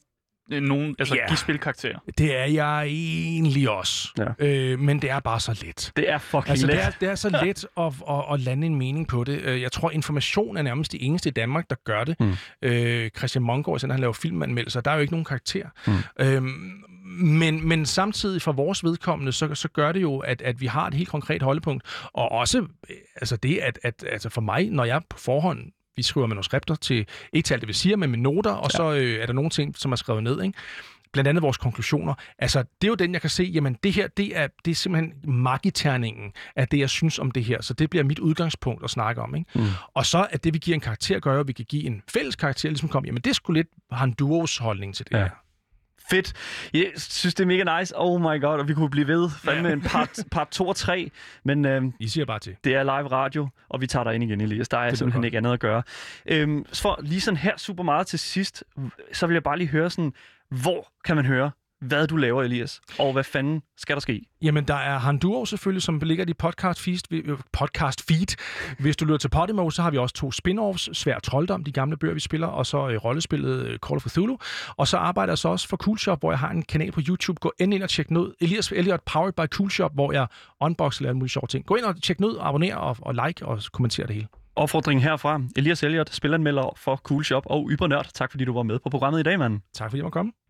øh, 0.52 0.62
nogen, 0.62 0.96
altså 1.00 1.16
Ja. 1.16 1.28
give 1.28 1.38
spilkarakterer. 1.38 2.00
Det 2.18 2.36
er 2.38 2.46
jeg 2.46 2.86
egentlig 2.88 3.70
også. 3.70 4.08
Ja. 4.40 4.46
Øh, 4.48 4.80
men 4.80 5.02
det 5.02 5.10
er 5.10 5.20
bare 5.20 5.40
så 5.40 5.60
let. 5.66 5.92
Det 5.96 6.10
er 6.12 6.18
fucking 6.18 6.50
Altså, 6.50 6.68
let. 6.68 6.76
det 6.76 6.84
er, 6.86 6.90
det 7.00 7.10
er 7.10 7.16
så 7.16 7.30
let 7.46 7.66
at, 7.78 7.94
at, 8.10 8.34
at 8.34 8.40
lande 8.40 8.68
en 8.68 8.76
mening 8.76 9.08
på 9.08 9.24
det. 9.24 9.42
Øh, 9.42 9.62
Jeg 9.62 9.72
tror, 9.72 9.92
information 9.92 10.58
er 10.58 10.62
nærmest 10.62 10.92
det 10.92 11.06
eneste 11.08 11.30
i 11.30 11.32
Danmark, 11.32 11.70
der 11.70 11.76
gør 11.86 12.04
det. 12.04 12.16
Mm. 12.20 12.34
Øh, 12.62 13.10
Christian 13.18 13.44
Mongård, 13.44 13.80
siden 13.80 13.92
han 13.92 14.00
laver 14.00 14.14
filmanmeldelser, 14.14 14.82
der 14.82 14.92
er 14.92 14.96
jo 14.96 15.02
ikke 15.02 15.14
nogen 15.14 15.26
karakter. 15.26 15.66
Mm. 15.88 15.94
Øhm, 16.26 16.72
men, 17.16 17.68
men 17.68 17.86
samtidig 17.86 18.42
for 18.42 18.52
vores 18.52 18.84
vedkommende, 18.84 19.32
så, 19.32 19.56
så 19.56 19.68
gør 19.68 19.92
det 19.92 20.02
jo, 20.02 20.18
at, 20.18 20.42
at 20.42 20.62
vi 20.62 20.66
har 20.66 20.88
et 20.88 20.94
helt 20.94 21.10
konkret 21.10 21.42
holdepunkt. 21.42 21.84
Og 22.14 22.32
også 22.32 22.60
øh, 22.60 22.96
altså 23.16 23.38
det, 23.38 23.58
at, 23.58 23.80
at 23.84 24.06
altså 24.12 24.30
for 24.30 24.42
mig, 24.42 24.70
når 24.70 24.86
jeg 24.86 25.02
på 25.10 25.18
forhånd 25.18 25.72
vi 25.98 26.04
skriver 26.04 26.28
manuskripter 26.28 26.76
til, 26.76 27.08
ikke 27.34 27.48
til 27.48 27.54
alt 27.54 27.62
det, 27.62 27.68
vi 27.68 27.74
siger, 27.74 27.96
men 27.96 28.12
med 28.12 28.20
noter, 28.20 28.52
og 28.52 28.70
Ja. 28.74 28.78
så 28.78 28.94
øh, 28.94 29.22
er 29.22 29.26
der 29.26 29.34
nogle 29.34 29.50
ting, 29.50 29.78
som 29.78 29.92
er 29.92 29.96
skrevet 29.96 30.24
ned, 30.24 30.42
ikke? 30.44 30.58
blandt 31.16 31.28
andet 31.28 31.42
vores 31.42 31.58
konklusioner. 31.58 32.14
Altså, 32.40 32.60
det 32.60 32.88
er 32.88 32.92
jo 32.92 32.96
den, 32.96 33.14
jeg 33.14 33.22
kan 33.22 33.30
se, 33.30 33.44
jamen 33.44 33.78
det 33.84 33.94
her, 33.94 34.08
det 34.08 34.38
er, 34.38 34.48
det 34.66 34.72
er 34.72 34.76
simpelthen 34.76 35.14
magiterningen 35.24 36.32
af 36.56 36.68
det, 36.68 36.80
jeg 36.80 36.90
synes 36.90 37.20
om 37.20 37.32
det 37.32 37.44
her. 37.44 37.62
Så 37.62 37.74
det 37.74 37.90
bliver 37.90 38.04
mit 38.04 38.20
udgangspunkt 38.20 38.84
at 38.84 38.90
snakke 38.90 39.22
om. 39.22 39.36
Ikke? 39.36 39.60
Mm. 39.60 39.66
Og 39.94 40.06
så 40.06 40.28
at 40.30 40.44
det, 40.44 40.54
vi 40.54 40.60
giver 40.60 40.76
en 40.76 40.82
karakter, 40.82 41.20
gør 41.20 41.40
at 41.40 41.48
vi 41.48 41.54
kan 41.54 41.66
give 41.66 41.84
en 41.84 42.02
fælles 42.10 42.36
karakter, 42.36 42.70
ligesom 42.70 42.90
kom, 42.90 43.06
jamen 43.06 43.22
det 43.22 43.36
skulle 43.36 43.60
lidt 43.60 43.68
har 43.92 44.06
en 44.06 44.14
duos 44.14 44.58
holdning 44.58 44.96
til 44.96 45.06
det 45.06 45.14
ja. 45.14 45.18
her. 45.18 45.30
Fedt. 46.10 46.34
Jeg 46.74 46.92
synes, 46.96 47.36
det 47.36 47.44
er 47.44 47.48
mega 47.48 47.80
nice. 47.80 47.94
Oh 47.98 48.22
my 48.22 48.42
god, 48.42 48.60
og 48.60 48.68
vi 48.68 48.74
kunne 48.74 48.90
blive 48.90 49.08
ved. 49.08 49.30
Fandme 49.30 49.74
en 49.74 49.82
part, 49.82 50.20
part 50.32 50.48
2 50.48 50.68
og 50.68 50.76
3. 50.76 51.12
Men 51.44 51.66
øh, 51.66 51.84
I 52.00 52.08
siger 52.08 52.26
bare 52.26 52.40
til. 52.40 52.56
det 52.64 52.76
er 52.76 52.84
live 52.84 53.08
radio, 53.08 53.50
og 53.70 53.82
vi 53.82 53.88
tager 53.88 54.04
dig 54.04 54.16
ind 54.16 54.24
igen, 54.24 54.42
Elias. 54.42 54.70
Der 54.70 54.78
er 54.78 54.86
lyder 54.86 54.96
simpelthen 54.96 55.24
ikke 55.24 55.38
andet 55.38 55.54
at 55.54 55.60
gøre. 55.60 55.84
Øhm, 56.26 56.66
så 56.72 56.82
for 56.82 57.00
lige 57.04 57.22
sådan 57.22 57.38
her 57.38 57.58
super 57.58 57.84
meget 57.84 58.08
til 58.08 58.20
sidst, 58.20 58.64
så 59.14 59.28
vil 59.28 59.34
jeg 59.34 59.44
bare 59.44 59.58
lige 59.58 59.68
høre 59.68 59.90
sådan, 59.90 60.14
hvor 60.50 60.88
kan 61.06 61.16
man 61.16 61.26
høre, 61.26 61.52
hvad 61.88 62.08
du 62.08 62.18
laver, 62.18 62.44
Elias? 62.44 62.82
Og 63.00 63.14
hvad 63.14 63.24
fanden 63.24 63.62
skal 63.78 63.96
der 63.96 64.00
ske? 64.00 64.22
Jamen, 64.42 64.64
der 64.64 64.76
er 64.76 65.00
Handuo 65.00 65.46
selvfølgelig, 65.46 65.84
som 65.84 66.00
ligger 66.00 66.26
i 66.28 66.34
podcast 66.34 66.82
feed. 66.82 67.00
øh, 67.12 67.38
podcast 67.52 68.08
feed. 68.08 68.36
Hvis 68.80 68.98
du 68.98 69.06
lytter 69.06 69.18
til 69.18 69.30
Podimo, 69.30 69.70
så 69.70 69.82
har 69.82 69.92
vi 69.92 69.98
også 69.98 70.16
to 70.16 70.32
spin-offs. 70.32 70.94
Svær 70.94 71.20
Trolddom, 71.20 71.64
de 71.64 71.72
gamle 71.72 71.98
bøger, 71.98 72.14
vi 72.14 72.20
spiller, 72.20 72.48
og 72.48 72.66
så 72.66 72.90
øh, 72.90 72.98
rollespillet 73.06 73.66
øh, 73.66 73.80
Call 73.80 73.96
of 73.96 74.08
Cthulhu. 74.10 74.38
Og 74.78 74.88
så 74.88 74.98
arbejder 74.98 75.32
jeg 75.32 75.38
så 75.38 75.50
også 75.50 75.68
for 75.68 75.78
Coolshop, 75.78 76.20
hvor 76.20 76.32
jeg 76.32 76.40
har 76.40 76.50
en 76.50 76.62
kanal 76.62 76.92
på 76.92 77.02
YouTube. 77.08 77.40
Gå 77.40 77.52
endelig 77.60 77.76
ind 77.76 77.84
og 77.84 77.90
tjek 77.90 78.12
ud. 78.12 78.34
Elias 78.42 78.72
Elliot 78.72 79.02
Powered 79.06 79.34
by 79.34 79.46
Coolshop, 79.56 79.94
hvor 79.94 80.12
jeg 80.12 80.28
unboxer 80.62 81.06
alle 81.06 81.18
mulige 81.18 81.30
sjove 81.30 81.48
ting. 81.48 81.66
Gå 81.66 81.76
ind 81.76 81.86
og 81.86 82.04
tjek 82.04 82.18
ud, 82.20 82.38
abonner 82.42 82.76
og, 82.76 82.98
og 83.02 83.14
like 83.28 83.46
og 83.46 83.62
kommenter 83.72 84.06
det 84.06 84.16
hele. 84.16 84.28
Opfordringen 84.56 85.04
herfra. 85.04 85.42
Elias 85.56 85.84
Elliot, 85.84 86.14
spilanmelder 86.14 86.74
for 86.78 86.96
Cool 86.96 87.24
Shop 87.24 87.44
og 87.46 87.70
Ybernørd. 87.72 88.08
Tak 88.14 88.32
fordi 88.32 88.46
du 88.46 88.54
var 88.54 88.64
med 88.64 88.80
på 88.80 88.90
programmet 88.90 89.20
i 89.20 89.24
dag, 89.24 89.40
mand. 89.40 89.60
Tak 89.74 89.90
fordi 89.90 89.98
jeg 89.98 90.04
måtte 90.04 90.14
komme. 90.14 90.45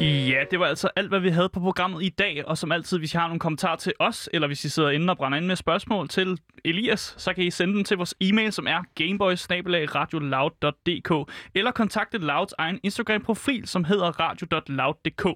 Ja, 0.00 0.44
det 0.50 0.60
var 0.60 0.66
altså 0.66 0.88
alt, 0.96 1.08
hvad 1.08 1.20
vi 1.20 1.28
havde 1.28 1.48
på 1.48 1.60
programmet 1.60 2.02
i 2.02 2.08
dag. 2.08 2.48
Og 2.48 2.58
som 2.58 2.72
altid, 2.72 2.98
hvis 2.98 3.14
I 3.14 3.16
har 3.16 3.26
nogle 3.26 3.40
kommentarer 3.40 3.76
til 3.76 3.92
os, 3.98 4.28
eller 4.32 4.46
hvis 4.46 4.64
I 4.64 4.68
sidder 4.68 4.90
inde 4.90 5.10
og 5.10 5.16
brænder 5.16 5.38
ind 5.38 5.46
med 5.46 5.56
spørgsmål 5.56 6.08
til 6.08 6.38
Elias, 6.64 7.14
så 7.18 7.32
kan 7.34 7.44
I 7.44 7.50
sende 7.50 7.74
dem 7.74 7.84
til 7.84 7.96
vores 7.96 8.14
e-mail, 8.20 8.52
som 8.52 8.66
er 8.66 8.82
gameboys 8.94 9.46
eller 11.54 11.70
kontakte 11.70 12.18
Louds 12.18 12.54
egen 12.58 12.80
Instagram-profil, 12.82 13.68
som 13.68 13.84
hedder 13.84 14.20
radio.loud.dk. 14.20 15.26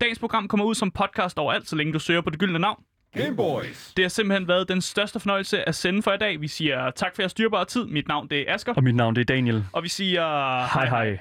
Dagens 0.00 0.18
program 0.18 0.48
kommer 0.48 0.66
ud 0.66 0.74
som 0.74 0.90
podcast 0.90 1.38
overalt, 1.38 1.68
så 1.68 1.76
længe 1.76 1.92
du 1.92 1.98
søger 1.98 2.20
på 2.20 2.30
det 2.30 2.38
gyldne 2.38 2.58
navn. 2.58 2.82
Gameboys. 3.16 3.92
Det 3.96 4.04
har 4.04 4.08
simpelthen 4.08 4.48
været 4.48 4.68
den 4.68 4.80
største 4.80 5.20
fornøjelse 5.20 5.68
at 5.68 5.74
sende 5.74 6.02
for 6.02 6.12
i 6.12 6.18
dag. 6.18 6.40
Vi 6.40 6.48
siger 6.48 6.90
tak 6.90 7.14
for 7.14 7.22
jeres 7.22 7.34
dyrbare 7.34 7.64
tid. 7.64 7.86
Mit 7.86 8.08
navn 8.08 8.28
det 8.30 8.50
er 8.50 8.54
Asger, 8.54 8.74
Og 8.74 8.84
mit 8.84 8.94
navn 8.94 9.14
det 9.14 9.20
er 9.20 9.34
Daniel. 9.34 9.64
og 9.72 9.82
vi 9.82 9.88
siger 9.88 10.22
Hej 10.66 10.88
hej. 10.88 11.18